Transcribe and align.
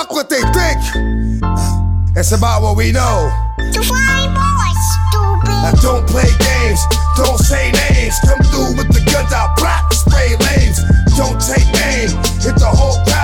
fuck 0.00 0.12
what 0.12 0.28
they 0.30 0.40
think. 0.56 0.80
It's 2.16 2.32
about 2.32 2.62
what 2.62 2.76
we 2.76 2.92
know. 2.92 3.30
You 3.72 3.82
flying 3.82 4.32
stupid. 4.96 5.60
Now 5.60 5.72
don't 5.82 6.06
play 6.08 6.30
games, 6.38 6.80
don't 7.16 7.38
say 7.38 7.70
names. 7.72 8.16
Come 8.24 8.40
through 8.48 8.76
with 8.76 8.88
the 8.92 9.02
guns 9.12 9.32
out, 9.32 9.56
black 9.56 9.92
spray 9.92 10.36
lanes. 10.36 10.80
Don't 11.16 11.40
take 11.40 11.68
aim, 11.92 12.08
hit 12.40 12.56
the 12.56 12.72
whole 12.72 12.96
crowd. 13.04 13.19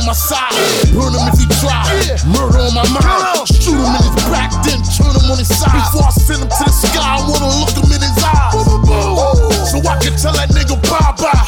On 0.00 0.06
my 0.06 0.12
side, 0.16 0.56
burn 0.96 1.12
him 1.12 1.28
if 1.28 1.36
he 1.36 1.46
try. 1.60 1.84
Murder 2.32 2.64
on 2.64 2.74
my 2.74 2.86
mind, 2.88 3.44
shoot 3.52 3.76
him 3.76 3.92
in 3.92 4.00
his 4.00 4.16
back, 4.32 4.50
then 4.64 4.80
turn 4.96 5.12
him 5.12 5.28
on 5.28 5.36
his 5.36 5.52
side. 5.52 5.76
Before 5.92 6.08
I 6.08 6.12
send 6.16 6.40
him 6.42 6.48
to 6.48 6.64
the 6.64 6.72
sky, 6.72 7.04
I 7.04 7.20
wanna 7.28 7.50
look 7.60 7.76
him 7.76 7.92
in 7.92 8.00
his 8.00 8.16
eyes. 8.24 8.56
So 9.68 9.76
I 9.84 10.00
can 10.00 10.16
tell 10.16 10.32
that 10.32 10.48
nigga 10.56 10.80
bye 10.88 11.12
bye. 11.20 11.44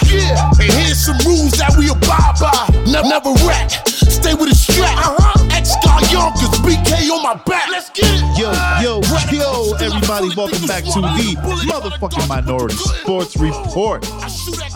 And 0.60 0.70
here's 0.84 1.00
some 1.00 1.16
rules 1.24 1.56
that 1.56 1.72
we 1.78 1.88
abide 1.88 2.36
by. 2.36 2.52
Never, 2.84 3.08
never 3.08 3.32
rat, 3.48 3.72
stay 3.88 4.34
with 4.34 4.52
a 4.52 4.54
strap. 4.54 4.92
Uh-huh. 5.00 5.56
X 5.56 5.72
got 5.84 6.04
Yonkers, 6.12 6.52
BK 6.60 7.08
on 7.08 7.22
my 7.22 7.34
back. 7.44 7.68
Let's 7.70 7.88
get 7.90 8.04
it. 8.04 8.20
Yo, 8.36 8.52
yo, 8.84 9.00
yo, 9.32 9.72
everybody, 9.80 10.28
welcome 10.36 10.66
back 10.66 10.84
to 10.92 11.00
the 11.00 11.36
motherfucking 11.64 12.28
Minority 12.28 12.76
Sports 12.76 13.36
Report. 13.36 14.04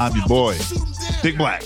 I'm 0.00 0.16
your 0.16 0.26
boy, 0.26 0.56
Big 1.22 1.36
Black. 1.36 1.62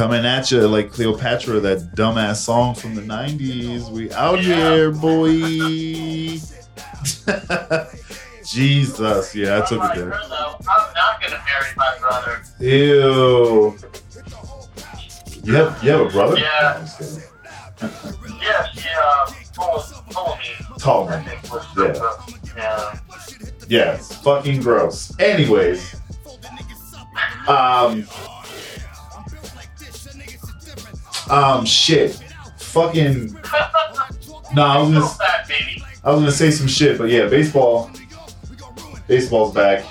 Coming 0.00 0.24
at 0.24 0.48
you 0.50 0.66
like 0.66 0.90
Cleopatra, 0.90 1.60
that 1.60 1.94
dumbass 1.94 2.36
song 2.36 2.74
from 2.74 2.94
the 2.94 3.02
90s. 3.02 3.90
We 3.90 4.10
out 4.12 4.38
here, 4.38 4.92
boy. 4.92 5.28
Jesus, 8.46 9.34
yeah, 9.34 9.58
I 9.58 9.60
took 9.66 9.84
it 9.84 9.96
there. 9.96 10.14
I'm 10.14 10.30
not 10.30 10.64
gonna 11.20 11.42
marry 11.44 11.66
my 11.76 11.98
brother. 12.00 12.40
Ew. 12.60 13.76
You 15.44 15.54
have, 15.56 15.84
you 15.84 15.90
have 15.90 16.00
a 16.00 16.08
brother? 16.08 16.38
Yeah. 16.38 16.78
I'm 16.78 16.86
just 16.86 16.98
kidding. 16.98 17.22
Yeah, 18.40 18.72
she 18.72 18.88
uh 18.98 19.30
told, 19.52 19.84
told 20.08 20.38
me. 20.38 20.46
Tall 20.78 21.10
I 21.10 21.22
man. 21.22 21.36
Yeah. 21.76 22.16
yeah. 22.56 22.98
Yeah, 23.68 23.98
fucking 23.98 24.62
gross. 24.62 25.12
Anyways, 25.20 25.94
um, 27.46 28.06
um, 31.30 31.64
shit, 31.64 32.22
fucking. 32.58 33.32
No, 34.54 34.62
I 34.64 34.78
was 34.78 34.90
gonna. 34.90 35.06
I 36.02 36.10
was 36.10 36.20
gonna 36.20 36.32
say 36.32 36.50
some 36.50 36.66
shit, 36.66 36.98
but 36.98 37.08
yeah, 37.10 37.28
baseball, 37.28 37.90
baseball's 39.06 39.54
back. 39.54 39.84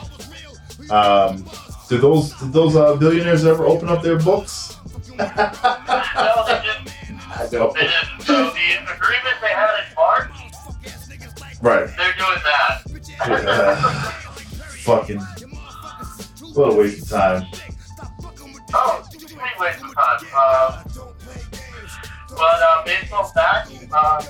Um, 0.92 1.46
did 1.88 2.02
those 2.02 2.34
did 2.40 2.52
those 2.54 2.76
uh, 2.76 2.96
billionaires 2.96 3.46
ever 3.46 3.66
open 3.66 3.90
up 3.90 4.02
their 4.02 4.18
books? 4.20 4.76
No, 5.18 5.26
they 5.26 5.26
didn't. 5.26 6.94
I 7.32 7.48
know. 7.52 7.72
They 7.74 7.82
didn't. 7.82 8.22
So 8.22 8.50
the 8.50 8.94
agreement 8.94 9.36
they 9.42 9.50
had 9.50 9.70
in 9.88 9.96
March, 9.96 10.32
Right. 11.62 11.88
they're 11.98 12.14
doing 12.14 12.42
that. 12.44 12.82
Yeah. 13.28 13.76
fucking. 14.84 15.20
What 16.54 16.74
a 16.74 16.76
waste 16.76 17.04
of 17.04 17.10
time. 17.10 17.46
Oh, 18.74 19.06
complete 19.12 19.60
waste 19.60 19.84
of 19.84 19.94
time. 19.94 20.20
Uh, 20.36 20.84
but 22.30 22.62
uh, 22.62 22.84
baseball's 22.86 23.32
back. 23.34 23.68
Uh, 23.92 24.24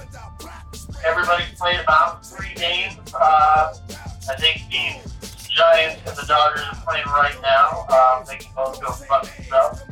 everybody's 1.05 1.51
played 1.59 1.79
about 1.79 2.25
three 2.25 2.53
games. 2.55 2.95
Uh, 3.13 3.73
I 4.29 4.35
think 4.37 4.61
the 4.69 5.09
Giants 5.49 6.01
and 6.07 6.15
the 6.17 6.25
Dodgers 6.27 6.63
are 6.71 6.81
playing 6.85 7.05
right 7.07 7.35
now. 7.41 7.85
Um, 7.89 8.25
they 8.27 8.37
can 8.37 8.53
both 8.55 8.79
go 8.81 8.91
fuck 8.91 9.23
themselves. 9.35 9.83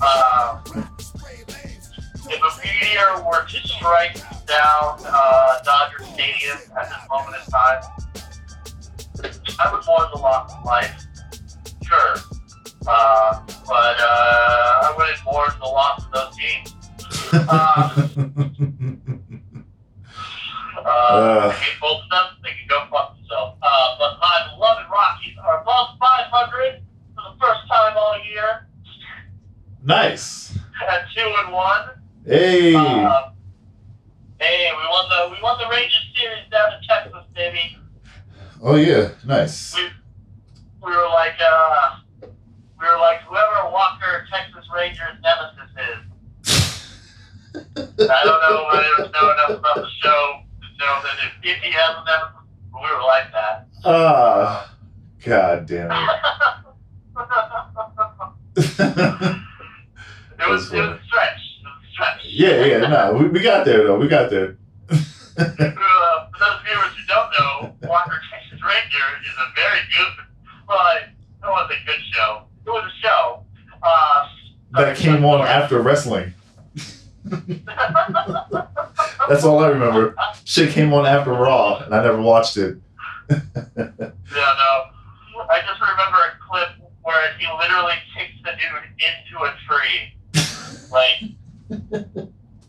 Uh, 0.00 0.60
if 2.30 2.42
a 2.42 2.66
meteor 2.66 3.24
were 3.24 3.44
to 3.46 3.68
strike 3.68 4.16
down 4.46 5.00
uh, 5.06 5.62
Dodger 5.64 6.04
Stadium 6.12 6.58
at 6.78 6.88
this 6.88 7.08
moment 7.08 7.36
in 7.44 7.50
time, 7.50 7.82
I 9.58 9.72
would 9.72 9.84
mourn 9.86 10.08
the 10.14 10.20
loss 10.20 10.54
of 10.54 10.64
life. 10.64 11.06
Sure. 11.82 12.14
Uh, 12.86 13.40
but 13.66 13.96
uh, 13.98 14.84
I 14.84 14.94
wouldn't 14.96 15.24
mourn 15.24 15.50
the 15.58 15.66
loss 15.66 16.04
of 16.04 16.12
those 16.12 16.36
teams. 16.36 16.77
Uh, 20.78 20.84
uh, 20.84 20.88
Uh. 20.88 21.48
I 21.48 21.52
hate 21.54 21.80
both 21.80 22.02
of 22.02 22.08
them. 22.10 22.26
They 22.42 22.50
can 22.50 22.66
go 22.68 22.86
fuck 22.90 23.16
themselves. 23.16 23.58
Uh, 23.60 23.96
but 23.98 24.18
my 24.20 24.48
beloved 24.54 24.86
Rockies 24.90 25.36
are 25.44 25.60
above 25.60 25.98
500 25.98 26.82
for 27.14 27.22
the 27.32 27.36
first 27.40 27.60
time 27.68 27.96
all 27.96 28.16
year 28.24 28.68
nice. 29.84 30.56
at 30.88 31.06
two 31.14 31.34
and 31.44 31.52
one. 31.52 31.90
Hey. 32.24 32.74
Uh, 32.74 33.30
hey, 34.38 34.70
we 34.70 34.84
won 34.88 35.08
the 35.10 35.34
we 35.34 35.42
won 35.42 35.58
the 35.58 35.68
Rangers 35.68 36.12
series 36.16 36.48
down 36.50 36.72
in 36.74 36.80
Texas, 36.88 37.24
baby. 37.34 37.76
oh 38.62 38.76
yeah. 38.76 39.10
Nice. 39.26 39.74
We 39.76 39.82
we 40.84 40.90
were 40.96 41.08
like 41.08 41.34
uh, 41.40 41.96
we 42.22 42.86
were 42.86 42.98
like 42.98 43.20
whoever 43.22 43.70
Walker 43.70 44.26
Texas 44.32 44.64
Rangers 44.74 45.18
nemesis 45.22 45.70
is. 45.90 46.04
I 48.10 48.20
don't 48.24 48.40
know 48.42 48.64
I 48.70 48.94
don't 48.98 49.12
know 49.12 49.32
enough 49.32 49.58
about 49.58 49.76
the 49.76 49.88
show 50.02 50.40
to 50.60 50.66
know 50.84 51.00
that 51.02 51.16
if, 51.24 51.56
if 51.56 51.62
he 51.62 51.70
has 51.72 51.96
a 51.96 52.04
nemesis, 52.04 52.46
we 52.74 52.80
were 52.80 53.02
like 53.02 53.32
that. 53.32 53.66
Ah. 53.84 54.74
God 55.24 55.66
damn 55.66 55.90
it. 55.90 55.98
It 60.40 60.48
was 60.48 60.72
it 60.72 60.78
was 60.78 60.90
a 60.90 61.00
stretch. 61.06 61.40
It 61.60 61.64
was 61.64 61.82
a 61.82 61.92
stretch. 61.92 62.20
yeah, 62.24 62.64
yeah, 62.64 62.78
no, 62.88 63.12
we, 63.14 63.28
we 63.28 63.40
got 63.40 63.64
there 63.64 63.84
though. 63.84 63.97
We 64.08 64.12
got 64.12 64.30
there. 64.30 64.56
Uh, 64.90 64.96
for 65.36 65.44
those 65.44 66.60
viewers 66.64 66.94
who 66.96 67.04
don't 67.08 67.30
know, 67.38 67.74
Walker 67.86 68.18
Texas 68.32 68.58
Ranger 68.64 69.06
is 69.22 69.36
a 69.38 69.52
very 69.54 69.80
good, 69.94 70.24
well, 70.66 70.78
I 70.78 71.00
don't 71.42 71.50
want 71.50 71.70
to 71.70 71.76
say 71.76 71.80
good 71.84 72.00
show. 72.10 72.44
It 72.66 72.70
was 72.70 72.90
a 72.90 73.06
show. 73.06 73.44
Uh, 73.82 74.28
that 74.72 74.96
came 74.96 75.26
on 75.26 75.42
after 75.46 75.82
wrestling. 75.82 76.32
That's 79.28 79.44
all 79.44 79.58
I 79.62 79.68
remember. 79.68 80.16
Shit 80.44 80.70
came 80.72 80.94
on 80.94 81.04
after 81.04 81.32
Raw, 81.32 81.80
and 81.84 81.94
I 81.94 82.02
never 82.02 82.22
watched 82.22 82.56
it. 82.56 82.78
Yeah, 83.28 83.36
no. 83.76 83.92
I 85.50 85.60
just 85.66 85.82
remember 85.82 86.16
a 86.16 86.32
clip 86.48 86.70
where 87.02 87.34
he 87.38 87.46
literally 87.60 87.92
kicks 88.16 88.40
the 88.42 88.52
dude 88.52 88.84
into 89.04 89.44
a 89.44 89.54
tree. 89.68 90.14
Like, 90.90 91.20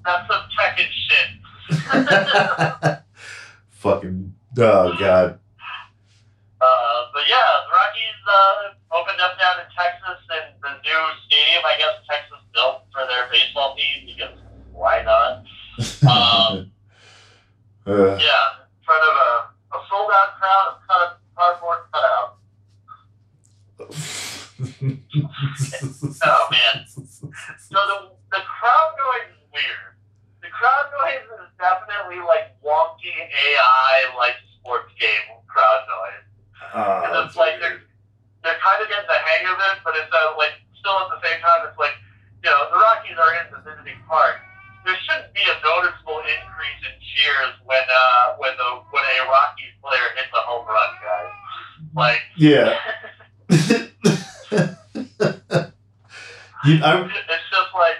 that's 0.03 0.27
some 0.27 0.43
Tekken 0.59 0.87
shit. 1.07 1.29
Fucking 3.69 4.33
oh 4.57 4.95
god. 4.99 5.39
Uh, 6.61 6.99
but 7.13 7.23
yeah, 7.29 7.49
the 7.65 7.71
Rockies 7.71 8.21
uh, 8.27 8.97
opened 8.97 9.21
up 9.21 9.37
down 9.39 9.59
in 9.61 9.67
Texas, 9.77 10.17
and 10.29 10.53
the 10.61 10.69
new 10.81 11.01
stadium, 11.27 11.63
I 11.65 11.77
guess 11.77 11.93
Texas 12.09 12.39
built 12.53 12.85
for 12.91 13.05
their 13.07 13.29
baseball 13.31 13.75
team 13.75 14.07
because 14.07 14.37
why 14.73 15.03
not? 15.03 15.45
Um, 16.09 16.71
Uh, 17.87 18.17
yeah, 18.17 18.65
in 18.65 18.81
front 18.83 19.03
of 19.05 19.13
a, 19.15 19.77
a 19.77 19.79
sold 19.89 20.09
out 20.11 20.35
crowd 20.37 20.67
of 20.73 20.77
cut, 20.89 21.19
cardboard 21.37 21.79
cutout. 21.93 22.37
Oh 26.25 26.47
man. 26.51 26.85
So 26.89 27.77
the, 27.77 27.97
the 28.31 28.41
crowd 28.43 28.91
noise 28.97 29.31
is 29.31 29.43
weird. 29.53 29.95
The 30.43 30.47
crowd 30.51 30.87
noise 30.99 31.23
is 31.23 31.47
definitely 31.59 32.19
like 32.27 32.55
wonky 32.63 33.11
AI 33.15 34.11
like 34.17 34.35
sports 34.59 34.91
game 34.99 35.39
crowd 35.47 35.83
noise. 35.87 36.27
Ah, 36.75 37.03
And 37.07 37.11
it's 37.27 37.35
like 37.35 37.59
they're 37.59 37.79
they're 38.43 38.59
kind 38.63 38.79
of 38.83 38.87
getting 38.87 39.07
the 39.07 39.19
hang 39.19 39.43
of 39.47 39.57
it, 39.59 39.75
but 39.83 39.95
it's 39.95 40.11
uh, 40.11 40.35
like 40.37 40.55
still 40.79 40.95
at 41.07 41.11
the 41.15 41.19
same 41.23 41.39
time 41.39 41.63
it's 41.67 41.79
like 41.79 41.95
you 42.43 42.49
know 42.51 42.67
the 42.71 42.77
Rockies 42.79 43.15
are 43.19 43.33
in 43.39 43.47
the 43.55 43.59
visiting 43.63 43.99
park. 44.07 44.39
There 44.87 44.95
shouldn't 45.07 45.31
be 45.35 45.43
a 45.43 45.55
noticeable 45.63 46.19
increase 46.23 46.81
in 46.87 46.95
cheers 46.99 47.53
when 47.67 47.83
uh 47.87 48.35
when 48.39 48.55
the 48.59 48.69
when 48.91 49.03
a 49.07 49.15
Rockies 49.27 49.75
player 49.83 50.07
hits 50.19 50.31
a 50.35 50.41
home 50.43 50.67
run, 50.67 50.91
guys. 50.99 51.31
Like 51.95 52.21
yeah. 52.35 52.75
you, 56.65 56.75
I, 56.83 57.01
it's 57.07 57.47
just 57.49 57.71
like, 57.73 57.99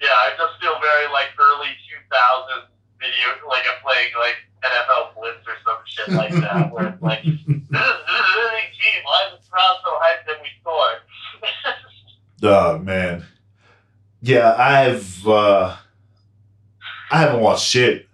yeah, 0.00 0.08
I 0.12 0.30
just 0.36 0.60
feel 0.60 0.76
very 0.80 1.08
like 1.12 1.28
early 1.38 1.72
2000s 1.88 2.68
video, 3.00 3.48
like 3.48 3.62
I'm 3.68 3.80
playing 3.82 4.12
like 4.18 4.36
NFL 4.64 5.14
Blitz 5.14 5.46
or 5.46 5.56
some 5.64 5.78
shit 5.86 6.08
like 6.14 6.32
that, 6.42 6.72
where 6.72 6.88
it's 6.88 7.02
like, 7.02 7.22
this 7.22 7.32
is, 7.34 7.46
this 7.46 7.56
is 7.56 7.66
a 7.68 8.38
winning 8.38 8.70
team. 8.76 9.00
Why 9.04 9.28
is 9.32 9.40
the 9.40 9.50
crowd 9.50 9.76
so 9.84 9.90
hyped 9.98 10.26
that 10.26 10.38
we 10.42 10.48
scored? 10.60 11.00
Oh 12.42 12.78
man. 12.78 13.24
Yeah, 14.20 14.54
I've 14.56 15.26
uh 15.26 15.76
I 17.10 17.18
haven't 17.20 17.40
watched 17.40 17.64
shit. 17.64 18.06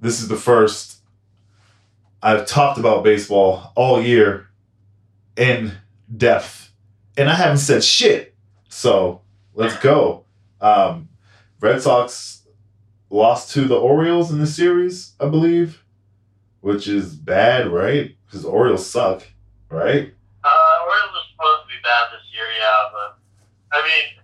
This 0.00 0.20
is 0.20 0.28
the 0.28 0.36
first 0.36 0.98
I've 2.22 2.46
talked 2.46 2.78
about 2.78 3.04
baseball 3.04 3.72
all 3.76 4.00
year 4.00 4.48
in 5.36 5.72
depth. 6.14 6.72
And 7.16 7.28
I 7.28 7.34
haven't 7.34 7.58
said 7.58 7.84
shit. 7.84 8.34
So 8.68 9.22
let's 9.54 9.76
go. 9.78 10.24
Um 10.60 11.08
Red 11.60 11.80
Sox 11.80 12.42
lost 13.10 13.52
to 13.54 13.62
the 13.62 13.76
Orioles 13.76 14.30
in 14.30 14.38
the 14.38 14.46
series, 14.46 15.14
I 15.20 15.28
believe. 15.28 15.82
Which 16.60 16.88
is 16.88 17.14
bad, 17.14 17.68
right? 17.68 18.16
Because 18.26 18.42
the 18.42 18.48
Orioles 18.48 18.86
suck, 18.86 19.22
right? 19.70 20.12
Uh, 20.44 20.76
Orioles 20.84 21.14
are 21.14 21.28
supposed 21.30 21.62
to 21.62 21.68
be 21.68 21.80
bad 21.82 22.06
this 22.12 22.26
year, 22.34 22.44
yeah, 22.58 22.88
but 22.92 23.18
I 23.72 23.82
mean, 23.82 24.22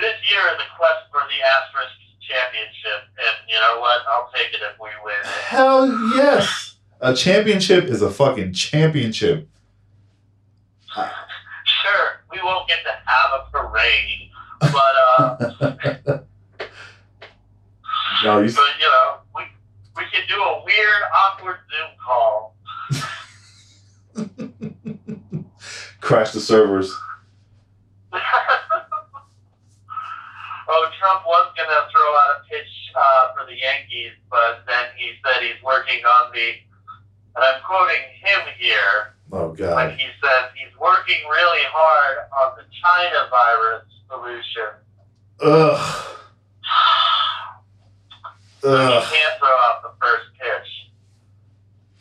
this 0.00 0.16
year 0.30 0.40
is 0.54 0.60
a 0.60 0.68
quest 0.76 1.06
for 1.12 1.20
the 1.28 1.38
Asterisk 1.44 1.94
championship, 2.20 3.08
and 3.18 3.36
you 3.48 3.56
know 3.56 3.80
what? 3.80 4.00
I'll 4.08 4.30
take 4.34 4.52
it 4.52 4.60
if 4.62 4.78
we 4.80 4.88
win 5.04 5.14
it. 5.20 5.26
Hell 5.26 5.88
yes. 6.16 6.76
A 7.00 7.14
championship 7.14 7.84
is 7.84 8.02
a 8.02 8.10
fucking 8.10 8.52
championship. 8.52 9.48
Sure, 10.94 12.24
we 12.30 12.38
won't 12.42 12.68
get 12.68 12.78
to 12.84 12.90
have 12.90 13.40
a 13.40 13.50
parade, 13.50 14.30
but 14.60 14.94
uh, 15.18 15.36
no, 18.24 18.40
you 18.40 18.52
but 18.52 18.74
you 18.78 18.86
know, 18.86 19.20
we 19.34 19.42
we 19.96 20.04
can 20.12 20.26
do 20.28 20.42
a 20.42 20.64
weird, 20.64 21.02
awkward 21.14 21.58
Zoom 21.70 21.90
call. 22.04 22.56
crash 26.00 26.32
the 26.32 26.40
servers. 26.40 26.92
oh, 30.70 30.88
Trump 30.98 31.26
was 31.26 31.50
going 31.56 31.68
to 31.68 31.82
throw 31.90 32.08
out 32.14 32.38
a 32.38 32.48
pitch 32.48 32.70
uh, 32.94 33.34
for 33.34 33.44
the 33.46 33.56
Yankees, 33.58 34.12
but 34.30 34.62
then 34.66 34.86
he 34.96 35.12
said 35.24 35.42
he's 35.42 35.60
working 35.62 36.00
on 36.06 36.32
the, 36.32 36.48
and 37.36 37.42
I'm 37.44 37.60
quoting 37.66 38.02
him 38.22 38.40
here, 38.58 39.14
Oh 39.32 39.50
God. 39.52 39.58
god. 39.90 39.98
he 39.98 40.06
says 40.22 40.50
he's 40.54 40.74
working 40.78 41.18
really 41.30 41.64
hard 41.70 42.26
on 42.38 42.56
the 42.56 42.64
China 42.70 43.28
virus 43.30 43.84
solution. 44.08 44.70
Ugh. 45.42 46.06
He 48.62 48.68
Ugh. 48.68 49.02
can't 49.10 49.38
throw 49.38 49.48
out 49.48 49.80
the 49.82 49.92
first 50.02 50.26
pitch. 50.38 50.68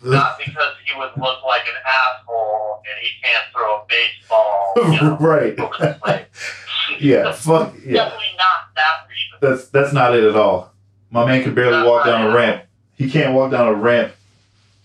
Not 0.02 0.38
because 0.38 0.74
he 0.86 0.98
would 0.98 1.12
look 1.18 1.44
like 1.46 1.62
an 1.62 1.76
asshole 1.86 2.82
and 2.90 3.00
he 3.02 3.10
can't 3.22 3.44
throw 3.54 3.78
a 3.78 3.86
baseball. 3.90 4.74
You 4.94 5.02
know, 5.02 5.18
right. 5.20 6.28
Yeah. 7.00 7.32
Fuck. 7.32 7.76
Yeah. 7.86 8.06
Definitely 8.06 8.26
not 8.38 8.76
that 8.76 9.08
reason. 9.10 9.38
That's 9.42 9.70
that's 9.70 9.94
not 9.94 10.16
it 10.16 10.24
at 10.24 10.36
all. 10.36 10.74
My 11.12 11.26
man 11.26 11.44
can 11.44 11.54
barely 11.54 11.88
walk 11.88 12.06
down 12.06 12.28
a 12.30 12.36
ramp. 12.36 12.64
He 12.96 13.10
can't 13.10 13.34
walk 13.34 13.52
down 13.52 13.68
a 13.68 13.74
ramp, 13.74 14.14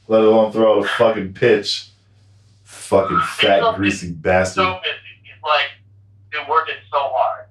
let 0.09 0.23
alone 0.23 0.53
throw 0.53 0.79
out 0.79 0.85
a 0.85 0.89
fucking 0.89 1.35
pitch. 1.35 1.89
Fucking 2.63 3.21
fat, 3.21 3.77
greasy 3.77 4.11
bastard. 4.13 4.65
So 4.65 4.81
busy. 4.83 4.97
He's 5.23 5.43
like, 5.43 5.67
been 6.31 6.49
working 6.49 6.75
so 6.91 6.99
hard. 6.99 7.47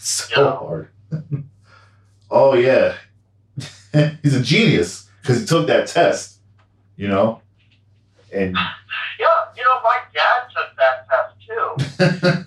so 0.00 0.88
hard. 1.12 1.44
oh 2.30 2.54
yeah, 2.54 2.96
he's 4.22 4.34
a 4.34 4.42
genius 4.42 5.08
because 5.22 5.40
he 5.40 5.46
took 5.46 5.66
that 5.66 5.86
test, 5.88 6.38
you 7.00 7.08
know, 7.08 7.40
and 8.32 8.54
Yeah, 9.18 9.26
you 9.56 9.64
know, 9.64 9.80
my 9.82 9.98
dad 10.14 10.40
took 10.54 10.70
that 10.76 11.06
test 11.08 11.32
too. 11.48 11.66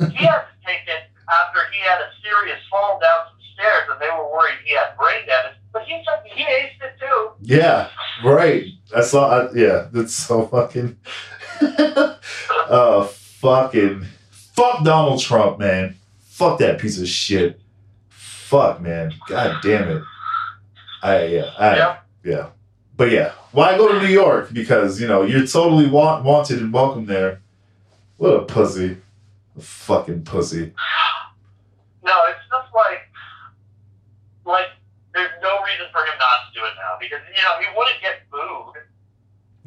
He 0.13 0.25
had 0.25 0.41
to 0.41 0.53
take 0.65 0.85
it 0.87 1.03
after 1.27 1.59
he 1.73 1.79
had 1.81 1.99
a 2.01 2.09
serious 2.23 2.59
fall 2.69 2.99
down 3.01 3.25
some 3.31 3.39
stairs 3.55 3.83
and 3.91 3.99
they 3.99 4.09
were 4.15 4.31
worried 4.31 4.59
he 4.63 4.75
had 4.75 4.95
brain 4.95 5.25
damage. 5.25 5.57
But 5.73 5.83
he 5.83 6.03
took 6.05 6.23
he 6.23 6.43
aced 6.43 6.85
it 6.85 6.99
too. 6.99 7.31
yeah, 7.41 7.89
right. 8.23 8.65
I 8.95 9.01
saw. 9.01 9.47
I, 9.47 9.53
yeah, 9.53 9.87
that's 9.91 10.13
so 10.13 10.45
fucking. 10.45 10.97
uh, 12.69 13.05
fucking 13.07 14.05
fuck 14.29 14.83
Donald 14.83 15.19
Trump, 15.19 15.57
man. 15.57 15.95
Fuck 16.21 16.59
that 16.59 16.79
piece 16.79 16.99
of 16.99 17.07
shit. 17.07 17.59
Fuck, 18.09 18.81
man. 18.81 19.13
God 19.27 19.57
damn 19.63 19.89
it. 19.89 20.03
I 21.01 21.25
yeah. 21.25 21.51
I, 21.57 21.75
Yeah. 21.75 21.97
Yeah. 22.23 22.49
But 22.95 23.11
yeah, 23.11 23.33
why 23.51 23.75
go 23.77 23.91
to 23.91 23.99
New 23.99 24.13
York? 24.13 24.53
Because, 24.53 25.01
you 25.01 25.07
know, 25.07 25.23
you're 25.23 25.47
totally 25.47 25.87
wa- 25.87 26.21
wanted 26.21 26.59
and 26.59 26.71
welcome 26.71 27.05
there. 27.05 27.41
What 28.17 28.29
a 28.29 28.45
pussy. 28.45 28.97
A 29.57 29.61
fucking 29.61 30.23
pussy. 30.23 30.73
No, 32.03 32.13
it's 32.27 32.39
just 32.49 32.73
like 32.73 33.01
like 34.45 34.67
there's 35.13 35.31
no 35.41 35.61
reason 35.63 35.85
for 35.91 35.99
him 35.99 36.17
not 36.19 36.53
to 36.53 36.59
do 36.59 36.65
it 36.65 36.73
now 36.75 36.97
because 36.99 37.19
you 37.35 37.41
know 37.41 37.59
he 37.59 37.77
wouldn't 37.77 38.01
get 38.01 38.29
booed. 38.31 38.83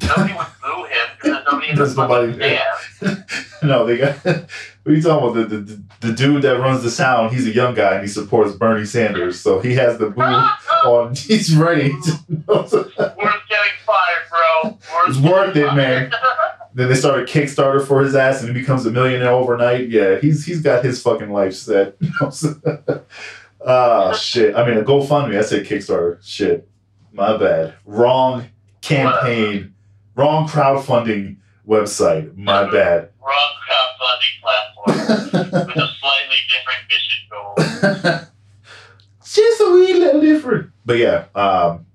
Nobody 0.09 0.33
would 0.33 0.47
boo 0.63 0.83
him 0.85 1.07
because 1.15 1.45
nobody 1.45 1.69
in 1.69 1.75
the 1.77 1.93
nobody 1.95 2.31
there. 2.33 3.25
no, 3.63 3.85
they 3.85 3.97
got. 3.97 4.15
what 4.25 4.47
are 4.85 4.93
you 4.93 5.01
talking 5.01 5.29
about? 5.29 5.49
The, 5.49 5.57
the, 5.57 5.83
the 6.01 6.13
dude 6.13 6.43
that 6.43 6.59
runs 6.59 6.83
the 6.83 6.91
sound, 6.91 7.33
he's 7.33 7.47
a 7.47 7.53
young 7.53 7.73
guy 7.73 7.93
and 7.93 8.01
he 8.01 8.07
supports 8.07 8.53
Bernie 8.53 8.85
Sanders. 8.85 9.39
So 9.39 9.59
he 9.59 9.73
has 9.75 9.97
the 9.97 10.09
boo 10.09 10.21
on. 10.21 11.15
He's 11.15 11.55
ready. 11.55 11.89
To, 11.89 12.86
It's 15.07 15.17
worth 15.17 15.55
it, 15.55 15.73
man. 15.73 16.11
then 16.73 16.89
they 16.89 16.95
start 16.95 17.19
a 17.19 17.23
Kickstarter 17.23 17.85
for 17.85 18.01
his 18.01 18.15
ass 18.15 18.41
and 18.41 18.55
he 18.55 18.59
becomes 18.59 18.85
a 18.85 18.91
millionaire 18.91 19.31
overnight. 19.31 19.89
Yeah, 19.89 20.19
he's 20.19 20.45
he's 20.45 20.61
got 20.61 20.83
his 20.85 21.01
fucking 21.01 21.31
life 21.31 21.53
set. 21.53 21.95
Ah, 23.65 24.13
shit. 24.17 24.55
I 24.55 24.67
mean, 24.67 24.77
a 24.77 24.83
GoFundMe. 24.83 25.37
I 25.37 25.41
said 25.41 25.65
Kickstarter. 25.65 26.19
Shit. 26.23 26.67
My 27.11 27.35
bad. 27.35 27.73
Wrong 27.85 28.47
campaign. 28.81 29.73
Wrong 30.15 30.47
crowdfunding 30.47 31.37
website. 31.67 32.35
My 32.37 32.69
bad. 32.69 33.09
Wrong 33.21 33.53
crowdfunding 33.67 34.41
platform 34.41 34.97
with 35.33 35.77
a 35.77 35.89
slightly 35.99 36.37
different 36.53 36.83
mission 36.89 37.21
goal. 37.29 37.55
Just 39.23 39.61
a 39.61 39.71
wee 39.71 39.93
little 39.93 40.21
different. 40.21 40.71
But 40.85 40.97
yeah, 40.97 41.25
um, 41.35 41.85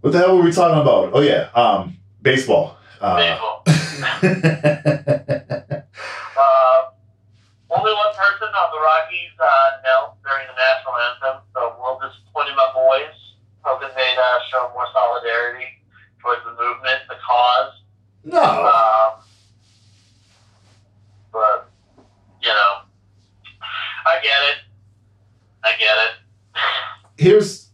what 0.00 0.12
the 0.12 0.18
hell 0.18 0.36
were 0.36 0.42
we 0.44 0.52
talking 0.52 0.80
about? 0.80 1.10
Oh 1.12 1.20
yeah, 1.20 1.50
um, 1.54 1.96
baseball. 2.22 2.76
Uh, 3.00 3.16
Baseball. 3.16 3.64
Uh, 6.38 6.90
only 7.70 7.92
one 7.92 8.14
person 8.14 8.48
on 8.54 8.70
the 8.70 8.78
Rockies 8.80 9.34
uh, 9.40 9.70
knelt 9.82 10.14
during 10.22 10.46
the 10.46 10.54
national 10.54 10.94
anthem, 11.10 11.42
so 11.52 11.74
we'll 11.80 11.98
just 12.00 12.16
point 12.32 12.48
my 12.56 12.70
boys, 12.74 13.14
hoping 13.62 13.88
they'd 13.96 14.18
uh, 14.18 14.38
show 14.50 14.70
more 14.74 14.86
solidarity 14.92 15.66
towards 16.22 16.42
the 16.44 16.50
movement, 16.52 17.00
the 17.08 17.16
cause. 17.26 17.72
no. 18.24 18.40
Um, 18.40 19.12
but, 21.32 21.68
you 22.42 22.48
know, 22.48 22.82
I 24.06 24.20
get 24.22 24.42
it. 24.50 24.58
I 25.64 25.70
get 25.78 25.96
it. 26.06 26.12
Here's 27.22 27.67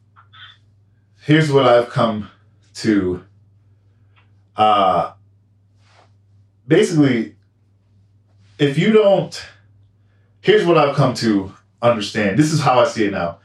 here's 1.24 1.50
what 1.50 1.66
I've 1.66 1.88
come 1.88 2.30
to. 2.74 3.24
Uh, 4.56 5.12
basically, 6.68 7.34
if 8.58 8.78
you 8.78 8.92
don't, 8.92 9.42
here's 10.40 10.64
what 10.64 10.76
I've 10.76 10.94
come 10.94 11.14
to 11.14 11.52
understand. 11.82 12.38
This 12.38 12.52
is 12.52 12.60
how 12.60 12.78
I 12.78 12.86
see 12.86 13.06
it 13.06 13.12
now. 13.12 13.38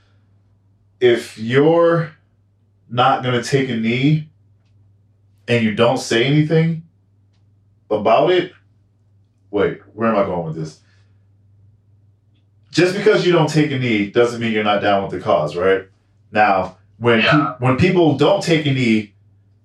If 0.99 1.37
you're 1.37 2.11
not 2.89 3.23
gonna 3.23 3.41
take 3.41 3.69
a 3.69 3.77
knee 3.77 4.29
and 5.47 5.63
you 5.63 5.73
don't 5.73 5.97
say 5.97 6.25
anything 6.25 6.83
about 7.89 8.29
it, 8.29 8.53
wait, 9.51 9.79
where 9.93 10.09
am 10.09 10.17
I 10.17 10.25
going 10.25 10.47
with 10.47 10.55
this? 10.55 10.81
Just 12.71 12.95
because 12.95 13.25
you 13.25 13.31
don't 13.31 13.49
take 13.49 13.71
a 13.71 13.79
knee 13.79 14.11
doesn't 14.11 14.41
mean 14.41 14.51
you're 14.51 14.63
not 14.63 14.81
down 14.81 15.01
with 15.01 15.11
the 15.11 15.19
cause, 15.19 15.55
right? 15.55 15.87
Now, 16.31 16.77
when 16.99 17.19
Yeah. 17.21 17.31
pe- 17.59 17.65
when 17.65 17.77
people 17.77 18.17
don't 18.17 18.43
take 18.43 18.65
a 18.65 18.71
knee 18.71 19.13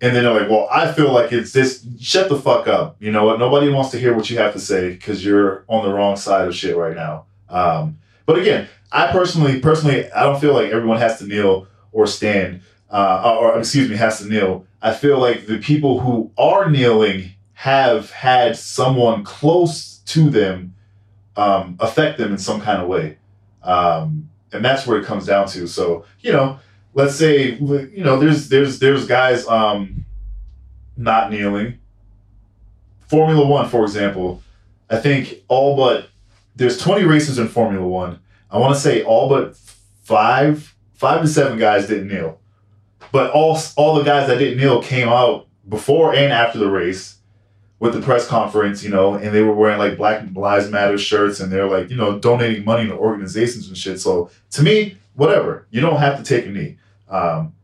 and 0.01 0.15
then 0.15 0.25
they're 0.25 0.35
like, 0.41 0.49
"Well, 0.51 0.69
I 0.71 0.91
feel 0.93 1.13
like 1.13 1.33
it's 1.33 1.53
this," 1.53 1.85
shut 2.01 2.29
the 2.29 2.37
fuck 2.37 2.67
up. 2.69 2.97
You 3.01 3.11
know 3.13 3.25
what? 3.25 3.39
Nobody 3.39 3.69
wants 3.69 3.91
to 3.91 3.99
hear 3.99 4.15
what 4.15 4.29
you 4.31 4.39
have 4.39 4.53
to 4.53 4.61
say 4.61 4.91
because 4.91 5.25
you're 5.25 5.65
on 5.69 5.85
the 5.85 5.93
wrong 5.95 6.17
side 6.17 6.47
of 6.49 6.55
shit 6.55 6.77
right 6.77 6.95
now. 6.97 7.25
Um, 7.49 7.99
but 8.27 8.39
again, 8.39 8.67
I 8.93 9.09
personally, 9.09 9.61
personally, 9.61 10.11
I 10.13 10.23
don't 10.25 10.41
feel 10.41 10.53
like 10.55 10.71
everyone 10.71 10.99
has 10.99 11.19
to 11.19 11.27
kneel 11.27 11.67
or 11.93 12.07
stand, 12.07 12.61
uh, 12.91 13.37
or 13.41 13.59
excuse 13.59 13.89
me, 13.89 13.97
has 13.97 14.19
to 14.19 14.27
kneel. 14.29 14.67
I 14.83 14.93
feel 14.93 15.19
like 15.19 15.47
the 15.47 15.59
people 15.59 16.01
who 16.01 16.31
are 16.37 16.69
kneeling 16.71 17.31
have 17.55 18.11
had 18.11 18.57
someone 18.57 19.25
close 19.25 19.99
to 20.07 20.29
them 20.29 20.75
um, 21.37 21.77
affect 21.81 22.19
them 22.19 22.33
in 22.33 22.39
some 22.39 22.61
kind 22.61 22.81
of 22.83 22.89
way, 22.89 23.17
um, 23.63 24.29
and 24.53 24.65
that's 24.65 24.87
where 24.87 24.99
it 24.99 25.05
comes 25.05 25.27
down 25.27 25.47
to. 25.49 25.67
So 25.67 26.05
you 26.21 26.33
know, 26.33 26.59
let's 26.95 27.17
say 27.17 27.55
you 27.55 28.05
know, 28.05 28.19
there's 28.19 28.49
there's 28.49 28.79
there's 28.79 29.07
guys 29.07 29.47
um, 29.47 30.07
not 30.97 31.31
kneeling. 31.31 31.79
Formula 33.09 33.47
One, 33.47 33.69
for 33.69 33.83
example, 33.83 34.43
I 34.89 34.97
think 34.97 35.43
all 35.49 35.77
but 35.77 36.09
there's 36.57 36.79
20 36.79 37.05
races 37.05 37.39
in 37.39 37.49
Formula 37.49 37.87
One. 37.87 38.21
I 38.51 38.59
want 38.59 38.75
to 38.75 38.81
say 38.81 39.03
all 39.03 39.29
but 39.29 39.57
five, 40.03 40.75
five 40.95 41.21
to 41.21 41.29
seven 41.29 41.59
guys 41.59 41.89
didn't 41.89 42.09
kneel, 42.09 42.41
but 43.13 43.31
all 43.33 43.59
all 43.77 43.95
the 43.97 44.05
guys 44.05 44.29
that 44.29 44.39
didn't 44.39 44.59
kneel 44.59 44.83
came 44.83 45.09
out 45.09 45.49
before 45.69 46.15
and 46.15 46.33
after 46.33 46.59
the 46.59 46.71
race 46.71 47.19
with 47.81 47.93
the 47.93 48.01
press 48.01 48.27
conference, 48.27 48.83
you 48.83 48.91
know, 48.91 49.15
and 49.15 49.35
they 49.35 49.43
were 49.43 49.53
wearing 49.53 49.79
like 49.79 49.97
Black 49.97 50.25
Lives 50.35 50.71
Matter 50.71 50.97
shirts 50.97 51.41
and 51.41 51.53
they're 51.53 51.69
like, 51.69 51.91
you 51.91 51.97
know, 51.97 52.19
donating 52.19 52.65
money 52.65 52.87
to 52.87 52.95
organizations 52.95 53.69
and 53.69 53.77
shit. 53.77 54.01
So 54.01 54.31
to 54.53 54.63
me, 54.63 54.97
whatever, 55.15 55.67
you 55.71 55.81
don't 55.81 55.99
have 55.99 56.17
to 56.17 56.25
take 56.25 56.47
a 56.47 56.51
knee. 56.51 56.79
Um, 57.15 57.55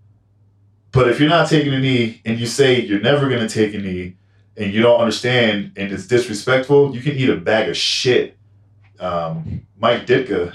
but 0.93 1.09
if 1.09 1.19
you're 1.19 1.29
not 1.29 1.49
taking 1.49 1.75
a 1.75 1.79
knee 1.79 2.23
and 2.25 2.39
you 2.39 2.47
say 2.47 2.81
you're 2.81 3.01
never 3.01 3.29
going 3.29 3.47
to 3.47 3.53
take 3.53 3.75
a 3.75 3.79
knee 3.79 4.17
and 4.57 4.73
you 4.73 4.81
don't 4.81 5.01
understand 5.01 5.73
and 5.77 5.93
it's 5.93 6.07
disrespectful, 6.07 6.95
you 6.95 7.01
can 7.03 7.17
eat 7.17 7.29
a 7.29 7.37
bag 7.37 7.69
of 7.69 7.77
shit. 7.77 8.37
Um, 9.01 9.67
Mike 9.77 10.07
Ditka 10.07 10.55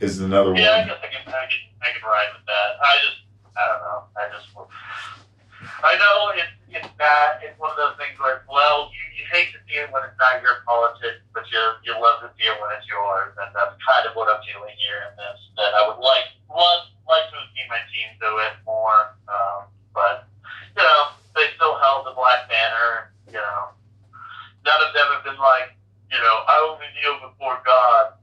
is 0.00 0.20
another 0.20 0.52
one. 0.52 0.62
Yeah, 0.62 0.70
I 0.70 0.84
guess 0.86 0.98
I 1.02 1.08
can, 1.08 1.22
I 1.26 1.46
can, 1.50 1.60
I 1.82 1.98
can 1.98 2.08
ride 2.08 2.28
with 2.36 2.46
that. 2.46 2.68
I 2.80 2.94
just, 3.04 3.16
I 3.56 3.66
don't 3.66 3.80
know. 3.80 4.02
I 4.14 4.28
just, 4.30 4.46
I 5.82 5.98
know 5.98 6.42
it's, 6.42 6.84
it's 6.84 6.94
bad. 6.98 7.40
It's 7.42 7.58
one 7.58 7.70
of 7.70 7.76
those 7.76 7.96
things 7.96 8.18
where, 8.20 8.44
well, 8.48 8.90
you 8.94 9.07
hate 9.30 9.52
to 9.52 9.60
see 9.68 9.78
it 9.80 9.92
when 9.92 10.02
it's 10.04 10.16
not 10.16 10.40
your 10.40 10.64
politics, 10.64 11.22
but 11.32 11.44
you, 11.52 11.60
you 11.84 11.92
love 11.96 12.24
to 12.24 12.28
see 12.36 12.48
it 12.48 12.56
when 12.58 12.72
it's 12.76 12.88
yours. 12.88 13.36
And 13.38 13.52
that's 13.52 13.76
kind 13.84 14.04
of 14.08 14.16
what 14.16 14.28
I'm 14.28 14.40
doing 14.44 14.74
here 14.76 15.08
in 15.08 15.12
this. 15.16 15.38
That 15.60 15.76
I 15.76 15.86
would 15.88 16.00
like, 16.00 16.32
love, 16.48 16.88
like 17.04 17.28
to 17.32 17.38
see 17.52 17.64
my 17.68 17.80
team 17.92 18.08
do 18.20 18.30
it 18.44 18.54
more. 18.64 19.16
Um, 19.28 19.68
but, 19.92 20.28
you 20.76 20.82
know, 20.82 21.12
they 21.36 21.52
still 21.54 21.76
held 21.78 22.08
the 22.08 22.16
Black 22.16 22.48
Banner. 22.48 23.12
You 23.28 23.40
know, 23.40 23.76
none 24.64 24.80
of 24.80 24.90
them 24.96 25.08
have 25.12 25.24
been 25.24 25.40
like, 25.40 25.76
you 26.08 26.18
know, 26.18 26.36
I 26.48 26.56
only 26.64 26.88
kneel 26.96 27.16
before 27.28 27.60
God 27.64 28.16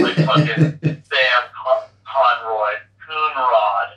like 0.00 0.18
fucking 0.26 0.78
Sam 1.10 1.40
Con- 1.54 1.90
Conroy, 2.06 2.74
Coonrod. 3.02 3.90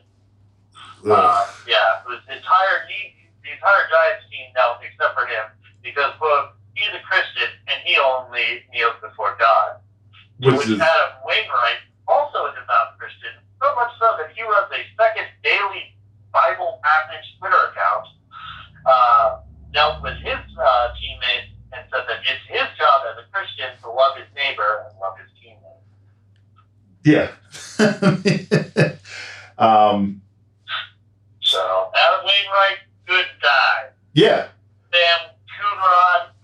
Uh, 1.07 1.47
yeah, 1.67 2.03
whose 2.03 2.19
entire 2.27 2.83
he, 2.89 3.15
the 3.45 3.53
entire 3.53 3.87
Giants 3.87 4.25
team 4.27 4.49
now, 4.55 4.75
except 4.83 5.13
for 5.15 5.25
him, 5.25 5.45
because 5.87 6.11
quote, 6.19 6.51
he's 6.75 6.91
a 6.91 6.99
Christian 7.07 7.47
and 7.71 7.79
he 7.87 7.95
only 7.97 8.67
kneels 8.73 8.99
before 9.01 9.35
God. 9.39 9.79
Which 10.39 10.55
which 10.59 10.69
is 10.69 10.79
Adam 10.79 11.11
Wainwright 11.25 11.81
also 12.07 12.45
is 12.51 12.53
a 12.59 12.61
devout 12.61 12.99
Christian, 12.99 13.33
so 13.63 13.73
much 13.75 13.91
so 13.99 14.15
that 14.19 14.29
he 14.35 14.43
runs 14.43 14.69
a 14.75 14.83
second 14.99 15.25
daily 15.43 15.95
Bible 16.31 16.79
passage 16.83 17.25
Twitter 17.39 17.71
account. 17.71 18.05
Uh, 18.85 19.39
dealt 19.73 20.01
with 20.03 20.15
his 20.23 20.39
uh, 20.61 20.93
teammates 20.99 21.51
and 21.73 21.83
said 21.91 22.03
that 22.07 22.19
it's 22.23 22.45
his 22.47 22.67
job 22.77 23.01
as 23.11 23.17
a 23.19 23.25
Christian 23.33 23.67
to 23.83 23.89
love 23.89 24.15
his 24.15 24.27
neighbor 24.35 24.85
and 24.87 24.95
love 24.99 25.17
his 25.19 25.27
teammates. 25.41 25.83
yeah. 27.03 27.31
um, 29.57 30.21
So 31.41 31.91
Adam 31.95 32.25
Wainwright, 32.25 32.79
good 33.07 33.25
guy. 33.41 33.89
yeah. 34.13 34.47
Sam 34.93 35.31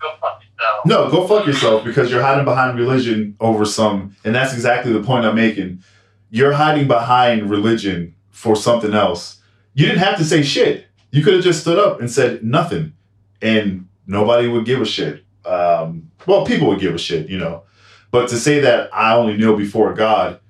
Go 0.00 0.14
fuck 0.20 0.40
yourself. 0.42 0.86
No, 0.86 1.10
go 1.10 1.26
fuck 1.26 1.46
yourself 1.46 1.84
because 1.84 2.10
you're 2.10 2.22
hiding 2.22 2.44
behind 2.44 2.78
religion 2.78 3.36
over 3.40 3.64
some, 3.64 4.16
and 4.24 4.34
that's 4.34 4.52
exactly 4.52 4.92
the 4.92 5.02
point 5.02 5.24
I'm 5.24 5.34
making. 5.34 5.82
You're 6.30 6.52
hiding 6.52 6.88
behind 6.88 7.48
religion 7.48 8.14
for 8.30 8.56
something 8.56 8.92
else. 8.92 9.40
You 9.74 9.86
didn't 9.86 10.00
have 10.00 10.18
to 10.18 10.24
say 10.24 10.42
shit. 10.42 10.86
You 11.10 11.22
could 11.22 11.34
have 11.34 11.44
just 11.44 11.60
stood 11.60 11.78
up 11.78 12.00
and 12.00 12.10
said 12.10 12.44
nothing, 12.44 12.92
and 13.40 13.88
nobody 14.06 14.48
would 14.48 14.64
give 14.64 14.80
a 14.80 14.84
shit. 14.84 15.24
Um, 15.44 16.10
well, 16.26 16.44
people 16.44 16.68
would 16.68 16.80
give 16.80 16.94
a 16.94 16.98
shit, 16.98 17.28
you 17.28 17.38
know. 17.38 17.62
But 18.10 18.28
to 18.28 18.36
say 18.36 18.60
that 18.60 18.94
I 18.94 19.14
only 19.14 19.36
kneel 19.36 19.56
before 19.56 19.92
God, 19.94 20.40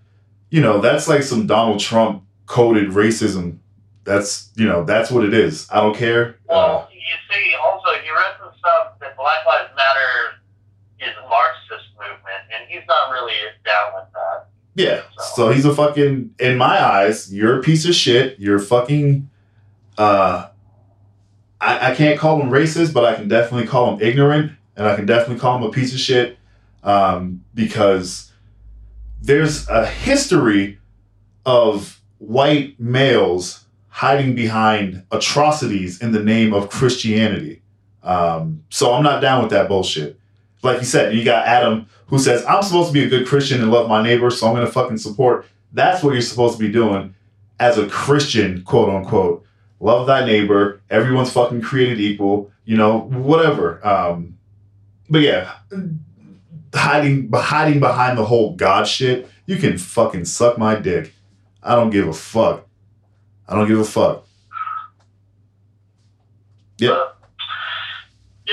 you 0.51 0.61
know, 0.61 0.81
that's 0.81 1.09
like 1.09 1.23
some 1.23 1.47
Donald 1.47 1.81
Trump 1.81 2.25
coded 2.47 2.91
racism. 2.91 3.59
That's 4.05 4.51
you 4.57 4.67
know, 4.67 4.85
that's 4.85 5.11
what 5.11 5.25
it 5.25 5.35
is. 5.35 5.67
I 5.71 5.81
don't 5.81 5.97
care. 5.97 6.37
Uh, 6.49 6.87
you 6.93 7.01
see, 7.33 7.55
also, 7.63 7.91
he 8.03 8.11
read 8.11 8.35
some 8.39 8.53
stuff 8.59 8.99
that 9.01 9.14
Black 9.25 9.47
Lives 9.47 9.71
Matter 9.75 10.37
is 11.01 11.17
a 11.17 11.27
Marxist 11.31 11.89
movement, 11.97 12.45
and 12.55 12.69
he's 12.69 12.83
not 12.87 13.11
really 13.11 13.33
down 13.65 13.95
with 13.95 14.05
that. 14.13 14.49
Yeah. 14.75 15.03
So 15.35 15.51
he's 15.51 15.65
a 15.65 15.75
fucking 15.75 16.35
in 16.39 16.59
my 16.59 16.85
eyes, 16.85 17.33
you're 17.33 17.59
a 17.59 17.63
piece 17.63 17.87
of 17.87 17.95
shit. 17.95 18.39
You're 18.39 18.59
fucking 18.59 19.31
uh 19.97 20.49
I, 21.59 21.93
I 21.93 21.95
can't 21.95 22.21
call 22.21 22.39
him 22.43 22.51
racist, 22.51 22.93
but 22.93 23.07
I 23.07 23.15
can 23.15 23.27
definitely 23.27 23.67
call 23.67 23.95
him 23.95 24.07
ignorant 24.07 24.53
and 24.77 24.87
I 24.87 24.95
can 24.95 25.07
definitely 25.07 25.41
call 25.41 25.57
him 25.57 25.63
a 25.63 25.71
piece 25.71 25.95
of 25.95 26.01
shit. 26.01 26.37
Um, 26.83 27.45
because 27.55 28.31
there's 29.23 29.67
a 29.71 29.87
history 29.87 30.81
of 31.47 32.03
white 32.19 32.79
males 32.79 33.65
hiding 33.89 34.35
behind 34.35 35.03
atrocities 35.11 36.03
in 36.03 36.13
the 36.13 36.23
name 36.23 36.53
of 36.53 36.69
Christianity. 36.69 37.63
Um, 38.05 38.65
so 38.71 38.93
I'm 38.93 39.03
not 39.03 39.21
down 39.21 39.43
with 39.43 39.51
that 39.51 39.69
bullshit. 39.69 40.19
Like 40.63 40.79
you 40.79 40.85
said, 40.85 41.15
you 41.15 41.25
got 41.25 41.47
Adam 41.47 41.87
who 42.07 42.19
says, 42.19 42.45
I'm 42.47 42.63
supposed 42.63 42.89
to 42.89 42.93
be 42.93 43.05
a 43.05 43.09
good 43.09 43.27
Christian 43.27 43.61
and 43.63 43.71
love 43.71 43.89
my 43.89 44.03
neighbor, 44.03 44.31
so 44.31 44.47
I'm 44.47 44.55
going 44.55 44.67
to 44.67 44.73
fucking 44.73 44.99
support. 44.99 45.47
That's 45.73 46.03
what 46.03 46.13
you're 46.13 46.23
supposed 46.23 46.59
to 46.59 46.65
be 46.65 46.71
doing 46.71 47.15
as 47.59 47.79
a 47.79 47.89
Christian, 47.89 48.63
quote 48.63 48.89
unquote. 48.89 49.45
Love 49.81 50.07
thy 50.07 50.25
neighbor. 50.25 50.81
Everyone's 50.91 51.33
fucking 51.33 51.61
created 51.61 52.01
equal, 52.01 52.51
you 52.65 52.77
know, 52.77 53.01
whatever. 53.01 53.85
Um, 53.87 54.39
but 55.11 55.21
yeah, 55.21 55.57
hiding, 56.75 57.31
hiding 57.33 57.81
behind 57.81 58.17
the 58.17 58.25
whole 58.25 58.55
God 58.55 58.87
shit, 58.87 59.29
you 59.47 59.57
can 59.57 59.77
fucking 59.77 60.25
suck 60.25 60.57
my 60.57 60.75
dick. 60.75 61.13
I 61.63 61.75
don't 61.75 61.91
give 61.91 62.09
a 62.09 62.13
fuck. 62.13 62.67
I 63.49 63.55
don't 63.55 63.69
give 63.69 63.81
a 63.81 63.85
fuck. 63.85 64.27
Yep. 66.79 67.14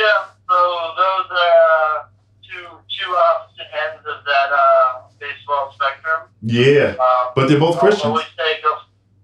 Yeah, 0.02 0.34
so 0.50 0.58
those 0.98 1.28
are 1.30 2.10
two, 2.42 2.66
two 2.90 3.12
opposite 3.14 3.70
ends 3.70 4.02
of 4.10 4.26
that 4.26 4.50
uh, 4.50 5.06
baseball 5.20 5.72
spectrum. 5.78 6.30
Yeah. 6.42 6.96
Um, 6.98 7.34
But 7.36 7.48
they're 7.50 7.60
both 7.60 7.78
Christians. 7.80 8.06
always 8.06 8.26
say 8.38 8.58
go, 8.64 8.74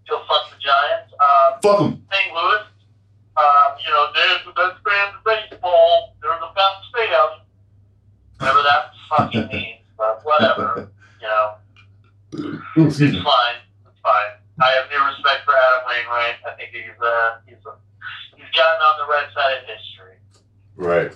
go 0.09 0.21
fuck 0.29 0.53
the 0.53 0.59
Giants. 0.61 1.13
Um, 1.17 1.59
Fuck 1.65 1.77
them. 1.79 1.93
St. 2.13 2.29
Louis, 2.33 2.63
um, 3.37 3.69
you 3.81 3.89
know, 3.89 4.05
there's 4.13 4.41
the 4.45 4.53
best 4.53 4.77
fans 4.85 5.17
of 5.17 5.23
baseball. 5.25 6.15
They're 6.21 6.37
the 6.39 6.53
best 6.53 6.81
fans. 6.93 7.41
Whatever 8.39 8.61
that 8.61 8.91
fucking 9.09 9.47
means, 9.53 9.81
but 9.97 10.21
whatever. 10.23 10.91
You 11.21 11.27
know, 11.27 11.57
it's 12.85 12.97
fine. 13.01 13.57
It's 13.89 13.99
fine. 14.05 14.31
I 14.61 14.69
have 14.77 14.89
new 14.93 15.01
respect 15.09 15.41
for 15.45 15.53
Adam 15.57 15.81
Wainwright. 15.89 16.37
I 16.45 16.53
think 16.57 16.69
he's 16.69 16.97
uh, 17.01 17.37
he's 17.49 17.61
uh, 17.65 17.73
he's 18.37 18.49
gotten 18.53 18.81
on 18.81 18.95
the 19.01 19.07
right 19.09 19.25
side 19.33 19.57
of 19.57 19.63
history. 19.65 20.16
Right. 20.77 21.11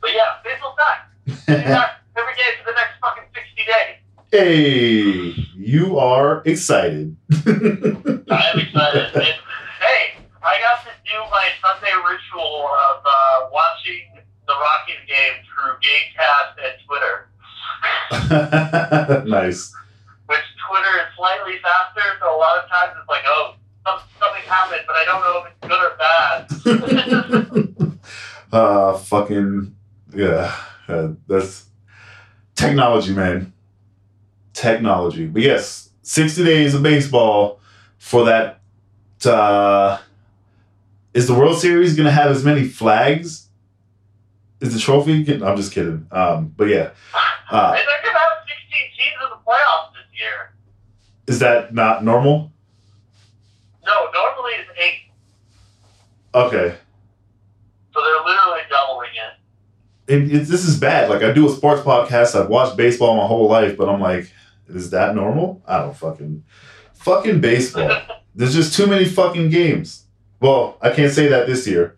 But 0.00 0.10
yeah, 0.12 0.38
back. 0.76 1.08
It's 1.26 1.44
back 1.46 2.02
every 2.16 2.34
day 2.34 2.42
for 2.58 2.64
the 2.70 2.74
next 2.74 2.98
fucking 3.00 3.24
sixty 3.34 3.64
days. 3.64 3.96
hey, 4.32 5.34
you 5.56 5.98
are 5.98 6.42
excited. 6.44 7.16
I 7.32 7.36
am 8.52 8.58
excited. 8.58 9.14
And, 9.18 9.38
hey, 9.80 10.16
I 10.42 10.58
got 10.60 10.82
to 10.84 10.90
do 11.04 11.16
my 11.30 11.48
Sunday 11.62 11.94
ritual 12.08 12.68
of 12.90 13.02
uh, 13.06 13.48
watching 13.52 14.18
the 14.46 14.54
Rockies 14.54 15.04
game 15.06 15.34
through 15.46 15.78
Gamecast 15.78 16.58
and 16.64 16.74
Twitter, 16.86 17.28
nice. 19.28 19.72
which 20.26 20.44
Twitter 20.68 20.98
is 20.98 21.06
slightly 21.16 21.58
faster, 21.62 22.02
so 22.20 22.26
a 22.34 22.36
lot 22.36 22.58
of 22.62 22.68
times 22.68 22.92
it's 22.98 23.08
like, 23.08 23.24
oh, 23.26 23.54
something 23.86 24.42
happened, 24.46 24.82
but 24.86 24.96
I 24.96 25.04
don't 25.04 25.20
know 25.20 25.44
if 25.44 25.50
it's 25.52 25.60
good 25.68 25.84
or 25.84 25.96
bad. 25.98 26.48
Uh, 28.52 28.96
fucking 28.98 29.74
yeah. 30.14 30.54
Uh, 30.86 31.08
that's 31.26 31.66
technology, 32.54 33.12
man. 33.12 33.52
Technology. 34.54 35.26
But 35.26 35.42
yes, 35.42 35.90
sixty 36.02 36.44
days 36.44 36.74
of 36.74 36.82
baseball 36.82 37.60
for 37.98 38.24
that. 38.24 38.60
Uh, 39.24 39.98
is 41.14 41.26
the 41.26 41.34
World 41.34 41.58
Series 41.58 41.96
gonna 41.96 42.10
have 42.10 42.30
as 42.30 42.44
many 42.44 42.64
flags? 42.68 43.48
Is 44.60 44.74
the 44.74 44.80
trophy? 44.80 45.24
I'm 45.42 45.56
just 45.56 45.72
kidding. 45.72 46.06
Um, 46.10 46.52
but 46.56 46.68
yeah. 46.68 46.90
Uh, 47.50 47.72
and 47.74 47.78
they're 47.78 48.02
going 48.02 48.12
to 48.14 48.18
have 48.18 48.44
16 48.46 48.78
teams 48.90 49.16
in 49.24 49.30
the 49.30 49.36
playoffs 49.36 49.90
this 49.94 50.20
year. 50.20 50.52
is 51.26 51.38
that 51.38 51.72
not 51.72 52.04
normal? 52.04 52.52
No, 53.86 54.10
normally 54.12 54.52
it's 54.52 54.68
eight, 54.78 55.00
Okay. 56.34 56.76
So 57.98 58.04
they're 58.04 58.24
literally 58.24 58.60
doubling 58.70 59.10
it. 59.14 60.12
And 60.12 60.32
it, 60.32 60.46
this 60.46 60.64
is 60.64 60.78
bad. 60.78 61.10
Like 61.10 61.22
I 61.22 61.32
do 61.32 61.46
a 61.46 61.50
sports 61.50 61.82
podcast. 61.82 62.40
I've 62.40 62.48
watched 62.48 62.76
baseball 62.76 63.16
my 63.16 63.26
whole 63.26 63.48
life, 63.48 63.76
but 63.76 63.88
I'm 63.88 64.00
like, 64.00 64.30
is 64.68 64.90
that 64.90 65.14
normal? 65.14 65.62
I 65.66 65.78
don't 65.78 65.96
fucking 65.96 66.44
fucking 66.94 67.40
baseball. 67.40 67.90
There's 68.34 68.54
just 68.54 68.74
too 68.74 68.86
many 68.86 69.04
fucking 69.04 69.50
games. 69.50 70.04
Well, 70.40 70.78
I 70.80 70.90
can't 70.90 71.12
say 71.12 71.28
that 71.28 71.46
this 71.46 71.66
year. 71.66 71.96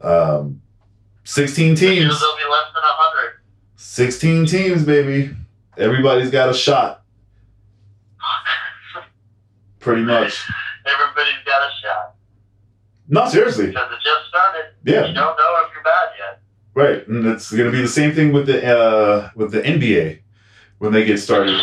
Um, 0.00 0.62
16 1.24 1.74
teams. 1.74 2.20
there'll 2.20 2.36
be 2.36 2.42
less 2.42 2.66
than 2.74 2.82
100. 2.82 3.32
16 3.76 4.46
teams, 4.46 4.84
baby. 4.84 5.36
Everybody's 5.76 6.30
got 6.30 6.48
a 6.48 6.54
shot. 6.54 7.02
Pretty 9.80 10.02
much. 10.02 10.42
Everybody's 10.86 11.44
got 11.44 11.62
a 11.62 11.70
shot 11.82 12.15
No, 13.08 13.28
seriously. 13.28 13.66
because 13.68 13.92
it 13.92 13.98
just 14.04 14.28
started. 14.28 14.66
Yeah. 14.84 15.06
You 15.06 15.14
don't 15.14 15.36
know 15.36 15.62
if 15.66 15.72
you're 15.74 15.82
bad 15.84 16.08
yet. 16.18 16.40
Right, 16.74 17.06
and 17.08 17.26
it's 17.26 17.50
going 17.50 17.64
to 17.64 17.72
be 17.72 17.80
the 17.80 17.88
same 17.88 18.12
thing 18.12 18.32
with 18.32 18.46
the 18.46 18.66
uh, 18.66 19.30
with 19.34 19.50
the 19.52 19.62
NBA 19.62 20.18
when 20.78 20.92
they 20.92 21.04
get 21.04 21.18
started. 21.18 21.58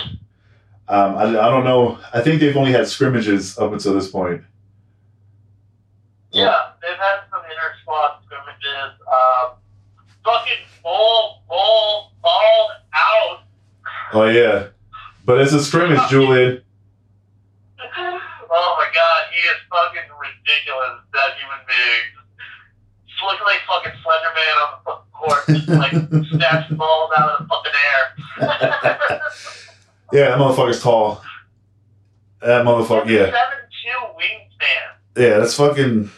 Um, 0.88 1.16
I, 1.16 1.24
I 1.24 1.50
don't 1.50 1.64
know. 1.64 2.00
I 2.14 2.22
think 2.22 2.40
they've 2.42 2.58
only 2.58 2.72
had 2.72 2.88
scrimmages 2.88 3.58
up 3.58 3.72
until 3.72 3.94
this 3.94 4.10
point. 4.10 4.42
Yeah, 6.32 6.72
they've 6.82 6.98
had 6.98 7.20
some 7.30 7.42
inter 7.44 7.74
squad 7.82 8.20
scrimmages. 8.26 9.00
Um, 9.08 9.52
fucking 10.26 10.66
Bol, 10.84 11.44
Bol, 11.48 12.12
balled 12.24 12.72
out. 12.94 13.44
Oh 14.14 14.26
yeah, 14.26 14.68
but 15.26 15.40
it's 15.42 15.54
a 15.54 15.64
scrimmage, 15.64 16.00
Julian. 16.10 16.62
oh 17.80 18.76
my 18.80 18.88
god, 18.94 19.24
he 19.32 19.48
is 19.48 19.56
fucking 19.70 20.10
ridiculous, 20.44 21.00
that 21.14 21.38
human 21.40 21.62
being. 21.68 22.08
Just 23.08 23.24
looking 23.24 23.46
like 23.46 23.62
fucking 23.68 23.94
Slender 24.04 24.34
Man 24.36 24.56
on 24.60 24.70
the 24.74 24.80
fucking 24.84 25.12
court, 25.12 25.42
just 25.48 25.68
like 25.70 25.92
snatching 26.32 26.78
balls 26.78 27.12
out 27.18 27.30
of 27.30 27.40
the 27.40 27.48
fucking 27.48 27.72
air. 27.92 29.20
Yeah, 30.12 30.30
that 30.30 30.38
motherfucker's 30.38 30.80
tall. 30.80 31.24
That 32.40 32.64
motherfucker, 32.64 33.08
yeah, 33.10 33.26
Seven 33.26 33.66
two 33.82 34.00
wingspan. 34.16 34.92
yeah, 35.18 35.40
that's 35.40 35.56
fucking. 35.56 36.12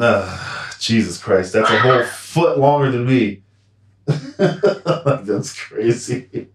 Uh, 0.00 0.68
Jesus 0.78 1.22
Christ, 1.22 1.52
that's 1.52 1.68
a 1.68 1.78
whole 1.78 2.02
foot 2.06 2.56
longer 2.58 2.90
than 2.90 3.04
me. 3.06 3.42
that's 4.38 5.58
crazy. 5.60 6.48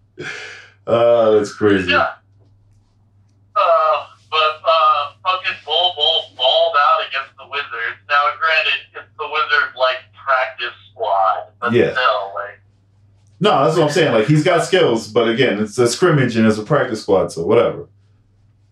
Uh, 0.84 1.30
that's 1.32 1.52
crazy. 1.52 1.90
Yeah. 1.92 2.14
Uh, 3.54 4.06
but 4.28 4.60
uh, 4.64 5.12
fucking 5.24 5.56
Bol 5.64 5.92
Bol 5.96 6.22
balled 6.36 6.74
out 6.76 6.91
Wizards. 7.52 8.00
Now, 8.08 8.22
granted, 8.40 8.80
it's 8.94 9.12
the 9.18 9.28
Wizards 9.28 9.76
like 9.76 9.98
practice 10.24 10.74
squad, 10.90 11.48
but 11.60 11.72
Yeah. 11.72 11.92
still, 11.92 12.32
like, 12.34 12.58
No, 13.40 13.64
that's 13.64 13.76
what 13.76 13.84
I'm 13.84 13.90
saying. 13.92 14.12
Like 14.14 14.26
he's 14.26 14.44
got 14.44 14.64
skills, 14.64 15.08
but 15.08 15.28
again, 15.28 15.60
it's 15.60 15.76
a 15.78 15.86
scrimmage 15.88 16.36
and 16.36 16.46
it's 16.46 16.58
a 16.58 16.62
practice 16.64 17.02
squad, 17.02 17.30
so 17.32 17.44
whatever. 17.44 17.88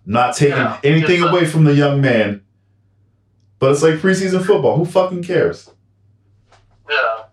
Not 0.06 0.34
taking 0.34 0.56
Yeah, 0.56 0.78
anything 0.82 1.22
away 1.22 1.44
from 1.44 1.64
the 1.64 1.74
young 1.74 2.00
man, 2.00 2.42
but 3.58 3.72
it's 3.72 3.82
like 3.82 3.94
preseason 3.96 4.44
football. 4.44 4.76
Who 4.76 4.84
fucking 4.86 5.22
cares? 5.24 5.70
know, 6.88 7.24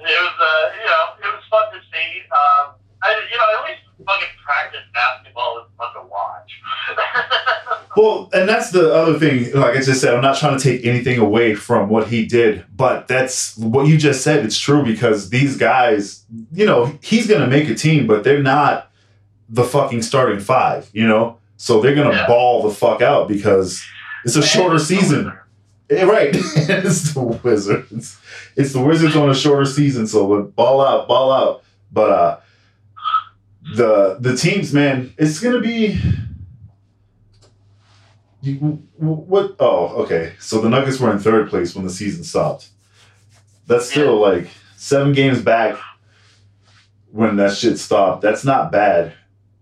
it 0.00 0.04
was, 0.04 0.36
uh, 0.40 0.70
you 0.76 0.86
know, 0.86 1.04
it 1.28 1.32
was 1.32 1.44
fun 1.48 1.64
to 1.72 1.80
see. 1.92 2.20
Um, 2.32 2.74
I, 3.02 3.10
you 3.30 3.38
know, 3.38 3.48
at 3.58 3.70
least 3.70 3.81
fucking 4.06 4.28
practice 4.44 4.80
basketball 4.94 5.58
is 5.60 5.64
fun 5.78 5.88
to 5.94 6.08
watch. 6.08 6.50
Well, 7.94 8.30
and 8.32 8.48
that's 8.48 8.70
the 8.70 8.90
other 8.94 9.18
thing. 9.18 9.52
Like 9.52 9.76
I 9.76 9.82
just 9.82 10.00
said, 10.00 10.14
I'm 10.14 10.22
not 10.22 10.38
trying 10.38 10.56
to 10.58 10.62
take 10.64 10.86
anything 10.86 11.18
away 11.18 11.54
from 11.54 11.90
what 11.90 12.08
he 12.08 12.24
did, 12.24 12.64
but 12.74 13.06
that's 13.06 13.54
what 13.58 13.86
you 13.86 13.98
just 13.98 14.22
said. 14.24 14.46
It's 14.46 14.58
true 14.58 14.82
because 14.82 15.28
these 15.28 15.58
guys, 15.58 16.24
you 16.54 16.64
know, 16.64 16.86
he's 17.02 17.26
going 17.26 17.42
to 17.42 17.46
make 17.46 17.68
a 17.68 17.74
team, 17.74 18.06
but 18.06 18.24
they're 18.24 18.42
not 18.42 18.90
the 19.50 19.62
fucking 19.64 20.00
starting 20.00 20.40
five, 20.40 20.88
you 20.94 21.06
know? 21.06 21.36
So 21.58 21.82
they're 21.82 21.94
going 21.94 22.10
to 22.10 22.16
Yeah. 22.16 22.26
ball 22.26 22.62
the 22.66 22.74
fuck 22.74 23.02
out 23.02 23.28
because 23.28 23.84
it's 24.24 24.36
a 24.36 24.42
shorter 24.42 24.76
it's 24.76 24.86
season. 24.86 25.30
Yeah, 25.90 26.04
right. 26.04 26.30
it's 26.34 27.12
the 27.12 27.20
Wizards. 27.20 28.18
It's 28.56 28.72
the 28.72 28.80
Wizards 28.80 29.16
on 29.16 29.28
a 29.28 29.34
shorter 29.34 29.66
season, 29.66 30.06
so 30.06 30.26
but 30.26 30.56
ball 30.56 30.80
out, 30.80 31.08
ball 31.08 31.30
out. 31.30 31.62
But 31.92 32.10
uh 32.10 32.36
the 33.76 34.16
the 34.20 34.36
teams, 34.36 34.72
man, 34.72 35.12
it's 35.16 35.40
gonna 35.40 35.60
be 35.60 36.00
what 38.96 39.56
oh, 39.60 40.02
okay. 40.02 40.34
So 40.40 40.60
the 40.60 40.68
Nuggets 40.68 40.98
were 40.98 41.12
in 41.12 41.18
third 41.18 41.48
place 41.48 41.74
when 41.74 41.84
the 41.84 41.90
season 41.90 42.24
stopped. 42.24 42.68
That's 43.66 43.88
still 43.88 44.20
like 44.20 44.48
seven 44.76 45.12
games 45.12 45.40
back 45.40 45.78
when 47.12 47.36
that 47.36 47.56
shit 47.56 47.78
stopped. 47.78 48.22
That's 48.22 48.44
not 48.44 48.72
bad 48.72 49.12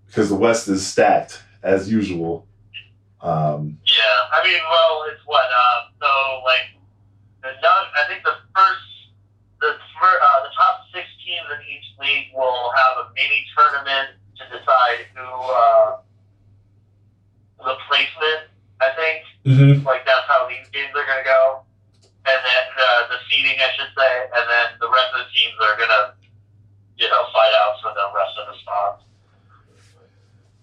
because 0.06 0.28
the 0.28 0.36
West 0.36 0.68
is 0.68 0.86
stacked 0.86 1.42
as 1.62 1.90
usual. 1.90 2.46
Um 3.20 3.78
Yeah, 3.84 4.20
I 4.32 4.44
mean, 4.44 4.60
well, 4.70 5.04
it's 5.12 5.20
what, 5.26 5.44
uh, 5.44 5.80
so, 6.00 6.40
like, 6.44 6.72
the 7.42 7.48
Nug, 7.60 7.84
I 7.92 8.08
think 8.08 8.24
the 8.24 8.32
first, 8.56 8.80
the, 9.60 9.68
uh, 9.68 10.42
the 10.42 10.52
top 10.56 10.86
six 10.94 11.06
teams 11.24 11.44
in 11.52 11.60
league 12.00 12.28
will 12.34 12.72
have 12.74 13.06
a 13.06 13.12
mini 13.14 13.44
tournament 13.56 14.16
to 14.38 14.44
decide 14.58 15.06
who, 15.14 15.24
uh, 15.24 15.96
the 17.64 17.76
placement, 17.88 18.48
I 18.80 18.90
think. 18.96 19.24
mhm. 19.46 19.84
Like, 19.84 20.04
that's 20.06 20.26
how 20.28 20.48
these 20.48 20.66
games 20.72 20.90
are 20.96 21.04
going 21.06 21.22
to 21.22 21.28
go. 21.28 21.62
And 22.26 22.40
then, 22.44 22.64
uh, 22.76 23.08
the 23.08 23.16
seeding, 23.30 23.56
I 23.60 23.68
should 23.76 23.92
say, 23.96 24.12
and 24.36 24.44
then 24.48 24.66
the 24.80 24.88
rest 24.88 25.08
of 25.14 25.24
the 25.24 25.30
teams 25.32 25.54
are 25.60 25.76
going 25.76 25.88
to, 25.88 26.12
you 26.96 27.08
know, 27.08 27.22
fight 27.32 27.52
out 27.64 27.80
for 27.82 27.92
the 27.94 28.06
rest 28.14 28.34
of 28.40 28.46
the 28.52 28.60
spots. 28.60 29.02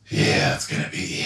Yeah, 0.10 0.56
it's 0.56 0.66
gonna 0.68 0.88
be. 0.90 1.26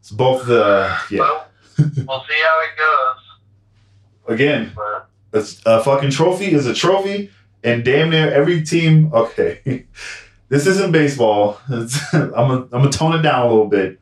It's 0.00 0.10
both 0.10 0.46
the 0.46 0.96
yeah. 1.10 1.20
Well, 1.20 1.46
we'll 1.78 2.24
see 2.26 2.42
how 2.42 2.60
it 2.64 2.76
goes. 2.76 4.34
Again, 4.34 4.72
But, 4.74 5.08
it's 5.32 5.60
a 5.64 5.80
fucking 5.84 6.10
trophy 6.10 6.46
is 6.46 6.66
a 6.66 6.74
trophy, 6.74 7.30
and 7.64 7.84
damn 7.84 8.10
near 8.10 8.30
every 8.32 8.62
team. 8.62 9.12
Okay, 9.12 9.86
this 10.48 10.66
isn't 10.66 10.92
baseball. 10.92 11.60
It's, 11.70 11.98
I'm 12.14 12.30
gonna 12.30 12.54
I'm 12.62 12.68
gonna 12.70 12.90
tone 12.90 13.14
it 13.18 13.22
down 13.22 13.46
a 13.46 13.48
little 13.48 13.66
bit. 13.68 14.00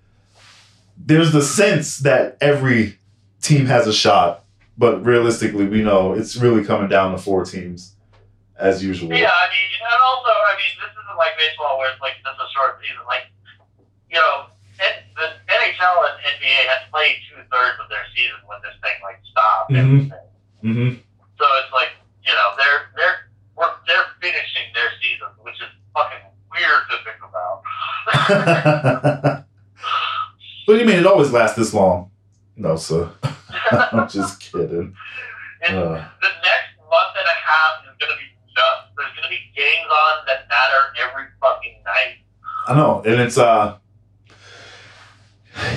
There's 0.99 1.33
the 1.33 1.43
sense 1.43 1.99
that 1.99 2.37
every 2.41 2.99
team 3.43 3.67
has 3.67 3.87
a 3.87 3.93
shot, 3.93 4.45
but 4.79 5.05
realistically, 5.05 5.67
we 5.67 5.83
know 5.83 6.13
it's 6.15 6.37
really 6.37 6.65
coming 6.65 6.89
down 6.89 7.13
to 7.13 7.19
four 7.19 7.45
teams, 7.45 7.95
as 8.59 8.83
usual. 8.83 9.11
Yeah, 9.13 9.31
I 9.31 9.47
mean, 9.53 9.71
and 9.77 10.01
also, 10.09 10.31
I 10.33 10.55
mean, 10.57 10.73
this 10.81 10.91
isn't 10.97 11.17
like 11.19 11.37
baseball 11.39 11.79
where 11.79 11.91
it's 11.93 12.01
like 12.01 12.15
just 12.25 12.39
a 12.41 12.49
short 12.57 12.81
season. 12.81 13.05
Like, 13.07 13.29
you 14.11 14.17
know, 14.19 14.47
the 15.17 15.27
NHL 15.53 15.97
and 16.09 16.17
NBA 16.27 16.59
had 16.69 16.91
played 16.91 17.17
two 17.29 17.41
thirds 17.53 17.77
of 17.81 17.89
their 17.89 18.05
season 18.17 18.41
when 18.47 18.59
this 18.65 18.75
thing 18.83 18.97
like 19.05 19.21
stopped. 19.31 19.71
and 19.73 19.79
Mhm. 19.79 20.13
everything. 20.13 20.27
hmm 20.63 20.91
So 21.39 21.45
it's 21.63 21.73
like, 21.73 21.93
you 22.25 22.33
know, 22.33 22.49
they're 22.57 22.89
they're 22.97 23.19
we're, 23.57 23.67
they're 23.87 24.05
finishing 24.21 24.67
their 24.75 24.91
season, 25.01 25.29
which 25.43 25.55
is 25.57 25.69
fucking 25.95 26.25
weird 26.53 26.83
to 26.91 26.97
think 27.05 27.21
about. 27.29 27.63
what 30.67 30.75
do 30.75 30.79
you 30.81 30.87
mean 30.87 30.99
it 30.99 31.07
always 31.07 31.31
lasts 31.33 31.57
this 31.57 31.73
long? 31.75 32.11
No, 32.57 32.77
sir. 32.77 33.11
I'm 33.71 34.09
just 34.09 34.41
kidding. 34.41 34.95
and 35.67 35.77
Uh, 35.79 36.05
the 36.23 36.29
next 36.43 36.73
month 36.91 37.15
and 37.19 37.27
a 37.27 37.39
half 37.47 37.85
is 37.85 37.97
gonna 38.01 38.17
be 38.19 38.29
nuts. 38.57 38.89
There's 38.97 39.13
gonna 39.17 39.29
be 39.29 39.41
games 39.57 39.87
on 39.91 40.27
that 40.27 40.49
matter 40.49 40.93
every 41.03 41.25
fucking 41.41 41.83
night. 41.85 42.19
I 42.69 42.75
know, 42.75 43.03
and 43.05 43.21
it's 43.21 43.39
uh, 43.39 43.77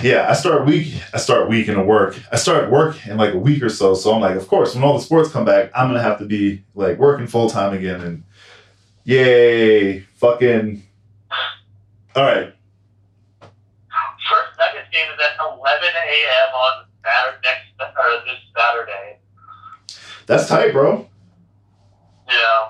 yeah. 0.02 0.28
I 0.30 0.34
start 0.34 0.66
week. 0.66 0.94
I 1.14 1.18
start 1.18 1.50
week 1.50 1.68
into 1.68 1.84
work. 1.84 2.20
I 2.32 2.36
start 2.36 2.70
work 2.70 3.06
in 3.08 3.18
like 3.18 3.34
a 3.34 3.38
week 3.40 3.64
or 3.64 3.70
so. 3.70 3.94
So 3.94 4.14
I'm 4.14 4.22
like, 4.22 4.36
of 4.36 4.48
course, 4.48 4.76
when 4.76 4.84
all 4.84 4.98
the 4.98 5.04
sports 5.04 5.32
come 5.32 5.46
back, 5.46 5.72
I'm 5.76 5.88
gonna 5.88 6.02
have 6.02 6.20
to 6.20 6.26
be 6.26 6.64
like 6.76 6.98
working 6.98 7.28
full 7.28 7.50
time 7.50 7.74
again. 7.74 8.02
And 8.02 8.24
yay, 9.04 10.00
fucking. 10.00 10.84
All 12.16 12.24
right, 12.24 12.54
First 13.42 14.58
Nuggets 14.58 14.90
game 14.92 15.08
is 15.14 15.20
at 15.24 15.38
11 15.40 15.60
a.m. 15.62 16.54
on 16.56 16.86
Saturday, 17.06 17.48
next 17.80 17.96
or 17.98 18.26
this 18.26 18.40
Saturday. 18.58 19.18
that's 20.26 20.48
tight, 20.48 20.74
bro. 20.74 21.08
Yeah. 22.28 22.70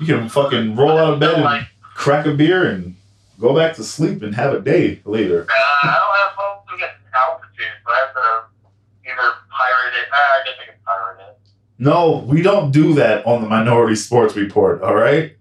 You 0.00 0.06
can 0.06 0.28
fucking 0.28 0.74
roll 0.76 0.96
out 0.98 1.12
of 1.14 1.20
bed 1.20 1.34
and 1.34 1.44
Like, 1.44 1.66
crack 1.82 2.26
a 2.26 2.32
beer 2.34 2.70
and 2.70 2.96
go 3.40 3.54
back 3.54 3.74
to 3.76 3.84
sleep 3.84 4.22
and 4.22 4.34
have 4.34 4.52
a 4.54 4.60
day 4.60 5.00
later. 5.04 5.46
uh, 5.48 5.88
I 5.88 5.98
don't 5.98 6.16
have 6.18 6.36
phone 6.36 6.72
to 6.72 6.78
get 6.78 6.90
altitude, 7.14 7.66
so 7.84 7.92
I 7.92 7.96
have 7.98 8.14
to 8.14 9.10
either 9.10 9.34
pirate 9.50 9.94
it. 10.00 10.08
Uh, 10.12 10.16
I 10.16 10.40
guess 10.44 10.54
I 10.62 10.64
can 10.66 10.74
pirate 10.84 11.20
it. 11.30 11.38
No, 11.78 12.24
we 12.26 12.42
don't 12.42 12.70
do 12.70 12.94
that 12.94 13.24
on 13.26 13.42
the 13.42 13.48
Minority 13.48 13.96
Sports 13.96 14.36
Report. 14.36 14.82
All 14.82 14.94
right, 14.94 15.34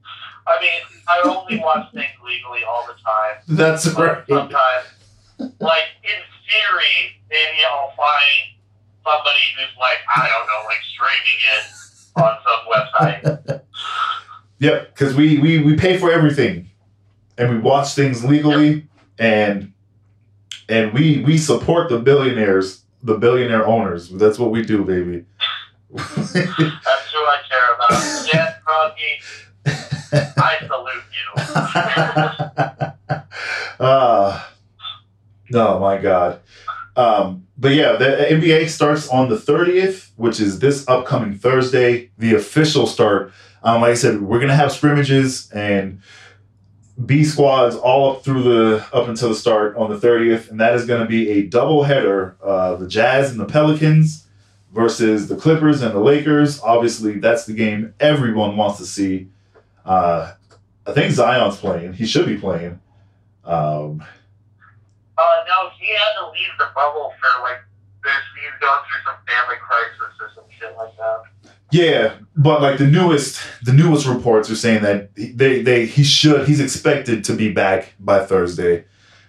I 0.47 0.61
mean, 0.61 0.81
I 1.07 1.21
only 1.25 1.59
watch 1.59 1.91
things 1.93 2.07
legally 2.25 2.63
all 2.63 2.87
the 2.87 2.93
time. 3.03 3.57
that's 3.57 3.93
But 3.93 4.01
right. 4.01 4.23
sometimes, 4.27 4.85
like 5.59 5.89
in 6.03 6.19
theory, 6.47 7.21
maybe 7.29 7.59
I'll 7.71 7.91
find 7.97 8.55
somebody 9.03 9.39
who's 9.57 9.77
like, 9.79 9.97
I 10.15 10.29
don't 10.29 10.47
know, 10.47 10.63
like 10.65 10.81
streaming 10.93 11.39
it 11.53 11.63
on 12.15 12.37
some 12.45 13.43
website. 13.43 13.61
Yep, 14.61 14.93
because 14.93 15.15
we, 15.15 15.37
we 15.39 15.59
we 15.63 15.77
pay 15.77 15.97
for 15.97 16.11
everything, 16.11 16.69
and 17.39 17.49
we 17.49 17.57
watch 17.57 17.95
things 17.95 18.23
legally, 18.23 18.87
and 19.17 19.73
and 20.67 20.93
we 20.93 21.21
we 21.21 21.37
support 21.37 21.89
the 21.89 21.97
billionaires, 21.97 22.83
the 23.01 23.17
billionaire 23.17 23.65
owners. 23.65 24.09
That's 24.09 24.37
what 24.37 24.51
we 24.51 24.61
do, 24.61 24.83
baby. 24.83 25.25
That's 25.91 26.33
who 26.33 27.19
I 27.19 27.37
care 27.49 27.73
about. 27.73 28.29
Dan 28.31 28.53
Kroenke, 28.63 29.21
I 30.37 30.57
salute 30.67 31.03
you. 31.17 31.25
uh, 33.85 34.43
no, 35.49 35.79
my 35.79 35.97
God. 35.97 36.41
Um, 36.95 37.47
but 37.57 37.73
yeah, 37.73 37.93
the 37.93 38.27
NBA 38.29 38.69
starts 38.69 39.07
on 39.07 39.29
the 39.29 39.37
30th, 39.37 40.09
which 40.17 40.39
is 40.41 40.59
this 40.59 40.87
upcoming 40.87 41.35
Thursday, 41.37 42.11
the 42.17 42.35
official 42.35 42.85
start. 42.85 43.31
Um, 43.63 43.81
like 43.81 43.91
I 43.91 43.95
said, 43.95 44.21
we're 44.21 44.39
gonna 44.39 44.55
have 44.55 44.71
scrimmages 44.71 45.49
and 45.51 46.01
B 47.05 47.23
squads 47.23 47.75
all 47.75 48.11
up 48.11 48.23
through 48.23 48.43
the 48.43 48.85
up 48.91 49.07
until 49.07 49.29
the 49.29 49.35
start 49.35 49.77
on 49.77 49.89
the 49.89 49.97
30th, 49.97 50.49
and 50.49 50.59
that 50.59 50.73
is 50.75 50.85
gonna 50.85 51.05
be 51.05 51.29
a 51.29 51.43
double 51.43 51.83
header. 51.83 52.35
Uh, 52.43 52.75
the 52.75 52.87
Jazz 52.87 53.31
and 53.31 53.39
the 53.39 53.45
Pelicans 53.45 54.27
versus 54.73 55.27
the 55.27 55.35
Clippers 55.35 55.81
and 55.81 55.93
the 55.93 55.99
Lakers. 55.99 56.61
Obviously, 56.61 57.19
that's 57.19 57.45
the 57.45 57.53
game 57.53 57.93
everyone 57.99 58.57
wants 58.57 58.77
to 58.79 58.85
see. 58.85 59.29
Uh, 59.85 60.33
I 60.85 60.91
think 60.91 61.11
Zion's 61.13 61.57
playing. 61.57 61.93
He 61.93 62.05
should 62.05 62.25
be 62.25 62.37
playing. 62.37 62.79
Um, 63.45 64.03
Uh, 65.17 65.43
no, 65.47 65.69
he 65.77 65.87
had 65.93 66.13
to 66.19 66.31
leave 66.31 66.55
the 66.57 66.67
bubble 66.75 67.13
for 67.19 67.43
like 67.43 67.59
this. 68.03 68.13
He's 68.35 68.59
going 68.61 68.79
through 68.87 69.03
some 69.05 69.19
family 69.27 69.57
crisis 69.59 70.15
or 70.21 70.31
some 70.35 70.45
shit 70.57 70.75
like 70.77 70.95
that. 70.97 71.23
Yeah, 71.71 72.13
but 72.35 72.61
like 72.61 72.77
the 72.79 72.87
newest 72.87 73.39
the 73.63 73.73
newest 73.73 74.07
reports 74.07 74.49
are 74.49 74.55
saying 74.55 74.81
that 74.83 75.13
they 75.15 75.61
they 75.61 75.85
he 75.85 76.03
should 76.03 76.47
he's 76.47 76.59
expected 76.59 77.23
to 77.25 77.33
be 77.33 77.51
back 77.51 77.93
by 77.99 78.25
Thursday. 78.25 78.85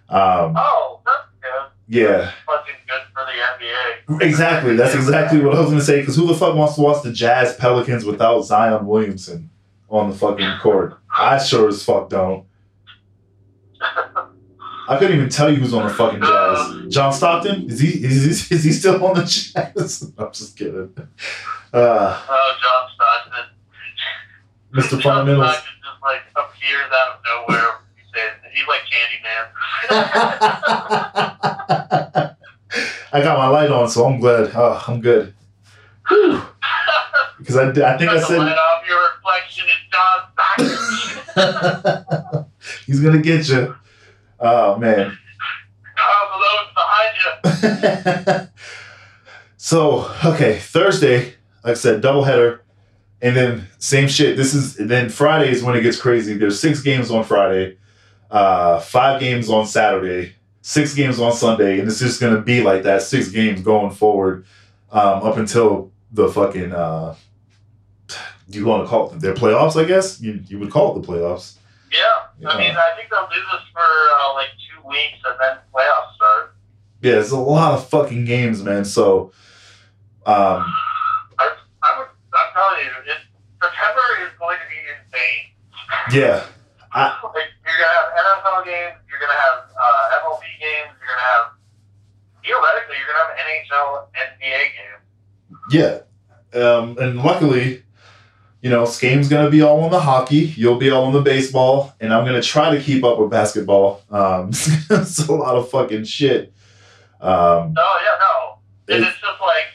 Um, 0.09 0.55
Oh, 0.57 1.00
that's 1.05 1.29
good. 1.42 1.98
yeah, 2.00 2.33
Fucking 2.46 2.74
good 2.88 3.03
for 3.12 3.22
the 3.26 4.16
NBA. 4.18 4.22
exactly. 4.26 4.74
That's 4.76 4.94
exactly 4.94 5.40
what 5.40 5.55
I 5.55 5.61
was 5.61 5.70
gonna 5.70 5.83
say. 5.83 6.00
Because 6.00 6.16
who 6.16 6.26
the 6.26 6.35
fuck 6.35 6.55
wants 6.57 6.74
to 6.76 6.81
watch 6.81 7.03
the 7.03 7.12
Jazz 7.12 7.55
Pelicans 7.57 8.05
without 8.05 8.40
Zion 8.42 8.87
Williamson 8.87 9.50
on 9.88 10.11
the 10.11 10.16
fucking 10.16 10.59
court? 10.62 10.98
I 11.16 11.38
sure 11.38 11.68
as 11.68 11.83
fuck 11.85 12.09
don't. 12.09 12.44
I 14.90 14.98
couldn't 14.98 15.16
even 15.16 15.29
tell 15.29 15.48
you 15.48 15.57
who's 15.61 15.72
on 15.72 15.87
the 15.87 15.94
fucking 15.94 16.20
Jazz. 16.20 16.92
John 16.92 17.12
Stockton 17.12 17.70
is 17.70 17.79
he 17.79 18.05
is 18.05 18.48
he, 18.48 18.55
is 18.57 18.64
he 18.64 18.72
still 18.72 19.05
on 19.07 19.14
the 19.14 19.22
Jazz? 19.22 20.12
I'm 20.18 20.33
just 20.33 20.59
kidding. 20.59 20.92
Uh, 21.72 22.20
Oh, 22.29 22.53
John 22.61 22.90
Stockton. 22.96 23.46
Mr. 24.74 25.00
John 25.00 25.18
Fundamentals. 25.18 25.53
Stockton 25.53 25.72
just 25.85 26.03
like 26.03 26.22
appears 26.35 26.90
out 26.92 27.09
of 27.14 27.20
nowhere. 27.24 27.70
He 27.94 28.03
says 28.12 28.33
he's 28.53 28.66
like 28.66 28.83
Candyman. 28.90 29.46
I 33.12 33.20
got 33.22 33.38
my 33.38 33.46
light 33.46 33.70
on, 33.70 33.88
so 33.88 34.07
I'm 34.07 34.18
glad. 34.18 34.50
Oh, 34.57 34.85
I'm 34.88 35.00
good. 35.00 35.35
Because 37.38 37.57
I, 37.57 37.68
I 37.70 37.96
think 37.96 38.11
I 38.11 38.18
the 38.18 38.38
light 38.38 38.59
off 38.59 38.88
your 38.88 39.00
reflection 39.14 39.66
in 39.68 39.81
John 39.92 40.18
Stockton. 41.37 42.44
he's 42.87 42.98
gonna 42.98 43.18
get 43.22 43.48
you. 43.48 43.76
Oh 44.40 44.76
man. 44.79 45.16
Oh, 45.98 46.26
below 46.35 47.53
behind 47.53 48.42
you. 48.42 48.48
so 49.57 50.11
okay, 50.24 50.59
Thursday, 50.59 51.35
like 51.62 51.72
I 51.72 51.74
said, 51.74 52.03
doubleheader, 52.03 52.61
and 53.20 53.37
then 53.37 53.68
same 53.79 54.09
shit. 54.09 54.37
This 54.37 54.55
is 54.55 54.76
then 54.76 55.11
Friday 55.11 55.50
is 55.50 55.62
when 55.62 55.76
it 55.76 55.83
gets 55.83 56.00
crazy. 56.00 56.35
There's 56.35 56.59
six 56.59 56.81
games 56.81 57.11
on 57.11 57.24
Friday, 57.24 57.76
uh, 58.31 58.81
five 58.81 59.20
games 59.20 59.50
on 59.50 59.66
Saturday, 59.66 60.35
six 60.62 60.94
games 60.94 61.20
on 61.20 61.33
Sunday, 61.33 61.79
and 61.79 61.88
it's 61.88 61.98
just 61.98 62.20
gonna 62.20 62.40
be 62.40 62.62
like 62.62 62.85
that. 62.85 63.03
Six 63.03 63.29
games 63.29 63.61
going 63.61 63.90
forward, 63.90 64.46
um, 64.90 65.22
up 65.22 65.37
until 65.37 65.92
the 66.12 66.29
fucking. 66.29 66.72
Uh, 66.72 67.14
do 68.48 68.59
you 68.59 68.66
want 68.66 68.83
to 68.83 68.88
call 68.88 69.12
it 69.12 69.20
their 69.20 69.35
playoffs? 69.35 69.81
I 69.81 69.85
guess 69.85 70.20
you 70.20 70.40
you 70.48 70.59
would 70.59 70.70
call 70.70 70.96
it 70.96 71.03
the 71.03 71.07
playoffs. 71.07 71.57
Yeah, 71.92 72.19
I 72.46 72.57
mean, 72.57 72.72
I 72.72 72.96
think 72.96 73.11
they'll 73.11 73.29
do 73.29 73.40
this 73.53 73.62
for 73.72 73.81
uh, 73.81 74.35
like 74.35 74.48
two 74.64 74.88
weeks 74.88 75.20
and 75.24 75.37
then 75.40 75.59
playoffs 75.74 76.14
start. 76.16 76.57
Yeah, 77.03 77.20
it's 77.20 77.31
a 77.31 77.37
lot 77.37 77.74
of 77.74 77.88
fucking 77.88 78.24
games, 78.24 78.62
man. 78.62 78.85
So, 78.85 79.33
um, 80.26 80.64
I, 81.38 81.53
I 81.83 81.98
would, 81.98 82.09
I'm 82.33 82.50
telling 82.53 82.85
you, 82.85 83.12
it, 83.12 83.20
September 83.61 84.00
is 84.24 84.33
going 84.38 84.57
to 84.57 84.68
be 84.68 84.81
insane. 84.88 85.44
yeah, 86.12 86.44
like, 86.96 87.48
you're 87.64 87.76
gonna 87.76 87.92
have 87.92 88.09
NFL 88.16 88.64
games, 88.64 88.96
you're 89.09 89.20
gonna 89.20 89.40
have 89.40 89.68
uh, 89.76 90.18
MLB 90.24 90.44
games, 90.61 90.96
you're 90.96 91.09
gonna 91.09 91.29
have 91.29 91.46
theoretically, 92.44 92.96
you're 92.96 93.09
gonna 93.09 93.24
have 93.24 93.37
NHL, 93.37 93.88
NBA 94.16 94.62
games. 94.76 95.05
yeah, 95.72 96.61
um, 96.61 96.96
and 96.98 97.18
luckily, 97.22 97.83
you 98.62 98.68
know, 98.70 98.84
Skame's 98.84 99.28
gonna 99.28 99.50
be 99.50 99.62
all 99.62 99.80
on 99.82 99.90
the 99.90 100.00
hockey. 100.00 100.52
You'll 100.56 100.76
be 100.78 100.90
all 100.90 101.04
on 101.04 101.12
the 101.12 101.22
baseball, 101.22 101.94
and 102.00 102.12
I'm 102.12 102.24
gonna 102.24 102.42
try 102.42 102.74
to 102.76 102.82
keep 102.82 103.04
up 103.04 103.18
with 103.18 103.30
basketball. 103.30 104.02
Um, 104.10 104.48
it's 104.90 105.18
a 105.28 105.32
lot 105.32 105.56
of 105.56 105.70
fucking 105.70 106.04
shit. 106.04 106.52
Um, 107.20 107.72
No, 107.74 107.86
yeah, 108.04 108.16
no. 108.20 108.58
And 108.94 109.04
It- 109.04 109.08
it's 109.08 109.20
just 109.20 109.40
like 109.40 109.68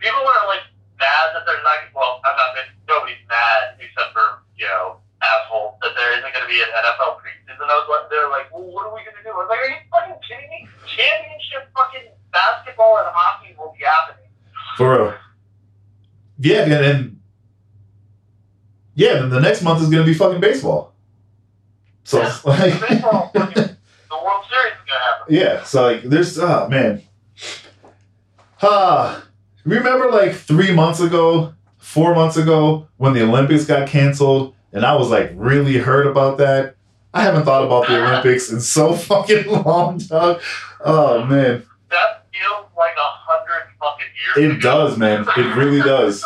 people 0.00 0.20
are 0.20 0.46
like 0.46 0.64
mad 0.98 1.32
that 1.34 1.42
there's 1.46 1.62
not. 1.64 1.78
Well, 1.94 2.20
I'm 2.24 2.36
not. 2.36 2.54
Mad. 2.54 2.64
Nobody's 2.88 3.22
mad 3.28 3.80
except 3.80 4.12
for 4.12 4.44
you 4.56 4.66
know 4.66 5.00
assholes 5.24 5.74
that 5.80 5.92
there 5.96 6.12
isn't 6.18 6.32
going 6.36 6.44
to 6.44 6.52
be 6.52 6.60
an 6.60 6.68
NFL 6.76 7.16
preseason. 7.24 7.64
I 7.64 7.76
was 7.80 7.88
like, 7.88 8.10
they're 8.12 8.28
like, 8.28 8.52
well, 8.52 8.68
what 8.68 8.84
are 8.86 8.92
we 8.94 9.00
going 9.08 9.16
to 9.16 9.24
do? 9.24 9.32
I 9.32 9.40
was 9.40 9.48
like, 9.48 9.56
are 9.64 9.70
you 9.72 9.80
fucking 9.88 10.20
kidding 10.28 10.50
me? 10.52 10.68
Championship 10.84 11.72
fucking 11.72 12.12
basketball 12.30 12.98
and 13.00 13.08
hockey 13.08 13.56
will 13.56 13.72
be 13.72 13.84
happening. 13.88 14.28
for 14.76 14.92
real. 14.92 15.14
Yeah, 16.38 16.62
and 16.64 16.72
then 16.72 17.20
yeah, 18.94 19.14
then 19.14 19.30
the 19.30 19.40
next 19.40 19.62
month 19.62 19.82
is 19.82 19.88
gonna 19.90 20.04
be 20.04 20.14
fucking 20.14 20.40
baseball. 20.40 20.94
So 22.04 22.20
Yeah. 22.20 22.36
like, 22.44 22.88
Baseball, 22.88 23.30
fucking, 23.34 23.54
the 24.10 24.18
World 24.24 24.44
Series 24.50 24.72
is 24.72 24.78
going 24.86 24.86
to 24.86 25.04
happen. 25.04 25.34
Yeah, 25.34 25.62
so 25.64 25.82
like 25.84 26.02
there's 26.02 26.38
oh 26.38 26.68
man. 26.68 27.02
Ah, 28.62 29.24
remember 29.64 30.10
like 30.10 30.32
three 30.34 30.72
months 30.72 31.00
ago, 31.00 31.52
four 31.78 32.14
months 32.14 32.36
ago, 32.36 32.88
when 32.96 33.12
the 33.12 33.22
Olympics 33.22 33.66
got 33.66 33.88
canceled, 33.88 34.54
and 34.72 34.84
I 34.86 34.94
was 34.96 35.10
like 35.10 35.32
really 35.34 35.76
hurt 35.76 36.06
about 36.06 36.38
that. 36.38 36.76
I 37.12 37.22
haven't 37.22 37.44
thought 37.44 37.64
about 37.64 37.86
the 37.88 37.96
Olympics 38.02 38.50
in 38.50 38.60
so 38.60 38.94
fucking 38.94 39.46
long, 39.48 39.98
dog. 39.98 40.40
Oh 40.84 41.24
man, 41.24 41.64
That 41.90 42.26
feels 42.32 42.66
like 42.76 42.94
a 42.96 43.00
hundred 43.02 43.68
fucking 43.78 44.06
years. 44.36 44.52
it 44.52 44.56
ago. 44.58 44.88
does, 44.88 44.96
man. 44.98 45.26
It 45.36 45.56
really 45.56 45.80
does. 45.80 46.24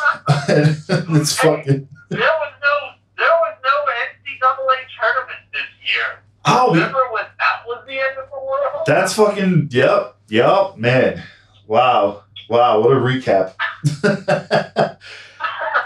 it's 0.49 1.33
fucking. 1.39 1.89
There 2.11 2.21
was 2.21 2.53
no, 2.63 2.91
there 3.19 3.29
was 3.29 3.55
no 3.65 3.71
NCAA 4.07 4.88
tournament 5.01 5.41
this 5.53 5.69
year. 5.95 6.23
Oh, 6.45 6.73
Remember 6.75 7.05
when 7.13 7.25
that 7.39 7.67
was 7.67 7.85
the 7.87 7.99
end 7.99 8.17
of 8.23 8.29
the 8.31 8.37
world? 8.39 8.85
that's 8.87 9.15
fucking. 9.15 9.69
Yep, 9.71 10.17
yep, 10.29 10.77
man. 10.77 11.23
Wow, 11.67 12.23
wow. 12.49 12.81
What 12.81 12.93
a 12.93 13.01
recap. 13.01 13.55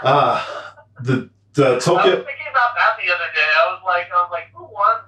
Ah, 0.05 0.75
the 1.01 1.29
the 1.53 1.79
Tokyo. 1.79 2.11
I 2.13 2.15
was 2.15 2.25
thinking 2.25 2.47
about 2.51 2.75
that 2.75 2.97
the 3.03 3.11
other 3.11 3.29
day. 3.33 3.49
I 3.63 3.73
was 3.73 3.81
like, 3.85 4.07
I 4.13 4.15
was 4.21 4.29
like, 4.31 4.51
who 4.53 4.63
won? 4.63 5.01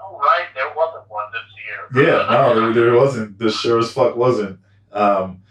Oh 0.00 0.18
right, 0.18 0.46
there 0.54 0.72
wasn't 0.76 1.08
one 1.10 1.26
this 1.32 1.42
year. 1.66 2.04
Yeah, 2.06 2.26
no, 2.30 2.72
there, 2.72 2.84
there 2.84 2.94
wasn't. 2.96 3.38
There 3.38 3.50
sure 3.50 3.78
as 3.78 3.92
fuck 3.92 4.16
wasn't. 4.16 4.58
Um, 4.92 5.42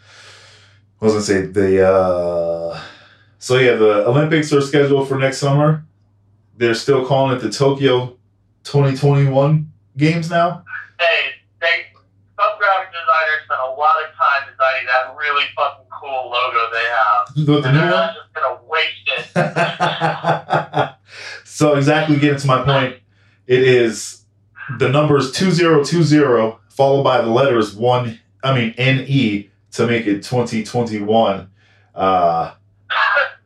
I 1.01 1.05
was 1.05 1.13
gonna 1.13 1.23
say 1.25 1.41
the. 1.45 1.87
Uh, 1.87 2.81
so 3.39 3.57
yeah, 3.57 3.75
the 3.75 4.05
Olympics 4.07 4.51
are 4.51 4.61
scheduled 4.61 5.07
for 5.07 5.17
next 5.17 5.37
summer. 5.37 5.85
They're 6.57 6.73
still 6.75 7.05
calling 7.05 7.35
it 7.37 7.39
the 7.41 7.49
Tokyo 7.49 8.17
2021 8.63 9.71
games 9.97 10.29
now. 10.29 10.63
Hey, 10.99 11.29
they 11.61 11.67
some 12.39 12.57
graphic 12.59 12.89
designers 12.91 13.45
spent 13.45 13.59
a 13.61 13.69
lot 13.71 13.95
of 14.03 14.09
time 14.15 14.49
designing 14.51 14.85
that 14.87 15.15
really 15.17 15.45
fucking 15.55 15.85
cool 15.89 16.29
logo 16.31 16.69
they 16.71 16.85
have. 16.85 17.35
With 17.35 17.63
the 17.63 17.69
And 17.69 17.77
new 17.77 17.81
they're 17.81 17.91
one. 17.91 18.01
not 18.01 18.15
just 18.15 18.33
gonna 18.33 18.59
waste 18.67 19.09
it. 19.35 20.95
so 21.45 21.75
exactly 21.75 22.17
getting 22.17 22.37
to 22.39 22.47
my 22.47 22.61
point, 22.63 22.97
it 23.47 23.61
is 23.63 24.23
the 24.79 24.89
numbers 24.89 25.31
two 25.31 25.51
zero 25.51 25.83
two 25.83 26.03
zero 26.03 26.59
followed 26.69 27.03
by 27.03 27.21
the 27.21 27.29
letters 27.29 27.75
one. 27.75 28.19
I 28.43 28.53
mean 28.53 28.73
N 28.77 29.03
E 29.07 29.49
to 29.71 29.87
make 29.87 30.05
it 30.07 30.23
2021. 30.23 31.49
Uh, 31.95 32.51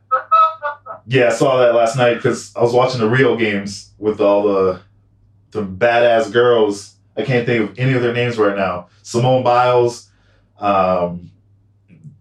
Yeah, 1.06 1.26
I 1.26 1.30
saw 1.30 1.58
that 1.58 1.74
last 1.74 1.96
night 1.96 2.14
because 2.14 2.54
I 2.54 2.62
was 2.62 2.72
watching 2.72 3.00
the 3.00 3.08
Rio 3.08 3.36
games 3.36 3.92
with 3.98 4.20
all 4.20 4.42
the 4.42 4.80
the 5.50 5.62
badass 5.62 6.32
girls. 6.32 6.94
I 7.16 7.22
can't 7.22 7.44
think 7.46 7.70
of 7.70 7.78
any 7.78 7.92
of 7.92 8.02
their 8.02 8.12
names 8.14 8.38
right 8.38 8.56
now. 8.56 8.88
Simone 9.02 9.42
Biles, 9.42 10.10
um, 10.58 11.30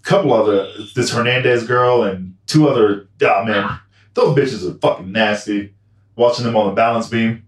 couple 0.01 0.33
other 0.33 0.67
this 0.95 1.11
Hernandez 1.11 1.65
girl, 1.65 2.03
and 2.03 2.35
two 2.47 2.67
other. 2.67 3.07
Oh 3.21 3.45
man, 3.45 3.79
those 4.13 4.35
bitches 4.37 4.69
are 4.69 4.77
fucking 4.79 5.11
nasty. 5.11 5.73
Watching 6.15 6.45
them 6.45 6.57
on 6.57 6.67
the 6.67 6.73
balance 6.73 7.07
beam, 7.07 7.45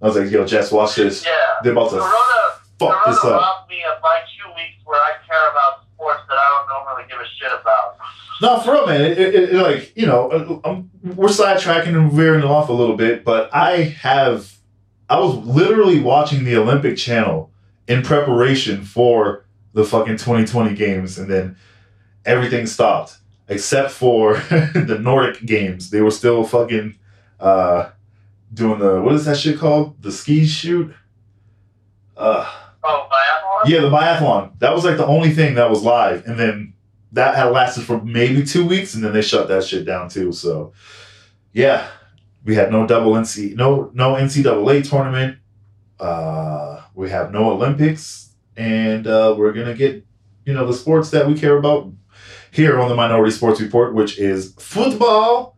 I 0.00 0.06
was 0.06 0.16
like, 0.16 0.30
"Yo, 0.30 0.46
Jess, 0.46 0.70
watch 0.70 0.94
this. 0.94 1.24
yeah. 1.24 1.30
They're 1.62 1.72
about 1.72 1.90
to 1.90 1.96
Corona, 1.98 2.60
fuck 2.78 3.04
this 3.06 3.18
up." 3.24 3.40
robbed 3.40 3.70
me 3.70 3.82
of 3.84 4.00
my 4.02 4.20
two 4.38 4.48
weeks 4.54 4.78
where 4.84 5.00
I 5.00 5.14
care 5.26 5.50
about 5.50 5.84
sports 5.94 6.22
that 6.28 6.36
I 6.36 6.64
don't 6.68 6.68
normally 6.68 7.08
give 7.08 7.18
a 7.18 7.26
shit 7.38 7.52
about. 7.60 7.96
No, 8.42 8.58
for 8.60 8.72
real, 8.72 8.86
man. 8.86 9.00
It, 9.02 9.18
it, 9.18 9.34
it- 9.34 9.52
like 9.54 9.92
you 9.96 10.04
know, 10.06 10.60
uh, 10.64 10.68
um, 10.68 10.90
we're 11.02 11.28
sidetracking 11.28 11.96
and 11.96 12.12
veering 12.12 12.42
off 12.44 12.68
a 12.68 12.72
little 12.72 12.96
bit, 12.96 13.24
but 13.24 13.48
I 13.54 13.82
have, 14.02 14.52
I 15.08 15.18
was 15.20 15.36
literally 15.36 16.00
watching 16.00 16.44
the 16.44 16.56
Olympic 16.56 16.96
Channel 16.96 17.50
in 17.88 18.02
preparation 18.02 18.82
for 18.84 19.44
the 19.74 19.84
fucking 19.84 20.16
2020 20.16 20.74
games, 20.74 21.18
and 21.18 21.30
then 21.30 21.56
everything 22.26 22.66
stopped 22.66 23.18
except 23.48 23.90
for 23.90 24.34
the 24.50 24.98
Nordic 25.00 25.44
games. 25.46 25.90
They 25.90 26.00
were 26.00 26.10
still 26.10 26.44
fucking 26.44 26.96
uh, 27.40 27.90
doing 28.52 28.78
the 28.80 29.00
what 29.02 29.14
is 29.14 29.24
that 29.26 29.36
shit 29.36 29.58
called? 29.58 30.02
The 30.02 30.10
ski 30.12 30.44
shoot. 30.46 30.92
Uh, 32.16 32.50
Oh, 32.84 33.06
biathlon? 33.08 33.70
yeah, 33.70 33.80
the 33.80 33.90
biathlon. 33.90 34.58
That 34.58 34.74
was 34.74 34.84
like 34.84 34.96
the 34.96 35.06
only 35.06 35.30
thing 35.30 35.54
that 35.54 35.70
was 35.70 35.82
live, 35.84 36.26
and 36.26 36.36
then 36.38 36.71
that 37.12 37.36
had 37.36 37.46
lasted 37.50 37.84
for 37.84 38.02
maybe 38.02 38.42
two 38.42 38.66
weeks, 38.66 38.94
and 38.94 39.04
then 39.04 39.12
they 39.12 39.22
shut 39.22 39.48
that 39.48 39.64
shit 39.64 39.84
down 39.84 40.08
too. 40.08 40.32
So, 40.32 40.72
yeah, 41.52 41.88
we 42.44 42.54
had 42.54 42.72
no 42.72 42.86
double 42.86 43.12
NC, 43.12 43.54
no 43.54 43.90
no 43.94 44.14
NCAA 44.14 44.88
tournament. 44.88 45.38
Uh, 46.00 46.80
we 46.94 47.10
have 47.10 47.30
no 47.30 47.50
Olympics, 47.52 48.34
and 48.56 49.06
uh, 49.06 49.34
we're 49.36 49.52
gonna 49.52 49.74
get 49.74 50.04
you 50.44 50.54
know 50.54 50.66
the 50.66 50.74
sports 50.74 51.10
that 51.10 51.26
we 51.26 51.38
care 51.38 51.56
about 51.56 51.92
here 52.50 52.80
on 52.80 52.88
the 52.88 52.94
Minority 52.94 53.30
Sports 53.30 53.60
Report, 53.60 53.94
which 53.94 54.18
is 54.18 54.54
football, 54.58 55.56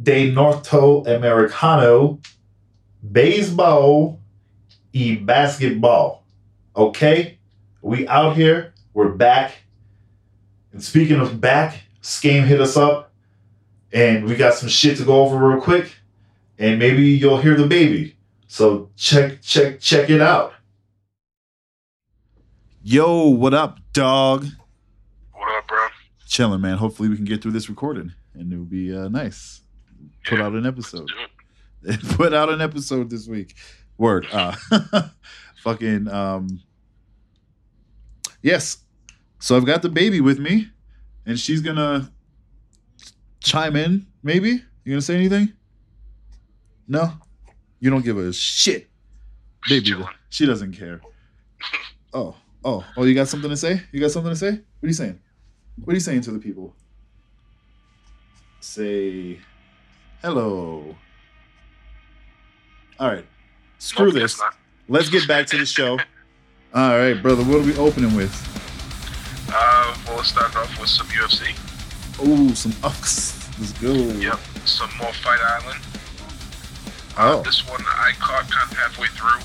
de 0.00 0.32
Norto 0.32 1.06
Americano, 1.06 2.20
baseball, 3.12 4.20
e 4.92 5.16
basketball. 5.16 6.24
Okay, 6.76 7.38
we 7.82 8.06
out 8.06 8.36
here. 8.36 8.74
We're 8.94 9.10
back. 9.10 9.52
And 10.72 10.82
speaking 10.82 11.20
of 11.20 11.40
back, 11.40 11.80
Skame 12.02 12.44
hit 12.44 12.60
us 12.60 12.76
up, 12.76 13.12
and 13.92 14.24
we 14.24 14.36
got 14.36 14.54
some 14.54 14.68
shit 14.68 14.96
to 14.98 15.04
go 15.04 15.22
over 15.22 15.36
real 15.36 15.60
quick, 15.60 15.96
and 16.58 16.78
maybe 16.78 17.04
you'll 17.04 17.38
hear 17.38 17.56
the 17.56 17.66
baby. 17.66 18.16
So 18.46 18.90
check, 18.96 19.42
check, 19.42 19.80
check 19.80 20.10
it 20.10 20.20
out. 20.20 20.52
Yo, 22.82 23.28
what 23.28 23.54
up, 23.54 23.78
dog? 23.92 24.46
What 25.32 25.56
up, 25.58 25.66
bro? 25.68 25.86
Chilling, 26.26 26.60
man. 26.60 26.78
Hopefully, 26.78 27.08
we 27.08 27.16
can 27.16 27.24
get 27.24 27.42
through 27.42 27.52
this 27.52 27.68
recording, 27.68 28.12
and 28.34 28.52
it'll 28.52 28.64
be 28.64 28.94
uh, 28.96 29.08
nice. 29.08 29.62
Put 30.24 30.40
out 30.40 30.52
an 30.52 30.66
episode. 30.66 31.10
Put 32.10 32.32
out 32.34 32.48
an 32.50 32.60
episode 32.60 33.10
this 33.10 33.26
week. 33.26 33.54
Word. 33.96 34.26
Uh 34.30 34.54
fucking 35.62 36.08
um 36.08 36.60
Yes. 38.42 38.78
So 39.38 39.56
I've 39.56 39.66
got 39.66 39.82
the 39.82 39.88
baby 39.88 40.20
with 40.20 40.38
me 40.38 40.68
and 41.26 41.38
she's 41.38 41.60
gonna 41.60 42.10
chime 43.40 43.76
in, 43.76 44.06
maybe? 44.22 44.50
You 44.84 44.92
gonna 44.92 45.00
say 45.00 45.14
anything? 45.14 45.52
No? 46.86 47.12
You 47.80 47.90
don't 47.90 48.04
give 48.04 48.18
a 48.18 48.32
shit. 48.32 48.88
Baby. 49.68 49.94
She 50.30 50.46
doesn't 50.46 50.72
care. 50.72 51.00
Oh, 52.12 52.34
oh, 52.64 52.84
oh, 52.96 53.04
you 53.04 53.14
got 53.14 53.28
something 53.28 53.50
to 53.50 53.56
say? 53.56 53.82
You 53.92 54.00
got 54.00 54.10
something 54.10 54.32
to 54.32 54.36
say? 54.36 54.50
What 54.50 54.84
are 54.84 54.86
you 54.86 54.92
saying? 54.92 55.20
What 55.84 55.92
are 55.92 55.94
you 55.94 56.00
saying 56.00 56.22
to 56.22 56.32
the 56.32 56.38
people? 56.38 56.74
Say 58.60 59.38
hello. 60.22 60.96
All 62.98 63.08
right. 63.08 63.26
Screw 63.78 64.10
this. 64.10 64.40
Let's 64.88 65.08
get 65.08 65.28
back 65.28 65.46
to 65.48 65.58
the 65.58 65.66
show. 65.66 65.98
All 66.74 66.98
right, 66.98 67.14
brother. 67.14 67.44
What 67.44 67.58
are 67.58 67.62
we 67.62 67.76
opening 67.76 68.14
with? 68.16 68.32
Uh, 70.08 70.14
well, 70.14 70.24
start 70.24 70.56
off 70.56 70.80
with 70.80 70.88
some 70.88 71.06
UFC. 71.08 71.54
Oh, 72.20 72.54
some 72.54 72.72
ucks. 72.82 73.36
Let's 73.58 73.72
go. 73.80 73.92
Yep, 73.92 74.38
some 74.64 74.90
more 74.98 75.12
Fight 75.12 75.40
Island. 75.40 75.80
Oh. 77.16 77.42
This 77.42 77.68
one 77.68 77.82
I 77.86 78.12
caught 78.20 78.50
kind 78.50 78.70
of 78.70 78.76
halfway 78.78 79.08
through. 79.08 79.40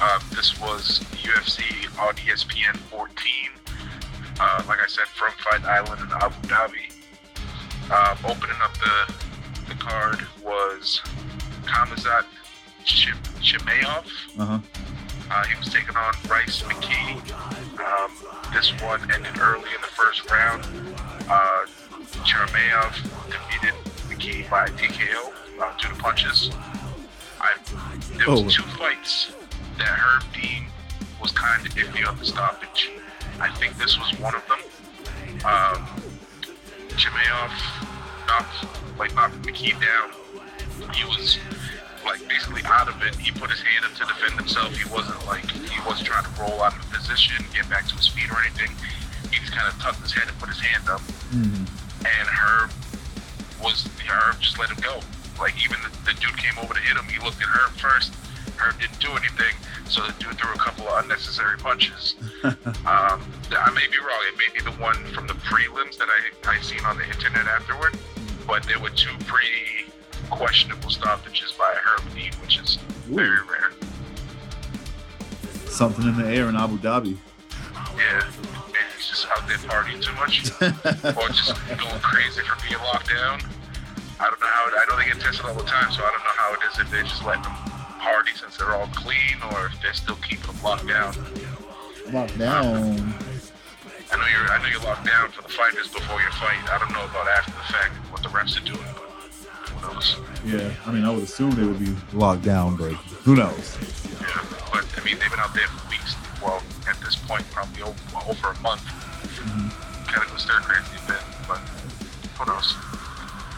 Uh, 0.00 0.18
this 0.34 0.58
was 0.60 1.00
UFC 1.22 1.62
on 1.98 2.14
ESPN 2.14 2.76
14. 2.76 3.08
Uh, 4.40 4.62
like 4.68 4.80
I 4.82 4.86
said, 4.86 5.06
from 5.08 5.32
Fight 5.38 5.64
Island 5.64 6.00
in 6.02 6.10
Abu 6.12 6.34
Dhabi. 6.48 6.92
Uh, 7.90 8.16
opening 8.24 8.56
up 8.62 8.72
the 8.78 9.14
the 9.68 9.74
card 9.74 10.20
was 10.42 11.00
Kamazat 11.64 12.24
Chim- 12.84 13.16
Chimaev. 13.40 14.04
Uh 14.38 14.44
huh. 14.44 14.58
Uh, 15.30 15.44
he 15.44 15.56
was 15.58 15.72
taking 15.72 15.96
on 15.96 16.14
Bryce 16.26 16.62
McKee. 16.62 17.16
Um, 17.80 18.10
this 18.52 18.70
one 18.82 19.00
ended 19.12 19.38
early 19.40 19.68
in 19.74 19.80
the 19.80 19.88
first 19.88 20.30
round. 20.30 20.64
Uh, 21.28 21.66
Chimaev 22.24 22.92
defeated 23.30 23.74
McKee 24.08 24.48
by 24.50 24.66
TKO 24.68 25.32
uh, 25.60 25.76
due 25.78 25.88
to 25.88 25.94
punches. 25.96 26.50
I, 27.40 27.54
there 28.16 28.30
was 28.30 28.40
Oh. 28.42 28.48
two 28.48 28.62
fights 28.78 29.32
that 29.78 29.88
Herb 29.88 30.22
Dean 30.34 30.66
was 31.20 31.32
kind 31.32 31.66
of 31.66 31.72
iffy 31.74 32.06
on 32.06 32.18
the 32.18 32.24
stoppage. 32.24 32.90
I 33.40 33.50
think 33.56 33.76
this 33.78 33.98
was 33.98 34.18
one 34.20 34.34
of 34.34 34.42
them. 34.46 34.58
Um, 35.44 35.86
Chimaev 36.90 37.50
knocked, 38.26 38.98
like 38.98 39.14
knocked 39.14 39.42
McKee 39.42 39.72
down. 39.80 40.10
He 40.94 41.04
was 41.04 41.38
like 42.04 42.20
basically 42.28 42.62
out 42.66 42.88
of 42.88 43.00
it. 43.02 43.14
He 43.16 43.32
put 43.32 43.50
his 43.50 43.60
hand 43.60 43.84
up 43.84 43.92
to 43.94 44.04
defend 44.04 44.38
himself. 44.38 44.76
He 44.76 44.88
wasn't 44.92 45.24
like 45.26 45.48
he 45.50 45.80
wasn't 45.86 46.08
trying 46.08 46.24
to 46.24 46.34
roll 46.40 46.62
out 46.62 46.76
of 46.76 46.82
the 46.90 46.98
position, 46.98 47.44
get 47.54 47.68
back 47.68 47.88
to 47.88 47.94
his 47.96 48.08
feet 48.08 48.30
or 48.30 48.38
anything. 48.40 48.70
He 49.32 49.40
just 49.40 49.52
kind 49.52 49.66
of 49.66 49.78
tucked 49.80 50.00
his 50.00 50.12
head 50.12 50.28
and 50.28 50.38
put 50.38 50.48
his 50.48 50.60
hand 50.60 50.88
up. 50.88 51.00
Mm. 51.32 51.66
And 52.04 52.26
Herb 52.28 52.70
was 53.62 53.88
Herb 54.06 54.40
just 54.40 54.58
let 54.58 54.70
him 54.70 54.80
go. 54.80 55.00
Like 55.38 55.54
even 55.64 55.78
the, 55.82 56.12
the 56.12 56.14
dude 56.20 56.36
came 56.36 56.56
over 56.62 56.74
to 56.74 56.80
hit 56.80 56.96
him. 56.96 57.08
He 57.08 57.18
looked 57.24 57.40
at 57.40 57.48
Herb 57.48 57.72
first. 57.80 58.14
Herb 58.56 58.78
didn't 58.78 59.00
do 59.00 59.10
anything, 59.10 59.56
so 59.88 60.06
the 60.06 60.14
dude 60.22 60.38
threw 60.38 60.52
a 60.52 60.58
couple 60.58 60.86
of 60.86 61.02
unnecessary 61.02 61.58
punches. 61.58 62.14
um, 62.44 63.18
I 63.50 63.70
may 63.74 63.88
be 63.90 63.98
wrong. 63.98 64.22
It 64.30 64.38
may 64.38 64.50
be 64.54 64.62
the 64.62 64.76
one 64.80 64.96
from 65.12 65.26
the 65.26 65.34
prelims 65.34 65.98
that 65.98 66.08
I 66.08 66.50
I 66.50 66.60
seen 66.60 66.84
on 66.84 66.96
the 66.96 67.04
internet 67.06 67.46
afterward, 67.46 67.98
but 68.46 68.62
there 68.64 68.78
were 68.78 68.90
two 68.90 69.16
pretty 69.26 69.90
questionable 70.30 70.90
stoppages 70.90 71.52
by 71.52 71.74
Herb 71.74 72.14
Dean, 72.14 72.32
which 72.42 72.58
is 72.58 72.76
very 73.06 73.38
rare. 73.48 73.70
Something 75.68 76.08
in 76.08 76.16
the 76.16 76.28
air 76.28 76.48
in 76.48 76.56
Abu 76.56 76.78
Dhabi. 76.78 77.16
Yeah, 77.96 78.30
maybe 78.66 78.78
he's 78.96 79.08
just 79.08 79.26
out 79.30 79.46
there 79.48 79.58
partying 79.58 80.02
too 80.02 80.12
much, 80.14 80.50
or 81.16 81.28
just 81.28 81.54
going 81.68 82.00
crazy 82.00 82.42
for 82.42 82.56
being 82.68 82.80
locked 82.82 83.10
down. 83.10 83.40
I 84.20 84.30
don't 84.30 84.40
know 84.40 84.46
how. 84.46 84.64
I 84.70 84.84
know 84.88 84.96
they 84.96 85.10
get 85.12 85.20
tested 85.20 85.44
all 85.46 85.54
the 85.54 85.64
time, 85.64 85.90
so 85.92 86.02
I 86.02 86.10
don't 86.10 86.24
know 86.24 86.36
how 86.36 86.54
it 86.54 86.60
is 86.72 86.78
if 86.78 86.90
they're 86.90 87.02
just 87.02 87.24
letting 87.24 87.42
them 87.42 87.52
party 87.98 88.32
since 88.34 88.56
they're 88.56 88.74
all 88.74 88.86
clean, 88.94 89.36
or 89.50 89.66
if 89.66 89.80
they're 89.82 89.94
still 89.94 90.16
keeping 90.16 90.46
them 90.46 90.62
locked 90.62 90.86
down. 90.86 91.14
Locked 92.12 92.38
down. 92.38 93.14
I 94.12 94.16
know 94.16 94.26
you're. 94.30 94.46
I 94.46 94.62
know 94.62 94.68
you're 94.68 94.86
locked 94.86 95.06
down 95.06 95.30
for 95.30 95.42
the 95.42 95.48
fighters 95.48 95.88
before 95.88 96.20
your 96.20 96.30
fight. 96.32 96.62
I 96.70 96.78
don't 96.78 96.92
know 96.92 97.04
about 97.04 97.26
after 97.28 97.52
the 97.52 97.66
fact 97.72 97.94
what 98.12 98.22
the 98.22 98.28
refs 98.28 98.56
are 98.60 98.64
doing, 98.64 98.86
knows? 99.92 100.16
Yeah, 100.44 100.72
I 100.86 100.92
mean, 100.92 101.04
I 101.04 101.10
would 101.10 101.22
assume 101.24 101.50
they 101.52 101.64
would 101.64 101.78
be 101.78 101.94
locked 102.16 102.42
down, 102.42 102.76
but 102.76 102.92
who 103.24 103.34
knows? 103.36 103.76
Yeah, 104.20 104.44
but 104.72 104.84
I 104.98 105.04
mean 105.04 105.18
they've 105.18 105.30
been 105.30 105.40
out 105.40 105.54
there 105.54 105.66
for 105.68 105.88
weeks. 105.90 106.14
Well, 106.42 106.62
at 106.88 106.98
this 107.00 107.16
point, 107.16 107.44
probably 107.50 107.82
over, 107.82 107.96
over 108.28 108.48
a 108.50 108.60
month. 108.60 108.82
Kind 110.06 110.22
of 110.24 110.30
go 110.30 110.36
stir 110.36 110.60
crazy 110.60 110.96
a 111.02 111.08
bit, 111.08 111.22
but 111.48 111.58
who 112.38 112.44
knows? 112.52 112.74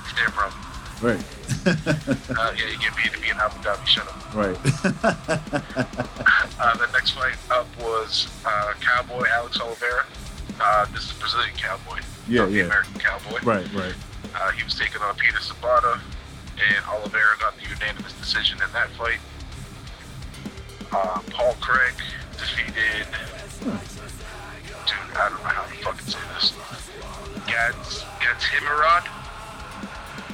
It's 0.04 0.14
their 0.14 0.30
problem. 0.30 0.62
Right. 1.02 1.24
Uh, 2.38 2.52
yeah, 2.56 2.68
you 2.70 2.78
get 2.78 2.92
paid 2.94 3.12
to 3.12 3.20
be 3.20 3.28
in 3.28 3.36
Abu 3.36 3.56
Dhabi. 3.62 3.86
Shut 3.86 4.06
up. 4.06 4.34
right. 4.34 4.56
Uh, 6.58 6.74
the 6.78 6.86
next 6.92 7.10
fight 7.10 7.36
up 7.50 7.66
was 7.80 8.28
uh, 8.46 8.72
Cowboy 8.80 9.24
Alex 9.30 9.60
Oliveira. 9.60 10.04
Uh, 10.60 10.86
this 10.86 11.02
is 11.04 11.12
the 11.12 11.20
Brazilian 11.20 11.54
Cowboy, 11.56 12.00
Yeah, 12.28 12.40
not 12.42 12.48
the 12.50 12.54
yeah. 12.56 12.64
American 12.64 12.94
Cowboy. 12.94 13.38
right, 13.44 13.72
right. 13.74 13.94
Uh, 14.34 14.50
he 14.52 14.64
was 14.64 14.74
taking 14.74 15.02
on 15.02 15.14
Peter 15.16 15.36
Sobotta, 15.38 16.00
and 16.58 16.84
Oliveira 16.86 17.36
got 17.38 17.54
the 17.56 17.68
unanimous 17.68 18.12
decision 18.14 18.58
in 18.62 18.72
that 18.72 18.90
fight. 18.90 19.18
Uh, 20.92 21.20
Paul 21.30 21.54
Craig 21.60 21.94
defeated. 22.32 23.06
Dude, 23.60 25.16
I 25.16 25.28
don't 25.28 25.42
know 25.42 25.50
how 25.50 25.64
to 25.64 25.76
fucking 25.84 26.06
say 26.06 26.18
this. 26.34 26.52
Gats 27.46 28.02
Gatsimarad. 28.20 29.06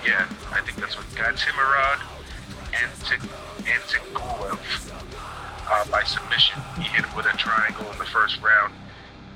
Yeah, 0.07 0.27
I 0.51 0.61
think 0.61 0.79
that's 0.79 0.97
what 0.97 1.07
Gatsimarad 1.15 2.01
Antik 2.73 3.21
Antikulev 3.65 4.59
uh, 5.71 5.85
by 5.91 6.03
submission. 6.05 6.61
He 6.77 6.83
hit 6.83 7.05
him 7.05 7.17
with 7.17 7.27
a 7.27 7.37
triangle 7.37 7.91
in 7.93 7.99
the 7.99 8.05
first 8.05 8.41
round, 8.43 8.75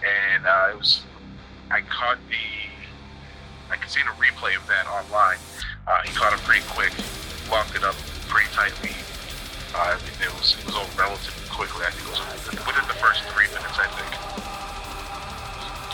and 0.04 0.46
uh, 0.46 0.70
it 0.72 0.78
was. 0.78 1.02
I 1.68 1.80
caught 1.80 2.18
the 2.28 2.66
I 3.70 3.76
can 3.76 3.88
see 3.88 4.00
the 4.00 4.14
replay 4.22 4.56
of 4.56 4.66
that 4.68 4.86
online. 4.86 5.38
Uh, 5.86 6.02
he 6.02 6.10
caught 6.14 6.32
him 6.34 6.40
pretty 6.42 6.66
quick, 6.66 6.90
locked 7.50 7.74
it 7.76 7.84
up 7.84 7.94
pretty 8.26 8.50
tightly. 8.50 8.90
Uh, 9.74 9.94
it 10.18 10.30
was 10.34 10.58
it 10.58 10.66
was 10.66 10.74
all 10.74 10.88
relatively 10.98 11.46
quickly. 11.46 11.84
I 11.86 11.90
think 11.94 12.10
it 12.10 12.14
was 12.18 12.22
within 12.66 12.86
the 12.90 12.98
first 12.98 13.22
three 13.30 13.46
minutes. 13.54 13.78
I 13.78 13.86
think. 13.94 14.12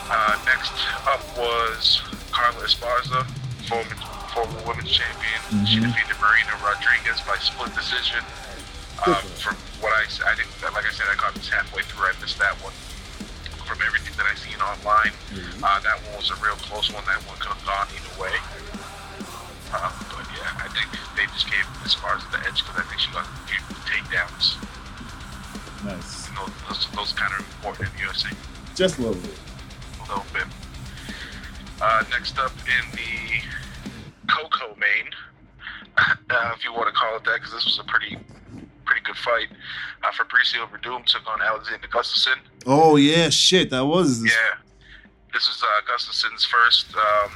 Uh, 0.09 0.35
next 0.49 0.73
up 1.09 1.21
was 1.37 2.01
Carla 2.33 2.65
Esparza, 2.65 3.25
former, 3.69 3.97
former 4.33 4.61
women's 4.69 4.91
champion. 4.93 5.41
She 5.69 5.81
defeated 5.81 6.17
Marina 6.21 6.53
Rodriguez 6.65 7.21
by 7.29 7.37
split 7.41 7.73
decision. 7.75 8.21
Um, 9.05 9.19
from 9.41 9.57
what 9.83 9.93
I, 9.93 10.05
I 10.31 10.35
didn't, 10.37 10.53
like 10.73 10.87
I 10.87 10.93
said, 10.93 11.07
I 11.11 11.17
caught 11.17 11.35
this 11.35 11.49
halfway 11.49 11.83
through. 11.83 12.07
I 12.07 12.13
missed 12.21 12.39
that 12.39 12.55
one. 12.63 12.73
From 13.67 13.79
everything 13.85 14.13
that 14.17 14.27
I've 14.29 14.39
seen 14.39 14.61
online, 14.61 15.13
uh, 15.65 15.81
that 15.81 15.97
one 16.07 16.17
was 16.17 16.31
a 16.31 16.37
real 16.45 16.57
close 16.61 16.93
one. 16.93 17.05
That 17.09 17.19
one 17.27 17.37
could 17.41 17.53
have 17.57 17.65
gone 17.65 17.89
either 17.93 18.15
way. 18.21 18.37
But 19.73 20.27
yeah, 20.37 20.53
I 20.61 20.69
think 20.69 20.89
they 21.17 21.25
just 21.33 21.47
gave 21.51 21.65
Esparza 21.85 22.31
the 22.31 22.39
edge 22.47 22.63
because 22.63 22.77
I 22.77 22.83
think 22.89 23.01
she 23.01 23.11
got 23.13 23.25
a 23.25 23.31
few 23.49 23.61
takedowns. 23.89 24.61
Nice. 25.85 26.29
And 26.29 26.37
those, 26.37 26.53
those, 26.69 26.89
those 26.95 27.13
kind 27.13 27.33
of 27.33 27.41
important 27.41 27.89
in 27.89 28.07
the 28.07 28.13
UFC 28.13 28.37
Just 28.77 28.99
a 28.99 29.03
little 29.03 29.21
bit. 29.21 29.39
a 29.99 30.09
little 30.09 30.25
bit. 30.33 30.45
Uh, 31.81 32.05
next 32.11 32.39
up 32.39 32.53
in 32.69 32.97
the 32.97 34.33
Coco 34.33 34.77
main, 34.79 35.09
uh, 36.31 36.53
if 36.57 36.65
you 36.65 36.73
want 36.73 36.87
to 36.87 36.93
call 36.95 37.17
it 37.17 37.25
that, 37.25 37.35
because 37.41 37.53
this 37.53 37.65
was 37.65 37.79
a 37.81 37.85
pretty 37.85 38.17
pretty 38.85 39.01
good 39.05 39.17
fight. 39.17 39.49
Uh, 40.05 40.11
Fabricio 40.11 40.69
Werdum 40.71 41.05
took 41.07 41.27
on 41.29 41.41
Alexander 41.41 41.89
Gustafsson. 41.89 42.37
Oh 42.67 42.97
yeah, 42.97 43.31
shit. 43.31 43.71
That 43.71 43.85
was 43.87 44.23
Yeah, 44.25 44.31
this 45.33 45.49
is 45.49 45.63
uh, 45.63 45.67
Gustafsson's 45.91 46.45
first, 46.45 46.95
um, 46.95 47.31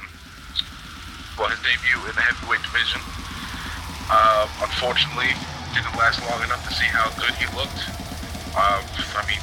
well, 1.37 1.49
his 1.49 1.59
debut 1.61 2.01
in 2.09 2.15
the 2.15 2.21
heavyweight 2.21 2.61
division. 2.63 3.01
Uh, 4.09 4.47
unfortunately, 4.63 5.29
didn't 5.75 5.93
last 5.97 6.21
long 6.29 6.41
enough 6.43 6.63
to 6.67 6.73
see 6.73 6.87
how 6.89 7.09
good 7.19 7.33
he 7.35 7.45
looked. 7.55 7.81
Uh, 8.55 8.81
I 9.15 9.23
mean, 9.27 9.41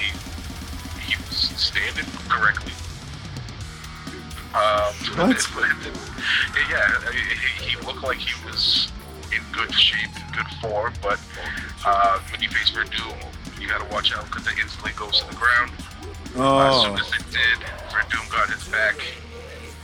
he 0.00 0.10
he 1.06 1.14
was 1.28 1.36
standing 1.60 2.06
correctly. 2.28 2.72
Um, 4.56 4.94
What? 5.20 5.36
yeah, 6.70 6.88
he, 7.12 7.76
he 7.76 7.86
looked 7.86 8.02
like 8.02 8.16
he 8.18 8.32
was 8.46 8.88
in 9.32 9.42
good 9.52 9.72
shape, 9.74 10.10
good 10.34 10.48
form, 10.62 10.92
but 11.02 11.20
uh, 11.84 12.18
when 12.32 12.40
you 12.40 12.48
face 12.48 12.70
Werdum, 12.72 13.14
you 13.60 13.68
got 13.68 13.86
to 13.86 13.94
watch 13.94 14.14
out 14.16 14.24
because 14.24 14.46
it 14.46 14.54
instantly 14.58 14.92
goes 14.96 15.20
to 15.20 15.28
the 15.28 15.36
ground. 15.36 15.70
Uh, 16.34 16.68
as 16.72 16.82
soon 16.82 16.92
Oh, 16.92 16.96
as 16.96 17.08
it 17.12 17.30
did, 17.30 17.58
Werdum 17.92 18.30
got 18.32 18.48
his 18.48 18.64
back, 18.68 18.96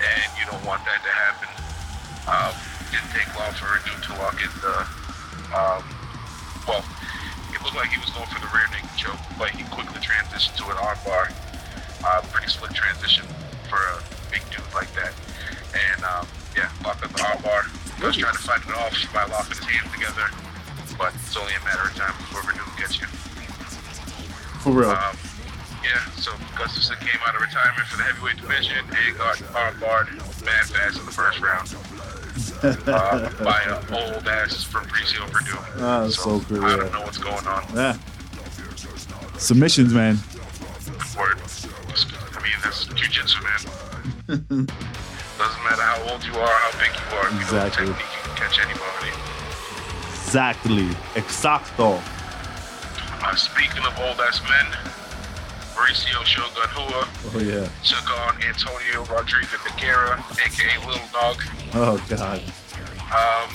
and 0.02 0.28
you 0.38 0.44
don't 0.50 0.64
want 0.66 0.82
that 0.84 1.00
to 1.06 1.12
happen. 1.14 1.50
Um, 2.26 2.52
didn't 2.90 3.10
take 3.14 3.30
long 3.38 3.54
for 3.54 3.70
Werdum 3.70 3.98
to 4.02 4.12
lock 4.18 4.36
in 4.42 4.50
the. 4.60 4.76
Um, 5.54 5.82
well, 6.66 6.84
it 7.50 7.60
looked 7.62 7.76
like 7.76 7.90
he 7.90 7.98
was 7.98 8.10
going 8.10 8.26
for 8.26 8.40
the 8.42 8.50
rear 8.50 8.66
naked 8.74 8.90
choke, 8.98 9.20
but 9.38 9.50
he 9.50 9.62
quickly 9.70 10.00
transitioned 10.02 10.56
to 10.58 10.64
an 10.70 10.78
armbar. 10.78 11.30
Uh, 12.02 12.20
pretty 12.34 12.50
slick 12.50 12.72
transition 12.74 13.26
for 13.70 13.78
a 13.78 14.02
big 14.30 14.42
dude 14.50 14.66
like 14.74 14.90
that. 14.94 15.14
And 15.72 16.02
um, 16.04 16.26
yeah, 16.56 16.70
locked 16.84 17.04
up 17.04 17.12
the 17.12 17.22
armbar. 17.22 17.70
He 17.98 18.04
was 18.06 18.16
trying 18.16 18.34
to 18.34 18.42
fight 18.42 18.62
it 18.66 18.74
off 18.74 18.94
by 19.14 19.24
locking 19.26 19.56
his 19.56 19.64
hands 19.64 19.92
together, 19.94 20.26
but 20.98 21.14
it's 21.14 21.36
only 21.36 21.54
a 21.54 21.62
matter 21.64 21.86
of 21.86 21.94
time 21.94 22.14
before 22.18 22.42
Werdum 22.42 22.66
gets 22.78 23.00
you. 23.00 23.06
for 24.66 24.72
real. 24.72 24.90
Um, 24.90 25.16
yeah, 25.84 26.04
so 26.16 26.30
Gustafsson 26.56 26.98
came 27.00 27.20
out 27.26 27.34
of 27.34 27.40
retirement 27.40 27.86
for 27.88 27.96
the 27.96 28.04
heavyweight 28.04 28.36
division 28.36 28.76
and 28.78 29.18
got 29.18 29.36
armbarred 29.54 30.08
bad 30.44 30.66
fast 30.66 30.98
in 30.98 31.06
the 31.06 31.12
first 31.12 31.40
round 31.40 31.68
uh, 32.88 33.44
by 33.44 33.60
an 33.62 33.74
old 33.92 34.26
ass 34.28 34.64
Fabricio 34.64 35.20
Werdum. 35.30 35.80
Ah, 35.82 36.08
so 36.08 36.38
good, 36.40 36.62
I 36.62 36.76
don't 36.76 36.92
know 36.92 37.02
what's 37.02 37.18
going 37.18 37.46
on. 37.46 37.64
Yeah. 37.74 37.96
Submissions, 39.38 39.92
man. 39.92 40.16
Word. 41.18 41.38
I 41.40 42.42
mean, 42.42 42.52
that's 42.62 42.86
jujitsu, 42.86 43.42
man. 43.42 44.66
Doesn't 45.38 45.64
matter 45.64 45.82
how 45.82 46.12
old 46.12 46.24
you 46.24 46.34
are, 46.34 46.48
how 46.48 46.72
big 46.78 46.90
you 46.94 47.16
are. 47.16 47.26
If 47.26 47.32
you 47.32 47.38
know 47.38 47.64
Exactly. 47.66 47.86
technique, 47.86 48.06
you 48.06 48.22
can 48.22 48.36
catch 48.36 48.58
anybody. 48.60 49.12
Exactly. 50.24 50.88
Exacto. 51.20 52.00
Uh, 53.24 53.34
speaking 53.36 53.84
of 53.84 53.98
old 54.00 54.20
ass 54.20 54.40
men, 54.48 54.66
Mauricio 55.74 56.24
Shogun 56.24 56.68
Rua 56.76 57.08
Oh 57.34 57.38
yeah. 57.40 57.68
took 57.84 58.06
on 58.20 58.34
Antonio 58.42 59.04
Rodriguez 59.10 59.50
de 59.64 59.80
Guerra, 59.80 60.22
aka 60.44 60.86
Little 60.86 61.08
Nog. 61.12 61.42
Oh 61.74 62.04
god. 62.08 62.40
Um, 63.12 63.50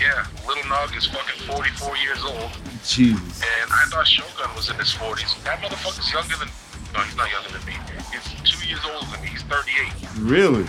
yeah, 0.00 0.26
Little 0.46 0.68
Nog 0.68 0.94
is 0.96 1.06
fucking 1.06 1.40
44 1.46 1.96
years 1.98 2.24
old, 2.24 2.50
Jesus. 2.84 3.42
and 3.42 3.70
I 3.72 3.84
thought 3.90 4.06
Shogun 4.06 4.54
was 4.56 4.70
in 4.70 4.76
his 4.76 4.92
40s. 4.92 5.42
That 5.44 5.60
motherfucker's 5.60 6.12
younger 6.12 6.36
than. 6.36 6.48
No, 6.94 7.00
he's 7.00 7.16
not 7.16 7.30
younger 7.30 7.50
than 7.50 7.64
me. 7.66 7.72
He's 8.12 8.24
two 8.44 8.66
years 8.68 8.80
older 8.84 9.06
than 9.12 9.22
me. 9.22 9.28
He's 9.28 9.42
38. 9.42 9.92
Really? 10.20 10.66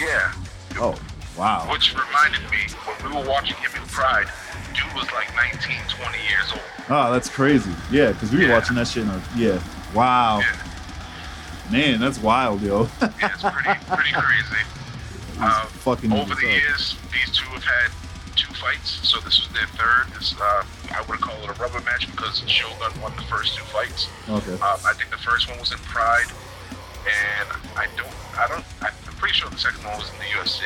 Yeah. 0.00 0.32
Oh 0.78 0.94
wow. 1.38 1.66
Which 1.70 1.94
reminded 1.94 2.40
me, 2.50 2.58
when 2.84 3.10
we 3.12 3.16
were 3.18 3.28
watching 3.28 3.56
him 3.56 3.70
in 3.76 3.86
Pride, 3.88 4.26
dude 4.74 4.92
was 4.94 5.10
like 5.12 5.28
19, 5.36 5.76
20 5.88 6.18
years 6.28 6.52
old. 6.52 6.60
Oh, 6.88 7.12
that's 7.12 7.28
crazy. 7.28 7.70
Yeah, 7.90 8.12
because 8.12 8.30
we 8.32 8.38
were 8.38 8.44
Yeah. 8.44 8.54
watching 8.58 8.76
that 8.76 8.88
shit. 8.88 9.04
In 9.04 9.10
our, 9.10 9.22
yeah. 9.36 9.58
Wow. 9.96 10.40
Yeah, 10.40 10.56
Man, 11.72 12.00
that's 12.00 12.18
wild, 12.20 12.62
yo. 12.62 12.88
yeah 13.00 13.32
it's 13.34 13.42
pretty, 13.42 13.80
pretty 13.86 14.12
crazy. 14.12 14.62
Um, 15.36 15.68
fucking 15.84 16.12
over 16.16 16.30
the 16.32 16.40
bizarre. 16.40 16.48
years, 16.48 16.96
these 17.12 17.28
two 17.36 17.44
have 17.52 17.62
had 17.62 17.92
two 18.40 18.48
fights, 18.56 19.04
so 19.06 19.20
this 19.20 19.36
was 19.44 19.52
their 19.52 19.68
third. 19.76 20.08
This, 20.16 20.32
uh, 20.40 20.64
I 20.96 21.04
would 21.10 21.20
call 21.20 21.36
it 21.44 21.50
a 21.52 21.60
rubber 21.60 21.76
match 21.84 22.08
because 22.10 22.40
Shogun 22.48 22.88
won 23.04 23.12
the 23.20 23.22
first 23.28 23.54
two 23.54 23.60
fights. 23.68 24.08
okay. 24.30 24.54
Um, 24.64 24.80
I 24.88 24.94
think 24.96 25.10
the 25.10 25.20
first 25.20 25.44
one 25.50 25.60
was 25.60 25.72
in 25.72 25.78
Pride, 25.92 26.32
and 27.04 27.48
I 27.76 27.84
don't, 28.00 28.08
I 28.40 28.48
don't, 28.48 28.64
I'm 28.80 28.96
pretty 29.20 29.34
sure 29.36 29.50
the 29.50 29.58
second 29.60 29.84
one 29.84 29.98
was 30.00 30.08
in 30.08 30.16
the 30.24 30.30
UFC, 30.40 30.64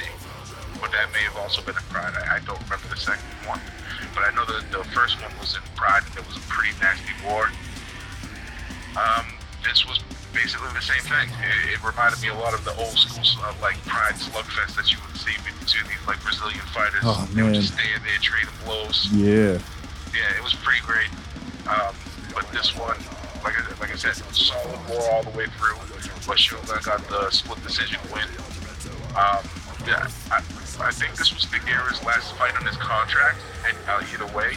but 0.80 0.92
that 0.94 1.10
may 1.18 1.26
have 1.26 1.36
also 1.42 1.62
been 1.66 1.74
in 1.74 1.82
Pride. 1.90 2.14
I, 2.14 2.36
I 2.36 2.38
don't 2.46 2.62
remember 2.70 2.94
the 2.94 3.00
second 3.02 3.26
one, 3.50 3.58
but 4.14 4.22
I 4.22 4.30
know 4.38 4.44
that 4.46 4.70
the 4.70 4.84
first 4.94 5.18
one 5.20 5.34
was 5.42 5.58
in 5.58 5.66
Pride, 5.74 6.06
and 6.06 6.14
it 6.14 6.26
was 6.30 6.36
a 6.38 6.46
pretty 6.46 6.78
nasty 6.78 7.10
war. 7.26 7.50
Um, 8.96 9.26
this 9.62 9.86
was 9.86 10.00
basically 10.32 10.68
the 10.74 10.82
same 10.82 11.02
thing. 11.04 11.28
It, 11.42 11.74
it 11.74 11.84
reminded 11.84 12.20
me 12.22 12.28
a 12.28 12.34
lot 12.34 12.54
of 12.54 12.64
the 12.64 12.74
old 12.76 12.96
school 12.96 13.22
uh, 13.44 13.54
like 13.60 13.76
Pride 13.86 14.14
slugfest 14.14 14.76
that 14.76 14.90
you 14.90 14.98
would 15.06 15.16
see 15.16 15.34
between 15.42 15.84
these 15.90 16.04
like 16.06 16.20
Brazilian 16.22 16.64
fighters. 16.72 17.00
Oh, 17.04 17.28
they 17.34 17.42
would 17.42 17.54
just 17.54 17.74
stand 17.74 18.02
there 18.04 18.18
trading 18.20 18.48
blows 18.64 19.08
Yeah. 19.12 19.58
yeah, 20.14 20.36
it 20.36 20.42
was 20.42 20.54
pretty 20.54 20.80
great. 20.86 21.10
Um, 21.68 21.94
but 22.34 22.50
this 22.52 22.74
one, 22.76 22.96
like 23.44 23.54
I, 23.58 23.62
like 23.80 23.92
I 23.92 23.96
said, 23.96 24.16
it 24.16 24.26
was 24.26 24.40
a 24.40 24.44
solid 24.44 24.80
war 24.88 25.02
all 25.12 25.22
the 25.22 25.30
way 25.36 25.46
through. 25.58 25.76
But 26.26 26.38
Shogun 26.38 26.78
got 26.82 27.02
the 27.08 27.30
split 27.30 27.62
decision 27.62 27.98
win. 28.12 28.26
Um, 29.16 29.42
yeah, 29.86 30.06
I, 30.30 30.38
I 30.80 30.90
think 30.92 31.16
this 31.16 31.34
was 31.34 31.44
Figueroa's 31.44 32.02
last 32.04 32.34
fight 32.36 32.54
on 32.56 32.66
his 32.66 32.76
contract, 32.76 33.38
and 33.66 33.76
uh, 33.88 34.02
either 34.12 34.26
way. 34.36 34.54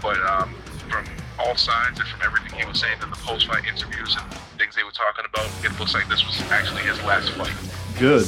But 0.00 0.18
um, 0.22 0.54
from 0.88 1.04
all 1.38 1.56
sides 1.56 1.98
and 1.98 2.08
from 2.08 2.20
everything 2.22 2.58
he 2.58 2.64
was 2.64 2.80
saying 2.80 2.98
in 3.02 3.10
the 3.10 3.16
post-fight 3.16 3.64
interviews 3.64 4.16
and 4.18 4.26
things 4.58 4.74
they 4.76 4.84
were 4.84 4.92
talking 4.92 5.24
about, 5.24 5.48
it 5.64 5.72
looks 5.78 5.94
like 5.94 6.08
this 6.08 6.24
was 6.26 6.40
actually 6.50 6.82
his 6.82 7.00
last 7.02 7.30
fight. 7.30 7.54
Good. 7.98 8.26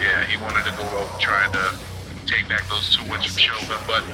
Yeah, 0.00 0.24
he 0.24 0.36
wanted 0.42 0.64
to 0.64 0.72
go 0.76 0.84
out 0.84 1.20
trying 1.20 1.52
to 1.52 1.74
take 2.26 2.48
back 2.48 2.68
those 2.68 2.94
two 2.94 3.02
wins 3.10 3.24
from 3.26 3.38
Shogun, 3.38 3.80
but 3.86 4.04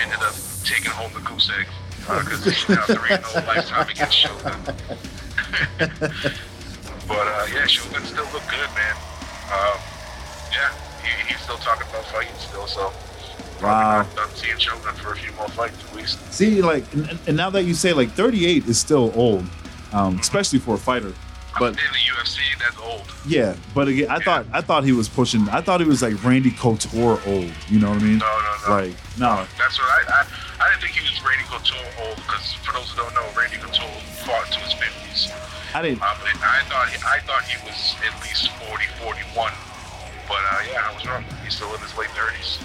ended 0.00 0.18
up 0.20 0.34
taking 0.64 0.90
home 0.90 1.12
the 1.12 1.20
goose 1.20 1.50
egg 1.58 1.68
because 2.00 2.44
he's 2.44 2.68
now 2.68 2.84
3 2.84 2.96
0 2.96 3.46
lifetime 3.46 3.88
against 3.88 4.16
Shogun. 4.16 4.52
but 5.78 7.24
uh, 7.28 7.46
yeah, 7.52 7.66
Shogun 7.66 8.02
still 8.04 8.28
look 8.32 8.44
good, 8.48 8.70
man. 8.74 8.96
Um, 9.52 9.78
yeah, 10.52 10.72
he, 11.02 11.32
he's 11.32 11.40
still 11.40 11.58
talking 11.58 11.86
about 11.88 12.04
fighting 12.06 12.34
still, 12.38 12.66
so 12.66 12.92
Wow. 13.64 14.06
done 14.14 14.28
seeing 14.34 14.58
for 14.58 15.12
a 15.12 15.16
few 15.16 15.32
more 15.32 15.48
fights 15.48 15.82
at 15.84 15.96
least. 15.96 16.32
See, 16.32 16.62
like, 16.62 16.84
and, 16.94 17.18
and 17.26 17.36
now 17.36 17.50
that 17.50 17.64
you 17.64 17.74
say 17.74 17.92
like 17.92 18.10
38 18.10 18.66
is 18.66 18.78
still 18.78 19.12
old, 19.14 19.44
um, 19.92 20.18
especially 20.18 20.58
for 20.58 20.74
a 20.74 20.78
fighter. 20.78 21.12
But 21.58 21.68
in 21.68 21.74
the 21.74 22.02
UFC, 22.10 22.38
that's 22.58 22.78
old. 22.80 23.02
yeah, 23.26 23.54
but 23.74 23.86
again, 23.86 24.10
I 24.10 24.18
thought 24.18 24.46
I 24.52 24.60
thought 24.60 24.82
he 24.82 24.90
was 24.92 25.08
pushing. 25.08 25.48
I 25.50 25.60
thought 25.60 25.80
he 25.80 25.86
was 25.86 26.02
like 26.02 26.22
Randy 26.24 26.50
Couture 26.50 27.20
old. 27.26 27.52
You 27.68 27.78
know 27.78 27.90
what 27.90 28.02
I 28.02 28.02
mean? 28.02 28.18
No, 28.18 28.26
no, 28.26 28.54
no. 28.66 28.74
Like, 28.74 28.96
no. 29.18 29.46
That's 29.56 29.78
what 29.78 29.86
I, 29.86 30.02
I 30.08 30.26
I 30.66 30.70
didn't 30.70 30.82
think 30.82 30.94
he 30.98 31.02
was 31.06 31.14
Randy 31.22 31.44
Couture 31.46 31.78
old 32.02 32.16
because 32.16 32.54
for 32.64 32.72
those 32.72 32.90
who 32.90 33.02
don't 33.02 33.14
know, 33.14 33.22
Randy 33.38 33.56
Couture 33.62 33.86
fought 34.26 34.50
to 34.50 34.58
his 34.66 34.74
50s. 34.74 35.30
I 35.76 35.82
didn't. 35.82 36.02
Um, 36.02 36.10
I 36.42 36.62
thought 36.66 36.88
he, 36.90 36.98
I 37.06 37.18
thought 37.22 37.42
he 37.44 37.58
was 37.62 37.94
at 38.02 38.14
least 38.22 38.50
40, 38.66 38.82
41. 38.98 39.52
But 40.26 40.42
uh, 40.42 40.58
yeah, 40.72 40.90
I 40.90 40.94
was 40.94 41.06
wrong. 41.06 41.24
He's 41.44 41.54
still 41.54 41.72
in 41.74 41.80
his 41.80 41.94
late 41.96 42.10
30s. 42.18 42.58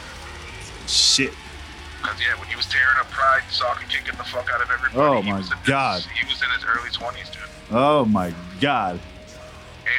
Shit. 0.90 1.34
Cause 2.02 2.16
yeah, 2.20 2.40
when 2.40 2.48
he 2.48 2.56
was 2.56 2.66
tearing 2.66 2.88
up 3.00 3.10
Pride, 3.12 3.42
and 3.44 3.90
kicking 3.90 4.18
the 4.18 4.24
fuck 4.24 4.50
out 4.54 4.62
of 4.62 4.70
everybody. 4.72 4.96
Oh, 4.98 5.22
my 5.22 5.40
in 5.40 5.46
God. 5.66 6.02
His, 6.02 6.06
he 6.12 6.26
was 6.26 6.42
in 6.42 6.50
his 6.52 6.64
early 6.66 6.90
20s, 6.90 7.32
dude. 7.32 7.42
Oh 7.72 8.06
my 8.06 8.34
god. 8.62 9.00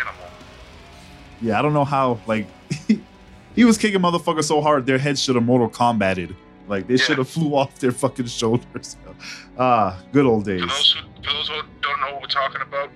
Animal. 0.01 0.26
Yeah, 1.41 1.59
I 1.59 1.62
don't 1.62 1.74
know 1.74 1.84
how. 1.84 2.18
Like, 2.26 2.47
he 3.55 3.64
was 3.64 3.78
kicking 3.78 4.01
motherfuckers 4.01 4.45
so 4.45 4.61
hard 4.61 4.86
their 4.86 4.99
heads 4.99 5.22
should 5.22 5.34
have 5.36 5.45
Mortal 5.45 5.68
Kombated. 5.70 6.34
Like 6.68 6.86
they 6.86 6.95
Yeah. 6.95 7.05
should 7.05 7.18
have 7.18 7.28
flew 7.28 7.55
off 7.55 7.78
their 7.78 7.93
fucking 7.93 8.26
shoulders. 8.26 8.97
Ah, 9.59 10.01
good 10.12 10.24
old 10.24 10.47
days. 10.47 10.62
For 10.62 10.66
those 10.68 10.93
who 10.95 11.22
for 11.22 11.32
those 11.34 11.49
who 11.49 11.61
don't 11.82 12.01
know 12.01 12.12
what 12.14 12.22
we're 12.22 12.28
talking 12.28 12.62
about, 12.62 12.88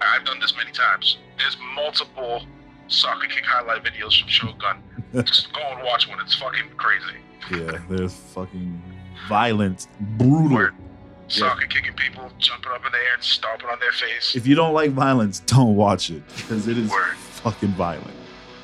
I've 0.00 0.24
done 0.24 0.40
this 0.40 0.54
many 0.56 0.70
times. 0.72 1.18
There's 1.36 1.56
multiple 1.74 2.46
soccer 2.88 3.26
kick 3.26 3.44
highlight 3.44 3.84
videos 3.84 4.18
from 4.18 4.28
Shogun. 4.28 4.82
Just 5.14 5.52
go 5.52 5.60
and 5.60 5.82
watch 5.84 6.08
one. 6.08 6.18
It's 6.20 6.34
fucking 6.34 6.70
crazy. 6.76 7.16
Yeah, 7.50 7.78
there's 7.88 8.14
fucking 8.14 8.82
violent, 9.28 9.86
brutal. 10.00 10.70
Soccer 11.28 11.66
kicking 11.66 11.94
people, 11.94 12.30
jumping 12.38 12.72
up 12.72 12.84
in 12.84 12.92
the 12.92 12.98
air 12.98 13.14
and 13.14 13.22
stomping 13.22 13.68
on 13.68 13.78
their 13.80 13.92
face. 13.92 14.36
If 14.36 14.46
you 14.46 14.54
don't 14.54 14.74
like 14.74 14.90
violence, 14.90 15.40
don't 15.40 15.76
watch 15.76 16.10
it 16.10 16.22
because 16.36 16.68
it 16.68 16.76
is 16.76 16.90
Word. 16.90 17.16
fucking 17.16 17.70
violent. 17.70 18.14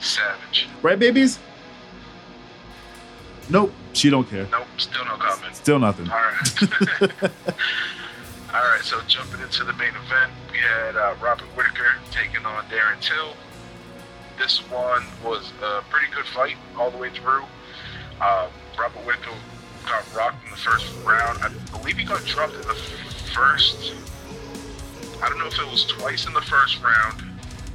Savage. 0.01 0.69
Right, 0.83 0.99
babies? 0.99 1.39
Nope, 3.51 3.73
she 3.95 4.11
don't 4.11 4.29
care. 4.29 4.47
Nope, 4.51 4.67
still 4.77 5.05
no 5.07 5.17
comment. 5.17 5.57
Still 5.57 5.79
nothing. 5.79 6.11
All 6.11 6.17
right. 6.19 7.23
All 8.55 8.63
right, 8.63 8.81
so 8.83 9.01
jumping 9.07 9.41
into 9.41 9.65
the 9.65 9.73
main 9.75 9.95
event, 10.07 10.33
we 10.53 10.59
had 10.59 10.97
uh, 10.97 11.15
Robert 11.23 11.47
Whitaker 11.57 11.93
taking 12.11 12.45
on 12.45 12.65
Darren 12.65 13.01
Till. 13.01 13.35
This 14.39 14.59
one 14.71 15.05
was 15.25 15.53
a 15.63 15.83
pretty 15.91 16.13
good 16.15 16.27
fight 16.27 16.57
all 16.79 16.91
the 16.91 16.97
way 16.97 17.11
through. 17.11 17.43
Um, 18.21 18.49
Robert 18.79 19.05
Whitaker 19.05 19.33
got 19.85 20.15
rocked 20.15 20.45
in 20.45 20.51
the 20.51 20.57
first 20.57 20.87
round. 21.05 21.39
I 21.43 21.49
believe 21.77 21.97
he 21.97 22.05
got 22.05 22.25
dropped 22.25 22.55
in 22.55 22.63
the 22.63 22.75
first. 23.35 23.95
I 25.23 25.29
don't 25.29 25.39
know 25.39 25.47
if 25.47 25.59
it 25.59 25.67
was 25.71 25.85
twice 25.87 26.27
in 26.27 26.33
the 26.33 26.43
first 26.43 26.83
round 26.83 27.23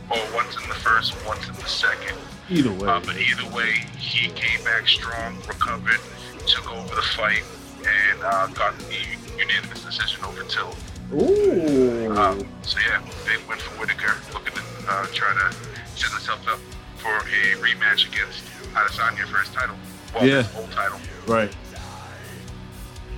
or 0.10 0.18
once 0.34 0.56
in 0.56 0.68
the 0.70 0.76
first, 0.76 1.14
once 1.26 1.48
in 1.48 1.56
the 1.56 1.66
second. 1.66 2.18
Either 2.50 2.72
way. 2.72 2.88
Uh, 2.88 3.00
but 3.02 3.18
either 3.18 3.50
way, 3.56 3.74
he 3.98 4.30
came 4.30 4.64
back 4.64 4.88
strong, 4.88 5.36
recovered, 5.48 6.00
took 6.48 6.72
over 6.74 6.96
the 6.96 7.02
fight, 7.02 7.44
and 7.80 8.22
uh, 8.22 8.48
got 8.48 8.78
the 8.80 9.00
unanimous 9.38 9.84
decision 9.84 10.24
over 10.24 10.44
Till. 10.44 10.74
Ooh. 11.14 12.16
Um, 12.18 12.48
so 12.62 12.80
yeah, 12.80 13.02
big 13.26 13.46
win 13.48 13.58
for 13.60 13.80
Whitaker, 13.80 14.16
looking 14.34 14.54
to 14.54 14.62
uh, 14.88 15.06
try 15.14 15.34
to 15.34 15.56
set 15.96 16.12
himself 16.12 16.48
up 16.48 16.60
for 16.98 17.16
a 17.18 17.56
rematch 17.62 18.08
against 18.08 18.44
Adesanya 18.74 19.28
for 19.28 19.38
his 19.40 19.50
title. 19.50 19.76
Well, 20.14 20.26
Yeah. 20.26 20.44
his 20.44 20.56
old 20.56 20.72
title. 20.72 21.00
right. 21.28 21.52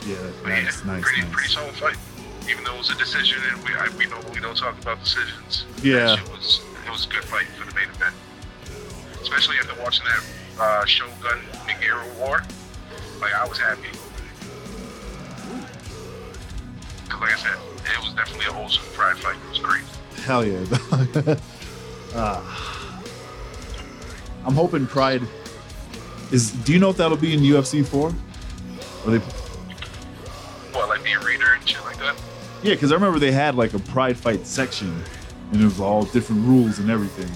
Yeah, 0.05 0.15
But 0.43 0.49
nice, 0.49 0.79
yeah, 0.85 0.91
nice, 0.93 1.03
pretty 1.03 1.21
nice. 1.23 1.31
pretty 1.33 1.49
solid 1.49 1.75
fight. 1.75 1.97
Even 2.49 2.63
though 2.63 2.75
it 2.75 2.77
was 2.77 2.89
a 2.91 2.95
decision, 2.95 3.39
and 3.49 3.57
we 3.63 3.73
I, 3.75 3.89
we 3.97 4.05
know 4.05 4.19
we 4.33 4.39
don't 4.39 4.55
talk 4.55 4.79
about 4.79 5.03
decisions. 5.03 5.65
Yeah. 5.81 6.15
Shit 6.15 6.29
was 6.29 6.61
it 6.85 6.91
was 6.91 7.05
a 7.07 7.09
good 7.09 7.23
fight 7.23 7.47
for 7.57 7.65
the 7.67 7.73
main 7.73 7.89
event. 7.89 8.13
Especially 9.21 9.57
after 9.57 9.73
watching 9.81 10.05
that 10.05 10.23
uh, 10.61 10.85
Shogun 10.85 11.39
Nogueira 11.65 12.05
war, 12.19 12.43
like 13.19 13.33
I 13.33 13.47
was 13.47 13.57
happy. 13.57 13.89
'Cause 17.09 17.21
like 17.21 17.33
I 17.33 17.37
said, 17.39 17.57
it 17.85 17.99
was 18.03 18.13
definitely 18.13 18.45
a 18.45 18.53
wholesome 18.53 18.83
pride 18.93 19.17
fight. 19.17 19.35
It 19.43 19.49
was 19.49 19.59
great. 19.59 19.83
Hell 20.25 20.45
yeah. 20.45 20.59
Ah. 22.15 23.01
I'm 24.45 24.53
hoping 24.53 24.85
Pride 24.85 25.23
is. 26.31 26.51
Do 26.51 26.73
you 26.73 26.79
know 26.79 26.89
if 26.89 26.97
that'll 26.97 27.17
be 27.17 27.33
in 27.33 27.41
UFC 27.41 27.85
four? 27.85 28.13
Or 29.05 29.11
they? 29.11 29.17
What, 30.71 30.89
like 30.89 31.03
the 31.03 31.13
arena 31.15 31.45
and 31.57 31.67
shit 31.67 31.83
like 31.83 31.97
that? 31.97 32.15
Yeah, 32.63 32.73
because 32.73 32.91
I 32.91 32.95
remember 32.95 33.19
they 33.19 33.31
had 33.31 33.55
like 33.55 33.73
a 33.73 33.79
Pride 33.79 34.17
fight 34.17 34.45
section, 34.45 35.03
and 35.51 35.61
it 35.61 35.65
was 35.65 35.79
all 35.79 36.03
different 36.03 36.45
rules 36.45 36.79
and 36.79 36.89
everything. 36.89 37.31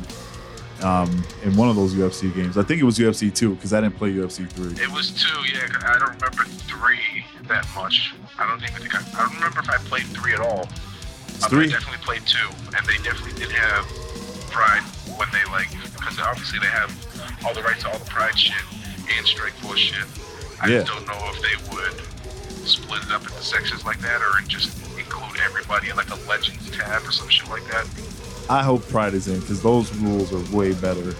Um, 0.85 1.23
in 1.43 1.57
one 1.57 1.67
of 1.67 1.75
those 1.75 1.93
UFC 1.93 2.33
games, 2.33 2.57
I 2.57 2.63
think 2.63 2.79
it 2.79 2.85
was 2.85 2.97
UFC 2.97 3.33
two 3.33 3.55
because 3.55 3.73
I 3.73 3.81
didn't 3.81 3.97
play 3.97 4.13
UFC 4.13 4.49
three. 4.49 4.81
It 4.81 4.89
was 4.89 5.11
two, 5.11 5.27
yeah. 5.51 5.67
I 5.83 5.99
don't 5.99 6.13
remember 6.13 6.45
three 6.45 7.25
that 7.47 7.67
much. 7.75 8.13
I 8.37 8.47
don't 8.47 8.61
even 8.63 8.75
think 8.75 8.95
I, 8.95 8.99
I 9.19 9.25
don't 9.25 9.35
remember 9.35 9.59
if 9.59 9.69
I 9.69 9.77
played 9.77 10.05
three 10.05 10.33
at 10.33 10.39
all. 10.39 10.61
Um, 10.61 11.49
three. 11.49 11.65
I 11.65 11.71
definitely 11.71 12.05
played 12.05 12.25
two, 12.25 12.47
and 12.77 12.85
they 12.85 12.95
definitely 13.03 13.37
did 13.37 13.51
have 13.51 13.85
Pride 14.49 14.81
when 15.17 15.27
they 15.31 15.43
like, 15.51 15.69
because 15.93 16.19
obviously 16.19 16.59
they 16.59 16.67
have 16.67 16.91
all 17.45 17.53
the 17.53 17.61
rights 17.63 17.83
to 17.83 17.89
all 17.91 17.99
the 17.99 18.05
Pride 18.09 18.37
shit 18.37 18.55
and 19.17 19.25
Strike 19.25 19.53
Force 19.53 19.79
shit. 19.79 20.05
I 20.61 20.67
Yeah. 20.67 20.79
just 20.83 20.91
don't 20.91 21.07
know 21.07 21.31
if 21.33 21.41
they 21.41 21.55
would 21.75 22.67
split 22.67 23.01
it 23.03 23.11
up 23.11 23.21
into 23.23 23.41
sections 23.41 23.85
like 23.85 23.99
that, 23.99 24.21
or 24.21 24.41
just 24.47 24.75
include 24.97 25.39
everybody 25.43 25.89
in 25.89 25.95
like 25.95 26.09
a 26.11 26.15
Legends 26.27 26.69
tab 26.71 27.03
or 27.07 27.11
some 27.11 27.29
shit 27.29 27.49
like 27.49 27.65
that. 27.67 27.85
I 28.49 28.63
hope 28.63 28.87
Pride 28.89 29.13
is 29.13 29.27
in 29.27 29.39
because 29.39 29.61
those 29.61 29.93
rules 29.97 30.33
are 30.33 30.55
way 30.55 30.73
better. 30.73 31.13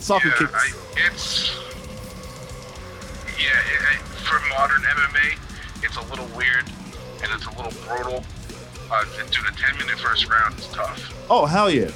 Soccer 0.00 0.28
yeah, 0.28 0.34
kicks. 0.38 0.52
I, 0.54 1.06
it's 1.06 1.56
yeah. 3.38 3.58
It, 3.72 3.94
it, 3.94 4.00
for 4.24 4.40
modern 4.50 4.82
MMA, 4.82 5.38
it's 5.82 5.96
a 5.96 6.02
little 6.10 6.26
weird 6.36 6.64
and 7.22 7.32
it's 7.32 7.46
a 7.46 7.50
little 7.56 7.72
brutal. 7.86 8.24
Uh, 8.90 9.04
do 9.30 9.42
the 9.42 9.52
10 9.56 9.78
minute 9.78 9.98
first 9.98 10.28
round 10.28 10.58
is 10.58 10.66
tough. 10.68 11.26
oh 11.30 11.46
hell 11.46 11.70
yeah! 11.70 11.90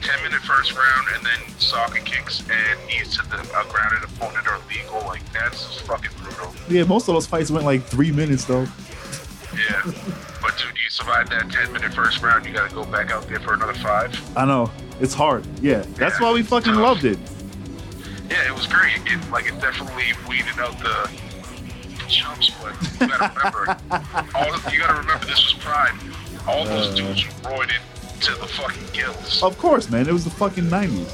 10 0.00 0.22
minute 0.24 0.40
first 0.40 0.72
round 0.76 1.06
and 1.14 1.24
then 1.24 1.58
soccer 1.58 2.00
kicks 2.00 2.40
and 2.50 2.86
knees 2.86 3.16
to 3.16 3.22
the 3.28 3.38
uh, 3.54 3.64
grounded 3.70 4.02
opponent 4.04 4.46
are 4.48 4.58
legal. 4.68 5.00
Like 5.06 5.22
that's 5.32 5.80
fucking 5.82 6.10
brutal. 6.18 6.52
Yeah, 6.68 6.84
most 6.84 7.08
of 7.08 7.14
those 7.14 7.26
fights 7.26 7.50
went 7.50 7.64
like 7.64 7.82
three 7.82 8.10
minutes 8.12 8.44
though. 8.44 8.66
Yeah. 9.54 9.82
but 10.40 10.56
dude, 10.58 10.76
you 10.82 10.88
survive 10.90 11.28
that 11.30 11.50
10 11.50 11.72
minute 11.72 11.92
first 11.92 12.22
round, 12.22 12.46
you 12.46 12.52
gotta 12.52 12.74
go 12.74 12.84
back 12.84 13.10
out 13.10 13.26
there 13.28 13.40
for 13.40 13.54
another 13.54 13.74
five. 13.74 14.36
I 14.36 14.44
know 14.44 14.70
it's 15.00 15.14
hard. 15.14 15.44
Yeah, 15.60 15.80
that's 15.96 16.20
why 16.20 16.32
we 16.32 16.42
fucking 16.42 16.74
loved 16.74 17.04
it. 17.04 17.18
Yeah, 18.30 18.46
it 18.48 18.54
was 18.54 18.66
great. 18.66 18.96
It, 19.06 19.30
like 19.30 19.46
it 19.46 19.60
definitely 19.60 20.12
weeded 20.28 20.58
out 20.58 20.78
the 20.78 21.10
chumps, 22.08 22.50
but 22.62 22.72
you 23.00 23.06
gotta 23.08 23.32
remember, 23.38 23.76
all 24.34 24.72
you 24.72 24.78
gotta 24.78 24.98
remember 24.98 25.26
this 25.26 25.42
was 25.44 25.54
Pride. 25.60 25.94
All 26.46 26.64
those 26.64 26.88
Uh. 26.92 26.94
dudes 26.94 27.24
were 27.26 27.50
roided 27.50 27.80
to 28.20 28.34
the 28.36 28.46
fucking 28.46 28.86
gills. 28.92 29.42
Of 29.42 29.58
course, 29.58 29.88
man. 29.90 30.08
It 30.08 30.12
was 30.12 30.24
the 30.24 30.30
fucking 30.30 30.68
nineties. 30.68 31.08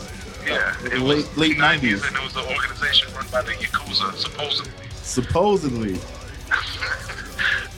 yeah, 0.47 0.75
it 0.85 1.01
late- 1.01 1.27
was 1.27 1.37
late 1.37 1.59
90s. 1.59 2.03
and 2.07 2.17
it 2.17 2.23
was 2.23 2.33
the 2.33 2.47
organization 2.55 3.13
run 3.15 3.27
by 3.31 3.43
the 3.43 3.53
Yakuza, 3.53 4.15
supposedly. 4.17 4.73
Supposedly. 5.03 5.99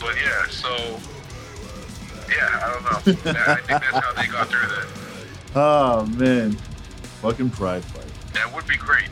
But 0.01 0.15
yeah, 0.17 0.47
so 0.49 0.99
yeah, 2.29 2.61
I 2.65 2.73
don't 2.73 2.83
know. 2.85 2.91
I 3.43 3.57
think 3.57 3.69
that's 3.69 3.85
how 3.99 4.13
they 4.15 4.27
got 4.29 4.49
through 4.49 4.61
that. 4.69 4.87
Oh 5.55 6.07
man, 6.07 6.53
fucking 7.21 7.51
Pride 7.51 7.85
fight. 7.85 8.33
That 8.33 8.55
would 8.55 8.67
be 8.67 8.77
great. 8.79 9.11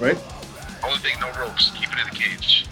Right? 0.00 0.16
Only 0.84 0.98
thing, 0.98 1.18
no 1.20 1.30
ropes. 1.38 1.70
Keep 1.78 1.92
it 1.92 1.98
in 1.98 2.04
the 2.08 2.14
cage. 2.14 2.66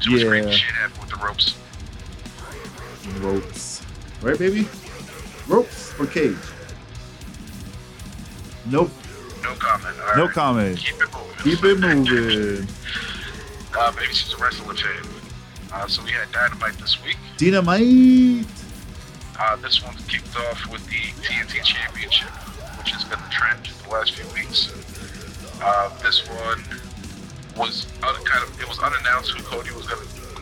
Too 0.00 0.10
much 0.12 0.20
Yeah. 0.22 0.28
crazy 0.28 0.50
shit 0.52 0.74
happened 0.74 1.00
with 1.00 1.10
the 1.10 1.16
ropes. 1.26 1.54
Ropes. 3.20 3.82
Right, 4.22 4.38
baby? 4.38 4.68
Ropes 5.46 5.98
or 5.98 6.06
cage? 6.06 6.36
Nope. 8.66 8.90
No 9.42 9.54
comment. 9.54 9.96
All 10.08 10.16
No 10.16 10.24
right. 10.26 10.34
comment. 10.34 10.78
Keep 10.78 10.94
it 11.02 11.08
moving. 11.12 11.36
Keep 11.42 11.64
it 11.64 11.78
moving. 11.80 12.68
Uh, 13.78 13.92
maybe 13.96 14.12
she's 14.12 14.32
a 14.32 14.36
wrestling 14.42 14.76
fan. 14.76 15.04
Uh, 15.72 15.86
so 15.86 16.02
we 16.02 16.10
had 16.10 16.26
Dynamite 16.32 16.72
this 16.78 17.00
week. 17.04 17.18
Dynamite. 17.36 18.46
Uh, 19.38 19.56
this 19.56 19.84
one 19.84 19.94
kicked 20.08 20.34
off 20.36 20.66
with 20.72 20.84
the 20.88 20.96
TNT 21.22 21.62
Championship, 21.62 22.30
which 22.78 22.90
has 22.90 23.04
been 23.04 23.20
the 23.20 23.28
trend 23.30 23.68
the 23.84 23.90
last 23.90 24.12
few 24.14 24.24
weeks. 24.34 24.72
Uh, 25.62 25.90
this 26.02 26.26
one 26.26 26.64
was 27.56 27.86
un- 28.02 28.24
kind 28.24 28.42
of 28.42 28.60
it 28.60 28.66
was 28.66 28.78
unannounced 28.80 29.30
who 29.32 29.42
Cody 29.44 29.70
was 29.72 29.86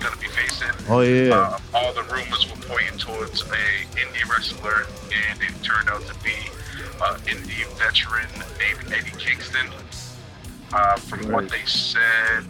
gonna 0.07 0.17
gonna 0.17 0.29
be 0.29 0.29
facing. 0.29 0.69
Oh 0.89 1.01
yeah. 1.01 1.35
Uh, 1.35 1.59
all 1.75 1.93
the 1.93 2.03
rumors 2.03 2.49
were 2.51 2.61
pointing 2.63 2.99
towards 2.99 3.43
a 3.43 3.65
indie 3.97 4.29
wrestler, 4.29 4.87
and 5.13 5.41
it 5.43 5.63
turned 5.63 5.89
out 5.89 6.03
to 6.07 6.15
be 6.23 6.35
uh, 7.01 7.17
indie 7.27 7.67
veteran 7.79 8.29
named 8.59 8.93
Eddie 8.93 9.17
Kingston. 9.19 9.69
Uh, 10.73 10.97
from 10.97 11.31
what 11.31 11.49
they 11.49 11.65
said, 11.65 12.45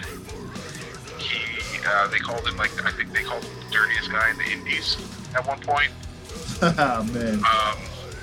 he 1.18 1.78
uh, 1.86 2.08
they 2.08 2.18
called 2.18 2.46
him 2.46 2.56
like 2.56 2.72
I 2.84 2.90
think 2.92 3.12
they 3.12 3.22
called 3.22 3.44
him 3.44 3.54
the 3.64 3.72
dirtiest 3.72 4.10
guy 4.10 4.30
in 4.30 4.38
the 4.38 4.50
indies 4.50 4.96
at 5.34 5.46
one 5.46 5.60
point. 5.60 5.90
man. 7.12 7.34
Um, 7.44 7.78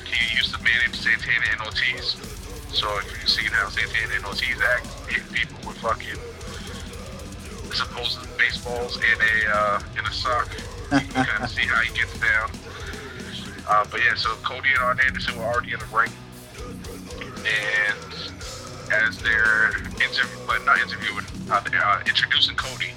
he 0.06 0.36
used 0.36 0.54
to 0.54 0.64
manage 0.64 0.96
Santana 0.96 1.46
and 1.52 1.62
Ortiz. 1.62 2.18
So 2.74 2.98
if 2.98 3.06
you've 3.12 3.30
seen 3.30 3.50
how 3.52 3.70
Santana 3.70 4.16
and 4.16 4.26
Ortiz 4.26 4.58
act, 4.62 4.88
people 5.32 5.58
with 5.68 5.78
fucking 5.78 6.18
supposed 7.74 8.20
baseballs 8.38 8.98
in 8.98 9.04
a 9.04 9.56
uh, 9.56 9.82
in 9.98 10.06
a 10.06 10.12
sock, 10.12 10.50
you 10.92 11.00
can 11.00 11.26
kind 11.26 11.44
of 11.44 11.50
see 11.56 11.66
how 11.66 11.82
he 11.82 11.94
gets 11.98 12.18
down. 12.20 12.50
Uh, 13.68 13.86
but 13.90 14.02
yeah, 14.04 14.14
so 14.16 14.30
Cody 14.44 14.70
and 14.70 14.80
Arn 14.80 15.00
Anderson 15.06 15.38
were 15.38 15.46
already 15.46 15.74
in 15.74 15.80
the 15.80 15.86
ring, 15.96 16.12
and 17.46 18.32
as 18.92 19.18
they're 19.20 19.72
interview, 20.04 20.38
but 20.46 20.64
not 20.66 20.80
interviewing, 20.80 21.26
uh, 21.50 21.62
uh, 21.64 22.00
introducing 22.06 22.56
Cody. 22.56 22.92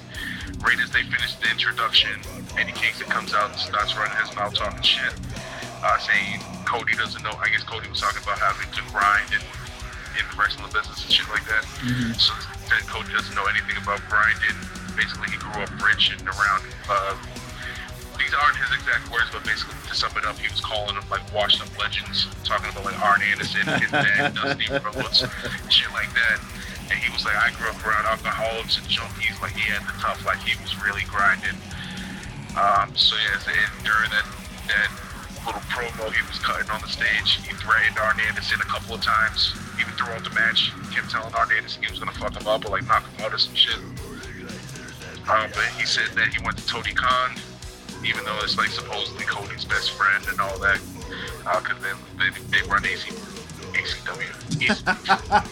Right 0.59 0.79
as 0.79 0.89
they 0.89 1.03
finish 1.03 1.35
the 1.35 1.51
introduction, 1.51 2.17
Eddie 2.57 2.71
Kingston 2.71 3.07
comes 3.07 3.33
out 3.33 3.51
and 3.51 3.59
starts 3.59 3.95
running 3.95 4.17
his 4.17 4.35
mouth 4.35 4.55
talking 4.55 4.81
shit, 4.81 5.13
uh, 5.83 5.97
saying 5.99 6.41
Cody 6.65 6.95
doesn't 6.95 7.21
know. 7.23 7.33
I 7.39 7.49
guess 7.49 7.63
Cody 7.63 7.87
was 7.87 8.01
talking 8.01 8.23
about 8.23 8.39
having 8.39 8.65
to 8.73 8.81
grind 8.91 9.29
and 9.31 9.43
in 10.17 10.25
the 10.29 10.35
wrestling 10.35 10.69
business 10.73 11.05
and 11.05 11.11
shit 11.13 11.27
like 11.29 11.45
that. 11.45 11.63
So 12.17 12.33
said 12.67 12.83
Cody 12.89 13.13
doesn't 13.13 13.35
know 13.35 13.45
anything 13.47 13.77
about 13.79 14.01
grinding. 14.09 14.57
Basically, 14.97 15.29
he 15.29 15.37
grew 15.37 15.61
up 15.61 15.71
rich 15.79 16.11
and 16.11 16.25
around 16.25 16.65
uh, 16.89 17.15
these 18.17 18.33
aren't 18.33 18.57
his 18.57 18.73
exact 18.75 19.07
words, 19.13 19.29
but 19.31 19.45
basically 19.45 19.77
to 19.87 19.93
sum 19.95 20.11
it 20.17 20.25
up, 20.25 20.35
he 20.41 20.49
was 20.49 20.59
calling 20.59 20.97
them 20.97 21.05
like 21.09 21.23
washed 21.31 21.61
up 21.61 21.69
legends, 21.77 22.27
talking 22.43 22.67
about 22.69 22.83
like 22.83 22.97
Arn 22.99 23.21
Anderson, 23.21 23.63
his 23.77 23.91
dad, 23.93 24.33
Dusty 24.37 24.67
Rhodes, 24.73 25.23
and 25.23 25.71
shit 25.71 25.91
like 25.93 26.11
that. 26.17 26.41
And 26.89 26.97
he 26.99 27.07
was 27.13 27.23
like, 27.23 27.37
I 27.37 27.53
grew 27.55 27.69
up 27.69 27.79
around 27.85 28.09
alcoholics 28.09 28.77
and 28.81 28.87
junkies. 28.89 29.39
Like 29.41 29.53
he 29.53 29.69
had 29.69 29.85
the 29.85 29.95
tough, 30.01 30.25
like 30.25 30.41
he 30.41 30.57
was 30.59 30.75
really 30.81 31.05
grinding. 31.07 31.55
Um, 32.57 32.91
so 32.97 33.15
yeah, 33.15 33.37
and 33.37 33.85
during 33.85 34.09
that 34.11 34.25
that 34.67 34.89
little 35.47 35.61
promo 35.71 36.11
he 36.11 36.21
was 36.27 36.37
cutting 36.39 36.69
on 36.69 36.81
the 36.81 36.87
stage, 36.91 37.39
he 37.47 37.53
threatened 37.55 37.97
Arn 37.97 38.19
Anderson 38.27 38.59
a 38.61 38.65
couple 38.69 38.95
of 38.95 39.01
times. 39.01 39.55
Even 39.79 39.93
throughout 39.95 40.23
the 40.23 40.29
match, 40.35 40.73
he 40.89 40.95
kept 40.95 41.09
telling 41.09 41.33
Arn 41.33 41.49
Anderson 41.55 41.81
he 41.83 41.89
was 41.89 41.99
gonna 41.99 42.11
fuck 42.11 42.35
him 42.35 42.47
up 42.47 42.65
or 42.65 42.69
like 42.69 42.85
knock 42.87 43.07
him 43.07 43.25
out 43.25 43.33
or 43.33 43.37
some 43.37 43.55
shit. 43.55 43.79
Um, 45.27 45.49
but 45.53 45.65
he 45.79 45.85
said 45.85 46.07
that 46.15 46.27
he 46.33 46.43
went 46.43 46.57
to 46.57 46.65
Tony 46.67 46.93
Khan, 46.93 47.35
even 48.05 48.23
though 48.25 48.37
it's 48.43 48.57
like 48.57 48.69
supposedly 48.69 49.25
Cody's 49.25 49.65
best 49.65 49.91
friend 49.91 50.23
and 50.29 50.39
all 50.39 50.57
that, 50.59 50.79
because 51.59 51.77
they, 51.83 51.91
they 52.19 52.29
they 52.61 52.67
run 52.67 52.85
AC, 52.85 53.09
ACW. 53.73 54.31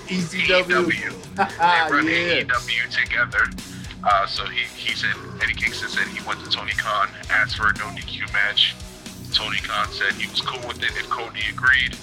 ECW. 0.07 0.85
AEW. 0.85 1.11
They 1.35 1.91
run 1.93 2.05
Yeah. 2.07 2.43
AEW 2.43 2.89
together. 2.89 3.43
Uh, 4.03 4.25
so 4.27 4.45
he, 4.45 4.61
he 4.79 4.95
said, 4.95 5.09
Eddie 5.41 5.53
Kingston 5.55 5.89
said 5.89 6.07
he 6.07 6.25
went 6.27 6.39
to 6.45 6.49
Tony 6.49 6.71
Khan, 6.73 7.09
asked 7.29 7.57
for 7.57 7.67
a 7.69 7.73
no 7.73 7.85
DQ 7.97 8.31
match. 8.33 8.75
Tony 9.35 9.57
Khan 9.57 9.91
said 9.91 10.13
he 10.13 10.27
was 10.29 10.39
cool 10.41 10.65
with 10.67 10.81
it 10.81 10.91
if 10.95 11.09
Cody 11.09 11.41
agreed. 11.49 11.97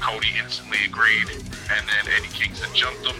Cody 0.00 0.28
instantly 0.40 0.78
agreed, 0.86 1.28
and 1.28 1.82
then 1.88 2.14
Eddie 2.14 2.28
Kingston 2.32 2.70
jumped 2.74 3.04
him. 3.04 3.16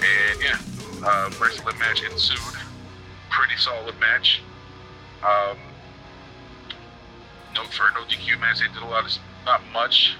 And 0.00 0.42
yeah, 0.42 0.58
uh, 1.04 1.30
wrestling 1.40 1.78
match 1.78 2.02
ensued. 2.02 2.38
Pretty 3.28 3.56
solid 3.58 3.94
match. 4.00 4.40
Um, 5.22 5.58
no 7.54 7.64
for 7.64 7.90
no 7.94 8.04
DQ 8.06 8.40
match, 8.40 8.60
they 8.60 8.68
did 8.68 8.82
a 8.82 8.86
lot 8.86 9.04
of 9.04 9.12
not 9.44 9.60
much 9.72 10.16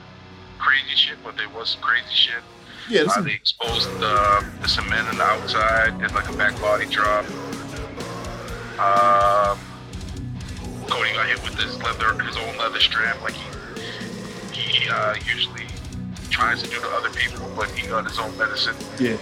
crazy 0.59 0.97
shit, 0.97 1.17
but 1.25 1.37
there 1.39 1.49
was 1.49 1.71
some 1.71 1.81
crazy 1.81 2.13
shit. 2.13 2.43
Yeah, 2.91 3.03
Uh, 3.09 3.23
they 3.23 3.33
exposed 3.33 3.89
the, 4.01 4.45
the 4.61 4.69
cement 4.69 5.09
on 5.09 5.17
the 5.17 5.25
outside, 5.25 5.99
did 6.01 6.13
like 6.13 6.29
a 6.29 6.37
back 6.37 6.61
body 6.61 6.87
drop. 6.87 7.25
Um, 8.79 9.59
Cody 10.89 11.13
got 11.13 11.27
hit 11.27 11.43
with 11.43 11.55
his 11.59 11.77
leather, 11.83 12.21
his 12.23 12.37
own 12.37 12.57
leather 12.59 12.81
strap, 12.81 13.21
like 13.23 13.35
he 13.35 13.49
he 14.53 14.89
uh, 14.89 15.15
usually 15.27 15.67
tries 16.31 16.63
to 16.63 16.69
do 16.69 16.81
to 16.81 16.89
other 16.89 17.11
people, 17.11 17.51
but 17.57 17.71
he 17.71 17.87
got 17.87 18.05
his 18.05 18.19
own 18.19 18.37
medicine. 18.39 18.77
yeah. 18.99 19.17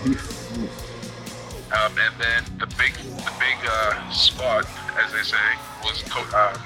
Um, 1.72 1.92
and 1.98 2.14
then 2.20 2.44
the 2.58 2.66
big, 2.78 2.94
the 2.94 3.32
big 3.40 3.56
uh, 3.68 4.10
spot, 4.10 4.64
as 5.04 5.12
they 5.12 5.22
say, 5.22 5.36
was 5.82 6.02
Co- 6.04 6.38
um, 6.38 6.56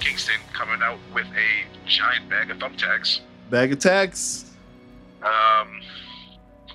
Kingston 0.00 0.36
coming 0.54 0.80
out 0.82 0.98
with 1.12 1.26
a 1.26 1.86
giant 1.86 2.28
bag 2.30 2.50
of 2.50 2.58
thumbtacks. 2.58 3.20
Bag 3.50 3.72
attacks. 3.72 4.52
Um, 5.22 5.80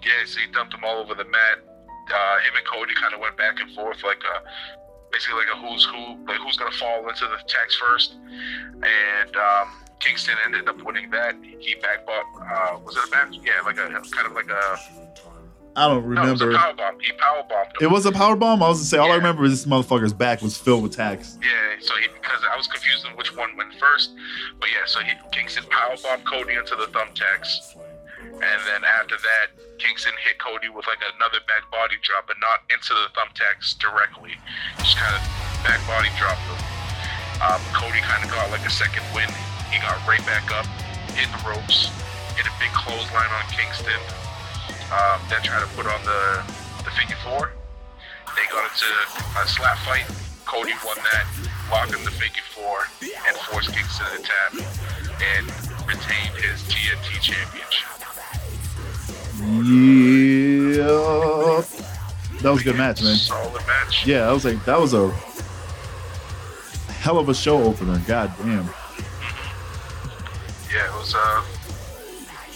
yeah, 0.04 0.24
so 0.26 0.39
he 0.39 0.52
dumped 0.52 0.74
them 0.74 0.82
all 0.84 0.98
over 0.98 1.16
the 1.16 1.26
mat. 1.26 1.60
Uh, 2.14 2.39
him 2.39 2.56
and 2.56 2.66
Cody 2.66 2.94
kind 2.94 3.14
of 3.14 3.20
went 3.20 3.38
back 3.38 3.60
and 3.60 3.72
forth, 3.74 4.04
like 4.04 4.22
a, 4.24 4.44
basically 5.12 5.39
like 5.39 5.47
a 5.53 5.57
who's 5.59 5.86
who, 5.86 6.18
like 6.28 6.39
who's 6.39 6.57
gonna 6.57 6.72
fall 6.72 7.07
into 7.07 7.26
the 7.26 7.38
tax 7.47 7.76
first. 7.76 8.16
And 8.84 9.36
um, 9.36 9.70
Kingston 9.99 10.36
ended 10.45 10.68
up 10.68 10.82
winning 10.84 11.09
that. 11.12 11.36
He 11.59 11.76
back 11.76 12.05
bought, 12.05 12.26
uh, 12.41 12.80
was 12.80 12.97
it 12.97 13.07
a 13.07 13.12
back? 13.12 13.30
Yeah, 13.34 13.62
like 13.66 13.78
a 13.78 13.89
kind 13.89 14.28
of 14.28 14.34
like 14.34 14.49
a 14.49 14.78
I 15.76 15.88
don't 15.88 16.09
no, 16.09 16.24
it 16.28 16.32
was 16.32 16.41
a 16.41 16.47
remember. 16.47 16.59
power 16.59 16.74
bomb. 16.74 16.99
He 16.99 17.12
power 17.14 17.43
bombed 17.47 17.70
It 17.80 17.88
was 17.88 18.05
a 18.05 18.12
power 18.12 18.36
bomb. 18.36 18.62
I 18.62 18.68
was 18.68 18.80
gonna 18.80 18.86
say 18.86 18.97
all 18.97 19.12
I 19.12 19.16
remember 19.16 19.45
is 19.45 19.64
this 19.64 19.72
motherfucker's 19.72 20.12
back 20.14 20.41
was 20.41 20.57
filled 20.57 20.84
with 20.84 20.95
tacks. 20.95 21.38
Yeah, 21.41 21.76
so 21.80 21.95
he 21.95 22.07
because 22.09 22.41
I 22.51 22.57
was 22.57 22.68
confused 22.68 23.05
on 23.05 23.16
which 23.16 23.36
one 23.36 23.55
went 23.55 23.74
first, 23.76 24.12
but 24.59 24.70
yeah, 24.70 24.86
so 24.86 24.99
he 24.99 25.12
Kingston 25.32 25.64
power 25.70 25.95
bombed 26.03 26.26
Cody 26.26 26.55
into 26.55 26.76
the 26.76 26.88
thumbtacks, 26.88 27.78
and 28.42 28.60
then 28.66 28.82
after 28.82 29.18
that, 29.18 29.54
Kingston 29.78 30.14
hit 30.26 30.42
Cody 30.42 30.70
with 30.70 30.86
like 30.89 31.02
another 31.18 31.38
back 31.46 31.70
body 31.70 31.98
drop, 32.02 32.26
but 32.26 32.38
not 32.42 32.66
into 32.74 32.94
the 32.94 33.10
thumbtacks 33.14 33.78
directly, 33.78 34.34
just 34.82 34.98
kind 34.98 35.14
of 35.14 35.22
back 35.62 35.82
body 35.86 36.10
dropped 36.18 36.42
him. 36.50 36.58
Um, 37.42 37.62
Cody 37.74 38.02
kind 38.02 38.22
of 38.26 38.30
got 38.34 38.50
like 38.50 38.66
a 38.66 38.74
second 38.74 39.06
win. 39.14 39.30
He 39.70 39.78
got 39.82 39.98
right 40.10 40.22
back 40.26 40.50
up, 40.54 40.66
hit 41.14 41.30
the 41.30 41.42
ropes, 41.46 41.94
hit 42.38 42.46
a 42.46 42.54
big 42.58 42.74
clothesline 42.74 43.30
on 43.30 43.46
Kingston. 43.54 44.02
Um, 44.89 45.22
then 45.30 45.42
tried 45.46 45.62
to 45.62 45.72
put 45.78 45.86
on 45.86 46.02
the 46.06 46.42
the 46.84 46.92
figure 46.98 47.18
four. 47.22 47.54
They 48.34 48.46
got 48.50 48.66
into 48.66 48.89
a 49.38 49.46
slap 49.46 49.78
fight. 49.86 50.10
Cody 50.46 50.74
won 50.84 50.98
that, 50.98 51.26
locked 51.70 51.94
in 51.94 52.04
the 52.04 52.12
figure 52.12 52.44
four, 52.54 52.89
and 53.02 53.38
forced 53.50 53.74
Kingston 53.74 54.06
to 54.18 54.22
tap, 54.22 54.52
and 55.38 55.46
retained 55.86 56.36
his 56.42 56.62
TNT 56.66 57.22
championship. 57.22 58.01
Yeah. 59.42 60.86
That 62.42 62.52
was 62.52 62.62
a 62.62 62.64
good 62.64 62.78
match, 62.78 63.02
man. 63.04 63.16
Solid 63.16 63.66
match. 63.68 64.06
Yeah, 64.06 64.30
I 64.30 64.34
was 64.34 64.46
like, 64.46 64.64
that 64.66 64.80
was 64.80 64.94
a 64.94 65.10
hell 67.02 67.18
of 67.18 67.30
a 67.30 67.34
show 67.34 67.64
opener. 67.64 68.00
God 68.08 68.32
damn. 68.38 68.70
Yeah, 70.72 70.86
it 70.86 70.94
was. 70.94 71.16
Uh, 71.16 71.44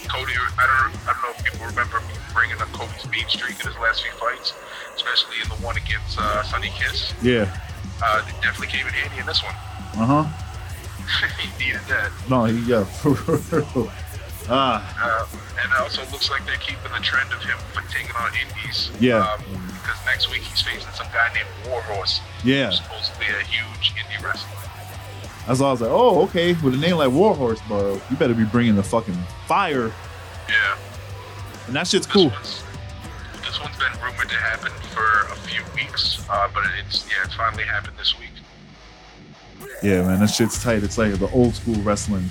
Cody. 0.08 0.32
I 0.32 0.90
don't. 0.90 1.08
I 1.08 1.12
don't 1.12 1.22
know 1.22 1.30
if 1.36 1.44
people 1.44 1.66
remember 1.66 2.00
me 2.00 2.14
bringing 2.32 2.56
up 2.58 2.68
Cody's 2.72 3.08
mean 3.10 3.28
streak 3.28 3.58
in 3.60 3.66
his 3.66 3.76
last 3.78 4.02
few 4.02 4.12
fights, 4.12 4.54
especially 4.94 5.36
in 5.42 5.48
the 5.48 5.56
one 5.56 5.76
against 5.76 6.18
uh, 6.18 6.42
Sonny 6.44 6.70
Kiss. 6.70 7.12
Yeah. 7.22 7.52
Uh, 8.02 8.24
it 8.26 8.34
definitely 8.42 8.68
came 8.68 8.86
in 8.86 8.92
handy 8.92 9.18
in 9.18 9.26
this 9.26 9.42
one. 9.42 9.54
Uh 9.98 10.24
huh. 10.24 11.26
he 11.40 11.64
needed 11.64 11.80
that. 11.88 12.10
No, 12.30 12.44
he, 12.44 12.58
yeah. 12.70 12.84
for 12.84 13.10
real. 13.10 13.90
Ah, 14.48 14.80
Uh, 15.00 15.26
and 15.62 15.72
it 15.72 15.80
also 15.80 16.02
looks 16.12 16.30
like 16.30 16.44
they're 16.46 16.56
keeping 16.56 16.92
the 16.92 17.00
trend 17.00 17.32
of 17.32 17.42
him 17.42 17.56
taking 17.90 18.14
on 18.16 18.30
indies. 18.34 18.90
Yeah. 19.00 19.18
Um, 19.18 19.40
because 19.82 20.04
next 20.04 20.30
week 20.30 20.42
he's 20.42 20.60
facing 20.60 20.90
some 20.94 21.06
guy 21.12 21.30
named 21.34 21.46
Warhorse. 21.68 22.20
yeah. 22.44 22.66
Who's 22.66 22.78
supposed 22.78 23.12
to 23.14 23.18
be 23.20 23.26
a 23.26 23.42
huge 23.44 23.92
indie 23.94 24.22
wrestler. 24.22 24.50
That's 25.46 25.60
all 25.60 25.68
I 25.68 25.72
was 25.72 25.80
like, 25.80 25.90
oh, 25.92 26.22
okay. 26.24 26.54
With 26.54 26.74
a 26.74 26.76
name 26.76 26.96
like 26.96 27.10
Warhorse, 27.12 27.60
bro, 27.68 28.00
you 28.10 28.16
better 28.16 28.34
be 28.34 28.44
bringing 28.44 28.74
the 28.74 28.82
fucking 28.82 29.16
fire. 29.46 29.92
Yeah. 30.48 30.76
And 31.68 31.76
that 31.76 31.86
shit's 31.86 32.06
This 32.06 32.12
cool. 32.14 32.30
one's 32.30 32.62
this 33.42 33.60
one's 33.60 33.76
been 33.78 33.92
rumored 34.02 34.28
to 34.28 34.36
happen 34.36 34.72
for 34.92 35.32
a 35.32 35.36
few 35.36 35.62
weeks, 35.76 36.24
uh, 36.28 36.48
but 36.52 36.64
it's 36.84 37.06
yeah, 37.08 37.24
it's 37.24 37.34
finally 37.34 37.62
happened 37.64 37.96
this 37.96 38.18
week. 38.18 38.30
Yeah, 39.82 40.02
man, 40.02 40.18
that 40.20 40.28
shit's 40.30 40.60
tight. 40.62 40.82
It's 40.82 40.98
like 40.98 41.14
the 41.18 41.30
old 41.30 41.54
school 41.54 41.76
wrestling. 41.82 42.28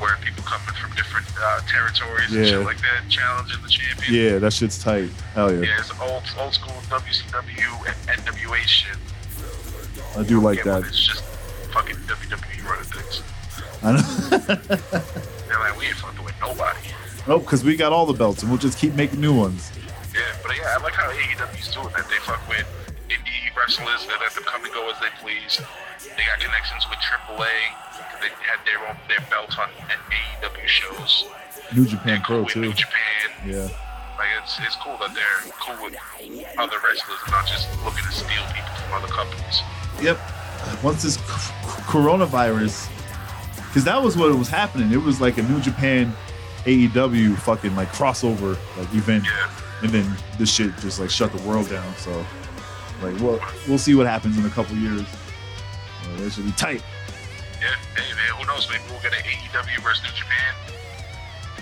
Where 0.00 0.16
people 0.24 0.42
coming 0.44 0.74
from 0.80 0.90
different 0.96 1.26
uh, 1.42 1.60
territories 1.68 2.32
and 2.32 2.46
shit 2.46 2.64
like 2.64 2.78
that, 2.78 3.08
challenging 3.08 3.62
the 3.62 3.68
champion. 3.68 4.14
Yeah, 4.14 4.38
that 4.38 4.52
shit's 4.52 4.82
tight. 4.82 5.10
Hell 5.34 5.52
yeah. 5.52 5.60
Yeah, 5.60 5.78
it's 5.78 5.92
old 6.00 6.22
old 6.38 6.54
school 6.54 6.72
WCW 6.88 7.86
and 7.86 8.24
NWA 8.24 8.58
shit. 8.66 8.96
I 10.16 10.22
do 10.24 10.40
like 10.40 10.64
that. 10.64 10.84
it's 10.86 11.06
just 11.06 11.22
fucking 11.72 11.96
WWE 11.96 12.64
running 12.64 12.84
things. 12.84 13.22
I 13.82 13.92
know. 13.92 14.02
They're 15.48 15.58
like, 15.58 15.78
we 15.78 15.86
ain't 15.86 15.96
fucking 15.96 16.24
with 16.24 16.34
nobody. 16.40 16.78
nope, 17.28 17.42
because 17.42 17.62
we 17.62 17.76
got 17.76 17.92
all 17.92 18.06
the 18.06 18.12
belts 18.12 18.42
and 18.42 18.50
we'll 18.50 18.58
just 18.58 18.78
keep 18.78 18.94
making 18.94 19.20
new 19.20 19.34
ones. 19.36 19.70
Yeah, 20.14 20.20
but 20.42 20.56
yeah, 20.56 20.76
I 20.78 20.82
like 20.82 20.94
how 20.94 21.10
AEW's 21.10 21.72
doing 21.74 21.88
that. 21.94 22.08
They 22.08 22.16
fuck 22.16 22.46
with 22.48 22.66
indie 23.08 23.56
wrestlers. 23.56 24.06
They 24.06 24.18
let 24.20 24.32
them 24.32 24.44
come 24.44 24.64
and 24.64 24.72
go 24.72 24.90
as 24.90 24.98
they 25.00 25.08
please. 25.20 25.60
They 26.04 26.24
got 26.24 26.40
connections 26.40 26.86
with 26.88 26.98
AAA. 26.98 27.48
They 28.20 28.28
had 28.44 28.60
their 28.66 28.78
own 28.88 28.96
their 29.08 29.20
belts 29.30 29.56
on 29.58 29.68
AEW 29.68 30.66
shows. 30.66 31.24
New 31.74 31.86
Japan 31.86 32.22
cool 32.26 32.44
Pro, 32.44 32.46
too. 32.46 32.60
New 32.62 32.72
Japan. 32.72 33.30
Yeah. 33.46 33.68
Like 34.18 34.28
it's 34.42 34.58
it's 34.60 34.76
cool 34.76 34.96
that 34.98 35.14
they're 35.14 35.52
cool 35.60 35.84
with 35.84 35.96
other 36.58 36.76
wrestlers, 36.84 37.18
not 37.30 37.46
just 37.46 37.68
looking 37.84 38.04
to 38.04 38.12
steal 38.12 38.42
people 38.54 38.74
from 38.84 39.02
other 39.02 39.12
companies. 39.12 39.62
Yep. 40.02 40.18
Once 40.82 41.02
this 41.02 41.16
coronavirus, 41.88 42.88
because 43.68 43.84
that 43.84 44.02
was 44.02 44.16
what 44.16 44.34
was 44.36 44.48
happening. 44.48 44.92
It 44.92 45.02
was 45.02 45.20
like 45.20 45.38
a 45.38 45.42
New 45.42 45.60
Japan 45.60 46.12
AEW 46.64 47.36
fucking 47.38 47.74
like 47.76 47.88
crossover 47.92 48.58
like 48.76 48.92
event, 48.94 49.24
Yeah. 49.24 49.50
and 49.82 49.90
then 49.90 50.16
this 50.38 50.50
shit 50.52 50.76
just 50.78 51.00
like 51.00 51.08
shut 51.10 51.32
the 51.32 51.42
world 51.48 51.70
down. 51.70 51.94
So, 51.96 52.10
like, 53.02 53.18
well, 53.20 53.40
we'll 53.68 53.78
see 53.78 53.94
what 53.94 54.06
happens 54.06 54.36
in 54.36 54.44
a 54.44 54.50
couple 54.50 54.76
years. 54.76 55.02
Uh, 56.04 56.20
that 56.20 56.32
should 56.32 56.46
be 56.46 56.52
tight. 56.52 56.82
Yeah, 57.60 57.74
hey 57.96 58.14
man, 58.16 58.40
who 58.40 58.46
knows? 58.46 58.68
Maybe 58.70 58.82
we'll 58.88 59.00
get 59.00 59.12
an 59.12 59.22
AEW 59.24 59.82
versus 59.82 60.02
New 60.02 60.16
Japan. 60.16 60.54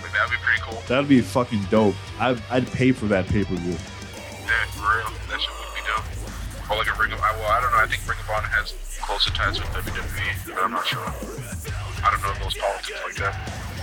Like, 0.01 0.13
that'd 0.13 0.31
be 0.31 0.37
pretty 0.43 0.61
cool. 0.61 0.81
That'd 0.87 1.09
be 1.09 1.21
fucking 1.21 1.63
dope. 1.69 1.95
I'd, 2.19 2.41
I'd 2.49 2.67
pay 2.71 2.91
for 2.91 3.05
that 3.07 3.27
pay 3.27 3.43
per 3.43 3.55
view. 3.55 3.75
Yeah, 3.75 4.65
for 4.73 4.87
real. 4.87 5.11
That 5.27 5.41
shit 5.41 5.51
would 5.51 5.75
be 5.75 5.83
dope. 5.83 6.71
Or 6.71 6.77
like 6.77 6.87
a 6.87 6.95
Ring 6.99 7.11
of 7.11 7.19
well, 7.19 7.51
I 7.51 7.61
don't 7.61 7.71
know. 7.71 7.83
I 7.83 7.87
think 7.87 8.07
Ring 8.07 8.19
of 8.19 8.29
Honor 8.29 8.47
has 8.47 8.73
closer 9.01 9.31
ties 9.31 9.59
with 9.59 9.67
WWE, 9.69 10.55
but 10.55 10.63
I'm 10.63 10.71
not 10.71 10.85
sure. 10.85 11.01
I 11.01 12.11
don't 12.11 12.21
know 12.23 12.33
those 12.43 12.55
politics 12.55 12.99
like 13.03 13.15
that. 13.15 13.33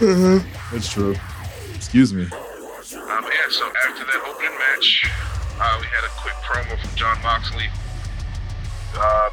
Mm-hmm. 0.00 0.46
That's 0.72 0.88
true. 0.88 1.14
Excuse 1.74 2.14
me. 2.14 2.24
Um, 2.24 3.24
yeah, 3.26 3.50
so 3.50 3.66
after 3.88 4.04
that 4.06 4.22
opening 4.24 4.56
match, 4.56 5.04
uh, 5.60 5.78
we 5.80 5.86
had 5.88 6.04
a 6.04 6.12
quick 6.16 6.34
promo 6.46 6.78
from 6.80 6.94
Jon 6.96 7.20
Moxley. 7.22 7.66
Um, 8.96 9.30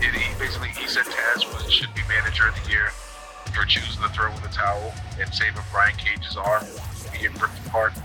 it, 0.00 0.14
he 0.14 0.38
basically 0.38 0.68
he 0.68 0.86
said 0.86 1.04
Taz 1.04 1.46
was, 1.52 1.72
should 1.72 1.94
be 1.94 2.02
manager 2.08 2.48
of 2.48 2.54
the 2.62 2.70
year 2.70 2.90
for 3.52 3.64
choosing 3.64 4.02
to 4.02 4.08
throw 4.10 4.28
in 4.28 4.42
the 4.42 4.48
towel 4.48 4.92
and 5.18 5.32
saving 5.32 5.62
Brian 5.72 5.96
Cage's 5.96 6.36
arm 6.36 6.64
being 7.12 7.32
ripped 7.40 7.58
apart. 7.66 7.96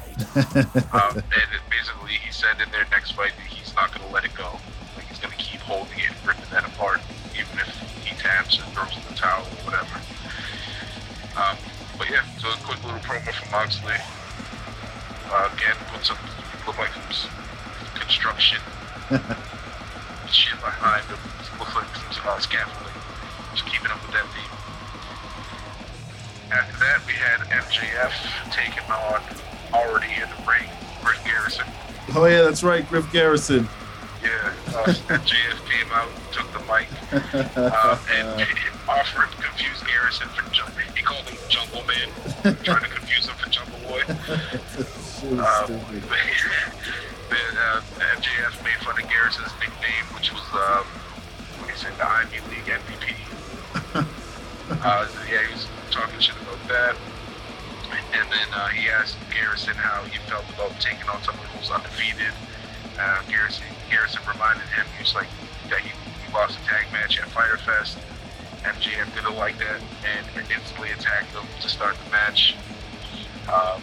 um, 0.93 1.20
and 1.20 1.47
it 1.51 1.64
basically, 1.70 2.14
he 2.14 2.32
said 2.32 2.59
in 2.64 2.72
their 2.72 2.88
next 2.91 3.11
fight 3.11 3.34
that 3.38 3.47
he's 3.47 3.76
not 3.76 3.93
going 3.93 4.07
to 4.07 4.14
let 4.14 4.24
it 4.26 4.34
go. 4.36 4.57
Like 4.95 5.05
he's 5.07 5.20
going 5.20 5.36
to 5.36 5.38
keep 5.38 5.59
holding 5.61 5.99
it 5.99 6.09
and 6.09 6.28
ripping 6.28 6.49
that 6.51 6.66
apart, 6.66 7.01
even 7.34 7.53
if 7.59 7.70
he 8.01 8.16
taps 8.16 8.57
and 8.57 8.66
throws 8.74 8.95
in 8.95 9.03
the 9.09 9.20
towel 9.20 9.43
or 9.43 9.70
whatever. 9.70 9.99
Um, 11.36 11.57
but 11.97 12.09
yeah, 12.09 12.24
so 12.39 12.49
a 12.49 12.57
quick 12.64 12.84
little 12.84 12.99
promo 12.99 13.34
from 13.34 13.51
Moxley. 13.51 13.99
Uh, 15.30 15.49
again, 15.53 15.76
put 15.91 16.09
up 16.11 16.18
look 16.66 16.78
like 16.78 16.91
construction 17.95 18.61
shit 20.34 20.59
behind 20.59 21.05
him. 21.05 21.17
Looks 21.59 21.75
like 21.75 21.86
some 22.11 22.27
uh, 22.27 22.39
scaffolding. 22.39 22.93
Just 23.53 23.65
keeping 23.65 23.91
up 23.91 24.01
with 24.01 24.13
that 24.17 24.25
theme. 24.34 24.53
After 26.51 26.77
that, 26.79 27.05
we 27.05 27.13
had 27.13 27.39
MJF 27.49 28.13
taking 28.51 28.84
on 28.91 29.21
already 29.73 30.13
in 30.13 30.29
the 30.29 30.49
ring, 30.49 30.69
Griff 31.03 31.23
Garrison. 31.23 31.65
Oh 32.15 32.25
yeah, 32.25 32.41
that's 32.41 32.63
right, 32.63 32.88
Griff 32.89 33.11
Garrison. 33.11 33.67
Yeah, 34.23 34.53
uh, 34.69 34.84
MJF 35.09 35.65
came 35.69 35.91
out, 35.91 36.09
took 36.31 36.51
the 36.53 36.59
mic, 36.61 36.88
uh, 37.55 37.97
and 38.11 38.47
offered 38.88 39.29
to 39.31 39.41
confuse 39.41 39.81
Garrison 39.84 40.27
for 40.29 40.49
Jungle. 40.53 40.79
He 40.95 41.01
called 41.03 41.27
him 41.29 41.38
Jungle 41.49 41.84
Man, 41.86 42.09
trying 42.63 42.84
to 42.84 42.89
confuse 42.89 43.27
him 43.27 43.36
for 43.36 43.49
Jungle 43.49 43.79
Boy. 43.88 44.03
Uh, 45.23 45.65
then 47.30 47.57
uh, 47.57 47.82
MJF 48.17 48.63
made 48.63 48.80
fun 48.84 49.01
of 49.01 49.09
Garrison's 49.09 49.51
nickname, 49.59 50.05
which 50.15 50.32
was, 50.32 50.41
um, 50.53 50.86
what 51.59 51.69
he 51.69 51.78
said, 51.78 51.93
the 51.97 52.07
Ivy 52.07 52.39
League 52.49 52.67
MVP. 52.67 53.15
uh, 54.84 55.07
yeah, 55.30 55.45
he 55.45 55.53
was 55.53 55.67
talking 55.91 56.19
shit 56.19 56.36
about 56.41 56.59
that. 56.67 56.95
And 58.13 58.30
then 58.32 58.47
uh, 58.53 58.67
he 58.67 58.89
asked 58.89 59.17
Garrison 59.34 59.76
how 59.76 60.03
he 60.03 60.17
felt 60.30 60.45
about 60.53 60.80
taking 60.80 61.07
on 61.09 61.21
someone 61.24 61.45
who 61.47 61.59
was 61.59 61.69
undefeated. 61.69 62.34
Uh, 62.99 63.21
Garrison, 63.28 63.65
Garrison 63.89 64.21
reminded 64.32 64.67
him 64.69 64.86
he 64.97 65.03
was 65.03 65.15
like 65.15 65.28
that 65.69 65.80
he, 65.80 65.89
he 65.89 66.34
lost 66.34 66.57
a 66.59 66.65
tag 66.65 66.91
match 66.91 67.19
at 67.19 67.28
Fyter 67.30 67.57
Fest. 67.57 67.97
MJF 68.63 69.13
didn't 69.13 69.36
like 69.36 69.57
that 69.57 69.82
and 70.05 70.26
instantly 70.51 70.91
attacked 70.91 71.34
him 71.34 71.43
to 71.61 71.69
start 71.69 71.95
the 72.05 72.11
match. 72.11 72.55
Um, 73.51 73.82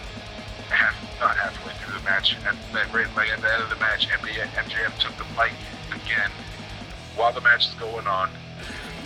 half, 0.71 0.95
not 1.21 1.37
halfway 1.37 1.73
through 1.75 1.99
the 1.99 2.05
match, 2.05 2.37
at, 2.47 2.55
at, 2.75 2.93
right, 2.95 3.07
like 3.17 3.29
at 3.31 3.41
the 3.41 3.53
end 3.53 3.63
of 3.63 3.71
the 3.71 3.77
match, 3.77 4.09
MJF, 4.09 4.99
took 4.99 5.15
the 5.17 5.27
mic 5.37 5.53
again 5.91 6.31
while 7.17 7.33
the 7.33 7.41
match 7.41 7.69
is 7.69 7.75
going 7.75 8.07
on. 8.07 8.31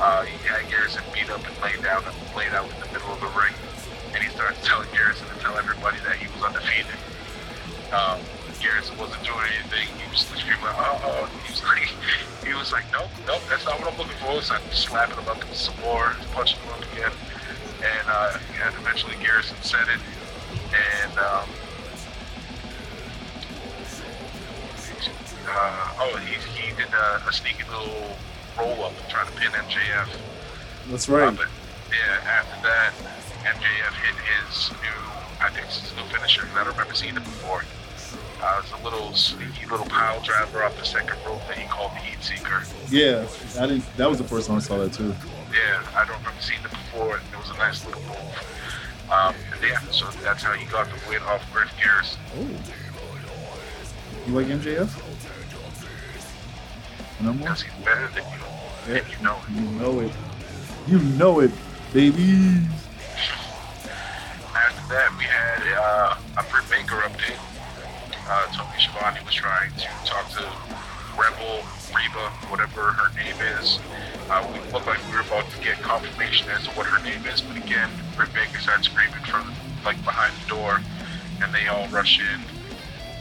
Uh, 0.00 0.22
he 0.24 0.36
had 0.46 0.68
Garrison 0.70 1.02
beat 1.12 1.30
up 1.30 1.40
and 1.46 1.56
laid 1.62 1.82
down, 1.82 2.02
laid 2.36 2.52
out 2.52 2.68
in 2.68 2.80
the 2.80 2.90
middle 2.92 3.12
of 3.12 3.20
the 3.20 3.30
ring, 3.38 3.54
and 4.12 4.22
he 4.22 4.28
started 4.30 4.60
telling 4.62 4.88
Garrison 4.92 5.26
to 5.28 5.38
tell 5.40 5.56
everybody 5.56 5.98
that 6.04 6.16
he 6.16 6.26
was 6.34 6.42
undefeated. 6.42 6.98
Um, 7.92 8.18
Garrison 8.60 8.96
wasn't 8.98 9.22
doing 9.22 9.44
anything. 9.54 9.86
He 10.00 10.10
was 10.10 10.26
screaming 10.26 10.62
like, 10.62 10.76
"Oh!" 10.78 10.98
oh." 11.04 11.30
He 11.44 11.52
was 11.52 11.62
like, 11.62 11.90
he 12.46 12.54
was 12.54 12.72
like, 12.72 12.84
"Nope, 12.92 13.10
nope, 13.26 13.42
that's 13.48 13.64
not 13.64 13.78
what 13.78 13.92
I'm 13.92 13.98
looking 13.98 14.16
for." 14.18 14.40
So 14.42 14.54
I'm 14.54 14.62
slapping 14.72 15.18
him 15.18 15.28
up 15.28 15.42
some 15.54 15.78
more, 15.80 16.16
punching 16.32 16.58
him 16.60 16.72
up 16.72 16.82
again, 16.92 17.12
and 17.84 18.06
uh, 18.08 18.38
and 18.64 18.74
eventually 18.80 19.14
Garrison 19.22 19.56
said 19.62 19.86
it, 19.88 20.00
and 20.74 21.18
um, 21.18 21.48
uh, 25.48 25.94
oh, 26.00 26.16
he 26.26 26.34
he 26.60 26.74
did 26.76 26.92
a, 26.92 27.22
a 27.28 27.32
sneaky 27.32 27.62
little 27.70 28.16
roll 28.58 28.84
up 28.84 28.92
trying 29.08 29.26
to 29.26 29.32
pin 29.32 29.50
MJF. 29.52 30.08
That's 30.90 31.08
Uh, 31.08 31.12
right. 31.16 31.36
but 31.36 31.46
yeah, 31.90 32.28
after 32.28 32.62
that, 32.66 32.92
MJF 33.44 33.94
hit 33.94 34.16
his 34.24 34.70
new, 34.82 35.00
I 35.40 35.50
think 35.50 35.66
it's 35.66 35.80
his 35.80 35.94
new 35.96 36.04
finisher. 36.04 36.48
I 36.54 36.64
don't 36.64 36.72
remember 36.72 36.94
seeing 36.94 37.16
it 37.16 37.24
before. 37.24 37.62
Uh, 38.42 38.60
it's 38.62 38.72
a 38.72 38.84
little 38.84 39.14
sneaky 39.14 39.64
little 39.66 39.86
pile 39.86 40.20
driver 40.22 40.64
off 40.64 40.76
the 40.78 40.84
second 40.84 41.16
rope 41.26 41.40
that 41.48 41.56
he 41.56 41.66
called 41.68 41.92
the 41.92 41.96
Heat 41.98 42.22
Seeker. 42.22 42.62
Yeah, 42.90 43.26
I 43.58 43.66
didn't. 43.66 43.96
That 43.96 44.08
was 44.08 44.18
the 44.18 44.24
first 44.24 44.48
time 44.48 44.56
I 44.56 44.60
saw 44.60 44.78
that 44.78 44.92
too. 44.92 45.14
Yeah, 45.52 45.82
I 45.94 46.04
don't 46.04 46.18
remember 46.18 46.40
seeing 46.40 46.60
it 46.60 46.70
before, 46.70 47.16
and 47.16 47.22
it 47.32 47.38
was 47.38 47.50
a 47.50 47.54
nice 47.58 47.84
little 47.86 48.02
move. 48.02 48.53
Um, 49.14 49.34
and 49.52 49.62
yeah, 49.62 49.78
so 49.90 50.06
that's 50.22 50.42
how 50.42 50.52
he 50.54 50.64
got 50.66 50.86
the 50.88 50.94
win 51.08 51.22
off 51.22 51.42
Griff 51.52 51.70
Garrison. 51.80 52.18
Oh, 52.36 52.48
you 54.26 54.32
like 54.34 54.46
MJF? 54.46 54.90
No 57.20 57.32
more. 57.32 57.42
Because 57.48 57.62
he's 57.62 57.84
better 57.84 58.08
than 58.08 58.24
you, 58.24 58.40
Yeah. 58.88 59.00
and 59.00 59.08
you 59.12 59.18
know 59.22 59.38
it. 59.40 59.48
You 59.48 59.68
know 59.78 60.00
it. 60.00 60.12
You 60.86 60.98
know 61.16 61.40
it, 61.40 61.50
baby. 61.92 62.60
After 64.54 64.94
that, 64.94 65.14
we 65.18 65.24
had 65.24 65.62
uh, 65.78 66.16
a 66.38 66.42
Britt 66.50 66.68
Baker 66.70 66.96
update. 66.96 67.38
Uh, 68.28 68.46
Tony 68.52 68.78
Schiavone 68.80 69.20
was 69.24 69.34
trying 69.34 69.70
to 69.72 69.86
talk 70.04 70.28
to 70.30 70.42
Rebel, 71.18 71.62
Reba, 71.94 72.30
whatever 72.50 72.92
her 72.92 73.14
name 73.14 73.36
is. 73.60 73.78
Uh, 74.30 74.42
we 74.52 74.58
looked 74.72 74.86
like 74.86 74.98
we 75.06 75.14
were 75.14 75.20
about 75.20 75.48
to 75.50 75.60
get 75.62 75.78
confirmation 75.82 76.48
as 76.50 76.64
to 76.64 76.70
what 76.72 76.86
her 76.86 77.02
name 77.04 77.24
is, 77.26 77.40
but 77.40 77.56
again, 77.56 77.90
Baker 78.16 78.58
started 78.58 78.84
screaming 78.84 79.22
from 79.26 79.52
like 79.84 80.02
behind 80.04 80.32
the 80.42 80.48
door, 80.48 80.80
and 81.42 81.54
they 81.54 81.68
all 81.68 81.86
rush 81.88 82.20
in. 82.20 82.40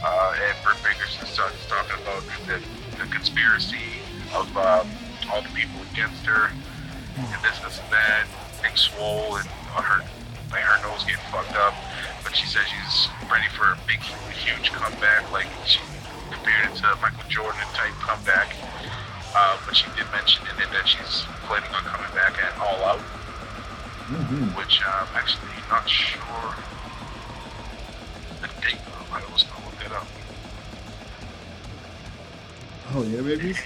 Uh, 0.04 0.36
and 0.36 0.58
Britt 0.64 0.78
Baker 0.84 1.06
just 1.06 1.34
starts 1.34 1.56
talking 1.68 1.96
about 2.02 2.24
the, 2.48 2.60
the 2.98 3.06
conspiracy 3.12 4.02
of 4.34 4.50
um, 4.58 4.90
all 5.32 5.42
the 5.42 5.54
people 5.54 5.80
against 5.92 6.26
her, 6.26 6.50
and 7.18 7.44
this, 7.44 7.60
this, 7.60 7.80
and 7.80 7.92
that. 7.92 8.26
Things 8.64 8.82
swole, 8.82 9.36
and 9.36 9.48
her 9.48 10.04
like 10.52 10.64
her 10.64 10.82
nose 10.88 11.04
getting 11.04 11.20
fucked 11.32 11.56
up. 11.56 11.74
But 12.24 12.36
she 12.36 12.48
says 12.48 12.64
she's 12.64 13.08
ready 13.30 13.50
for 13.50 13.74
a 13.74 13.78
big, 13.88 14.00
huge 14.32 14.72
comeback. 14.72 15.30
Like 15.32 15.48
she 15.66 15.80
compared 16.34 16.72
it 16.72 16.76
to 16.78 16.96
Michael 17.02 17.30
Jordan 17.30 17.62
type 17.74 17.94
comeback. 18.02 18.56
Uh, 19.36 19.58
but 19.66 19.76
she 19.76 19.86
did 19.96 20.06
mention 20.12 20.46
in 20.48 20.62
it 20.62 20.70
that 20.72 20.88
she's 20.88 21.24
planning 21.46 21.70
on 21.74 21.84
coming 21.84 22.12
back 22.14 22.38
at 22.42 22.58
All 22.60 22.84
Out, 22.86 23.00
hmm 23.00 24.46
which 24.58 24.82
I'm 24.86 25.08
actually 25.16 25.50
not 25.70 25.90
sure 25.90 26.56
the 28.42 28.48
date 28.62 28.82
of. 28.94 29.10
I 29.12 29.22
was 29.34 29.44
gonna 29.44 29.66
look 29.66 29.86
it 29.86 29.92
up. 29.92 30.08
Oh 32.94 33.04
yeah, 33.04 33.22
baby. 33.22 33.56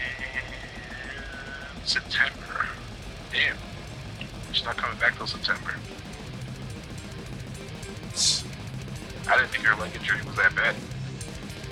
September. 1.83 2.67
Damn. 3.31 3.57
She's 4.53 4.63
not 4.63 4.77
coming 4.77 4.97
back 4.99 5.17
till 5.17 5.27
September. 5.27 5.75
I 9.29 9.37
didn't 9.37 9.49
think 9.51 9.65
her 9.65 9.81
leg 9.81 9.91
injury 9.95 10.19
was 10.25 10.35
that 10.37 10.55
bad. 10.55 10.75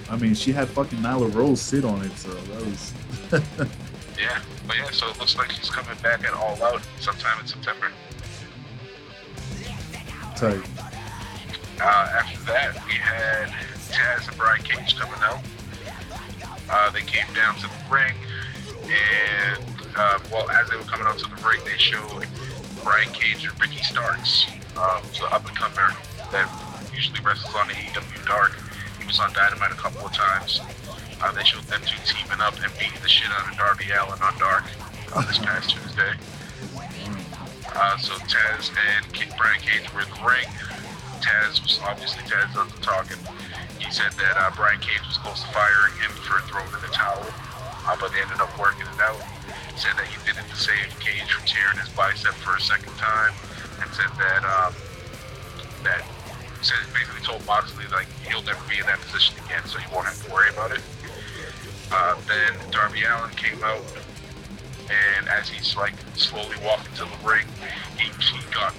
I 0.09 0.17
mean, 0.17 0.35
she 0.35 0.51
had 0.51 0.69
fucking 0.69 0.99
Nyla 0.99 1.33
Rose 1.33 1.61
sit 1.61 1.83
on 1.83 2.03
it, 2.03 2.11
so 2.17 2.29
that 2.33 2.65
was. 2.65 2.93
Yeah, 4.17 4.41
but 4.65 4.77
yeah, 4.77 4.89
so 4.91 5.09
it 5.09 5.19
looks 5.19 5.35
like 5.37 5.51
she's 5.51 5.69
coming 5.69 5.97
back 6.01 6.23
at 6.23 6.33
All 6.33 6.61
Out 6.63 6.81
sometime 7.01 7.37
in 7.41 7.47
September. 7.47 7.91
tight. 10.37 10.63
Uh, 11.81 11.83
after 11.83 12.39
that, 12.45 12.75
we 12.87 12.93
had 12.93 13.49
Taz 13.91 14.27
and 14.29 14.37
Brian 14.37 14.63
Cage 14.63 14.95
coming 14.97 15.19
out. 15.21 15.41
Uh, 16.69 16.89
they 16.91 17.01
came 17.01 17.31
down 17.33 17.55
to 17.55 17.63
the 17.63 17.73
ring, 17.91 18.13
and 18.85 19.63
uh, 19.97 20.19
well, 20.31 20.49
as 20.49 20.69
they 20.69 20.77
were 20.77 20.83
coming 20.83 21.05
out 21.07 21.17
to 21.19 21.29
the 21.29 21.47
ring, 21.47 21.59
they 21.65 21.77
showed 21.77 22.25
Brian 22.83 23.11
Cage 23.11 23.45
and 23.45 23.59
Ricky 23.59 23.83
Starks, 23.83 24.45
um, 24.77 25.01
the 25.19 25.25
up 25.29 25.45
and 25.45 25.57
comer 25.57 25.93
that 26.31 26.49
usually 26.93 27.19
wrestles 27.19 27.53
on 27.55 27.67
AEW 27.67 28.25
Dark. 28.25 28.53
Was 29.07 29.19
on 29.19 29.31
Dynamite 29.33 29.71
a 29.71 29.75
couple 29.75 30.05
of 30.05 30.13
times. 30.13 30.59
Uh, 31.21 31.31
they 31.31 31.43
showed 31.43 31.63
them 31.69 31.79
two 31.85 31.95
teaming 32.09 32.41
up 32.41 32.57
and 32.57 32.73
beating 32.79 32.99
the 33.01 33.07
shit 33.07 33.29
out 33.29 33.51
of 33.51 33.57
Darby 33.57 33.85
Allin 33.93 34.17
on 34.19 34.33
Dark 34.39 34.65
on 35.15 35.25
this 35.27 35.37
past 35.37 35.69
Tuesday. 35.69 36.17
Uh, 37.69 37.97
so 37.97 38.13
Taz 38.25 38.73
and 38.73 39.05
King 39.13 39.29
Brian 39.37 39.61
Cage 39.61 39.85
were 39.93 40.01
in 40.01 40.09
the 40.09 40.21
ring. 40.25 40.49
Taz 41.21 41.61
was 41.61 41.79
obviously 41.85 42.23
Taz 42.23 42.49
does 42.53 42.71
the 42.73 42.81
talking. 42.81 43.21
He 43.77 43.91
said 43.93 44.11
that 44.17 44.35
uh, 44.41 44.49
Brian 44.55 44.81
Cage 44.81 45.05
was 45.05 45.17
close 45.21 45.43
to 45.43 45.49
firing 45.53 45.93
him 46.01 46.11
for 46.25 46.41
throwing 46.49 46.73
in 46.73 46.81
the 46.81 46.89
towel, 46.89 47.21
uh, 47.85 47.95
but 48.01 48.09
they 48.11 48.21
ended 48.25 48.41
up 48.41 48.51
working 48.57 48.89
it 48.89 48.99
out. 49.05 49.21
He 49.69 49.77
said 49.77 49.93
that 50.01 50.09
he 50.09 50.17
did 50.25 50.33
it 50.33 50.49
to 50.49 50.57
save 50.57 50.89
Cage 50.99 51.29
from 51.29 51.45
tearing 51.45 51.77
his 51.77 51.89
bicep 51.93 52.33
for 52.41 52.57
a 52.57 52.61
second 52.61 52.95
time, 52.97 53.37
and 53.83 53.87
said 53.93 54.09
that 54.17 54.41
um, 54.43 54.73
that 55.85 56.01
said 56.66 56.78
basically 56.93 57.22
told 57.22 57.45
Moxley 57.45 57.86
like 57.91 58.07
he'll 58.28 58.41
never 58.43 58.61
be 58.70 58.80
in 58.80 58.86
that 58.88 58.99
position 59.01 59.36
again, 59.45 59.61
so 59.66 59.78
he 59.80 59.86
won't 59.93 60.05
have 60.07 60.18
to 60.26 60.32
worry 60.34 60.49
about 60.49 60.72
it. 60.72 60.82
Uh, 61.91 62.16
then 62.28 62.53
Darby 62.72 63.03
Allin 63.03 63.30
came 63.36 63.63
out, 63.63 63.84
and 64.89 65.30
as 65.30 65.47
he's 65.47 65.78
like 65.78 65.93
slowly 66.16 66.57
walking 66.63 66.91
to 66.95 67.05
the 67.05 67.18
ring, 67.28 67.45
he, 67.97 68.09
he 68.09 68.39
got 68.53 68.74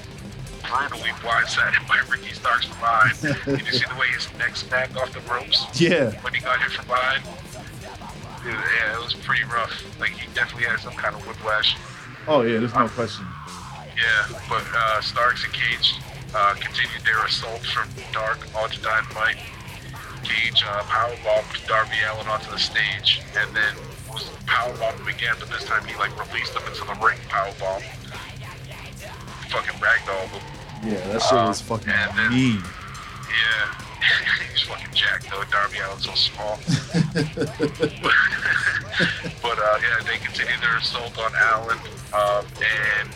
brutally 0.66 1.10
blindsided 1.22 1.86
by 1.86 2.00
Ricky 2.10 2.34
Starks 2.34 2.66
from 2.66 2.78
behind. 2.80 3.14
Did 3.46 3.66
you 3.66 3.72
see 3.72 3.86
the 3.88 3.94
way 3.98 4.08
his 4.08 4.26
neck 4.38 4.56
snapped 4.56 4.96
off 4.96 5.12
the 5.12 5.20
ropes 5.32 5.64
Yeah. 5.80 6.10
when 6.22 6.34
he 6.34 6.40
got 6.40 6.60
hit 6.60 6.72
from 6.72 6.86
behind? 6.88 7.22
Dude, 8.42 8.54
yeah, 8.54 8.94
it 8.98 9.02
was 9.02 9.14
pretty 9.14 9.44
rough. 9.44 9.72
Like 10.00 10.10
he 10.10 10.26
definitely 10.34 10.68
had 10.68 10.80
some 10.80 10.94
kind 10.94 11.14
of 11.14 11.24
whiplash. 11.26 11.76
Oh 12.26 12.42
yeah, 12.42 12.58
there's 12.58 12.74
no 12.74 12.88
question. 12.88 13.24
Yeah, 13.96 14.38
but 14.48 14.64
uh, 14.74 15.00
Starks 15.00 15.44
and 15.44 15.52
Cage 15.52 15.94
uh, 16.36 16.54
continued 16.60 17.02
their 17.04 17.24
assault 17.24 17.60
from 17.64 17.88
Dark 18.12 18.38
onto 18.54 18.80
Dynamite. 18.82 19.36
Cage 20.22 20.62
uh, 20.66 20.82
powerbombed 20.82 21.66
Darby 21.66 21.96
Allin 22.10 22.26
onto 22.28 22.50
the 22.50 22.58
stage, 22.58 23.22
and 23.36 23.54
then 23.56 23.74
was 24.12 24.24
powerbombed 24.44 24.98
him 25.00 25.08
again, 25.08 25.34
but 25.38 25.48
this 25.48 25.64
time 25.64 25.84
he 25.86 25.94
like 25.96 26.10
released 26.28 26.52
him 26.54 26.62
into 26.68 26.84
the 26.84 26.94
ring 27.04 27.18
powerbomb. 27.28 27.82
Fucking 29.50 29.80
ragdolled 29.80 30.28
him. 30.28 30.42
Yeah, 30.92 31.00
that 31.12 31.22
shit 31.22 31.32
was 31.32 31.60
Um, 31.62 31.66
fucking 31.78 31.88
and 31.92 32.18
then- 32.18 32.30
mean. 32.30 32.62
Yeah. 33.30 33.74
He's 34.52 34.62
fucking 34.62 34.92
jacked 34.94 35.30
though. 35.30 35.42
Darby 35.50 35.78
Allin's 35.78 36.04
so 36.04 36.14
small. 36.14 36.58
but 39.42 39.58
uh, 39.58 39.78
yeah, 39.80 39.98
they 40.04 40.18
continued 40.18 40.60
their 40.60 40.76
assault 40.78 41.16
on 41.18 41.32
Allin, 41.34 41.78
um, 42.14 42.44
and 42.60 43.08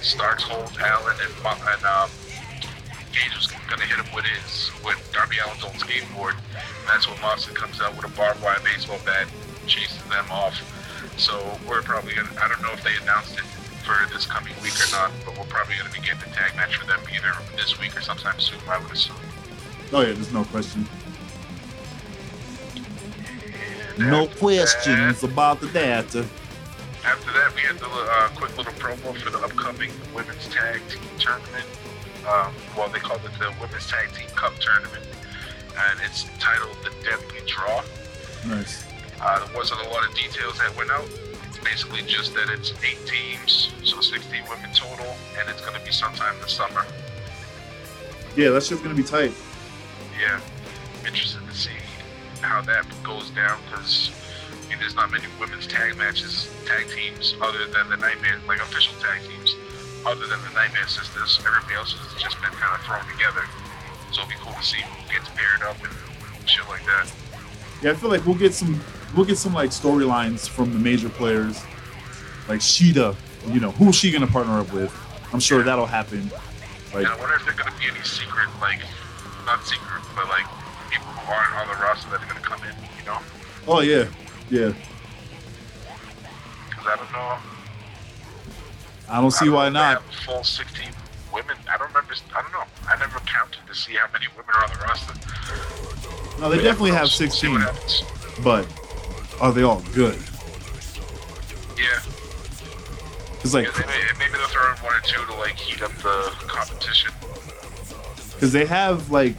Starks 0.00 0.42
holds 0.44 0.76
Allin, 0.78 1.16
and, 1.22 1.32
and 1.46 1.84
um, 1.84 2.10
Cage 3.18 3.34
was 3.34 3.46
gonna 3.66 3.82
hit 3.82 3.98
him 3.98 4.06
with 4.14 4.24
his 4.24 4.70
with 4.84 4.98
Darby 5.12 5.36
Allin's 5.42 5.64
old 5.64 5.74
skateboard. 5.74 6.38
And 6.54 6.86
that's 6.86 7.08
when 7.10 7.20
Moxley 7.20 7.54
comes 7.54 7.80
out 7.80 7.96
with 7.96 8.04
a 8.04 8.14
barbed 8.16 8.40
wire 8.42 8.60
baseball 8.62 8.98
bat, 9.04 9.26
chases 9.66 9.98
them 10.04 10.26
off. 10.30 10.54
So 11.18 11.34
we're 11.68 11.82
probably 11.82 12.14
gonna. 12.14 12.30
I 12.40 12.46
don't 12.46 12.62
know 12.62 12.70
if 12.72 12.82
they 12.84 12.94
announced 13.02 13.34
it 13.34 13.44
for 13.82 13.96
this 14.14 14.24
coming 14.26 14.54
week 14.62 14.78
or 14.78 14.90
not, 14.92 15.10
but 15.26 15.36
we're 15.36 15.50
probably 15.50 15.74
gonna 15.76 15.90
be 15.90 15.98
getting 16.00 16.22
a 16.30 16.34
tag 16.34 16.54
match 16.54 16.76
for 16.76 16.86
them 16.86 17.00
either 17.12 17.34
this 17.56 17.78
week 17.80 17.96
or 17.96 18.02
sometime 18.02 18.38
soon. 18.38 18.58
I 18.68 18.78
would 18.78 18.92
assume. 18.92 19.16
Oh 19.92 20.00
yeah, 20.02 20.12
there's 20.12 20.32
no 20.32 20.44
question. 20.44 20.86
And 23.98 24.10
No 24.10 24.28
questions 24.28 25.20
that- 25.22 25.30
about 25.32 25.60
data. 25.72 26.24
After 27.04 27.32
that, 27.32 27.54
we 27.54 27.62
had 27.62 27.78
the 27.78 27.86
uh, 27.88 28.28
quick 28.36 28.56
little 28.58 28.72
promo 28.74 29.16
for 29.16 29.30
the 29.30 29.38
upcoming 29.38 29.90
Women's 30.14 30.46
Tag 30.48 30.80
Team 30.88 31.00
Tournament. 31.18 31.64
Um, 32.26 32.52
well, 32.76 32.88
they 32.88 32.98
called 32.98 33.20
it 33.24 33.32
the 33.38 33.52
Women's 33.60 33.86
Tag 33.86 34.12
Team 34.12 34.28
Cup 34.34 34.54
Tournament, 34.58 35.04
and 35.76 36.00
it's 36.04 36.24
titled 36.38 36.76
the 36.84 36.90
Deadly 37.04 37.40
Draw. 37.46 37.82
Nice. 38.46 38.84
Uh, 39.20 39.44
there 39.44 39.56
wasn't 39.56 39.80
a 39.80 39.88
lot 39.88 40.06
of 40.08 40.14
details 40.14 40.58
that 40.58 40.76
went 40.76 40.90
out. 40.90 41.08
It's 41.48 41.58
basically 41.58 42.02
just 42.02 42.34
that 42.34 42.50
it's 42.50 42.72
eight 42.84 43.04
teams, 43.06 43.72
so 43.84 44.00
16 44.00 44.42
women 44.48 44.70
total, 44.74 45.16
and 45.38 45.48
it's 45.48 45.60
going 45.60 45.78
to 45.78 45.84
be 45.84 45.92
sometime 45.92 46.34
this 46.40 46.52
summer. 46.52 46.84
Yeah, 48.38 48.50
that's 48.50 48.68
just 48.68 48.84
gonna 48.84 48.94
be 48.94 49.02
tight. 49.02 49.32
Yeah, 50.14 50.38
interested 51.04 51.44
to 51.44 51.54
see 51.56 51.74
how 52.40 52.60
that 52.62 52.86
goes 53.02 53.30
down 53.30 53.58
because 53.68 54.12
I 54.64 54.68
mean, 54.68 54.78
there's 54.78 54.94
not 54.94 55.10
many 55.10 55.24
women's 55.40 55.66
tag 55.66 55.96
matches, 55.96 56.48
tag 56.64 56.86
teams, 56.88 57.34
other 57.40 57.66
than 57.66 57.88
the 57.88 57.96
Nightmare, 57.96 58.38
like 58.46 58.60
official 58.60 58.94
tag 59.00 59.20
teams, 59.28 59.56
other 60.08 60.26
than 60.26 60.40
the 60.42 60.50
Nightmare 60.54 60.88
Sisters. 60.88 61.38
Everybody 61.44 61.74
else 61.74 61.92
has 61.92 62.22
just 62.22 62.40
been 62.40 62.50
kind 62.50 62.74
of 62.74 62.80
thrown 62.84 63.04
together. 63.12 63.44
So 64.12 64.22
it'll 64.22 64.30
be 64.30 64.40
cool 64.40 64.54
to 64.54 64.62
see 64.64 64.80
who 64.80 65.12
gets 65.12 65.28
paired 65.36 65.62
up 65.68 65.76
and 65.84 66.48
shit 66.48 66.66
like 66.68 66.84
that. 66.86 67.12
Yeah, 67.82 67.92
I 67.92 67.94
feel 67.94 68.10
like 68.10 68.24
we'll 68.24 68.40
get 68.40 68.54
some 68.54 68.80
we'll 69.14 69.26
get 69.26 69.38
some 69.38 69.54
like 69.54 69.70
storylines 69.70 70.48
from 70.48 70.72
the 70.72 70.78
major 70.78 71.08
players. 71.08 71.60
Like 72.48 72.60
Shida, 72.60 73.14
you 73.52 73.60
know, 73.60 73.70
who's 73.72 73.94
she 73.94 74.10
gonna 74.10 74.26
partner 74.26 74.58
up 74.58 74.72
with? 74.72 74.92
I'm 75.32 75.40
sure 75.40 75.62
that'll 75.62 75.86
happen. 75.86 76.30
Like 76.94 77.04
And 77.04 77.06
I 77.08 77.16
wonder 77.20 77.36
if 77.36 77.44
there 77.44 77.52
are 77.52 77.56
going 77.58 77.70
to 77.70 77.78
be 77.78 77.84
any 77.84 78.02
secret, 78.02 78.48
like, 78.60 78.80
not 79.44 79.62
secret, 79.66 80.02
but 80.16 80.26
like 80.28 80.46
people 80.90 81.06
who 81.12 81.32
aren't 81.32 81.54
on 81.54 81.68
the 81.68 81.82
roster 81.82 82.08
that 82.10 82.22
are 82.22 82.24
going 82.24 82.40
to 82.40 82.48
come 82.48 82.60
in, 82.64 82.74
you 82.98 83.04
know? 83.04 83.18
Oh 83.66 83.80
yeah. 83.80 84.08
Yeah. 84.48 84.72
Because 86.70 86.86
I 86.86 86.96
don't 86.96 87.12
know. 87.12 87.36
I 89.08 89.20
don't 89.20 89.30
see 89.30 89.44
I 89.44 89.46
don't 89.46 89.54
why 89.54 89.68
not. 89.70 90.02
full 90.24 90.44
16 90.44 90.90
women. 91.32 91.56
I 91.70 91.76
don't 91.78 91.88
remember. 91.88 92.14
I 92.34 92.42
don't 92.42 92.52
know. 92.52 92.64
I 92.88 92.98
never 92.98 93.18
counted 93.20 93.60
to 93.66 93.74
see 93.74 93.94
how 93.94 94.06
many 94.12 94.26
women 94.36 94.50
are 94.54 94.64
on 94.64 94.70
the 94.70 94.78
roster. 94.84 96.40
No, 96.40 96.50
they 96.50 96.62
definitely 96.62 96.92
have 96.92 97.02
We'll 97.02 97.08
see 97.08 97.28
16, 97.28 97.64
but 98.44 98.66
are 99.40 99.52
they 99.52 99.62
all 99.62 99.82
good? 99.94 100.18
Yeah. 101.76 102.00
It's 103.40 103.54
like, 103.54 103.66
yeah 103.66 103.86
maybe, 103.86 104.18
maybe 104.18 104.32
they'll 104.32 104.48
throw 104.48 104.72
in 104.72 104.78
one 104.78 104.94
or 104.94 105.00
two 105.00 105.24
to 105.24 105.34
like 105.34 105.56
heat 105.56 105.80
up 105.82 105.92
the 105.98 106.32
competition. 106.46 107.12
cause 108.40 108.52
they 108.52 108.66
have 108.66 109.10
like 109.10 109.34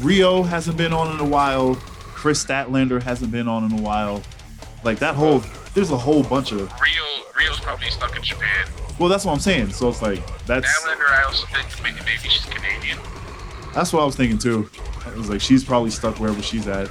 Rio 0.00 0.42
hasn't 0.42 0.76
been 0.76 0.92
on 0.92 1.14
in 1.14 1.20
a 1.20 1.28
while. 1.28 1.74
Kris 2.14 2.44
Statlander 2.44 3.02
hasn't 3.02 3.30
been 3.32 3.48
on 3.48 3.64
in 3.64 3.78
a 3.78 3.82
while. 3.82 4.22
Like 4.82 4.98
that 4.98 5.14
whole, 5.14 5.42
there's 5.74 5.90
a 5.90 5.96
whole 5.96 6.22
bunch 6.22 6.52
of. 6.52 6.60
Rio, 6.80 7.13
Rio's 7.44 7.60
probably 7.60 7.90
stuck 7.90 8.16
in 8.16 8.22
Japan. 8.22 8.66
Well, 8.98 9.08
that's 9.08 9.24
what 9.24 9.32
I'm 9.32 9.40
saying. 9.40 9.70
So 9.72 9.88
it's 9.88 10.02
like 10.02 10.20
that's 10.46 10.66
I 10.86 11.24
also 11.26 11.46
think 11.46 11.66
maybe, 11.82 11.96
maybe 12.04 12.28
she's 12.28 12.44
Canadian. 12.44 12.98
that's 13.74 13.92
what 13.92 14.02
I 14.02 14.04
was 14.04 14.16
thinking 14.16 14.38
too. 14.38 14.68
I 15.06 15.14
was 15.16 15.28
like, 15.28 15.40
she's 15.40 15.64
probably 15.64 15.90
stuck 15.90 16.18
wherever 16.18 16.40
she's 16.42 16.66
at. 16.68 16.88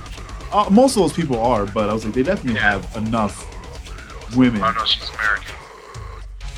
Uh, 0.51 0.69
most 0.69 0.95
of 0.95 1.01
those 1.01 1.13
people 1.13 1.39
are, 1.41 1.65
but 1.65 1.89
I 1.89 1.93
was 1.93 2.05
like, 2.05 2.13
they 2.13 2.21
definitely 2.23 2.59
Yeah. 2.59 2.79
have 2.79 2.95
enough 2.97 3.47
women. 4.35 4.61
Oh 4.61 4.71
no, 4.71 4.85
she's 4.85 5.09
American. 5.09 5.55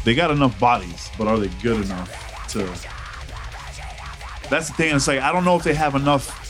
They 0.03 0.13
got 0.15 0.31
enough 0.31 0.59
bodies, 0.59 1.09
but 1.17 1.27
are 1.27 1.37
they 1.37 1.47
good 1.61 1.85
enough 1.85 2.47
to? 2.49 2.59
That's 4.49 4.67
the 4.67 4.73
thing. 4.75 4.95
It's 4.95 5.07
like 5.07 5.19
I 5.21 5.31
don't 5.31 5.45
know 5.45 5.55
if 5.55 5.63
they 5.63 5.73
have 5.73 5.95
enough. 5.95 6.41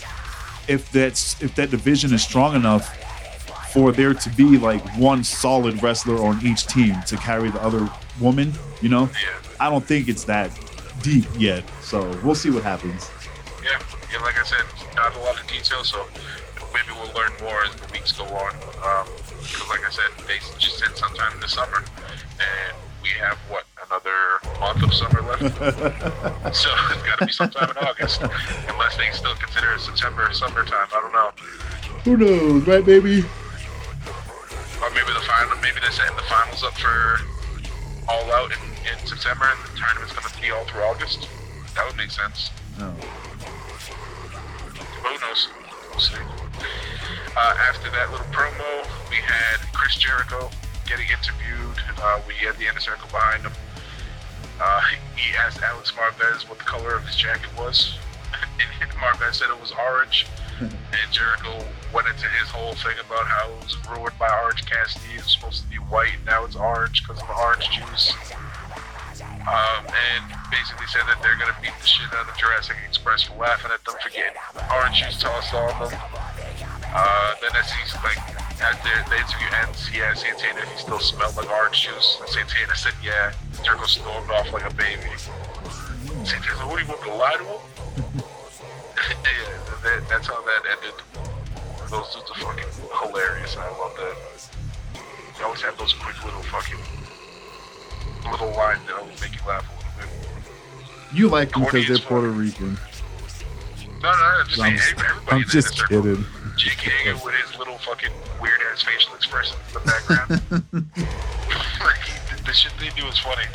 If 0.67 0.91
that's 0.91 1.41
if 1.43 1.53
that 1.55 1.69
division 1.69 2.13
is 2.13 2.23
strong 2.23 2.55
enough 2.55 2.97
for 3.75 3.91
there 3.91 4.13
to 4.13 4.29
be 4.31 4.57
like 4.57 4.81
one 4.97 5.21
solid 5.21 5.83
wrestler 5.83 6.15
on 6.25 6.39
each 6.45 6.65
team 6.65 6.95
to 7.05 7.17
carry 7.17 7.51
the 7.51 7.61
other 7.61 7.89
woman, 8.21 8.53
you 8.81 8.87
know, 8.87 9.09
Yeah. 9.21 9.35
I 9.59 9.69
don't 9.69 9.85
think 9.85 10.07
it's 10.07 10.23
that 10.23 10.49
deep 11.03 11.25
yet. 11.37 11.65
So 11.81 12.09
we'll 12.23 12.35
see 12.35 12.51
what 12.51 12.63
happens. 12.63 13.11
Yeah, 13.61 13.77
yeah. 14.13 14.21
Like 14.23 14.39
I 14.39 14.45
said, 14.45 14.63
not 14.95 15.13
a 15.13 15.19
lot 15.19 15.37
of 15.37 15.45
details, 15.47 15.89
so 15.89 16.07
maybe 16.73 16.87
we'll 16.95 17.13
learn 17.13 17.33
more 17.41 17.65
as 17.65 17.75
the 17.75 17.91
weeks 17.91 18.13
go 18.13 18.23
on. 18.23 18.55
Um, 18.79 19.11
because, 19.43 19.67
like 19.69 19.85
I 19.85 19.91
said, 19.91 20.25
they 20.25 20.39
just 20.57 20.79
said 20.79 20.95
sometime 20.95 21.37
this 21.41 21.51
summer, 21.51 21.83
and 22.39 22.77
we 23.03 23.09
have 23.19 23.37
what 23.49 23.65
another 23.87 24.39
month 24.61 24.83
of 24.83 24.93
summer 24.93 25.21
left. 25.21 25.41
so 26.55 26.69
it's 26.91 27.03
got 27.03 27.19
to 27.19 27.25
be 27.25 27.31
sometime 27.31 27.69
in 27.71 27.77
August, 27.77 28.21
unless 28.69 28.95
they 28.95 29.11
still 29.11 29.35
consider 29.35 29.73
it 29.73 29.81
September, 29.81 30.31
summertime. 30.31 30.87
I 30.95 31.01
don't 31.01 31.11
know. 31.11 31.31
Who 32.05 32.17
knows, 32.17 32.67
right, 32.67 32.85
baby? 32.85 33.25
Or 34.81 34.89
maybe 34.91 35.11
the 35.13 35.23
final, 35.25 35.55
maybe 35.61 35.79
they're 35.79 35.91
setting 35.91 36.15
the 36.15 36.23
finals 36.23 36.63
up 36.63 36.73
for 36.77 37.19
all 38.07 38.31
out 38.33 38.51
in, 38.51 38.61
in 38.85 38.97
September, 39.07 39.45
and 39.45 39.59
the 39.65 39.79
tournament's 39.79 40.13
going 40.13 40.27
to 40.27 40.41
be 40.41 40.51
all 40.51 40.65
through 40.65 40.81
August. 40.81 41.27
That 41.75 41.87
would 41.87 41.97
make 41.97 42.11
sense. 42.11 42.51
No. 42.77 42.91
Who 45.03 45.19
knows? 45.19 45.47
We'll 45.91 45.99
see. 45.99 46.15
Uh, 47.35 47.55
after 47.67 47.89
that 47.91 48.11
little 48.11 48.25
promo, 48.27 48.87
we 49.09 49.17
had 49.17 49.57
Chris 49.73 49.95
Jericho 49.95 50.49
getting 50.87 51.07
interviewed. 51.07 51.77
Uh, 52.01 52.21
we 52.27 52.33
had 52.35 52.55
the 52.57 52.67
inner 52.67 52.79
circle 52.79 53.09
behind 53.09 53.43
him. 53.43 53.51
Uh, 54.61 54.81
he 55.15 55.35
asked 55.35 55.61
Alex 55.61 55.91
Marvez 55.91 56.47
what 56.47 56.59
the 56.59 56.63
color 56.63 56.95
of 56.95 57.03
his 57.05 57.15
jacket 57.15 57.49
was. 57.57 57.97
and 58.81 58.89
Marvez 58.91 59.35
said 59.35 59.49
it 59.49 59.59
was 59.59 59.71
orange. 59.71 60.27
And 60.59 61.11
Jericho 61.11 61.63
went 61.93 62.07
into 62.07 62.27
his 62.27 62.49
whole 62.49 62.73
thing 62.75 62.95
about 62.99 63.25
how 63.27 63.49
it 63.51 63.63
was 63.63 63.77
ruined 63.89 64.17
by 64.19 64.29
Orange 64.43 64.65
Cassidy. 64.65 65.15
It 65.15 65.23
was 65.23 65.31
supposed 65.33 65.63
to 65.63 65.69
be 65.69 65.77
white, 65.77 66.17
now 66.25 66.45
it's 66.45 66.55
orange 66.55 67.03
because 67.03 67.21
of 67.21 67.27
the 67.27 67.33
orange 67.33 67.69
juice. 67.69 68.13
Um, 69.45 69.85
and 69.85 70.23
basically 70.49 70.87
said 70.87 71.05
that 71.05 71.19
they're 71.21 71.37
gonna 71.37 71.55
beat 71.61 71.75
the 71.79 71.87
shit 71.87 72.11
out 72.13 72.27
of 72.27 72.35
Jurassic 72.37 72.77
Express 72.87 73.23
for 73.23 73.35
laughing 73.37 73.71
at 73.71 73.83
them 73.85 73.95
for 74.01 74.09
getting 74.09 74.33
orange 74.73 75.03
juice 75.03 75.19
tossed 75.19 75.53
on 75.53 75.69
them. 75.89 75.99
Uh, 76.95 77.35
then 77.41 77.51
as 77.59 77.69
he's 77.71 77.93
like, 78.03 78.17
after 78.61 78.89
the 79.09 79.17
interview 79.19 79.47
ends, 79.67 79.85
he 79.87 80.01
asked 80.01 80.21
Santana 80.21 80.61
if 80.61 80.71
he 80.71 80.77
still 80.79 80.99
smelled 80.99 81.35
like 81.35 81.49
orange 81.49 81.83
juice. 81.83 82.17
And 82.21 82.29
Santana 82.29 82.75
said, 82.75 82.93
yeah. 83.03 83.33
Jericho 83.63 83.85
stormed 83.85 84.31
off 84.31 84.51
like 84.53 84.65
a 84.65 84.73
baby. 84.73 85.11
Santana 86.23 86.55
said, 86.55 86.65
what 86.65 86.79
do 86.79 86.85
you 86.85 86.89
want 86.89 87.03
to 87.03 87.13
lie 87.13 87.35
to 87.37 87.43
him? 87.43 87.59
yeah, 89.23 89.59
that, 89.83 90.09
that's 90.09 90.27
how 90.27 90.41
that 90.41 90.61
ended. 90.69 90.93
Those 91.89 92.13
dudes 92.15 92.31
are 92.31 92.39
fucking 92.39 92.65
hilarious. 93.01 93.57
I 93.57 93.69
love 93.69 93.95
that. 93.97 94.15
They 95.37 95.43
always 95.43 95.61
have 95.61 95.77
those 95.77 95.93
quick 95.93 96.23
little 96.25 96.41
fucking 96.43 96.79
little 98.31 98.51
lines 98.55 98.81
that 98.87 98.95
always 98.95 99.21
make 99.21 99.33
you 99.33 99.41
laugh 99.47 99.65
a 99.69 99.73
little 99.77 99.91
bit. 99.99 101.17
You 101.17 101.27
like 101.29 101.51
them 101.51 101.63
because 101.63 101.87
they're 101.87 101.97
Puerto 101.97 102.29
Rican. 102.29 102.77
No, 104.01 104.11
no, 104.11 104.11
I'm 104.11 104.47
just 104.47 104.61
I'm, 104.61 104.73
everybody 104.73 105.31
I'm 105.31 105.43
just 105.43 105.87
kidding. 105.87 106.25
Jake 106.57 106.73
Hager 106.73 107.15
with 107.23 107.35
his 107.35 107.57
little 107.59 107.77
fucking 107.79 108.11
weird 108.41 108.59
ass 108.71 108.83
facial 108.83 109.13
expressions 109.15 109.59
in 109.67 109.73
the 109.73 109.79
background. 109.85 110.41
like, 111.83 112.45
the 112.45 112.53
shit 112.53 112.71
they 112.79 112.89
do 112.99 113.07
is 113.07 113.19
funny. 113.19 113.45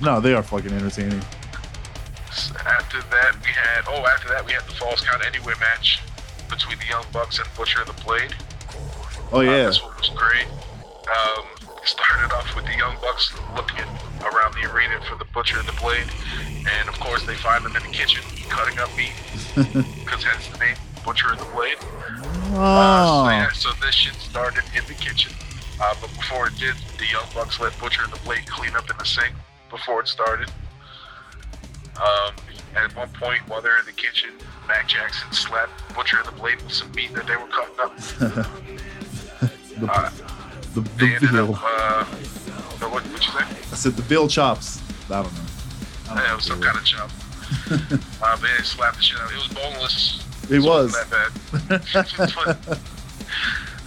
No, 0.00 0.20
they 0.20 0.34
are 0.34 0.42
fucking 0.42 0.72
entertaining. 0.72 1.22
After 2.66 3.00
that, 3.02 3.36
we 3.42 3.50
had 3.50 3.84
oh, 3.88 4.04
after 4.14 4.28
that 4.28 4.44
we 4.46 4.52
had 4.52 4.62
the 4.66 4.74
Falls 4.74 5.00
Count 5.00 5.22
Anywhere 5.24 5.56
match. 5.60 6.00
Between 6.50 6.78
the 6.78 6.86
Young 6.86 7.04
Bucks 7.12 7.38
and 7.38 7.48
Butcher 7.56 7.80
and 7.80 7.88
the 7.88 8.02
Blade. 8.04 8.34
Oh 9.32 9.38
Uh, 9.38 9.40
yeah. 9.40 9.66
this 9.66 9.82
one 9.82 9.94
was 9.96 10.10
great. 10.10 10.46
Um, 11.08 11.44
started 11.84 12.32
off 12.34 12.54
with 12.54 12.64
the 12.66 12.76
Young 12.76 12.96
Bucks 13.00 13.32
looking 13.56 13.84
around 14.22 14.54
the 14.54 14.70
arena 14.72 15.00
for 15.08 15.16
the 15.16 15.24
Butcher 15.32 15.58
and 15.58 15.66
the 15.68 15.72
Blade, 15.80 16.06
and 16.68 16.88
of 16.88 16.98
course 17.00 17.24
they 17.26 17.34
find 17.34 17.64
them 17.64 17.74
in 17.76 17.82
the 17.82 17.88
kitchen 17.88 18.22
cutting 18.48 18.78
up 18.78 18.88
meat, 18.96 19.12
because 20.04 20.22
hence 20.22 20.48
the 20.48 20.58
name 20.58 20.76
Butcher 21.04 21.30
and 21.30 21.40
the 21.40 21.44
Blade. 21.52 21.76
Uh, 21.80 22.52
so, 22.52 22.54
Oh. 22.56 23.28
yeah, 23.28 23.50
so 23.52 23.70
this 23.80 23.94
shit 23.94 24.14
started 24.14 24.64
in 24.76 24.84
the 24.86 24.94
kitchen. 24.94 25.32
Uh, 25.80 25.94
but 26.00 26.10
before 26.14 26.46
it 26.48 26.56
did, 26.58 26.74
the 26.98 27.06
Young 27.06 27.26
Bucks 27.34 27.58
let 27.58 27.76
Butcher 27.80 28.04
and 28.04 28.12
the 28.12 28.20
Blade 28.20 28.46
clean 28.46 28.74
up 28.76 28.88
in 28.90 28.96
the 28.98 29.04
sink 29.04 29.34
before 29.70 30.00
it 30.00 30.08
started. 30.08 30.50
Um, 31.96 32.34
at 32.76 32.94
one 32.96 33.08
point, 33.10 33.40
while 33.48 33.60
they're 33.62 33.78
in 33.78 33.86
the 33.86 33.92
kitchen, 33.92 34.30
Matt 34.66 34.88
Jackson 34.88 35.30
slapped 35.32 35.94
Butcher 35.94 36.18
in 36.20 36.26
the 36.26 36.32
Blade 36.32 36.60
with 36.62 36.72
some 36.72 36.90
meat 36.92 37.12
that 37.14 37.26
they 37.26 37.36
were 37.36 37.46
cutting 37.48 37.80
up. 37.80 38.46
The, 39.76 39.90
Uh, 39.90 40.10
the, 40.74 40.80
they 40.98 41.18
the 41.18 41.26
veal. 41.26 41.54
up, 41.54 41.62
uh, 41.64 42.04
no, 42.80 42.88
what, 42.90 43.02
what 43.02 43.04
you 43.06 43.18
say? 43.18 43.38
I 43.44 43.74
said 43.76 43.94
the 43.94 44.02
veal 44.02 44.28
chops. 44.28 44.80
I 45.10 45.20
don't 45.22 45.32
know. 45.34 45.40
I 45.40 46.08
don't 46.08 46.16
Yeah, 46.18 46.26
know 46.28 46.32
it 46.32 46.36
was 46.36 46.44
some 46.44 46.60
kind 46.62 46.78
of 46.78 46.84
chop. 46.84 47.10
uh, 48.22 48.36
but 48.40 48.48
yeah, 48.48 48.56
they 48.58 48.62
slapped 48.62 48.96
the 48.98 49.02
shit 49.02 49.18
out. 49.20 49.32
It 49.32 49.36
was 49.36 49.48
boneless. 49.48 50.24
It 50.48 50.62
so 50.62 50.68
was. 50.68 50.92
That 50.92 51.10
bad. 51.10 51.30
but, 51.68 52.78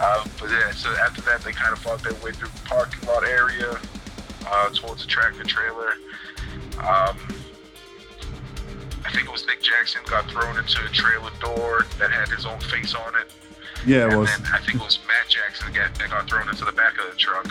um, 0.03 0.29
but 0.41 0.49
yeah, 0.49 0.71
so 0.71 0.89
after 0.95 1.21
that, 1.21 1.41
they 1.41 1.53
kind 1.53 1.71
of 1.71 1.79
fought 1.79 2.03
their 2.03 2.13
way 2.15 2.31
through 2.33 2.49
the 2.49 2.61
parking 2.67 3.07
lot 3.07 3.23
area 3.23 3.79
uh, 4.45 4.69
towards 4.71 5.03
the 5.03 5.07
tractor 5.07 5.43
trailer. 5.45 5.93
Um, 6.85 7.17
I 9.07 9.11
think 9.11 9.27
it 9.27 9.31
was 9.31 9.47
Nick 9.47 9.63
Jackson 9.63 10.01
got 10.05 10.29
thrown 10.29 10.57
into 10.57 10.83
a 10.83 10.89
trailer 10.89 11.31
door 11.39 11.85
that 11.97 12.11
had 12.11 12.27
his 12.27 12.45
own 12.45 12.59
face 12.59 12.93
on 12.93 13.15
it. 13.15 13.31
Yeah, 13.85 14.07
it 14.07 14.09
and 14.11 14.19
was. 14.19 14.29
then 14.29 14.45
I 14.51 14.59
think 14.59 14.75
it 14.75 14.83
was 14.83 14.99
Matt 15.07 15.29
Jackson 15.29 15.71
that 15.71 15.79
got, 15.79 15.95
that 15.97 16.09
got 16.09 16.29
thrown 16.29 16.49
into 16.49 16.65
the 16.65 16.73
back 16.73 16.99
of 16.99 17.09
the 17.09 17.15
truck. 17.15 17.47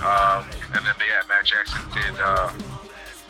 Um, 0.00 0.48
and 0.72 0.80
then 0.80 0.96
yeah, 1.04 1.20
Matt 1.28 1.44
Jackson 1.44 1.82
did 1.92 2.16
uh, 2.24 2.48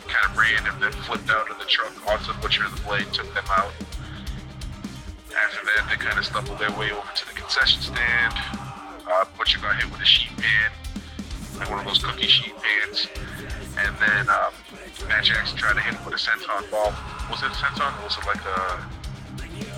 kind 0.07 0.23
of 0.31 0.37
ran 0.37 0.63
and 0.71 0.81
then 0.81 0.93
flipped 1.03 1.29
out 1.29 1.51
of 1.51 1.59
the 1.59 1.65
truck 1.65 1.91
the 1.91 2.33
Butcher 2.41 2.63
of 2.63 2.75
the 2.75 2.81
Blade, 2.87 3.11
took 3.11 3.27
them 3.33 3.43
out. 3.51 3.73
After 5.35 5.65
that, 5.65 5.87
they 5.89 5.97
kind 5.97 6.17
of 6.17 6.25
stumbled 6.25 6.59
their 6.59 6.71
way 6.71 6.91
over 6.91 7.11
to 7.13 7.27
the 7.27 7.33
concession 7.33 7.81
stand. 7.81 8.33
Uh, 9.03 9.25
Butcher 9.37 9.59
got 9.59 9.75
hit 9.75 9.91
with 9.91 9.99
a 9.99 10.05
sheet 10.05 10.31
pan, 10.37 10.71
like 11.61 11.69
one 11.69 11.79
of 11.79 11.85
those 11.85 12.03
cookie 12.03 12.27
sheet 12.27 12.53
pans. 12.57 13.07
And 13.77 13.93
then 14.01 14.29
um, 14.29 14.53
Matt 15.07 15.23
Jackson 15.23 15.57
tried 15.57 15.73
to 15.73 15.81
hit 15.81 15.93
him 15.93 16.05
with 16.05 16.15
a 16.15 16.17
senton 16.17 16.69
bomb. 16.71 16.93
Was 17.29 17.43
it 17.43 17.53
a 17.53 17.57
senton 17.61 17.93
was 18.03 18.17
it 18.17 18.25
like 18.25 18.41
a 18.41 18.81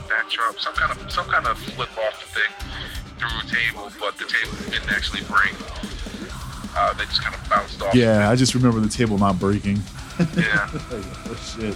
backdrop? 0.07 0.59
Some 0.59 0.73
kind 0.73 0.91
of 0.91 1.11
some 1.11 1.25
kind 1.27 1.45
of 1.45 1.57
flip 1.57 1.91
off 1.97 2.23
thing 2.31 2.51
through 3.19 3.35
a 3.35 3.47
table, 3.51 3.91
but 3.99 4.17
the 4.17 4.25
table 4.25 4.55
didn't 4.71 4.91
actually 4.91 5.23
break. 5.27 5.53
Uh, 6.75 6.93
they 6.93 7.05
just 7.05 7.21
kind 7.21 7.35
of 7.35 7.49
bounced 7.49 7.81
off. 7.81 7.93
Yeah, 7.93 8.29
I 8.29 8.35
just 8.35 8.55
remember 8.55 8.79
the 8.79 8.89
table 8.89 9.17
not 9.17 9.39
breaking. 9.39 9.83
Yeah. 10.35 10.69
oh 10.91 11.55
shit. 11.59 11.75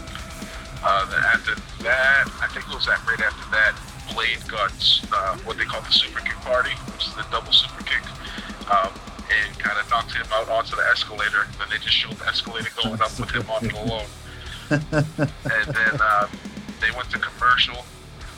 Uh, 0.84 1.06
after 1.34 1.56
that, 1.84 2.30
I 2.42 2.48
think 2.54 2.68
it 2.70 2.74
was 2.74 2.86
that 2.86 3.04
right 3.06 3.20
after 3.20 3.50
that, 3.52 3.76
Blade 4.14 4.40
got 4.48 4.72
uh, 5.12 5.38
what 5.44 5.58
they 5.58 5.66
call 5.66 5.82
the 5.82 5.92
super 5.92 6.22
kick 6.22 6.38
party, 6.46 6.72
which 6.94 7.08
is 7.08 7.14
the 7.16 7.26
double 7.30 7.52
super 7.52 7.84
kick, 7.84 8.02
um, 8.72 8.94
him 10.18 10.28
out 10.34 10.50
onto 10.50 10.76
the 10.76 10.84
escalator. 10.92 11.48
Then 11.58 11.68
they 11.70 11.78
just 11.78 11.96
showed 11.96 12.18
the 12.18 12.28
escalator 12.28 12.70
going 12.82 13.02
up 13.02 13.14
with 13.20 13.32
him 13.32 13.46
on 13.50 13.66
it 13.66 13.74
alone. 13.74 14.10
and 14.70 15.68
then 15.72 15.96
um, 16.02 16.30
they 16.82 16.92
went 16.92 17.10
to 17.12 17.20
commercial. 17.20 17.86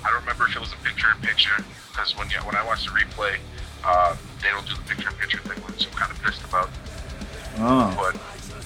I 0.04 0.12
don't 0.12 0.22
remember 0.22 0.46
if 0.46 0.56
it 0.56 0.60
was 0.60 0.74
a 0.74 0.82
picture 0.86 1.08
in 1.16 1.22
picture 1.22 1.64
because 1.90 2.16
when 2.18 2.30
you, 2.30 2.38
when 2.46 2.56
I 2.56 2.64
watched 2.66 2.86
the 2.86 2.92
replay, 2.92 3.38
uh, 3.84 4.16
they 4.42 4.50
don't 4.50 4.68
do 4.68 4.76
the 4.76 4.88
picture 4.88 5.10
in 5.10 5.16
picture 5.16 5.40
thing, 5.40 5.58
which 5.64 5.88
I'm 5.88 5.94
kind 5.94 6.12
of 6.12 6.22
pissed 6.22 6.44
about. 6.46 6.70
Oh. 7.60 7.92
But 7.98 8.16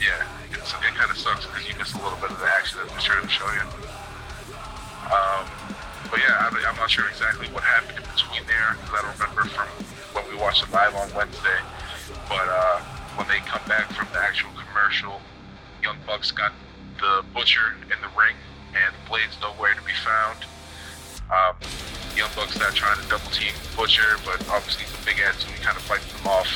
yeah, 0.02 0.28
it's, 0.52 0.74
it 0.74 0.94
kind 0.94 1.10
of 1.10 1.18
sucks 1.18 1.46
because 1.46 1.66
you 1.68 1.74
miss 1.78 1.94
a 1.94 2.02
little 2.02 2.20
bit 2.20 2.30
of 2.30 2.40
the 2.40 2.46
action 2.46 2.80
that 2.82 2.90
they're 2.90 3.02
trying 3.02 3.26
to 3.26 3.32
show 3.32 3.50
you. 3.54 3.66
Um, 5.10 5.46
but 6.14 6.20
yeah, 6.22 6.46
I, 6.46 6.54
I'm 6.70 6.78
not 6.78 6.92
sure 6.92 7.08
exactly 7.10 7.48
what 7.50 7.64
happened 7.64 7.98
in 7.98 8.06
between 8.06 8.46
there 8.46 8.78
because 8.78 8.94
I 8.94 9.02
don't 9.02 9.18
remember 9.18 9.50
from 9.50 9.68
when 10.14 10.24
we 10.30 10.38
watched 10.38 10.62
it 10.62 10.72
live 10.72 10.94
on 10.94 11.10
Wednesday. 11.16 11.60
But 12.30 12.46
uh, 12.46 12.82
when 13.16 13.28
they 13.28 13.40
come 13.46 13.62
back 13.68 13.92
from 13.94 14.08
the 14.14 14.20
actual 14.20 14.50
commercial, 14.58 15.22
Young 15.82 15.98
Bucks 16.06 16.32
got 16.32 16.52
the 17.00 17.24
Butcher 17.34 17.76
in 17.84 17.98
the 18.02 18.10
ring 18.18 18.36
and 18.74 18.94
Blade's 19.08 19.38
nowhere 19.42 19.74
to 19.74 19.84
be 19.86 19.94
found. 20.02 20.46
Um, 21.30 21.56
Young 22.18 22.30
Bucks 22.36 22.56
start 22.56 22.74
trying 22.74 22.98
to 23.02 23.08
double 23.10 23.30
team 23.30 23.54
Butcher, 23.76 24.18
but 24.26 24.42
obviously 24.50 24.86
a 24.90 25.06
big 25.06 25.18
he 25.18 25.58
kind 25.62 25.78
of 25.78 25.84
fights 25.86 26.10
them 26.14 26.26
off. 26.28 26.50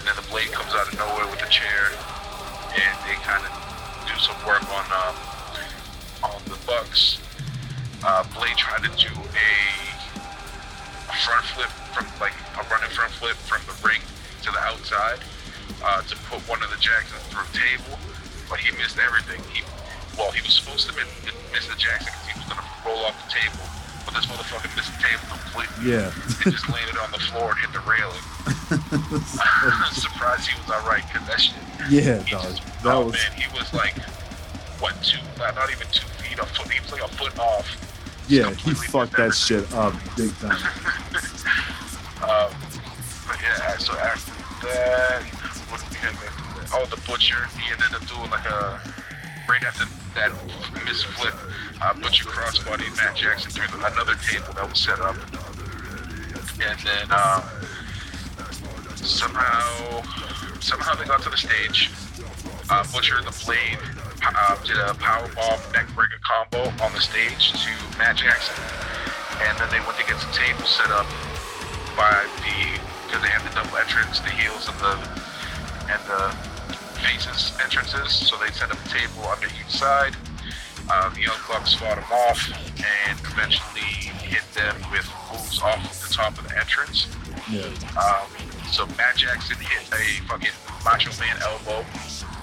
And 0.00 0.08
then 0.08 0.16
the 0.16 0.26
Blade 0.28 0.52
comes 0.52 0.72
out 0.74 0.88
of 0.88 0.96
nowhere 0.98 1.26
with 1.28 1.42
a 1.42 1.50
chair, 1.50 1.92
and 2.76 2.94
they 3.04 3.16
kind 3.24 3.44
of 3.44 3.52
do 4.08 4.14
some 4.20 4.36
work 4.44 4.64
on 4.68 4.86
um, 4.92 5.16
on 6.32 6.40
the 6.48 6.58
Bucks. 6.66 7.20
Uh, 8.04 8.24
Blade 8.36 8.56
tried 8.56 8.84
to 8.84 8.92
do 8.96 9.12
a, 9.12 9.50
a 11.08 11.16
front 11.24 11.44
flip 11.56 11.72
from 11.92 12.06
like 12.20 12.36
a 12.56 12.62
running 12.68 12.92
front 12.92 13.12
flip 13.12 13.36
from 13.48 13.60
the 13.64 13.76
ring 13.86 14.00
to 14.42 14.50
the 14.52 14.60
outside 14.60 15.20
uh, 15.84 16.02
to 16.02 16.14
put 16.30 16.40
one 16.48 16.62
of 16.62 16.70
the 16.70 16.78
Jacksons 16.80 17.22
through 17.28 17.44
a 17.44 17.52
table, 17.56 17.98
but 18.48 18.58
he 18.60 18.70
missed 18.76 18.98
everything. 18.98 19.40
He 19.52 19.62
well, 20.16 20.30
he 20.32 20.40
was 20.40 20.54
supposed 20.56 20.88
to 20.88 20.94
miss, 20.96 21.08
miss 21.52 21.66
the 21.68 21.76
Jackson 21.76 22.12
because 22.12 22.26
he 22.28 22.34
was 22.40 22.46
gonna 22.48 22.64
roll 22.86 23.04
off 23.04 23.16
the 23.26 23.30
table, 23.36 23.64
but 24.08 24.14
this 24.16 24.24
motherfucker 24.26 24.70
missed 24.76 24.92
the 24.96 25.02
table 25.04 25.26
completely. 25.28 25.92
Yeah. 25.92 26.08
It 26.40 26.52
just 26.56 26.68
landed 26.72 26.96
on 26.96 27.10
the 27.12 27.20
floor 27.28 27.52
and 27.52 27.60
hit 27.60 27.72
the 27.76 27.84
railing. 27.84 28.24
I'm 28.72 29.92
surprised 30.06 30.48
he 30.48 30.56
was 30.60 30.70
alright 30.72 31.04
because 31.12 31.26
that 31.28 31.40
shit. 31.40 31.60
Yeah, 31.92 32.16
dog. 32.24 32.42
just- 32.48 32.64
That 32.82 32.94
oh 32.96 33.06
was 33.06 33.14
man, 33.20 33.32
he 33.36 33.46
was 33.52 33.68
like 33.74 33.96
what 34.80 34.96
two? 35.02 35.18
Not, 35.38 35.54
not 35.54 35.70
even 35.70 35.86
two 35.92 36.06
feet. 36.20 36.38
A 36.38 36.44
foot. 36.46 36.70
He 36.70 36.80
was 36.80 36.92
like 36.92 37.02
a 37.04 37.08
foot 37.08 37.38
off. 37.38 37.68
yeah, 38.28 38.50
he 38.52 38.72
fucked 38.74 39.16
that 39.16 39.34
shit 39.34 39.70
up 39.74 39.94
big 40.16 40.32
time. 40.38 40.56
Um, 42.16 42.50
but 43.28 43.36
yeah, 43.42 43.76
so 43.76 43.92
after 43.92 44.32
that, 44.66 45.22
after? 45.82 46.76
Oh, 46.76 46.86
the 46.86 47.00
butcher. 47.06 47.48
He 47.58 47.72
ended 47.72 47.94
up 47.94 48.06
doing 48.06 48.30
like 48.30 48.46
a 48.46 48.80
right 49.48 49.62
after 49.64 49.84
that 50.14 50.32
misflip. 50.84 51.36
Uh, 51.80 51.94
butcher 52.00 52.24
crossbody 52.24 52.88
Matt 52.96 53.16
Jackson 53.16 53.50
through 53.50 53.68
the, 53.68 53.86
another 53.86 54.14
table 54.28 54.52
that 54.54 54.68
was 54.68 54.80
set 54.80 54.98
up, 55.00 55.16
and 56.60 56.78
then 56.80 57.06
um, 57.12 57.42
somehow 58.96 60.02
somehow 60.60 60.94
they 60.94 61.04
got 61.04 61.22
to 61.22 61.30
the 61.30 61.36
stage. 61.36 61.90
Uh, 62.68 62.82
Butcher 62.92 63.20
the 63.22 63.30
Blade 63.44 63.78
uh, 64.24 64.56
did 64.64 64.76
a 64.76 64.90
powerbomb 64.98 65.60
neckbreaker 65.70 66.18
combo 66.26 66.66
on 66.82 66.92
the 66.92 67.00
stage 67.00 67.52
to 67.52 67.70
Matt 67.98 68.16
Jackson, 68.16 68.56
and 69.46 69.56
then 69.58 69.70
they 69.70 69.78
went 69.86 69.98
to 69.98 70.06
get 70.06 70.18
some 70.18 70.32
tables 70.32 70.68
set 70.68 70.90
up 70.90 71.06
by 71.94 72.26
the 72.42 72.80
because 73.06 73.22
they 73.22 73.28
had 73.28 73.44
the 73.46 73.54
double 73.54 73.76
entrance, 73.76 74.18
the 74.20 74.30
heels 74.30 74.66
and 74.66 74.78
the 74.80 75.25
and 75.90 76.00
the 76.06 76.34
faces 77.00 77.56
entrances. 77.62 78.12
So 78.12 78.36
they 78.36 78.50
set 78.52 78.70
up 78.70 78.78
a 78.84 78.88
table 78.88 79.26
under 79.28 79.46
each 79.46 79.70
side. 79.70 80.16
Uh, 80.88 81.10
the 81.14 81.22
Young 81.22 81.38
Bucks 81.48 81.74
fought 81.74 81.96
them 81.96 82.12
off 82.12 82.38
and 82.78 83.18
eventually 83.18 84.14
hit 84.22 84.44
them 84.54 84.76
with 84.90 85.08
moves 85.32 85.60
off 85.60 85.82
the 86.06 86.14
top 86.14 86.38
of 86.38 86.48
the 86.48 86.58
entrance. 86.58 87.08
Yeah. 87.50 87.66
Um, 87.98 88.26
so 88.70 88.86
Matt 88.98 89.16
Jackson 89.16 89.56
hit 89.58 89.82
a 89.92 90.22
fucking 90.26 90.54
Macho 90.84 91.10
Man 91.20 91.36
elbow 91.42 91.84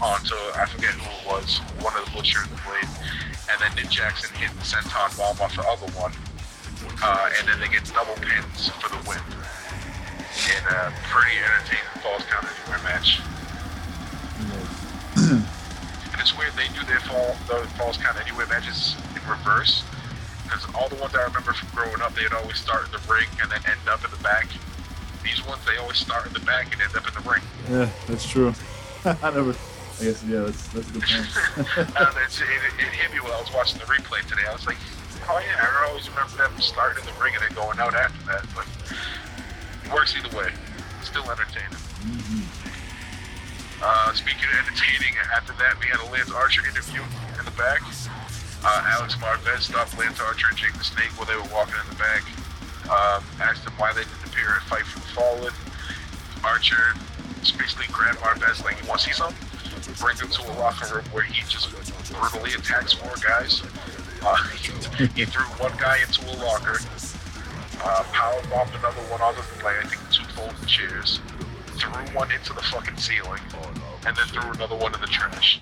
onto 0.02 0.36
I 0.56 0.66
forget 0.68 0.92
who 0.92 1.08
it 1.08 1.26
was, 1.32 1.60
one 1.80 1.96
of 1.96 2.04
the 2.06 2.12
Butcher 2.12 2.40
and 2.44 2.52
the 2.52 2.60
Blade, 2.68 2.92
and 3.52 3.56
then 3.62 3.72
Nick 3.76 3.90
Jackson 3.90 4.36
hit 4.36 4.52
the 4.52 4.66
senton 4.68 5.16
bomb 5.18 5.40
off 5.40 5.56
the 5.56 5.64
other 5.64 5.88
one, 5.96 6.12
uh, 7.02 7.30
and 7.40 7.48
then 7.48 7.60
they 7.60 7.70
get 7.70 7.86
double 7.94 8.16
pins 8.16 8.68
for 8.70 8.90
the 8.90 9.00
win 9.08 9.24
in 10.50 10.64
a 10.66 10.90
uh, 10.90 10.92
pretty 11.10 11.38
entertaining 11.38 11.94
falls 12.02 12.24
count 12.26 12.46
anywhere 12.46 12.82
match. 12.84 13.22
And 16.14 16.22
it's 16.22 16.38
weird 16.38 16.54
they 16.54 16.68
do 16.78 16.86
their 16.86 17.00
fall 17.02 17.36
the 17.48 17.66
falls 17.74 17.98
count 17.98 18.22
anywhere 18.22 18.46
matches 18.46 18.96
in 19.16 19.22
reverse. 19.30 19.84
Because 20.44 20.66
all 20.76 20.88
the 20.90 20.96
ones 21.02 21.16
I 21.16 21.24
remember 21.24 21.54
from 21.54 21.70
growing 21.74 22.02
up, 22.02 22.14
they'd 22.14 22.34
always 22.34 22.58
start 22.58 22.86
in 22.86 22.92
the 22.92 23.02
ring 23.12 23.26
and 23.42 23.50
then 23.50 23.62
end 23.66 23.82
up 23.90 24.06
in 24.06 24.12
the 24.12 24.22
back. 24.22 24.48
These 25.24 25.46
ones, 25.48 25.66
they 25.66 25.78
always 25.78 25.98
start 25.98 26.28
in 26.28 26.34
the 26.34 26.46
back 26.46 26.72
and 26.74 26.82
end 26.82 26.96
up 26.96 27.08
in 27.08 27.14
the 27.18 27.30
ring. 27.30 27.42
Yeah, 27.70 27.90
that's 28.08 28.30
true. 28.30 28.54
I 29.06 29.32
never. 29.34 29.56
I 30.00 30.04
guess 30.04 30.24
yeah, 30.26 30.42
that's 30.42 30.68
that's 30.70 30.90
a 30.90 30.94
good 30.94 31.04
point. 31.04 31.98
Uh, 31.98 32.14
it's, 32.26 32.42
it, 32.42 32.48
it 32.78 32.94
hit 32.94 33.14
me 33.14 33.20
when 33.22 33.32
I 33.32 33.40
was 33.40 33.54
watching 33.54 33.80
the 33.80 33.86
replay 33.86 34.22
today. 34.28 34.46
I 34.48 34.54
was 34.54 34.66
like, 34.68 34.78
oh 35.30 35.40
yeah, 35.40 35.66
I 35.66 35.88
always 35.90 36.10
remember 36.10 36.38
them 36.38 36.54
starting 36.60 37.02
in 37.02 37.10
the 37.10 37.18
ring 37.22 37.34
and 37.34 37.42
then 37.42 37.54
going 37.54 37.80
out 37.80 37.94
after 37.94 38.22
that. 38.28 38.46
But 38.54 38.66
works 39.92 40.16
either 40.16 40.36
way. 40.38 40.50
Still 41.02 41.30
entertaining. 41.30 41.78
Uh, 43.82 44.14
speaking 44.14 44.48
of 44.48 44.56
entertaining, 44.64 45.14
after 45.36 45.52
that 45.60 45.76
we 45.80 45.88
had 45.88 46.00
a 46.00 46.08
Lance 46.12 46.32
Archer 46.32 46.66
interview 46.68 47.02
in 47.38 47.46
the 47.46 47.56
back. 47.58 47.82
Uh, 48.64 48.96
Alex 48.96 49.16
Marvez 49.16 49.68
stopped 49.68 49.98
Lance 50.00 50.22
Archer 50.22 50.48
and 50.48 50.58
Jake 50.58 50.74
the 50.74 50.84
Snake 50.84 51.12
while 51.20 51.28
they 51.28 51.36
were 51.36 51.52
walking 51.52 51.76
in 51.76 51.90
the 51.90 52.00
back. 52.00 52.24
Um, 52.88 53.24
asked 53.42 53.66
them 53.66 53.74
why 53.78 53.92
they 53.92 54.04
didn't 54.04 54.24
appear 54.26 54.56
at 54.56 54.64
Fight 54.64 54.86
for 54.86 55.00
the 55.00 55.08
Fallen. 55.12 55.54
Archer 56.44 56.96
basically 57.58 57.88
grabbed 57.92 58.20
Marvez 58.20 58.64
like, 58.64 58.82
you 58.82 58.88
want 58.88 59.02
to 59.02 59.08
see 59.08 59.14
something? 59.14 59.36
Brings 60.00 60.22
him 60.22 60.30
to 60.30 60.52
a 60.52 60.56
locker 60.60 60.96
room 60.96 61.06
where 61.12 61.24
he 61.24 61.44
just 61.50 61.70
brutally 62.14 62.54
attacks 62.54 62.96
more 63.04 63.14
guys. 63.20 63.62
Uh, 64.24 64.36
he, 64.56 64.72
he 65.16 65.26
threw 65.26 65.44
one 65.60 65.74
guy 65.78 66.00
into 66.00 66.24
a 66.32 66.36
locker, 66.40 66.80
uh, 67.84 68.04
power 68.12 68.42
bombed 68.50 68.72
another 68.76 69.02
one 69.12 69.22
onto 69.22 69.42
the 69.42 69.64
like, 69.64 69.84
I 69.84 69.88
think 69.88 70.02
two 70.10 70.24
folding 70.34 70.66
chairs, 70.66 71.20
threw 71.76 71.92
one 72.16 72.32
into 72.32 72.54
the 72.54 72.64
fucking 72.64 72.98
ceiling, 72.98 73.42
and 74.08 74.16
then 74.16 74.28
threw 74.28 74.52
another 74.52 74.76
one 74.76 74.94
in 74.96 75.02
the 75.02 75.08
trash. 75.08 75.62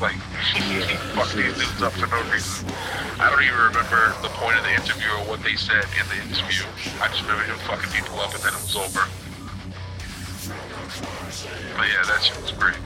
Like, 0.00 0.14
he 0.54 0.80
fucked 1.14 1.34
these 1.34 1.54
dudes 1.54 1.82
up 1.82 1.92
for 1.92 2.06
no 2.06 2.22
reason. 2.30 2.70
I 3.18 3.30
don't 3.30 3.42
even 3.42 3.54
remember 3.54 4.14
the 4.22 4.30
point 4.34 4.58
of 4.58 4.64
the 4.64 4.74
interview 4.74 5.10
or 5.22 5.26
what 5.30 5.42
they 5.42 5.54
said 5.54 5.84
in 5.98 6.06
the 6.10 6.18
interview. 6.26 6.66
I 6.98 7.08
just 7.08 7.22
remember 7.22 7.44
him 7.44 7.58
fucking 7.66 7.90
people 7.92 8.18
up 8.18 8.34
and 8.34 8.42
then 8.42 8.54
it 8.54 8.62
was 8.62 8.74
over. 8.74 9.06
But 11.78 11.86
yeah, 11.86 12.02
that 12.02 12.22
shit 12.22 12.40
was 12.42 12.50
great. 12.52 12.78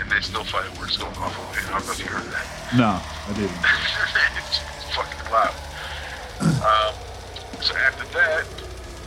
And 0.00 0.10
there's 0.10 0.26
still 0.26 0.44
fireworks 0.44 0.96
going 0.96 1.12
off 1.16 1.36
over 1.36 1.60
here. 1.60 1.68
I 1.68 1.78
don't 1.78 1.86
know 1.86 1.92
if 1.92 1.98
you 2.00 2.06
heard 2.06 2.24
that. 2.32 2.46
No, 2.76 3.00
I 3.00 3.32
didn't. 3.36 3.52
it's, 4.48 4.60
it's 4.80 4.96
fucking 4.96 5.32
loud. 5.32 5.67
Um, 6.40 6.94
so 7.60 7.74
after 7.76 8.04
that, 8.14 8.44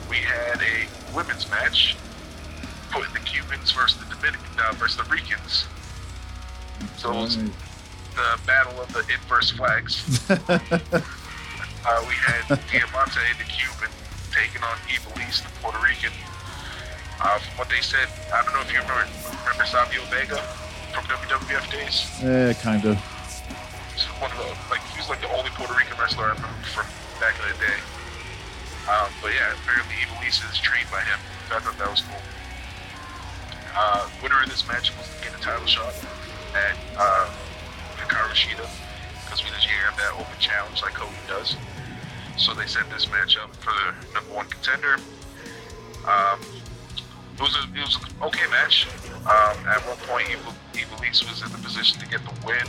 we 0.09 0.17
had 0.17 0.59
a 0.61 1.15
women's 1.15 1.49
match, 1.49 1.95
putting 2.91 3.13
the 3.13 3.19
Cubans 3.19 3.71
versus 3.71 3.97
the 3.99 4.15
Dominican 4.15 4.45
uh, 4.59 4.73
versus 4.73 4.97
the 4.97 5.03
Ricans. 5.03 5.65
So 6.97 7.11
it 7.11 7.15
was 7.15 7.37
the 7.37 8.39
battle 8.45 8.79
of 8.81 8.91
the 8.93 8.99
inverse 9.07 9.51
flags. 9.51 10.03
uh, 10.29 10.39
we 12.07 12.15
had 12.15 12.47
Diamante, 12.67 13.23
the 13.39 13.47
Cuban, 13.47 13.89
taking 14.31 14.63
on 14.63 14.77
Evil 14.91 15.13
East, 15.27 15.43
the 15.43 15.51
Puerto 15.61 15.79
Rican. 15.79 16.11
Uh, 17.21 17.37
from 17.37 17.57
what 17.57 17.69
they 17.69 17.81
said, 17.81 18.09
I 18.33 18.43
don't 18.43 18.53
know 18.53 18.61
if 18.61 18.71
you 18.73 18.79
remember, 18.79 19.07
remember 19.45 19.65
Savio 19.65 20.01
Vega 20.09 20.37
from 20.91 21.05
WWF 21.05 21.71
days. 21.71 22.09
Yeah, 22.21 22.53
kind 22.53 22.83
of. 22.85 22.97
He's 23.93 24.05
one 24.19 24.31
of 24.31 24.37
the 24.37 24.49
like 24.69 24.81
he 24.91 24.97
was 24.97 25.07
like 25.07 25.21
the 25.21 25.29
only 25.37 25.51
Puerto 25.51 25.73
Rican 25.73 25.97
wrestler 25.99 26.25
I 26.25 26.33
remember 26.33 26.65
from 26.73 26.85
back 27.21 27.37
in 27.37 27.45
the 27.53 27.59
day. 27.61 27.79
Um, 28.89 29.13
but 29.21 29.29
yeah, 29.37 29.53
apparently 29.53 29.93
Ivelisse 30.01 30.41
is 30.49 30.57
trained 30.57 30.89
by 30.89 31.05
him. 31.05 31.21
I 31.53 31.61
thought 31.61 31.77
that 31.77 31.89
was 31.89 32.01
cool. 32.01 32.17
Uh, 33.77 34.09
winner 34.23 34.41
of 34.41 34.49
this 34.49 34.67
match 34.67 34.89
was 34.97 35.05
to 35.05 35.23
get 35.23 35.37
a 35.37 35.41
title 35.41 35.67
shot 35.69 35.93
at 36.57 36.75
uh, 36.97 37.29
Hikaru 38.01 38.33
Shida 38.33 38.65
because 39.23 39.45
we 39.45 39.53
year 39.69 39.85
have 39.85 39.97
that 40.01 40.13
open 40.17 40.33
challenge 40.39 40.81
like 40.81 40.95
Cody 40.95 41.13
does. 41.27 41.55
So 42.37 42.53
they 42.53 42.65
set 42.65 42.89
this 42.89 43.09
match 43.11 43.37
up 43.37 43.55
for 43.55 43.69
the 43.69 44.13
number 44.13 44.33
one 44.33 44.47
contender. 44.47 44.97
Um, 46.09 46.41
it 47.37 47.39
was 47.39 47.55
a 47.55 47.63
it 47.77 47.85
was 47.85 48.01
an 48.01 48.09
okay 48.23 48.49
match. 48.49 48.87
Um, 49.29 49.55
at 49.69 49.79
one 49.85 49.97
point, 50.09 50.27
Ivelisse 50.73 51.29
was 51.29 51.45
in 51.45 51.51
the 51.51 51.61
position 51.61 51.99
to 52.01 52.07
get 52.09 52.21
the 52.25 52.33
win. 52.45 52.65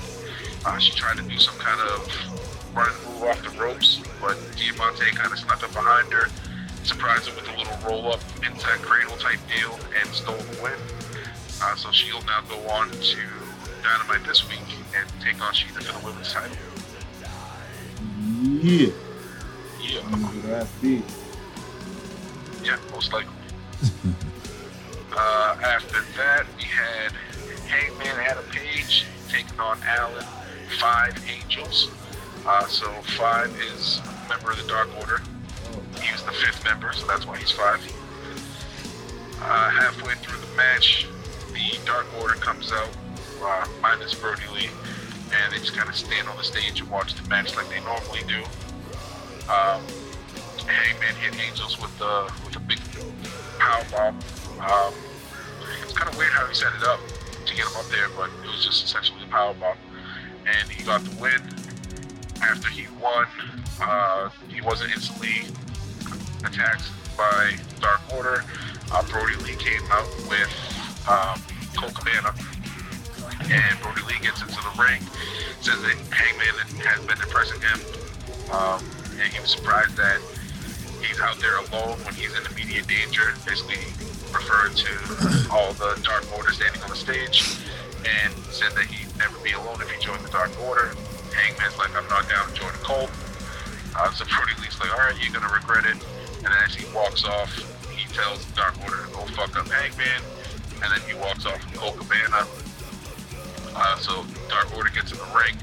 Uh, 0.64 0.78
she 0.78 0.92
tried 0.92 1.16
to 1.16 1.22
do 1.22 1.38
some 1.38 1.56
kind 1.56 1.80
of 1.80 2.51
running 2.74 2.94
move 3.04 3.22
off 3.24 3.42
the 3.42 3.50
ropes, 3.58 4.00
but 4.20 4.38
Diamante 4.56 5.04
kind 5.14 5.32
of 5.32 5.38
snuck 5.38 5.62
up 5.62 5.72
behind 5.72 6.12
her, 6.12 6.28
surprised 6.84 7.28
her 7.28 7.34
with 7.34 7.48
a 7.48 7.58
little 7.58 7.76
roll 7.88 8.12
up 8.12 8.20
into 8.44 8.66
cradle 8.82 9.16
type 9.16 9.40
deal, 9.48 9.78
and 9.98 10.08
stole 10.14 10.36
the 10.36 10.62
win. 10.62 10.78
Uh, 11.62 11.76
so 11.76 11.90
she'll 11.92 12.22
now 12.22 12.40
go 12.48 12.58
on 12.68 12.90
to 12.90 13.20
Dynamite 13.82 14.26
this 14.26 14.48
week 14.48 14.60
and 14.96 15.08
take 15.20 15.40
on 15.40 15.52
Shida 15.52 15.82
for 15.82 16.00
the 16.00 16.06
women's 16.06 16.32
title. 16.32 16.56
Yeah. 18.42 18.92
Yeah. 19.80 21.02
Yeah, 22.62 22.76
most 22.92 23.12
likely. 23.12 23.32
uh, 25.12 25.56
after 25.62 26.00
that, 26.16 26.46
we 26.56 26.62
had 26.62 27.12
Hangman 27.68 28.20
Adam 28.20 28.44
Page 28.50 29.04
taking 29.28 29.58
on 29.58 29.78
Alan, 29.84 30.24
Five 30.78 31.22
Angels. 31.28 31.90
Uh, 32.44 32.66
so 32.66 32.90
Five 33.16 33.54
is 33.72 34.00
member 34.28 34.50
of 34.50 34.56
the 34.60 34.66
Dark 34.68 34.88
Order. 34.98 35.22
He 36.00 36.12
was 36.12 36.22
the 36.24 36.32
fifth 36.32 36.64
member, 36.64 36.92
so 36.92 37.06
that's 37.06 37.26
why 37.26 37.36
he's 37.36 37.52
five. 37.52 37.80
Uh, 39.40 39.70
halfway 39.70 40.14
through 40.14 40.40
the 40.40 40.56
match, 40.56 41.06
the 41.52 41.78
Dark 41.84 42.06
Order 42.20 42.34
comes 42.34 42.72
out, 42.72 42.88
uh, 43.42 43.66
minus 43.80 44.14
Brodie 44.14 44.42
Lee, 44.54 44.70
and 45.32 45.52
they 45.52 45.58
just 45.58 45.74
kind 45.76 45.88
of 45.88 45.94
stand 45.94 46.28
on 46.28 46.36
the 46.36 46.44
stage 46.44 46.80
and 46.80 46.90
watch 46.90 47.14
the 47.14 47.28
match 47.28 47.54
like 47.56 47.68
they 47.68 47.80
normally 47.80 48.22
do. 48.26 48.42
Um, 49.50 49.82
Hangman 50.66 51.14
hit 51.16 51.38
Angels 51.40 51.80
with 51.80 51.96
the 51.98 52.30
with 52.44 52.56
a 52.56 52.60
big 52.60 52.78
power 53.58 53.84
bomb. 53.90 54.18
Um, 54.60 54.94
it's 55.82 55.92
kind 55.92 56.10
of 56.10 56.16
weird 56.16 56.32
how 56.32 56.46
he 56.46 56.54
set 56.54 56.72
it 56.74 56.82
up 56.84 57.00
to 57.46 57.54
get 57.54 57.66
him 57.66 57.76
up 57.76 57.86
there, 57.86 58.08
but 58.16 58.30
it 58.42 58.50
was 58.50 58.64
just 58.64 58.84
essentially 58.84 59.22
a 59.24 59.28
power 59.28 59.54
bomb, 59.54 59.76
and 60.46 60.68
he 60.70 60.82
got 60.84 61.04
the 61.04 61.20
win. 61.20 61.40
After 62.42 62.68
he 62.68 62.86
won, 63.00 63.26
uh, 63.80 64.28
he 64.48 64.60
wasn't 64.60 64.92
instantly 64.92 65.46
attacked 66.44 66.90
by 67.16 67.56
Dark 67.80 68.00
Order. 68.12 68.44
Uh, 68.92 69.02
Brodie 69.08 69.36
Lee 69.44 69.56
came 69.56 69.82
out 69.90 70.06
with 70.28 70.50
um, 71.08 71.40
Colt 71.76 71.94
Cabana, 71.94 72.34
and 73.48 73.80
Brodie 73.80 74.02
Lee 74.02 74.20
gets 74.20 74.42
into 74.42 74.54
the 74.54 74.74
ring, 74.76 75.00
says 75.60 75.80
that 75.82 75.96
Hangman 76.10 76.54
has 76.84 77.00
been 77.06 77.18
depressing 77.18 77.60
him, 77.60 77.80
um, 78.52 78.84
and 79.20 79.32
he 79.32 79.40
was 79.40 79.50
surprised 79.50 79.96
that 79.96 80.20
he's 81.00 81.20
out 81.20 81.38
there 81.38 81.56
alone 81.56 81.98
when 82.04 82.14
he's 82.14 82.36
in 82.36 82.44
immediate 82.52 82.86
danger. 82.86 83.34
Basically, 83.46 83.80
referred 84.34 84.76
to 84.76 84.90
all 85.50 85.72
the 85.74 85.98
Dark 86.02 86.24
Order 86.36 86.52
standing 86.52 86.82
on 86.82 86.90
the 86.90 86.96
stage, 86.96 87.56
and 88.04 88.34
said 88.50 88.72
that 88.72 88.86
he'd 88.86 89.16
never 89.16 89.38
be 89.40 89.52
alone 89.52 89.80
if 89.80 89.90
he 89.90 89.98
joined 90.04 90.24
the 90.24 90.30
Dark 90.30 90.50
Order. 90.60 90.92
Hangman's 91.32 91.76
like, 91.78 91.94
I'm 91.96 92.06
not 92.08 92.28
down 92.28 92.48
to 92.48 92.54
join 92.54 92.72
the 92.72 92.84
cult. 92.84 93.10
Uh, 93.96 94.10
so 94.12 94.24
Brodie 94.24 94.56
Lee's 94.60 94.78
like, 94.80 94.92
all 94.92 95.04
right, 95.04 95.16
you're 95.20 95.32
gonna 95.32 95.52
regret 95.52 95.84
it. 95.84 95.98
And 96.44 96.50
then 96.50 96.60
as 96.64 96.74
he 96.74 96.84
walks 96.94 97.24
off, 97.24 97.52
he 97.90 98.08
tells 98.14 98.44
Dark 98.52 98.80
Order 98.84 99.04
to 99.06 99.12
go 99.12 99.20
fuck 99.36 99.56
up 99.56 99.68
Hangman, 99.68 100.22
and 100.82 100.88
then 100.90 101.00
he 101.06 101.14
walks 101.14 101.46
off 101.46 101.60
with 101.64 101.74
Colt 101.78 101.96
Cabana. 101.96 102.46
Uh, 103.74 103.96
so 103.96 104.24
Dark 104.48 104.74
Order 104.76 104.90
gets 104.90 105.12
in 105.12 105.18
the 105.18 105.30
ring. 105.36 105.56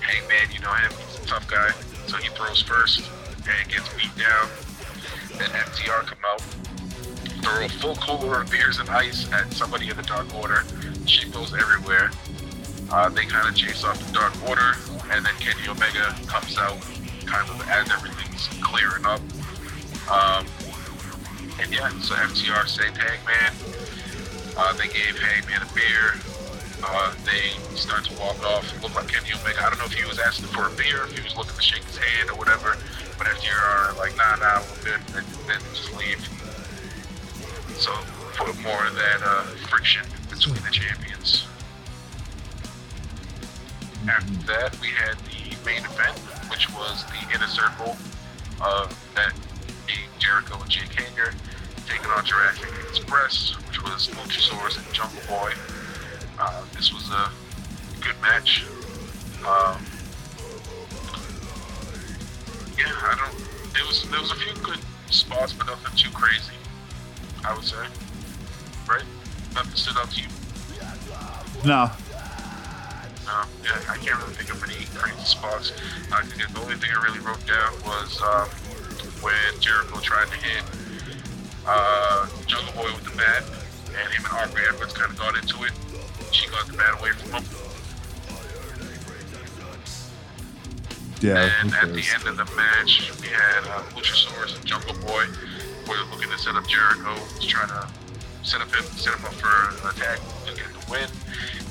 Hangman, 0.00 0.52
you 0.52 0.60
know 0.60 0.72
him, 0.72 0.90
he's 0.90 1.22
a 1.22 1.26
tough 1.26 1.48
guy, 1.48 1.70
so 2.06 2.16
he 2.16 2.28
throws 2.30 2.62
first 2.62 3.08
and 3.48 3.68
gets 3.68 3.88
beat 3.94 4.14
down. 4.16 4.48
Then 5.38 5.48
FTR 5.50 6.06
come 6.06 6.18
out, 6.26 6.40
throw 7.42 7.64
a 7.64 7.68
full 7.68 7.96
cooler 7.96 8.42
of 8.42 8.50
beers 8.50 8.78
and 8.78 8.88
ice 8.90 9.30
at 9.32 9.52
somebody 9.52 9.88
in 9.88 9.96
the 9.96 10.02
Dark 10.02 10.34
Order. 10.34 10.64
Shit 11.06 11.32
goes 11.32 11.54
everywhere. 11.54 12.10
Uh, 12.90 13.08
they 13.08 13.24
kind 13.24 13.48
of 13.48 13.54
chase 13.54 13.84
off 13.84 13.98
the 14.04 14.12
Dark 14.12 14.34
Order, 14.48 14.74
and 15.12 15.24
then 15.24 15.34
Kenny 15.38 15.68
Omega 15.68 16.14
comes 16.26 16.58
out, 16.58 16.80
kind 17.24 17.48
of 17.48 17.62
as 17.68 17.90
everything's 17.90 18.48
clearing 18.60 19.06
up. 19.06 19.20
Um, 20.10 20.46
and 21.60 21.72
yeah, 21.72 21.88
so 22.00 22.14
FTR 22.14 22.66
saved 22.66 22.96
Hangman. 22.96 23.52
Uh, 24.56 24.72
they 24.74 24.88
gave 24.88 25.18
Hangman 25.18 25.62
a 25.62 25.74
beer. 25.74 26.18
Uh, 26.82 27.14
they 27.24 27.54
start 27.76 28.04
to 28.06 28.18
walk 28.18 28.42
off. 28.42 28.74
It 28.74 28.82
looked 28.82 28.96
like 28.96 29.08
Kenny 29.08 29.30
Omega. 29.38 29.62
I 29.64 29.70
don't 29.70 29.78
know 29.78 29.84
if 29.84 29.92
he 29.92 30.04
was 30.06 30.18
asking 30.18 30.46
for 30.48 30.66
a 30.66 30.70
beer, 30.70 31.04
if 31.04 31.16
he 31.16 31.22
was 31.22 31.36
looking 31.36 31.54
to 31.54 31.62
shake 31.62 31.84
his 31.84 31.98
hand 31.98 32.30
or 32.30 32.36
whatever. 32.36 32.76
But 33.18 33.28
FTR 33.28 33.54
are 33.54 33.94
like, 33.98 34.16
nah, 34.16 34.36
nah, 34.36 34.62
we're 34.66 34.96
good. 34.96 35.00
Then, 35.12 35.24
then 35.46 35.60
just 35.74 35.94
leave. 35.94 36.26
So 37.76 37.92
put 38.34 38.58
more 38.62 38.86
of 38.86 38.94
that 38.96 39.20
uh, 39.22 39.42
friction 39.68 40.02
between 40.30 40.56
the 40.64 40.70
champions. 40.72 41.46
After 44.08 44.34
that, 44.46 44.80
we 44.80 44.88
had 44.88 45.16
the 45.18 45.56
main 45.64 45.84
event, 45.84 46.18
which 46.50 46.70
was 46.70 47.04
the 47.06 47.34
inner 47.34 47.46
circle 47.46 47.96
of 48.62 48.96
that 49.14 49.32
being 49.86 50.08
Jericho 50.18 50.60
and 50.60 50.70
Jake 50.70 50.92
Hager 50.98 51.34
taking 51.86 52.10
on 52.10 52.24
Jurassic 52.24 52.68
Express, 52.88 53.56
which 53.66 53.82
was 53.82 54.08
Luchasaurus 54.08 54.78
and 54.78 54.94
Jungle 54.94 55.20
Boy. 55.28 55.52
Uh, 56.38 56.62
this 56.74 56.92
was 56.92 57.10
a 57.10 57.30
good 58.00 58.18
match. 58.22 58.64
Um, 59.40 59.84
yeah, 62.78 62.88
I 62.88 63.16
don't. 63.18 63.74
There 63.74 63.84
was 63.86 64.08
there 64.10 64.20
was 64.20 64.32
a 64.32 64.36
few 64.36 64.54
good 64.62 64.80
spots, 65.10 65.52
but 65.52 65.66
nothing 65.66 65.96
too 65.96 66.10
crazy. 66.10 66.52
I 67.44 67.54
would 67.54 67.64
say, 67.64 67.84
right? 68.88 69.04
Nothing 69.54 69.74
stood 69.74 69.96
out 69.96 70.10
to 70.10 70.20
you. 70.20 70.28
No. 71.64 71.90
Yeah, 73.62 73.92
I 73.92 73.96
can't 73.96 74.18
really 74.18 74.34
think 74.34 74.50
of 74.50 74.62
any 74.64 74.86
crazy 74.94 75.24
spots. 75.24 75.72
I 76.12 76.22
think 76.24 76.52
the 76.52 76.60
only 76.60 76.76
thing 76.76 76.90
I 76.90 77.02
really 77.02 77.20
wrote 77.20 77.44
down 77.46 77.72
was 77.84 78.20
um, 78.22 78.48
when 79.22 79.60
Jericho 79.60 80.00
tried 80.00 80.28
to 80.28 80.38
hit 80.38 80.64
uh, 81.66 82.26
Jungle 82.46 82.72
Boy 82.74 82.90
with 82.94 83.04
the 83.04 83.16
bat, 83.16 83.44
and 83.94 84.12
him 84.12 84.24
and 84.24 84.50
Aubrey 84.50 84.62
Edwards 84.68 84.92
kind 84.92 85.12
of 85.12 85.18
got 85.18 85.36
into 85.36 85.62
it. 85.64 85.72
She 86.32 86.48
got 86.48 86.66
the 86.66 86.76
bat 86.76 86.98
away 87.00 87.12
from 87.12 87.32
him. 87.32 87.44
Yeah. 91.20 91.50
And 91.60 91.74
at 91.74 91.92
the 91.92 92.02
end 92.14 92.26
of 92.26 92.36
the 92.36 92.48
match, 92.56 93.12
we 93.20 93.28
had 93.28 93.64
uh, 93.68 93.82
Luchasaurus 93.92 94.56
and 94.56 94.64
Jungle 94.64 94.94
Boy 95.06 95.26
were 95.86 96.00
looking 96.10 96.30
to 96.30 96.38
set 96.38 96.56
up 96.56 96.66
Jericho, 96.66 97.14
trying 97.40 97.68
to 97.68 97.88
set 98.42 98.62
up 98.62 98.74
him, 98.74 98.84
set 98.96 99.14
him 99.14 99.24
up 99.26 99.34
for 99.34 99.48
an 99.48 99.94
attack 99.94 100.18
to 100.46 100.54
get 100.54 100.66
the 100.72 100.90
win. 100.90 101.08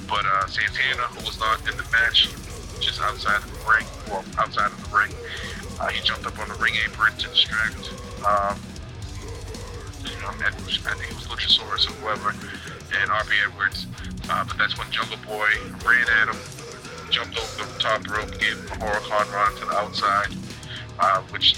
But 0.10 0.26
uh, 0.26 0.48
Santana, 0.48 1.04
who 1.14 1.26
was 1.26 1.40
not 1.40 1.62
in 1.70 1.78
the 1.78 1.86
match, 1.92 2.34
just 2.82 3.00
outside 3.02 3.44
of 3.44 3.52
the 3.52 3.62
ring, 3.70 3.86
well, 4.10 4.26
outside 4.40 4.72
of 4.72 4.90
the 4.90 4.98
ring, 4.98 5.14
uh, 5.80 5.88
he 5.88 6.02
jumped 6.02 6.26
up 6.26 6.40
on 6.40 6.50
the 6.50 6.56
ring 6.56 6.74
apron 6.84 7.14
to 7.18 7.28
distract. 7.30 7.94
Um, 8.26 8.58
you 10.04 10.18
know, 10.26 10.34
I 10.34 10.50
think 10.50 11.12
it 11.12 11.16
was 11.16 11.28
Luchasaurus 11.28 11.88
or 11.88 11.94
whoever, 12.02 12.34
and 13.00 13.12
Aubrey 13.12 13.38
Edwards. 13.46 13.86
Uh, 14.30 14.44
but 14.46 14.58
that's 14.58 14.78
when 14.78 14.90
Jungle 14.92 15.18
Boy 15.26 15.50
ran 15.86 16.08
at 16.22 16.34
him, 16.34 16.40
jumped 17.12 17.38
over 17.38 17.72
the 17.72 17.80
top 17.80 18.02
rope, 18.10 18.32
gave 18.40 18.58
him 18.58 18.82
a 18.82 18.86
huracanrana 18.86 19.60
to 19.60 19.66
the 19.66 19.78
outside, 19.78 20.34
uh, 21.00 21.22
which 21.30 21.56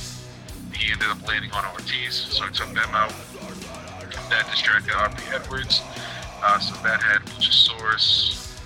he 0.75 0.91
ended 0.91 1.07
up 1.07 1.25
landing 1.27 1.51
on 1.51 1.65
Ortiz, 1.71 2.13
so 2.13 2.45
he 2.45 2.53
took 2.53 2.73
them 2.73 2.89
out. 2.91 3.13
That 4.29 4.49
distracted 4.51 4.93
Aubrey 4.95 5.23
Edwards. 5.33 5.81
Uh, 6.43 6.57
so 6.59 6.73
that 6.81 7.01
had 7.01 7.21
Luchasaurus, 7.37 8.57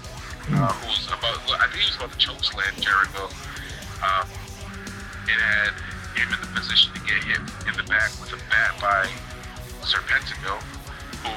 uh, 0.47 0.71
who 0.71 0.87
was 0.87 1.07
about, 1.07 1.43
I 1.59 1.67
think 1.67 1.83
he 1.83 1.89
was 1.91 1.97
about 1.97 2.11
to 2.13 2.17
choke 2.17 2.43
slam 2.43 2.73
Jericho. 2.79 3.27
Um, 3.99 4.27
it 5.27 5.35
had 5.35 5.75
him 6.15 6.31
in 6.31 6.39
the 6.39 6.51
position 6.55 6.93
to 6.95 7.01
get 7.03 7.19
hit 7.27 7.43
in 7.67 7.75
the 7.75 7.83
back 7.91 8.15
with 8.21 8.31
a 8.31 8.39
bat 8.47 8.79
by 8.79 9.11
Serpentico, 9.83 10.55
who 11.19 11.35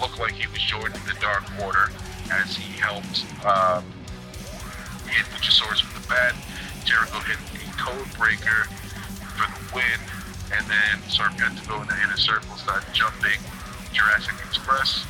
looked 0.00 0.20
like 0.20 0.32
he 0.32 0.46
was 0.52 0.60
Jordan 0.60 1.00
the 1.08 1.16
Dark 1.20 1.44
Order 1.64 1.88
as 2.30 2.54
he 2.54 2.76
helped 2.76 3.24
um, 3.48 3.84
hit 5.08 5.24
Luchasaurus 5.32 5.80
with 5.80 5.96
the 5.96 6.08
bat. 6.12 6.36
Jericho 6.84 7.20
hit 7.24 7.40
the 7.56 7.64
code 7.80 8.08
breaker 8.20 8.68
for 9.32 9.48
the 9.48 9.74
win, 9.74 10.00
and 10.52 10.66
then 10.68 11.00
Serpentico 11.08 11.80
in 11.80 11.88
the 11.88 11.96
inner 12.04 12.20
circle 12.20 12.56
started 12.56 12.92
jumping 12.92 13.40
Jurassic 13.92 14.34
Express. 14.44 15.06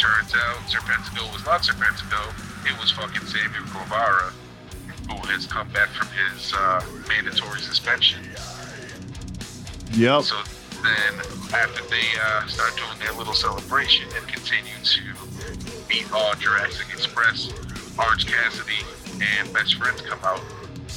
Turns 0.00 0.32
out 0.34 0.56
Serpentico 0.64 1.30
was 1.30 1.44
not 1.44 1.60
Serpentico, 1.60 2.32
it 2.64 2.72
was 2.80 2.90
fucking 2.90 3.20
Xavier 3.26 3.60
Guevara, 3.68 4.32
who 5.06 5.16
has 5.28 5.44
come 5.44 5.68
back 5.72 5.90
from 5.90 6.08
his 6.08 6.54
uh, 6.54 6.82
mandatory 7.06 7.60
suspension. 7.60 8.24
Yep. 9.92 10.22
So 10.22 10.36
then, 10.82 11.20
after 11.52 11.84
they 11.90 12.06
uh, 12.16 12.46
start 12.46 12.74
doing 12.76 12.98
their 12.98 13.12
little 13.12 13.34
celebration 13.34 14.08
and 14.16 14.26
continue 14.26 14.72
to 14.82 15.02
beat 15.86 16.10
all 16.14 16.32
Jurassic 16.36 16.86
Express, 16.94 17.52
Orange 17.98 18.26
Cassidy 18.26 18.80
and 19.20 19.52
Best 19.52 19.74
Friends 19.74 20.00
come 20.00 20.20
out 20.22 20.40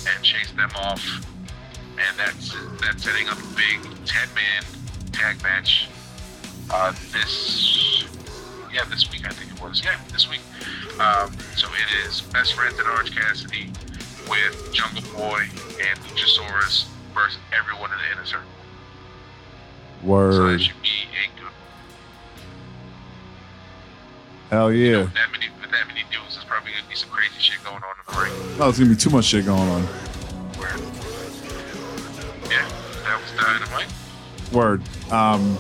and 0.08 0.24
chase 0.24 0.52
them 0.54 0.72
off, 0.78 1.04
and 2.00 2.18
that's 2.18 2.56
that's 2.80 3.04
setting 3.04 3.28
up 3.28 3.38
a 3.38 3.56
big 3.56 3.82
ten-man 4.06 4.64
tag 5.12 5.44
match. 5.44 5.90
Uh, 6.72 6.94
this, 7.12 8.06
yeah, 8.74 8.84
this 8.86 9.10
week 9.12 9.26
I 9.26 9.30
think 9.30 9.52
it 9.52 9.62
was. 9.62 9.84
Yeah, 9.84 10.00
this 10.12 10.30
week. 10.30 10.42
Um, 11.00 11.32
so 11.56 11.68
it 11.70 12.08
is 12.08 12.22
Best 12.22 12.54
Friends 12.54 12.78
and 12.80 12.88
Orange 12.88 13.16
Cassidy 13.16 13.72
with 14.30 14.74
Jungle 14.74 15.04
Boy 15.14 15.42
and 15.42 16.00
Luchasaurus 16.00 16.88
versus 17.14 17.40
everyone 17.54 17.92
in 17.92 17.98
the 17.98 18.12
inner 18.12 18.26
circle. 18.26 18.48
So 20.02 20.08
that 20.08 20.10
Word. 20.10 20.62
should 20.62 20.82
be 20.82 20.90
a 20.90 21.40
good. 21.40 21.52
Hell 24.50 24.74
yeah. 24.74 25.04
With 25.04 25.14
that 25.14 25.32
many, 25.32 25.46
that 25.72 25.88
many 25.88 26.02
dudes, 26.12 26.36
there's 26.36 26.46
probably 26.46 26.72
gonna 26.72 26.90
be 26.90 26.96
some 26.96 27.10
crazy 27.10 27.40
shit 27.40 27.64
going 27.64 27.78
on 27.78 27.84
in 27.84 28.14
the 28.14 28.22
ring. 28.22 28.34
Oh, 28.60 28.66
there's 28.66 28.80
gonna 28.80 28.90
be 28.90 28.96
too 28.96 29.10
much 29.12 29.26
shit 29.26 29.46
going 29.46 29.70
on. 29.70 29.84
Where, 30.58 30.78
yeah, 32.52 32.68
that 33.04 33.22
was 33.22 33.32
dynamite. 33.40 33.94
Word. 34.52 34.82
Um, 35.12 35.58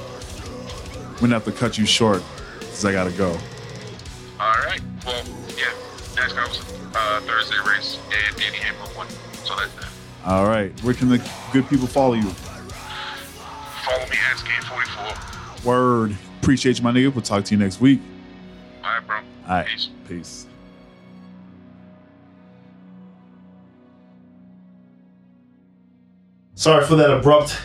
I'm 0.97 1.15
gonna 1.19 1.35
have 1.35 1.45
to 1.45 1.51
cut 1.51 1.77
you 1.77 1.85
short 1.85 2.21
because 2.73 2.85
I 2.85 2.91
gotta 2.91 3.11
go. 3.11 3.29
All 4.39 4.55
right. 4.65 4.81
Well, 5.05 5.23
yeah, 5.49 5.71
NASCAR 6.15 6.47
was 6.49 6.59
uh, 6.95 7.21
Thursday 7.21 7.57
race, 7.69 7.99
and 8.11 8.35
Denny 8.35 8.57
Hamlin 8.57 8.89
won. 8.97 9.07
So 9.43 9.55
that's 9.55 9.71
that. 9.75 9.89
All 10.25 10.47
right. 10.47 10.71
Where 10.81 10.95
can 10.95 11.09
the 11.09 11.23
good 11.51 11.69
people 11.69 11.85
follow 11.85 12.13
you? 12.13 12.29
Follow 13.83 14.05
me 14.09 14.17
at 14.29 14.37
Skame44. 14.37 15.63
Word. 15.63 16.17
Appreciate 16.41 16.79
you, 16.79 16.83
my 16.83 16.91
nigga. 16.91 17.13
We'll 17.13 17.21
talk 17.21 17.45
to 17.45 17.53
you 17.53 17.59
next 17.59 17.79
week. 17.79 18.01
All 18.83 18.91
right, 18.91 19.05
bro. 19.05 19.17
All 19.17 19.23
right. 19.47 19.67
Peace. 19.67 19.89
Peace. 20.07 20.47
Sorry 26.55 26.83
for 26.85 26.95
that 26.95 27.11
abrupt 27.11 27.59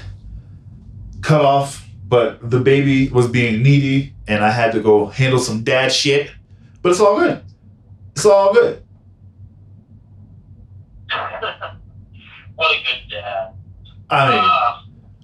cut 1.23 1.45
off, 1.45 1.88
but 2.09 2.51
the 2.51 2.59
baby 2.59 3.09
was 3.11 3.29
being 3.29 3.63
needy 3.63 4.15
and 4.27 4.43
I 4.45 4.51
had 4.51 4.73
to 4.73 4.81
go 4.81 5.07
handle 5.07 5.39
some 5.39 5.63
dad 5.63 5.93
shit. 5.93 6.31
But 6.83 6.93
it's 6.93 7.01
all 7.01 7.19
good. 7.19 7.43
It's 8.13 8.25
all 8.25 8.53
good. 8.55 8.83
what 12.55 12.71
a 12.71 12.79
good 12.83 13.11
dad. 13.11 13.53
I 14.11 14.31
mean, 14.31 14.41
Uh, 14.43 14.81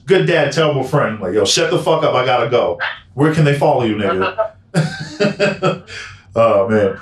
good 0.06 0.26
dad, 0.26 0.52
terrible 0.52 0.84
friend. 0.84 1.20
Like, 1.20 1.34
yo, 1.34 1.44
shut 1.44 1.70
the 1.70 1.78
fuck 1.78 2.02
up. 2.04 2.14
I 2.14 2.24
gotta 2.24 2.50
go. 2.50 2.78
Where 3.14 3.32
can 3.34 3.44
they 3.44 3.58
follow 3.58 3.84
you, 3.84 3.96
nigga? 3.96 4.52
oh, 6.36 6.68
man. 6.68 6.98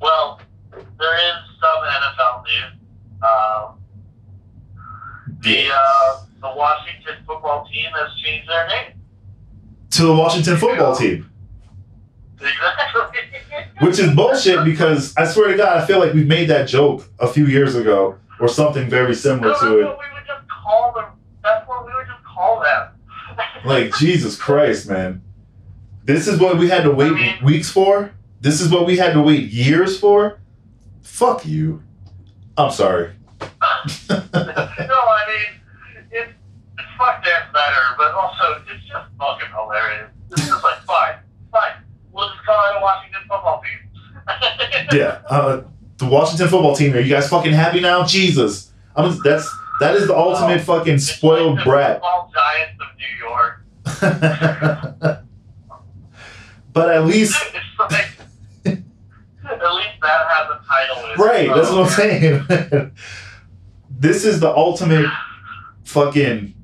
well, 0.00 0.40
there 0.72 1.16
is 1.16 1.34
some 1.60 1.82
NFL 1.84 2.44
news. 2.44 2.72
Um, 3.22 3.78
the 5.40 5.68
uh, 5.72 6.20
the 6.40 6.52
Washington 6.56 7.16
football 7.26 7.66
team 7.66 7.90
has 7.92 8.10
changed 8.22 8.48
their 8.48 8.66
name. 8.68 8.92
To 9.96 10.02
the 10.02 10.14
Washington 10.14 10.56
football 10.58 10.94
team. 10.94 11.30
Exactly. 12.38 13.20
Which 13.80 13.98
is 13.98 14.14
bullshit 14.14 14.64
because 14.64 15.14
I 15.16 15.24
swear 15.26 15.48
to 15.48 15.56
God, 15.56 15.82
I 15.82 15.86
feel 15.86 15.98
like 15.98 16.12
we 16.12 16.22
made 16.24 16.48
that 16.48 16.68
joke 16.68 17.08
a 17.18 17.26
few 17.26 17.46
years 17.46 17.74
ago 17.74 18.18
or 18.38 18.48
something 18.48 18.90
very 18.90 19.08
no, 19.08 19.12
similar 19.14 19.48
that's 19.48 19.60
to 19.60 19.66
what 19.66 19.74
it. 19.74 19.80
we 19.80 19.86
would 19.86 20.26
just 20.26 20.48
call 20.48 20.92
them. 20.94 21.04
That's 21.42 21.66
what 21.66 21.86
we 21.86 21.94
would 21.94 22.06
just 22.06 22.22
call 22.24 22.60
them. 22.60 22.88
Like, 23.64 23.94
Jesus 23.96 24.36
Christ, 24.36 24.88
man. 24.88 25.22
This 26.04 26.28
is 26.28 26.38
what 26.38 26.58
we 26.58 26.68
had 26.68 26.82
to 26.84 26.90
wait 26.90 27.12
I 27.12 27.14
mean- 27.14 27.44
weeks 27.44 27.70
for? 27.70 28.12
This 28.40 28.60
is 28.60 28.70
what 28.70 28.86
we 28.86 28.96
had 28.98 29.14
to 29.14 29.22
wait 29.22 29.50
years 29.50 29.98
for? 29.98 30.38
Fuck 31.02 31.44
you. 31.46 31.82
I'm 32.56 32.70
sorry. 32.70 33.12
no, 33.40 33.46
I 34.10 35.22
mean, 35.28 36.06
it's, 36.10 36.32
it's 36.78 36.85
fuck 36.98 37.24
that's 37.24 37.52
better, 37.52 37.94
but 37.96 38.12
also 38.12 38.62
it's 38.72 38.84
just 38.86 39.06
fucking 39.18 39.48
hilarious. 39.54 40.10
It's 40.32 40.46
just 40.46 40.62
like, 40.64 40.78
fine, 40.86 41.16
fine. 41.52 41.72
We'll 42.12 42.28
just 42.30 42.44
call 42.44 42.70
it 42.70 42.76
a 42.78 42.80
Washington 42.80 43.20
football 43.28 43.62
team. 43.62 43.80
Yeah. 44.92 45.20
Uh, 45.28 45.62
the 45.98 46.06
Washington 46.06 46.48
football 46.48 46.74
team, 46.76 46.92
are 46.94 47.00
you 47.00 47.10
guys 47.12 47.28
fucking 47.28 47.52
happy 47.52 47.80
now? 47.80 48.04
Jesus. 48.04 48.72
I'm, 48.94 49.18
that's 49.22 49.48
that 49.80 49.94
is 49.96 50.06
the 50.06 50.16
ultimate 50.16 50.60
fucking 50.62 50.98
spoiled 50.98 51.56
like 51.56 51.64
brat. 51.64 52.02
Giants 52.02 52.80
of 52.80 52.88
New 52.96 53.14
York. 53.18 53.62
but 56.72 56.90
at 56.94 57.04
least 57.06 57.34
like, 57.78 57.92
at 58.64 58.74
least 59.74 60.00
that 60.02 60.26
has 60.28 60.48
a 60.50 60.60
title. 60.66 61.24
Right, 61.24 61.48
that's 61.54 61.70
what 61.70 61.80
I'm 61.80 61.86
Oh, 61.86 61.88
saying. 61.88 62.92
this 63.90 64.24
is 64.24 64.40
the 64.40 64.50
ultimate 64.54 65.10
fucking 65.84 66.54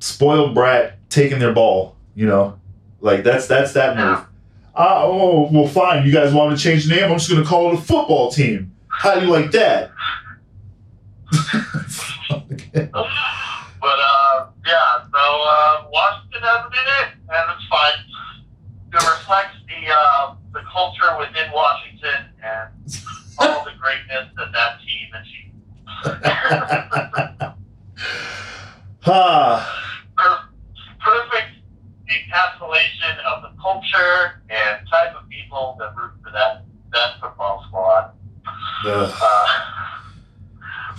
spoiled 0.00 0.54
brat 0.54 0.98
taking 1.08 1.38
their 1.38 1.52
ball, 1.52 1.96
you 2.14 2.26
know? 2.26 2.58
Like 3.00 3.22
that's 3.24 3.46
that's 3.46 3.72
that 3.74 3.96
move. 3.96 4.18
Uh, 4.74 5.02
oh, 5.04 5.48
well 5.52 5.66
fine, 5.66 6.06
you 6.06 6.12
guys 6.12 6.32
want 6.34 6.56
to 6.56 6.62
change 6.62 6.86
the 6.86 6.94
name? 6.94 7.04
I'm 7.04 7.18
just 7.18 7.30
gonna 7.30 7.44
call 7.44 7.72
it 7.72 7.78
a 7.78 7.82
football 7.82 8.30
team. 8.30 8.72
How 8.88 9.14
do 9.18 9.26
you 9.26 9.32
like 9.32 9.50
that? 9.52 9.90
But 13.80 13.98
uh, 13.98 14.46
yeah, 14.66 14.98
so 15.10 15.18
uh, 15.18 15.86
Washington 15.90 16.42
hasn't 16.42 16.70
been 16.70 16.86
in, 17.00 17.06
and 17.30 17.50
it's 17.56 17.66
fine. 17.70 17.98
It 18.92 18.96
reflects 18.96 19.56
the 19.66 19.88
uh, 19.90 20.34
the 20.52 20.60
culture 20.70 21.16
within 21.18 21.50
Washington 21.50 22.26
and 22.44 22.68
all 23.38 23.64
the 23.64 23.72
greatness 23.80 24.28
that 24.36 24.52
that 24.52 24.80
team 24.84 25.08
achieved. 25.16 25.56
ah, 29.06 29.06
Per- 29.06 29.64
perfect 31.10 31.58
encapsulation 32.08 33.18
of 33.26 33.42
the 33.42 33.50
culture 33.60 34.42
and 34.48 34.86
type 34.88 35.14
of 35.16 35.28
people 35.28 35.76
that 35.78 35.94
root 35.96 36.12
for 36.22 36.30
that 36.32 36.64
that 36.92 37.20
football 37.20 37.64
squad. 37.68 38.12
ugh. 38.86 39.14
Uh, 39.22 39.46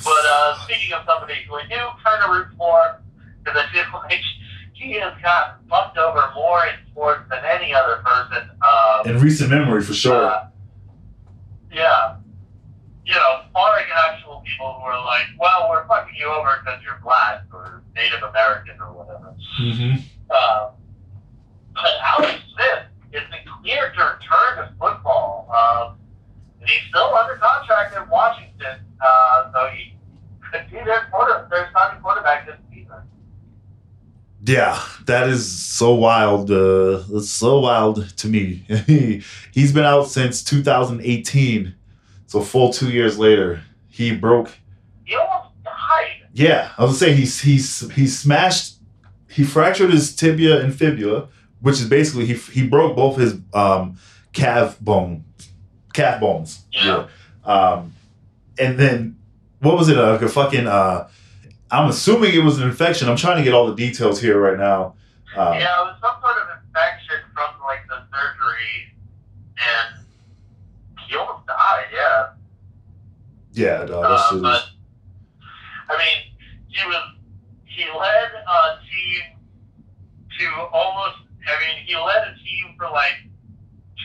but 0.03 0.23
uh, 0.25 0.57
speaking 0.63 0.93
of 0.93 1.03
somebody 1.05 1.35
who 1.47 1.55
I 1.55 1.63
do 1.63 1.77
kind 2.03 2.23
of 2.23 2.29
root 2.31 2.47
for, 2.57 3.01
because 3.43 3.59
I 3.59 3.71
feel 3.73 3.83
like 3.93 4.19
he 4.73 4.93
has 4.93 5.13
gotten 5.21 5.67
fucked 5.69 5.97
over 5.97 6.31
more 6.33 6.65
in 6.65 6.73
sports 6.91 7.21
than 7.29 7.43
any 7.45 7.73
other 7.73 8.01
person. 8.03 8.49
Um, 8.61 9.15
in 9.15 9.21
recent 9.21 9.49
memory 9.49 9.81
for 9.83 9.93
sure. 9.93 10.25
uh, 10.25 10.47
yeah. 11.71 12.15
You 13.05 13.13
know, 13.15 13.41
barring 13.53 13.87
actual 14.07 14.41
people 14.45 14.73
who 14.79 14.85
are 14.85 15.05
like, 15.05 15.25
well, 15.39 15.69
we're 15.69 15.85
fucking 15.87 16.15
you 16.17 16.27
over 16.27 16.61
because 16.63 16.81
you're 16.83 16.99
black 17.03 17.43
or 17.51 17.83
Native 17.95 18.23
American 18.23 18.79
or 18.79 18.93
whatever. 18.93 19.20
Mm-hmm. 19.59 19.93
Um, 20.31 20.71
but 21.73 21.91
Alex 22.03 22.39
Smith 22.53 22.83
is 23.13 23.21
the 23.29 23.49
clear 23.61 23.91
to 23.91 24.03
return 24.03 24.57
to 24.57 24.73
football. 24.79 25.49
Um, 25.51 25.97
and 26.61 26.69
he's 26.69 26.87
still 26.89 27.13
under 27.15 27.35
contract 27.35 27.95
in 27.95 28.07
Washington, 28.09 28.85
uh, 29.03 29.51
so 29.51 29.69
he 29.69 29.95
could 30.51 30.69
be 30.69 30.77
their 30.85 31.07
quarter, 31.11 31.47
their 31.49 31.67
starting 31.71 32.01
quarterback 32.01 32.45
this 32.45 32.57
season. 32.71 32.97
Yeah, 34.43 34.81
that 35.05 35.27
is 35.27 35.49
so 35.51 35.93
wild. 35.93 36.49
Uh, 36.49 37.03
it's 37.11 37.29
so 37.29 37.59
wild 37.59 38.15
to 38.17 38.27
me. 38.27 38.65
he, 38.87 39.23
he's 39.51 39.71
been 39.71 39.85
out 39.85 40.07
since 40.07 40.43
2018, 40.43 41.75
so 42.27 42.41
full 42.41 42.71
two 42.71 42.91
years 42.91 43.17
later. 43.19 43.61
He 43.87 44.15
broke. 44.15 44.51
He 45.03 45.15
almost 45.15 45.49
died. 45.63 46.27
Yeah, 46.33 46.71
I 46.77 46.83
was 46.83 46.99
gonna 46.99 47.11
say 47.11 47.13
he's 47.13 47.41
he's 47.41 47.91
he 47.91 48.07
smashed. 48.07 48.70
He 49.31 49.43
fractured 49.43 49.91
his 49.91 50.15
tibia 50.15 50.61
and 50.61 50.73
fibula, 50.75 51.27
which 51.61 51.75
is 51.79 51.87
basically 51.87 52.25
he 52.25 52.33
he 52.33 52.67
broke 52.67 52.95
both 52.95 53.17
his 53.17 53.35
um 53.53 53.97
calf 54.33 54.79
bone, 54.79 55.23
calf 55.93 56.19
bones. 56.19 56.63
Yeah. 56.71 57.07
Um, 57.45 57.93
and 58.59 58.77
then 58.77 59.17
what 59.59 59.77
was 59.77 59.89
it? 59.89 59.97
Uh, 59.97 60.11
Like 60.13 60.21
a 60.21 60.29
fucking. 60.29 60.67
Uh, 60.67 61.07
I'm 61.69 61.89
assuming 61.89 62.33
it 62.33 62.43
was 62.43 62.59
an 62.59 62.67
infection. 62.67 63.07
I'm 63.07 63.15
trying 63.15 63.37
to 63.37 63.43
get 63.43 63.53
all 63.53 63.67
the 63.67 63.75
details 63.75 64.19
here 64.19 64.39
right 64.39 64.57
now. 64.59 64.95
Uh, 65.35 65.55
Yeah, 65.57 65.81
it 65.81 65.83
was 65.85 65.95
some 66.01 66.15
sort 66.21 66.35
of 66.37 66.47
infection 66.67 67.15
from 67.33 67.49
like 67.63 67.87
the 67.87 67.99
surgery, 68.11 68.93
and 69.55 70.05
he 71.07 71.15
almost 71.15 71.47
died. 71.47 71.85
Yeah. 71.93 72.27
Yeah, 73.53 73.85
no, 73.85 74.01
Uh, 74.03 74.41
but 74.41 74.65
I 75.89 75.97
mean, 75.97 76.33
he 76.67 76.85
was 76.87 77.15
he 77.81 77.89
led 77.97 78.29
a 78.45 78.61
team 78.85 79.41
to 80.37 80.45
almost. 80.71 81.17
I 81.41 81.57
mean, 81.65 81.85
he 81.85 81.95
led 81.95 82.27
a 82.27 82.33
team 82.37 82.75
for 82.77 82.89
like 82.91 83.25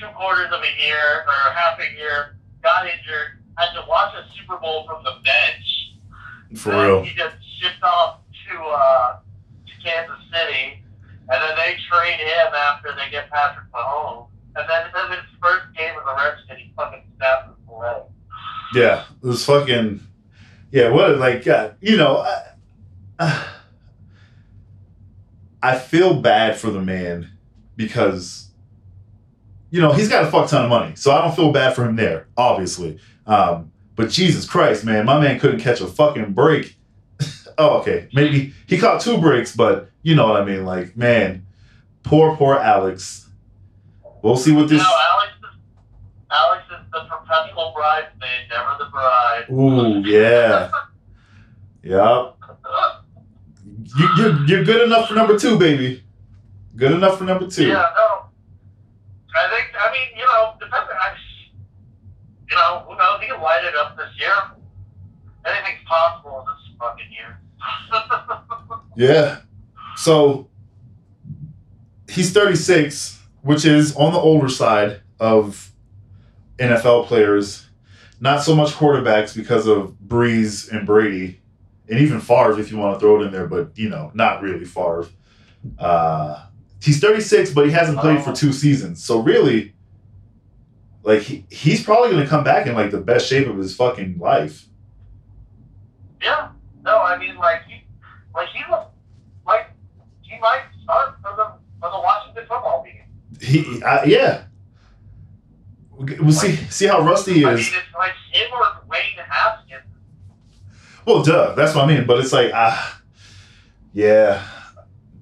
two 0.00 0.08
quarters 0.16 0.48
of 0.52 0.60
a 0.62 0.72
year 0.82 1.24
or 1.28 1.52
half 1.52 1.78
a 1.78 1.92
year. 1.96 2.38
Got 2.62 2.86
injured, 2.86 3.44
had 3.58 3.72
to 3.74 3.84
watch 3.88 4.14
a 4.14 4.24
Super 4.36 4.58
Bowl 4.58 4.86
from 4.88 5.04
the 5.04 5.20
bench. 5.22 6.58
for 6.58 6.70
then 6.70 6.86
real. 6.86 7.02
He 7.04 7.14
just 7.14 7.36
shipped 7.60 7.82
off 7.82 8.20
to 8.48 8.58
uh, 8.58 9.18
to 9.20 9.72
Kansas 9.84 10.16
City, 10.32 10.82
and 11.28 11.42
then 11.42 11.56
they 11.56 11.76
trade 11.90 12.18
him 12.18 12.54
after 12.54 12.94
they 12.96 13.10
get 13.10 13.30
Patrick 13.30 13.70
Mahomes. 13.72 14.28
And 14.56 14.64
then 14.68 14.86
in 14.86 15.10
his 15.12 15.26
first 15.42 15.66
game 15.76 15.92
as 15.92 16.02
a 16.08 16.14
Redskin, 16.16 16.56
he 16.56 16.72
fucking 16.74 17.04
snapped 17.18 17.48
his 17.48 17.68
leg. 17.68 18.02
Yeah, 18.74 19.04
it 19.22 19.26
was 19.26 19.44
fucking. 19.44 20.00
Yeah, 20.72 20.88
what 20.88 21.18
like 21.18 21.44
yeah, 21.44 21.72
you 21.80 21.98
know, 21.98 22.26
I, 23.18 23.46
I 25.62 25.78
feel 25.78 26.20
bad 26.20 26.56
for 26.56 26.70
the 26.70 26.80
man 26.80 27.30
because 27.76 28.48
you 29.70 29.80
know 29.80 29.92
he's 29.92 30.08
got 30.08 30.24
a 30.24 30.30
fuck 30.30 30.48
ton 30.48 30.64
of 30.64 30.70
money, 30.70 30.94
so 30.96 31.10
I 31.12 31.22
don't 31.22 31.34
feel 31.34 31.52
bad 31.52 31.74
for 31.74 31.84
him 31.84 31.96
there, 31.96 32.28
obviously. 32.36 32.98
Um, 33.26 33.72
but 33.96 34.10
Jesus 34.10 34.46
Christ, 34.48 34.84
man, 34.84 35.06
my 35.06 35.18
man 35.20 35.38
couldn't 35.40 35.60
catch 35.60 35.80
a 35.80 35.86
fucking 35.86 36.32
break. 36.32 36.76
oh, 37.58 37.78
okay, 37.78 38.08
maybe 38.12 38.52
he 38.66 38.78
caught 38.78 39.00
two 39.00 39.18
breaks, 39.18 39.54
but 39.56 39.90
you 40.02 40.14
know 40.14 40.28
what 40.28 40.40
I 40.40 40.44
mean. 40.44 40.64
Like, 40.64 40.96
man, 40.96 41.46
poor, 42.02 42.36
poor 42.36 42.56
Alex. 42.56 43.28
We'll 44.22 44.36
see 44.36 44.52
what 44.52 44.62
You 44.62 44.68
this. 44.68 44.82
know, 44.82 44.98
Alex 45.12 45.32
is, 45.38 45.58
Alex 46.30 46.64
is 46.70 46.90
the 46.92 47.00
perpetual 47.08 47.72
bridesmaid, 47.74 48.48
never 48.50 48.76
the 48.78 48.90
bride. 48.90 49.44
Ooh, 49.50 50.00
yeah, 50.08 50.70
yep. 51.82 52.36
You, 53.98 54.08
you're, 54.16 54.46
you're 54.46 54.64
good 54.64 54.82
enough 54.82 55.08
for 55.08 55.14
number 55.14 55.38
two, 55.38 55.58
baby. 55.58 56.02
Good 56.74 56.92
enough 56.92 57.18
for 57.18 57.24
number 57.24 57.46
two. 57.48 57.68
Yeah, 57.68 57.74
no. 57.96 58.26
I 59.38 59.50
think, 59.50 59.72
I 59.78 59.92
mean, 59.92 60.08
you 60.16 60.24
know, 60.24 60.54
depending, 60.58 60.96
I, 61.00 61.14
you 62.48 62.56
know, 62.56 62.84
who 62.88 62.96
knows? 62.96 63.20
He 63.20 63.26
can 63.28 63.40
light 63.40 63.64
it 63.64 63.74
up 63.76 63.96
this 63.96 64.08
year. 64.18 64.32
Anything's 65.46 65.84
possible 65.86 66.40
in 66.40 66.46
this 66.46 66.76
fucking 66.78 67.12
year. 67.12 67.40
Yeah. 68.96 69.40
So 69.96 70.48
he's 72.08 72.32
36, 72.32 73.20
which 73.42 73.66
is 73.66 73.94
on 73.94 74.12
the 74.12 74.18
older 74.18 74.48
side 74.48 75.02
of 75.20 75.70
NFL 76.58 77.06
players. 77.06 77.66
Not 78.20 78.42
so 78.42 78.56
much 78.56 78.70
quarterbacks 78.70 79.36
because 79.36 79.66
of 79.66 79.96
Brees 80.06 80.70
and 80.72 80.86
Brady, 80.86 81.40
and 81.88 82.00
even 82.00 82.20
Favre 82.20 82.58
if 82.58 82.70
you 82.70 82.78
want 82.78 82.94
to 82.96 83.00
throw 83.00 83.20
it 83.20 83.26
in 83.26 83.32
there, 83.32 83.46
but 83.46 83.76
you 83.78 83.88
know, 83.88 84.10
not 84.14 84.42
really 84.42 84.64
Favre. 84.64 85.06
Uh, 85.78 86.46
he's 86.82 87.00
36, 87.00 87.52
but 87.52 87.66
he 87.66 87.72
hasn't 87.72 87.98
played 87.98 88.22
for 88.22 88.32
two 88.32 88.52
seasons. 88.52 89.02
So 89.04 89.20
really, 89.20 89.74
like 91.02 91.22
he, 91.22 91.44
he's 91.50 91.82
probably 91.82 92.10
going 92.10 92.22
to 92.22 92.28
come 92.28 92.44
back 92.44 92.66
in 92.66 92.74
like 92.74 92.90
the 92.90 93.00
best 93.00 93.28
shape 93.28 93.46
of 93.48 93.56
his 93.58 93.74
fucking 93.74 94.18
life. 94.18 94.66
yeah. 96.22 96.50
No, 96.84 96.98
I 96.98 97.18
mean, 97.18 97.36
like, 97.36 97.64
he, 97.66 97.82
like, 98.32 98.48
he 98.50 98.62
was, 98.70 98.86
like, 99.44 99.70
he 100.22 100.38
might 100.38 100.62
start 100.84 101.16
for 101.20 101.34
the, 101.34 101.52
for 101.80 101.90
the 101.90 101.98
Washington 101.98 102.44
football 102.46 102.84
team. 102.84 103.02
He, 103.40 103.82
uh, 103.82 104.04
yeah. 104.04 104.44
We'll 105.90 106.30
see 106.30 106.54
see 106.70 106.86
how 106.86 107.00
rusty 107.00 107.32
he 107.34 107.44
I 107.44 107.48
mean, 107.50 107.58
is. 107.58 107.66
it's 107.68 107.94
like 107.98 108.12
him 108.30 108.48
or. 108.52 108.65
Well, 111.06 111.22
duh, 111.22 111.54
that's 111.54 111.74
what 111.74 111.84
I 111.84 111.86
mean. 111.86 112.06
But 112.06 112.18
it's 112.18 112.32
like, 112.32 112.50
ah, 112.52 113.00
yeah, 113.94 114.46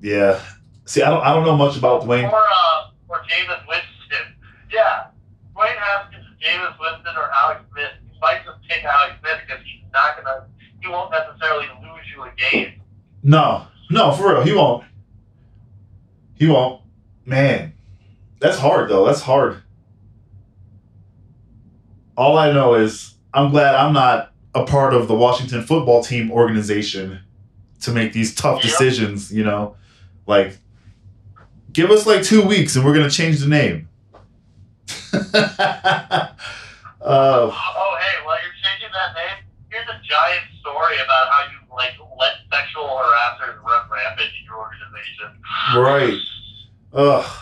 yeah. 0.01 0.41
See, 0.87 1.03
I 1.03 1.11
don't, 1.11 1.23
I 1.23 1.35
don't 1.35 1.45
know 1.45 1.57
much 1.57 1.77
about 1.77 2.03
Dwayne. 2.03 2.31
Or, 2.31 2.37
uh, 2.37 2.91
or 3.09 3.19
Jameis 3.19 3.67
Winston. 3.69 4.35
Yeah. 4.73 5.07
Dwayne 5.55 5.77
Haskins, 5.77 6.25
Jameis 6.43 6.79
Winston, 6.81 7.15
or 7.17 7.31
Alex 7.33 7.61
Smith. 7.71 7.93
You 8.13 8.19
might 8.21 8.45
just 8.45 8.59
pick 8.69 8.83
Alex 8.85 9.15
Smith 9.21 9.39
because 9.47 9.63
he's 9.65 9.83
not 9.93 10.17
going 10.17 10.27
to, 10.27 10.47
he 10.81 10.89
won't 10.89 11.11
necessarily 11.11 11.67
lose 11.83 12.05
you 12.15 12.25
a 12.25 12.33
game. 12.37 12.81
No, 13.23 13.67
no, 13.91 14.13
for 14.13 14.35
real, 14.35 14.43
he 14.43 14.53
won't. 14.53 14.85
He 16.35 16.47
won't. 16.47 16.83
Man, 17.25 17.73
that's 18.39 18.59
hard 18.59 18.91
though. 18.91 19.07
That's 19.07 19.23
hard. 19.23 19.63
All 22.17 22.37
I 22.37 22.53
know 22.53 22.75
is 22.75 23.15
I'm 23.33 23.51
glad 23.51 23.75
I'm 23.75 23.95
not 23.95 24.34
a 24.55 24.65
part 24.65 24.95
of 24.95 25.09
the 25.09 25.15
Washington 25.15 25.63
football 25.63 26.03
team 26.03 26.31
organization 26.31 27.21
to 27.83 27.91
make 27.93 28.13
these 28.13 28.35
tough 28.35 28.63
Yeah. 28.65 28.71
decisions. 28.71 29.33
You 29.33 29.45
know, 29.45 29.77
like 30.27 30.57
give 31.73 31.91
us 31.91 32.07
like 32.07 32.23
two 32.23 32.43
weeks 32.43 32.77
and 32.77 32.85
we're 32.85 32.95
gonna 32.95 33.11
change 33.11 33.41
the 33.41 33.49
name. 33.49 33.89
uh, 35.15 36.29
Oh, 37.03 37.51
hey, 38.01 38.25
while 38.25 38.37
you're 38.43 38.53
changing 38.63 38.93
that 38.93 39.15
name, 39.15 39.45
here's 39.71 39.87
a 39.89 40.01
giant 40.09 40.45
story 40.61 40.95
about 40.97 41.29
how 41.31 41.45
you, 41.51 41.59
like, 41.75 41.93
let 42.19 42.33
sexual 42.53 42.85
harassers 42.85 43.63
run 43.63 43.83
rampant 43.91 44.29
in 44.29 44.45
your 44.47 44.57
organization. 44.57 45.31
Right. 45.77 46.19
Ugh. 46.93 47.41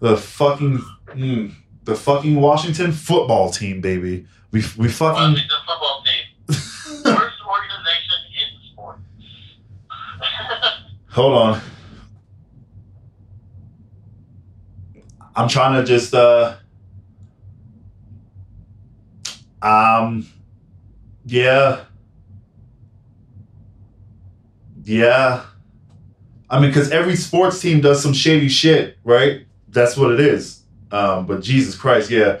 The 0.00 0.16
fucking 0.16 0.78
mm, 1.08 1.52
the 1.84 1.94
fucking 1.94 2.36
Washington 2.40 2.92
football 2.92 3.50
team, 3.50 3.80
baby. 3.80 4.26
We 4.52 4.64
we 4.76 4.88
fucking 4.88 5.22
Washington 5.22 5.56
football 5.66 6.04
team. 6.04 6.24
Worst 7.04 7.36
organization 7.46 8.18
in 8.34 8.72
sports. 8.72 9.00
hold 11.08 11.34
on. 11.34 11.60
I'm 15.36 15.48
trying 15.48 15.80
to 15.80 15.86
just 15.86 16.14
uh 16.14 16.56
um 19.62 20.26
yeah. 21.24 21.84
Yeah. 24.82 25.44
I 26.48 26.58
mean, 26.58 26.70
because 26.70 26.90
every 26.90 27.14
sports 27.14 27.60
team 27.60 27.80
does 27.80 28.02
some 28.02 28.12
shady 28.12 28.48
shit, 28.48 28.98
right? 29.04 29.46
That's 29.68 29.96
what 29.96 30.10
it 30.10 30.18
is. 30.18 30.62
Um, 30.90 31.26
but 31.26 31.42
Jesus 31.42 31.76
Christ, 31.76 32.10
yeah. 32.10 32.38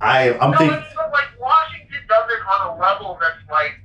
I 0.00 0.32
I'm 0.38 0.52
no, 0.52 0.58
thinking 0.58 0.78
it's 0.78 0.94
but, 0.94 1.12
like 1.12 1.38
Washington 1.38 1.88
does 2.08 2.26
it 2.30 2.40
on 2.46 2.76
a 2.76 2.80
level 2.80 3.18
that's 3.20 3.38
like, 3.50 3.80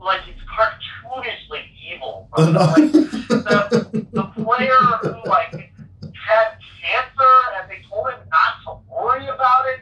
like 0.00 0.20
it's 0.28 0.40
cartoonishly 0.46 1.62
evil. 1.92 2.28
Oh. 2.36 2.44
Like, 2.50 2.92
the, 2.92 4.06
the 4.12 4.22
player 4.42 4.78
who 5.02 5.28
like 5.28 5.52
had 5.52 6.56
cancer 6.80 7.34
and 7.60 7.70
they 7.70 7.82
told 7.88 8.08
him 8.08 8.18
not 8.30 8.62
to 8.64 8.78
worry 8.92 9.24
about 9.26 9.66
it. 9.66 9.80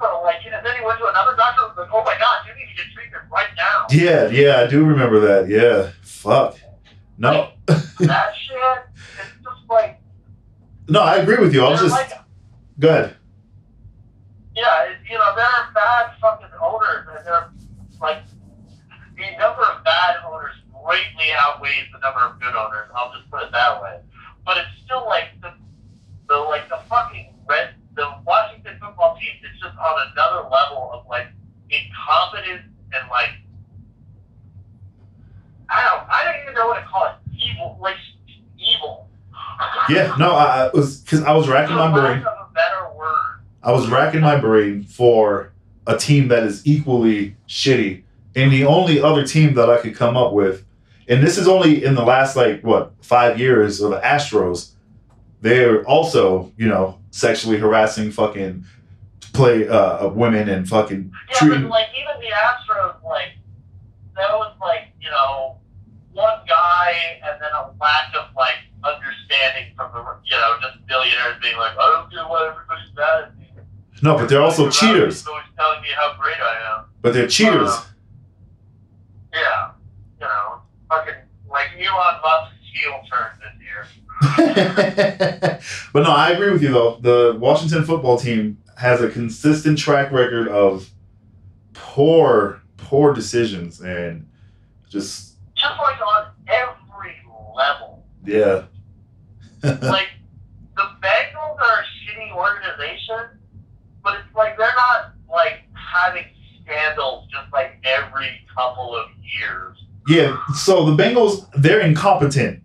So 0.00 0.20
like, 0.24 0.36
and 0.44 0.64
then 0.64 0.76
he 0.78 0.84
went 0.84 0.98
to 1.00 1.06
another 1.06 1.36
doctor 1.36 1.62
and 1.66 1.76
was 1.76 1.78
like, 1.78 1.88
"Oh 1.92 2.04
my 2.04 2.16
God, 2.18 2.46
you 2.46 2.54
need 2.54 2.70
to 2.70 2.76
get 2.76 2.86
treatment 2.94 3.24
right 3.32 3.48
now." 3.56 3.86
Yeah, 3.90 4.28
yeah, 4.28 4.60
I 4.62 4.66
do 4.68 4.84
remember 4.84 5.18
that. 5.20 5.48
Yeah. 5.48 5.90
Fuck. 6.02 6.56
No. 7.18 7.50
that 7.66 7.88
shit, 7.98 8.56
it's 9.18 9.42
just 9.42 9.68
like, 9.68 10.00
No, 10.88 11.00
I 11.00 11.16
agree 11.16 11.38
with 11.38 11.52
you. 11.52 11.64
I 11.64 11.70
was 11.70 11.80
just 11.80 11.92
like, 11.92 12.12
go 12.78 12.88
ahead. 12.88 13.16
yeah, 14.54 14.86
you 15.10 15.18
know, 15.18 15.34
they're 15.34 15.72
bad 15.74 16.12
fucking 16.20 16.46
owners, 16.62 17.06
and 17.16 17.26
they're 17.26 17.50
like 18.00 18.22
the 21.98 22.06
number 22.06 22.20
of 22.20 22.40
good 22.40 22.54
owners. 22.54 22.88
I'll 22.94 23.12
just 23.12 23.30
put 23.30 23.42
it 23.42 23.52
that 23.52 23.82
way. 23.82 24.00
But 24.44 24.58
it's 24.58 24.84
still 24.84 25.04
like 25.06 25.40
the, 25.42 25.52
the 26.28 26.36
like 26.36 26.68
the 26.68 26.78
fucking 26.88 27.34
red 27.48 27.74
the 27.96 28.08
Washington 28.26 28.78
football 28.80 29.16
team 29.16 29.32
is 29.42 29.60
just 29.60 29.76
on 29.76 30.08
another 30.12 30.48
level 30.48 30.90
of 30.92 31.06
like 31.08 31.26
incompetence 31.70 32.62
and 32.92 33.08
like 33.10 33.30
I 35.68 35.84
don't 35.84 36.08
I 36.08 36.24
don't 36.24 36.42
even 36.42 36.54
know 36.54 36.68
what 36.68 36.80
to 36.80 36.86
call 36.86 37.06
it. 37.06 37.14
Evil 37.36 37.78
like 37.80 37.96
evil. 38.58 39.08
Yeah, 39.88 40.14
no, 40.18 40.32
I, 40.32 40.66
I 40.66 40.70
was 40.72 41.00
because 41.00 41.22
I 41.22 41.32
was 41.32 41.48
racking 41.48 41.74
my 41.74 41.90
brain. 41.92 42.18
of 42.18 42.24
a 42.26 42.52
better 42.54 42.94
word. 42.96 43.40
I 43.62 43.72
was 43.72 43.88
racking 43.88 44.20
my 44.20 44.36
brain 44.36 44.84
for 44.84 45.52
a 45.86 45.96
team 45.96 46.28
that 46.28 46.44
is 46.44 46.66
equally 46.66 47.36
shitty, 47.48 48.02
and 48.36 48.52
the 48.52 48.64
only 48.64 49.00
other 49.00 49.26
team 49.26 49.54
that 49.54 49.68
I 49.68 49.78
could 49.78 49.96
come 49.96 50.16
up 50.16 50.32
with, 50.32 50.64
and 51.08 51.22
this 51.22 51.38
is 51.38 51.48
only 51.48 51.84
in 51.84 51.94
the 51.94 52.02
last 52.04 52.36
like 52.36 52.62
what 52.62 52.92
five 53.02 53.38
years 53.38 53.80
of 53.80 53.90
the 53.90 54.00
Astros. 54.00 54.72
They're 55.40 55.84
also, 55.84 56.52
you 56.56 56.66
know, 56.66 56.98
sexually 57.10 57.58
harassing 57.58 58.10
fucking 58.10 58.64
play 59.32 59.68
uh, 59.68 60.08
women 60.08 60.48
and 60.48 60.68
fucking 60.68 61.12
Yeah, 61.30 61.38
treating. 61.38 61.62
but 61.62 61.70
like 61.70 61.86
even 61.98 62.20
the 62.20 62.26
Astros, 62.34 63.02
like 63.04 63.38
that 64.16 64.30
was 64.32 64.54
like 64.60 64.88
you 65.00 65.08
know 65.10 65.58
one 66.12 66.40
guy 66.48 66.92
and 67.24 67.40
then 67.40 67.50
a 67.52 67.70
lack 67.80 68.12
of 68.18 68.34
like 68.36 68.56
understanding 68.82 69.72
from 69.76 69.92
the 69.92 70.00
you 70.24 70.36
know 70.36 70.56
just 70.60 70.84
billionaires 70.88 71.36
being 71.40 71.56
like 71.56 71.72
I 71.78 71.86
don't 72.00 72.10
get 72.10 72.28
what 72.28 72.42
everybody's 72.50 72.92
mad 72.96 73.22
at 73.24 73.38
me. 73.38 73.44
No, 74.02 74.16
but 74.16 74.28
they're 74.28 74.42
also 74.42 74.68
cheaters. 74.70 75.24
Always 75.26 75.44
telling 75.56 75.82
me 75.82 75.88
how 75.96 76.16
great 76.20 76.36
I 76.40 76.78
am. 76.78 76.84
But 77.00 77.14
they're 77.14 77.28
cheaters. 77.28 77.68
Uh, 77.70 77.82
Yeah, 79.34 79.70
fucking 80.88 81.14
like 81.50 81.68
Elon 81.78 82.20
Musk's 82.22 82.56
heel 82.72 83.00
turn 83.10 83.30
this 83.40 83.56
year. 83.62 83.86
but 85.92 86.02
no, 86.02 86.10
I 86.10 86.30
agree 86.30 86.50
with 86.50 86.62
you 86.62 86.70
though. 86.72 86.98
The 87.00 87.36
Washington 87.38 87.84
football 87.84 88.18
team 88.18 88.58
has 88.76 89.00
a 89.00 89.08
consistent 89.08 89.78
track 89.78 90.12
record 90.12 90.48
of 90.48 90.90
poor, 91.72 92.62
poor 92.76 93.12
decisions 93.14 93.80
and 93.80 94.28
just 94.88 95.36
Just 95.56 95.78
like 95.78 96.00
on 96.00 96.26
every 96.48 97.16
level. 97.56 98.04
yeah. 98.24 98.64
like 99.62 100.08
the 100.76 100.82
Bengals 101.02 101.58
are 101.58 101.80
a 101.80 101.84
shitty 101.98 102.32
organization, 102.32 103.38
but 104.04 104.14
it's 104.14 104.34
like 104.36 104.56
they're 104.56 104.72
not 104.76 105.12
like 105.28 105.64
having 105.74 106.24
scandals 106.62 107.26
just 107.30 107.52
like 107.52 107.72
every 107.84 108.40
couple 108.56 108.94
of 108.96 109.08
years. 109.40 109.76
Yeah. 110.08 110.36
So 110.54 110.84
the 110.90 111.00
Bengals, 111.02 111.48
they're 111.56 111.80
incompetent. 111.80 112.62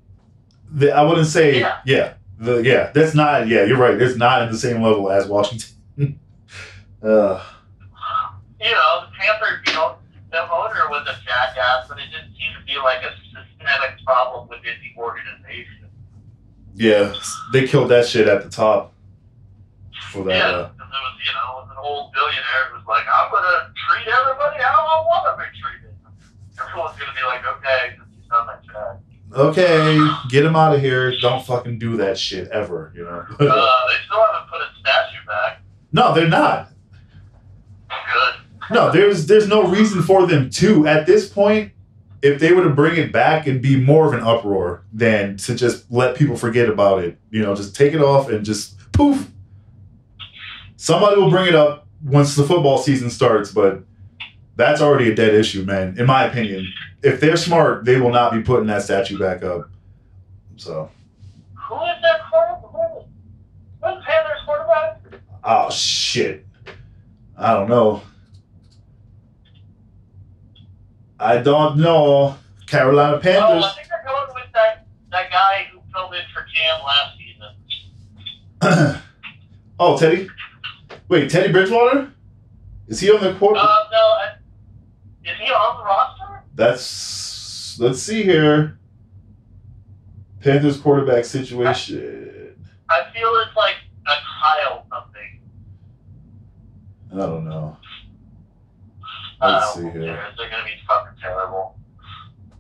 The, 0.71 0.91
I 0.91 1.01
wouldn't 1.03 1.27
say 1.27 1.59
Yeah. 1.59 1.79
yeah. 1.85 2.13
The, 2.39 2.61
yeah, 2.61 2.91
that's 2.93 3.13
not 3.13 3.47
yeah, 3.47 3.63
you're 3.63 3.77
right. 3.77 3.99
It's 4.01 4.17
not 4.17 4.41
at 4.41 4.51
the 4.51 4.57
same 4.57 4.81
level 4.81 5.09
as 5.11 5.27
Washington. 5.27 5.69
uh, 7.03 7.39
You 8.59 8.71
know, 8.71 9.05
the 9.05 9.11
Panthers, 9.17 9.59
you 9.67 9.73
know, 9.73 9.95
the 10.31 10.41
owner 10.41 10.89
was 10.89 11.07
a 11.07 11.15
jackass, 11.25 11.87
but 11.87 11.99
it 11.99 12.09
didn't 12.11 12.33
seem 12.35 12.51
to 12.59 12.65
be 12.65 12.77
like 12.79 12.99
a 13.03 13.11
systemic 13.31 14.03
problem 14.05 14.49
within 14.49 14.73
the 14.81 14.99
organization. 15.01 15.87
yeah, 16.75 17.13
they 17.53 17.67
killed 17.67 17.89
that 17.91 18.05
shit 18.07 18.27
at 18.27 18.43
the 18.43 18.49
top 18.49 18.93
for 20.11 20.23
that. 20.25 20.35
Yeah, 20.35 20.47
Uh, 20.47 20.69
because 20.73 20.89
it 20.89 21.03
was, 21.05 21.15
you 21.23 21.33
know, 21.33 21.47
it 21.47 21.55
was 21.63 21.69
an 21.71 21.77
old 21.79 22.11
billionaire 22.13 22.63
who 22.71 22.77
was 22.77 22.87
like, 22.87 23.05
I'm 23.07 23.31
gonna 23.31 23.71
treat 23.87 24.07
everybody 24.09 24.59
how 24.63 24.83
I 24.83 24.99
want 25.07 25.23
to 25.29 25.33
be 25.37 25.47
treated. 25.61 25.92
Everyone's 26.61 26.97
gonna 26.99 27.11
be 27.19 27.25
like, 27.25 27.41
okay, 27.57 27.95
since 27.97 28.09
he's 28.15 28.29
not 28.29 28.45
my 28.45 28.55
dad. 28.71 28.99
okay, 29.33 30.07
get 30.29 30.45
him 30.45 30.55
out 30.55 30.75
of 30.75 30.81
here. 30.81 31.13
Don't 31.19 31.43
fucking 31.45 31.79
do 31.79 31.97
that 31.97 32.17
shit 32.17 32.47
ever, 32.49 32.91
you 32.95 33.03
know. 33.03 33.25
Uh, 33.31 33.35
they 33.39 34.05
still 34.05 34.23
haven't 34.25 34.49
put 34.49 34.61
a 34.61 34.67
statue 34.79 35.25
back. 35.27 35.61
no, 35.91 36.13
they're 36.13 36.27
not. 36.27 36.69
Good. 37.89 38.73
No, 38.75 38.91
there's 38.91 39.25
there's 39.27 39.47
no 39.47 39.63
reason 39.67 40.01
for 40.01 40.25
them 40.27 40.49
to. 40.51 40.87
At 40.87 41.05
this 41.05 41.27
point, 41.29 41.71
if 42.21 42.39
they 42.39 42.53
were 42.53 42.63
to 42.63 42.69
bring 42.69 42.97
it 42.97 43.11
back, 43.11 43.47
it'd 43.47 43.61
be 43.61 43.75
more 43.75 44.07
of 44.07 44.13
an 44.13 44.21
uproar 44.25 44.85
than 44.93 45.35
to 45.37 45.55
just 45.55 45.91
let 45.91 46.15
people 46.15 46.35
forget 46.37 46.69
about 46.69 47.03
it. 47.03 47.17
You 47.31 47.41
know, 47.41 47.55
just 47.55 47.75
take 47.75 47.93
it 47.93 48.01
off 48.01 48.29
and 48.29 48.45
just 48.45 48.77
poof. 48.93 49.29
Somebody 50.77 51.19
will 51.19 51.29
bring 51.29 51.47
it 51.47 51.55
up 51.55 51.87
once 52.03 52.35
the 52.35 52.43
football 52.43 52.77
season 52.77 53.09
starts, 53.09 53.51
but 53.51 53.83
that's 54.55 54.81
already 54.81 55.11
a 55.11 55.15
dead 55.15 55.33
issue, 55.33 55.63
man. 55.63 55.95
In 55.97 56.05
my 56.05 56.25
opinion, 56.25 56.67
if 57.01 57.19
they're 57.19 57.37
smart, 57.37 57.85
they 57.85 57.99
will 57.99 58.11
not 58.11 58.31
be 58.33 58.41
putting 58.41 58.67
that 58.67 58.83
statue 58.83 59.17
back 59.17 59.43
up. 59.43 59.69
So, 60.57 60.89
Who 61.67 61.75
is 61.75 61.81
that 62.01 62.21
quarterback? 62.29 62.61
Who- 62.71 63.05
Who's 63.83 64.03
Panthers 64.05 64.39
quarterback? 64.45 65.01
oh 65.43 65.69
shit, 65.69 66.45
I 67.37 67.53
don't 67.53 67.67
know. 67.69 68.01
I 71.19 71.37
don't 71.37 71.77
know. 71.77 72.35
Carolina 72.67 73.17
Panthers. 73.19 73.63
Oh. 73.63 73.67
I 73.69 73.73
think 73.75 73.87
they're 73.87 74.03
going 74.05 74.27
with 74.33 74.51
that, 74.53 74.87
that 75.11 75.31
guy 75.31 75.67
who 75.71 75.79
filled 75.93 76.13
in 76.13 76.21
for 76.33 76.45
Cam 76.53 76.81
last 76.83 77.17
season. 78.61 79.01
oh, 79.79 79.97
Teddy. 79.97 80.27
Wait, 81.07 81.29
Teddy 81.29 81.51
Bridgewater? 81.51 82.11
Is 82.87 82.99
he 82.99 83.11
on 83.11 83.21
the 83.21 83.33
court? 83.35 83.57
Uh, 83.57 83.61
no, 83.91 83.97
I, 83.97 84.35
is 85.25 85.37
he 85.39 85.51
on 85.51 85.77
the 85.77 85.83
roster? 85.83 86.43
That's. 86.55 87.77
Let's 87.79 88.01
see 88.01 88.23
here. 88.23 88.77
Panthers 90.41 90.77
quarterback 90.79 91.25
situation. 91.25 92.55
I 92.89 93.01
feel 93.13 93.33
it's 93.47 93.55
like 93.55 93.75
a 94.07 94.13
Kyle 94.41 94.85
something. 94.91 95.39
I 97.13 97.15
don't 97.25 97.45
know. 97.45 97.77
Uh, 99.41 99.59
Let's 99.61 99.73
see 99.75 99.81
here. 99.81 99.91
cares? 100.15 100.33
They're 100.37 100.49
gonna 100.49 100.63
be 100.65 100.71
fucking 100.87 101.13
terrible. 101.21 101.77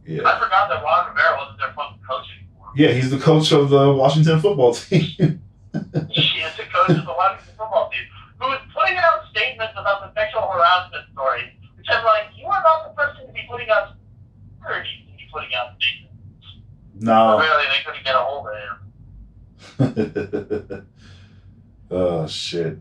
Yeah. 0.05 0.21
I 0.27 0.39
forgot 0.39 0.69
that 0.69 0.83
Ron 0.83 1.09
Rivera 1.09 1.37
wasn't 1.37 1.59
their 1.59 1.73
fucking 1.73 1.99
coach 2.09 2.25
anymore. 2.39 2.71
Yeah, 2.75 2.89
he's 2.91 3.11
the 3.11 3.19
coach 3.19 3.51
of 3.51 3.69
the 3.69 3.93
Washington 3.93 4.39
football 4.39 4.73
team. 4.73 5.39
He 6.09 6.39
is 6.41 6.55
the 6.55 6.63
coach 6.71 6.89
of 6.91 7.03
the 7.05 7.13
Washington 7.17 7.53
football 7.57 7.89
team, 7.89 8.05
who 8.39 8.51
is 8.53 8.59
putting 8.77 8.95
out 8.97 9.25
statements 9.31 9.73
about 9.75 10.01
the 10.05 10.19
sexual 10.19 10.41
harassment 10.43 11.03
story, 11.13 11.57
I'm 11.89 12.03
like, 12.05 12.25
you 12.37 12.45
are 12.47 12.61
not 12.63 12.87
the 12.87 12.93
person 13.01 13.27
to 13.27 13.33
be 13.33 13.41
putting 13.49 13.69
out, 13.69 13.95
or 14.65 14.75
to 14.77 14.83
be 14.83 15.27
putting 15.31 15.53
out 15.53 15.75
statements. 15.77 16.15
no. 16.99 17.37
Apparently, 17.37 17.67
they 17.67 17.83
couldn't 17.85 18.03
get 18.05 18.15
a 18.15 18.19
hold 18.19 18.47
of 18.47 18.53
him. 18.55 18.69
oh 21.91 22.25
shit. 22.27 22.77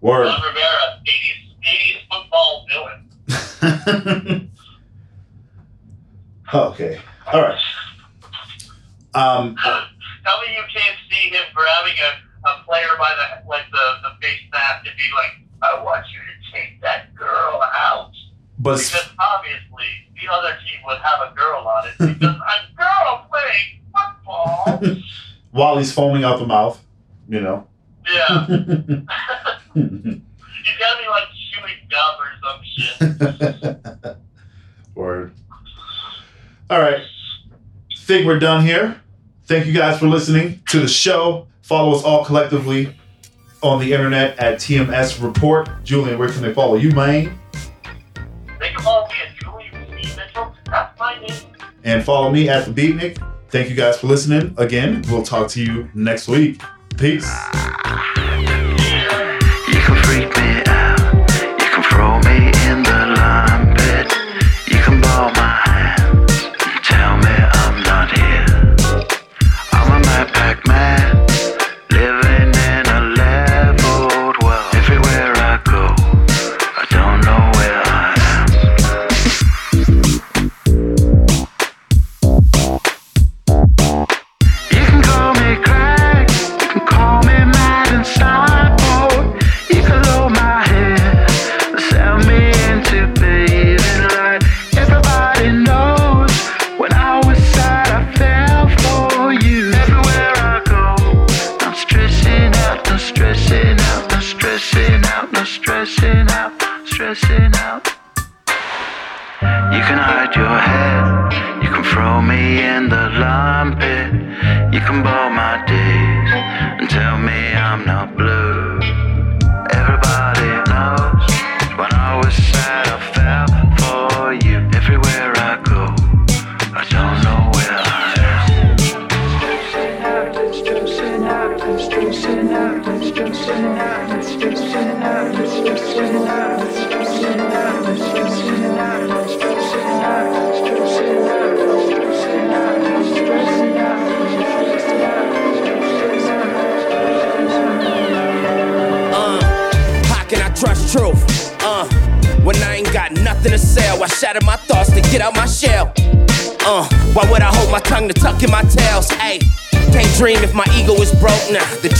Word. 0.00 0.24
Ron 0.26 0.42
Rivera, 0.42 1.00
80s, 1.06 1.54
80s 1.62 2.00
football 2.10 2.66
villain. 2.68 3.08
okay. 6.54 7.00
All 7.32 7.42
right. 7.42 7.60
Um. 9.14 9.56
Tell 10.24 10.40
me 10.40 10.46
you 10.54 10.62
can't 10.72 10.96
see 11.10 11.28
him 11.30 11.42
grabbing 11.54 11.98
a, 11.98 12.10
a 12.48 12.50
player 12.64 12.96
by 12.98 13.12
the 13.14 13.42
like 13.48 13.64
the, 13.72 13.98
the 14.02 14.10
face 14.26 14.40
mask 14.52 14.86
and 14.86 14.96
being 14.96 15.12
like, 15.14 15.32
I 15.62 15.82
want 15.82 16.06
you 16.12 16.20
to 16.20 16.31
take 16.52 16.80
that 16.82 17.14
girl 17.14 17.60
out. 17.62 18.10
But 18.58 18.78
Because 18.78 19.08
obviously 19.18 19.86
the 20.20 20.28
other 20.32 20.56
team 20.64 20.80
would 20.86 20.98
have 20.98 21.20
a 21.30 21.34
girl 21.34 21.66
on 21.66 21.88
it 21.88 21.94
because 21.98 22.36
a 22.36 22.74
girl 22.76 23.26
playing 23.30 23.80
football. 23.92 24.80
while 25.50 25.78
he's 25.78 25.92
foaming 25.92 26.24
out 26.24 26.38
the 26.38 26.46
mouth, 26.46 26.80
you 27.28 27.40
know. 27.40 27.66
Yeah. 28.06 28.46
He's 28.50 28.58
gotta 30.78 30.98
be 31.00 31.08
like 31.08 31.28
chewing 31.50 31.80
gum 31.88 32.14
or 32.18 32.30
some 32.42 32.60
shit. 34.04 34.16
Word. 34.94 35.32
All 36.68 36.80
right. 36.80 37.02
Think 37.98 38.26
we're 38.26 38.38
done 38.38 38.64
here. 38.64 39.00
Thank 39.46 39.66
you 39.66 39.72
guys 39.72 39.98
for 39.98 40.06
listening 40.08 40.60
to 40.70 40.80
the 40.80 40.88
show. 40.88 41.46
Follow 41.62 41.94
us 41.94 42.02
all 42.02 42.24
collectively 42.24 42.96
on 43.62 43.80
the 43.80 43.92
internet 43.92 44.38
at 44.38 44.58
TMS 44.58 45.22
Report. 45.22 45.68
Julian, 45.84 46.18
where 46.18 46.28
can 46.28 46.42
they 46.42 46.52
follow 46.52 46.76
you, 46.76 46.90
man? 46.92 47.38
They 48.60 48.70
can 48.70 48.80
follow 48.82 49.06
me 49.08 49.14
at 49.26 49.36
Julian 49.36 50.02
C. 50.02 50.16
Mitchell. 50.16 50.54
That's 50.66 50.98
my 50.98 51.18
name. 51.20 51.36
And 51.84 52.04
follow 52.04 52.30
me 52.30 52.48
at 52.48 52.64
the 52.64 52.72
Beatnik. 52.72 53.18
Thank 53.48 53.68
you 53.68 53.74
guys 53.74 53.98
for 53.98 54.06
listening. 54.06 54.54
Again, 54.56 55.04
we'll 55.08 55.22
talk 55.22 55.48
to 55.50 55.62
you 55.62 55.90
next 55.94 56.28
week. 56.28 56.60
Peace. 56.96 57.30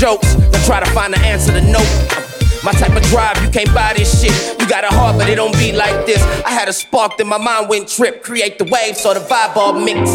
Jokes, 0.02 0.34
try 0.66 0.80
to 0.80 0.90
find 0.90 1.14
the 1.14 1.20
answer 1.20 1.52
to 1.52 1.60
nope. 1.60 1.86
My 2.64 2.72
type 2.72 2.96
of 2.96 3.04
drive, 3.04 3.40
you 3.40 3.50
can't 3.50 3.72
buy 3.72 3.94
this 3.96 4.20
shit. 4.20 4.32
You 4.60 4.68
got 4.68 4.82
a 4.82 4.88
heart, 4.88 5.16
but 5.16 5.28
it 5.28 5.36
don't 5.36 5.52
beat 5.52 5.76
like 5.76 6.06
this. 6.06 6.20
I 6.44 6.50
had 6.50 6.68
a 6.68 6.72
spark, 6.72 7.18
then 7.18 7.28
my 7.28 7.38
mind 7.38 7.68
went 7.68 7.88
trip. 7.88 8.20
Create 8.20 8.58
the 8.58 8.64
wave, 8.64 8.96
so 8.96 9.14
the 9.14 9.20
vibe 9.20 9.54
all 9.54 9.72
mix. 9.74 10.10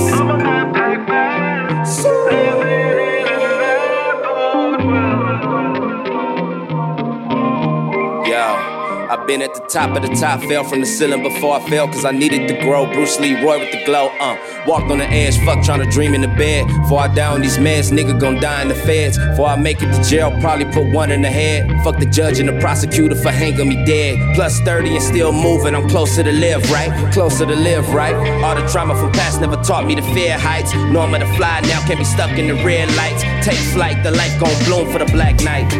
Top 9.69 9.95
of 9.95 10.01
the 10.01 10.15
top, 10.15 10.41
fell 10.43 10.63
from 10.63 10.79
the 10.79 10.85
ceiling 10.85 11.23
before 11.23 11.55
I 11.55 11.69
fell, 11.69 11.87
cause 11.87 12.05
I 12.05 12.11
needed 12.11 12.47
to 12.47 12.61
grow. 12.61 12.85
Bruce 12.85 13.19
Lee, 13.19 13.33
Roy 13.43 13.59
with 13.59 13.71
the 13.71 13.83
glow, 13.85 14.07
uh. 14.19 14.37
Walked 14.65 14.91
on 14.91 14.97
the 14.99 15.05
edge, 15.05 15.37
fuck 15.45 15.63
trying 15.63 15.79
to 15.79 15.89
dream 15.89 16.13
in 16.13 16.21
the 16.21 16.27
bed. 16.27 16.67
Before 16.83 16.99
I 16.99 17.07
die 17.07 17.33
on 17.33 17.41
these 17.41 17.57
meds, 17.57 17.91
nigga 17.91 18.19
gon' 18.19 18.39
die 18.39 18.61
in 18.61 18.67
the 18.67 18.75
feds. 18.75 19.17
Before 19.17 19.47
I 19.47 19.55
make 19.55 19.81
it 19.81 19.91
to 19.93 20.03
jail, 20.09 20.31
probably 20.41 20.65
put 20.65 20.91
one 20.91 21.11
in 21.11 21.21
the 21.21 21.29
head. 21.29 21.69
Fuck 21.83 21.99
the 21.99 22.05
judge 22.05 22.39
and 22.39 22.49
the 22.49 22.59
prosecutor 22.59 23.15
for 23.15 23.31
hanging 23.31 23.69
me 23.69 23.85
dead. 23.85 24.35
Plus 24.35 24.59
30 24.61 24.95
and 24.95 25.03
still 25.03 25.31
moving, 25.31 25.75
I'm 25.75 25.87
closer 25.89 26.23
to 26.23 26.31
live, 26.31 26.69
right? 26.71 26.91
Closer 27.13 27.45
to 27.45 27.55
live, 27.55 27.93
right? 27.93 28.15
All 28.43 28.55
the 28.55 28.67
trauma 28.67 28.95
from 28.95 29.11
past 29.11 29.41
never 29.41 29.57
taught 29.57 29.85
me 29.85 29.95
to 29.95 30.01
fear 30.13 30.37
heights. 30.37 30.73
I'm 30.73 30.93
to 30.93 31.25
fly 31.35 31.61
now, 31.61 31.85
can't 31.85 31.99
be 31.99 32.05
stuck 32.05 32.37
in 32.37 32.47
the 32.47 32.55
red 32.63 32.93
lights. 32.95 33.36
Take 33.47 33.59
flight, 33.71 34.03
the 34.03 34.11
light 34.11 34.35
gon' 34.41 34.51
bloom 34.65 34.91
for 34.91 34.99
the 34.99 35.05
black 35.05 35.41
night. 35.41 35.71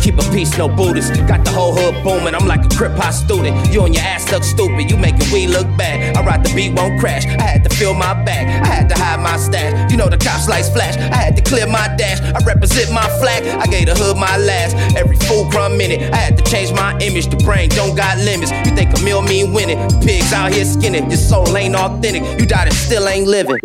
Keep 0.00 0.20
a 0.20 0.22
peace, 0.32 0.56
no 0.56 0.70
Buddhist. 0.70 1.12
Got 1.28 1.44
the 1.44 1.50
whole 1.50 1.76
hood 1.76 2.02
booming. 2.02 2.34
I'm 2.34 2.48
like 2.48 2.64
a 2.64 2.68
crip 2.74 2.92
hop 2.92 3.12
student. 3.12 3.54
You 3.70 3.84
and 3.84 3.94
your 3.94 4.02
ass 4.02 4.32
look 4.32 4.42
stupid. 4.42 4.90
You 4.90 4.96
making 4.96 5.30
we 5.30 5.46
look 5.46 5.66
bad. 5.76 6.16
I 6.16 6.24
ride 6.24 6.42
the 6.42 6.54
beat, 6.54 6.72
won't 6.72 6.98
crash. 6.98 7.26
I 7.26 7.42
had 7.42 7.62
to 7.64 7.68
fill 7.76 7.92
my 7.92 8.14
bag. 8.24 8.48
I 8.48 8.66
had 8.66 8.88
to 8.88 8.94
hide 8.94 9.20
my 9.20 9.36
stash. 9.36 9.90
You 9.90 9.98
know 9.98 10.08
the 10.08 10.16
cops 10.16 10.48
lights 10.48 10.70
flash. 10.70 10.96
I 10.96 11.16
had 11.16 11.36
to 11.36 11.42
clear 11.42 11.66
my 11.66 11.94
dash. 11.98 12.22
I 12.22 12.38
represent 12.46 12.90
my 12.90 13.06
flag. 13.20 13.44
I 13.44 13.66
gave 13.66 13.84
the 13.84 13.94
hood 13.94 14.16
my 14.16 14.38
last. 14.38 14.74
Every 14.96 15.16
full 15.28 15.50
crumb 15.50 15.76
minute. 15.76 16.10
I 16.10 16.16
had 16.16 16.38
to 16.38 16.44
change 16.44 16.72
my 16.72 16.96
image. 17.00 17.28
The 17.28 17.36
brain 17.36 17.68
don't 17.68 17.94
got 17.94 18.16
limits. 18.16 18.50
You 18.64 18.74
think 18.74 18.96
a 18.96 19.00
meal 19.02 19.20
mean 19.20 19.52
winning? 19.52 19.76
Pigs 20.00 20.32
out 20.32 20.54
here 20.54 20.64
skinning. 20.64 21.10
Your 21.10 21.20
soul 21.20 21.54
ain't 21.54 21.76
authentic. 21.76 22.40
You 22.40 22.46
died 22.46 22.68
and 22.68 22.76
still 22.76 23.06
ain't 23.08 23.28
living. 23.28 23.60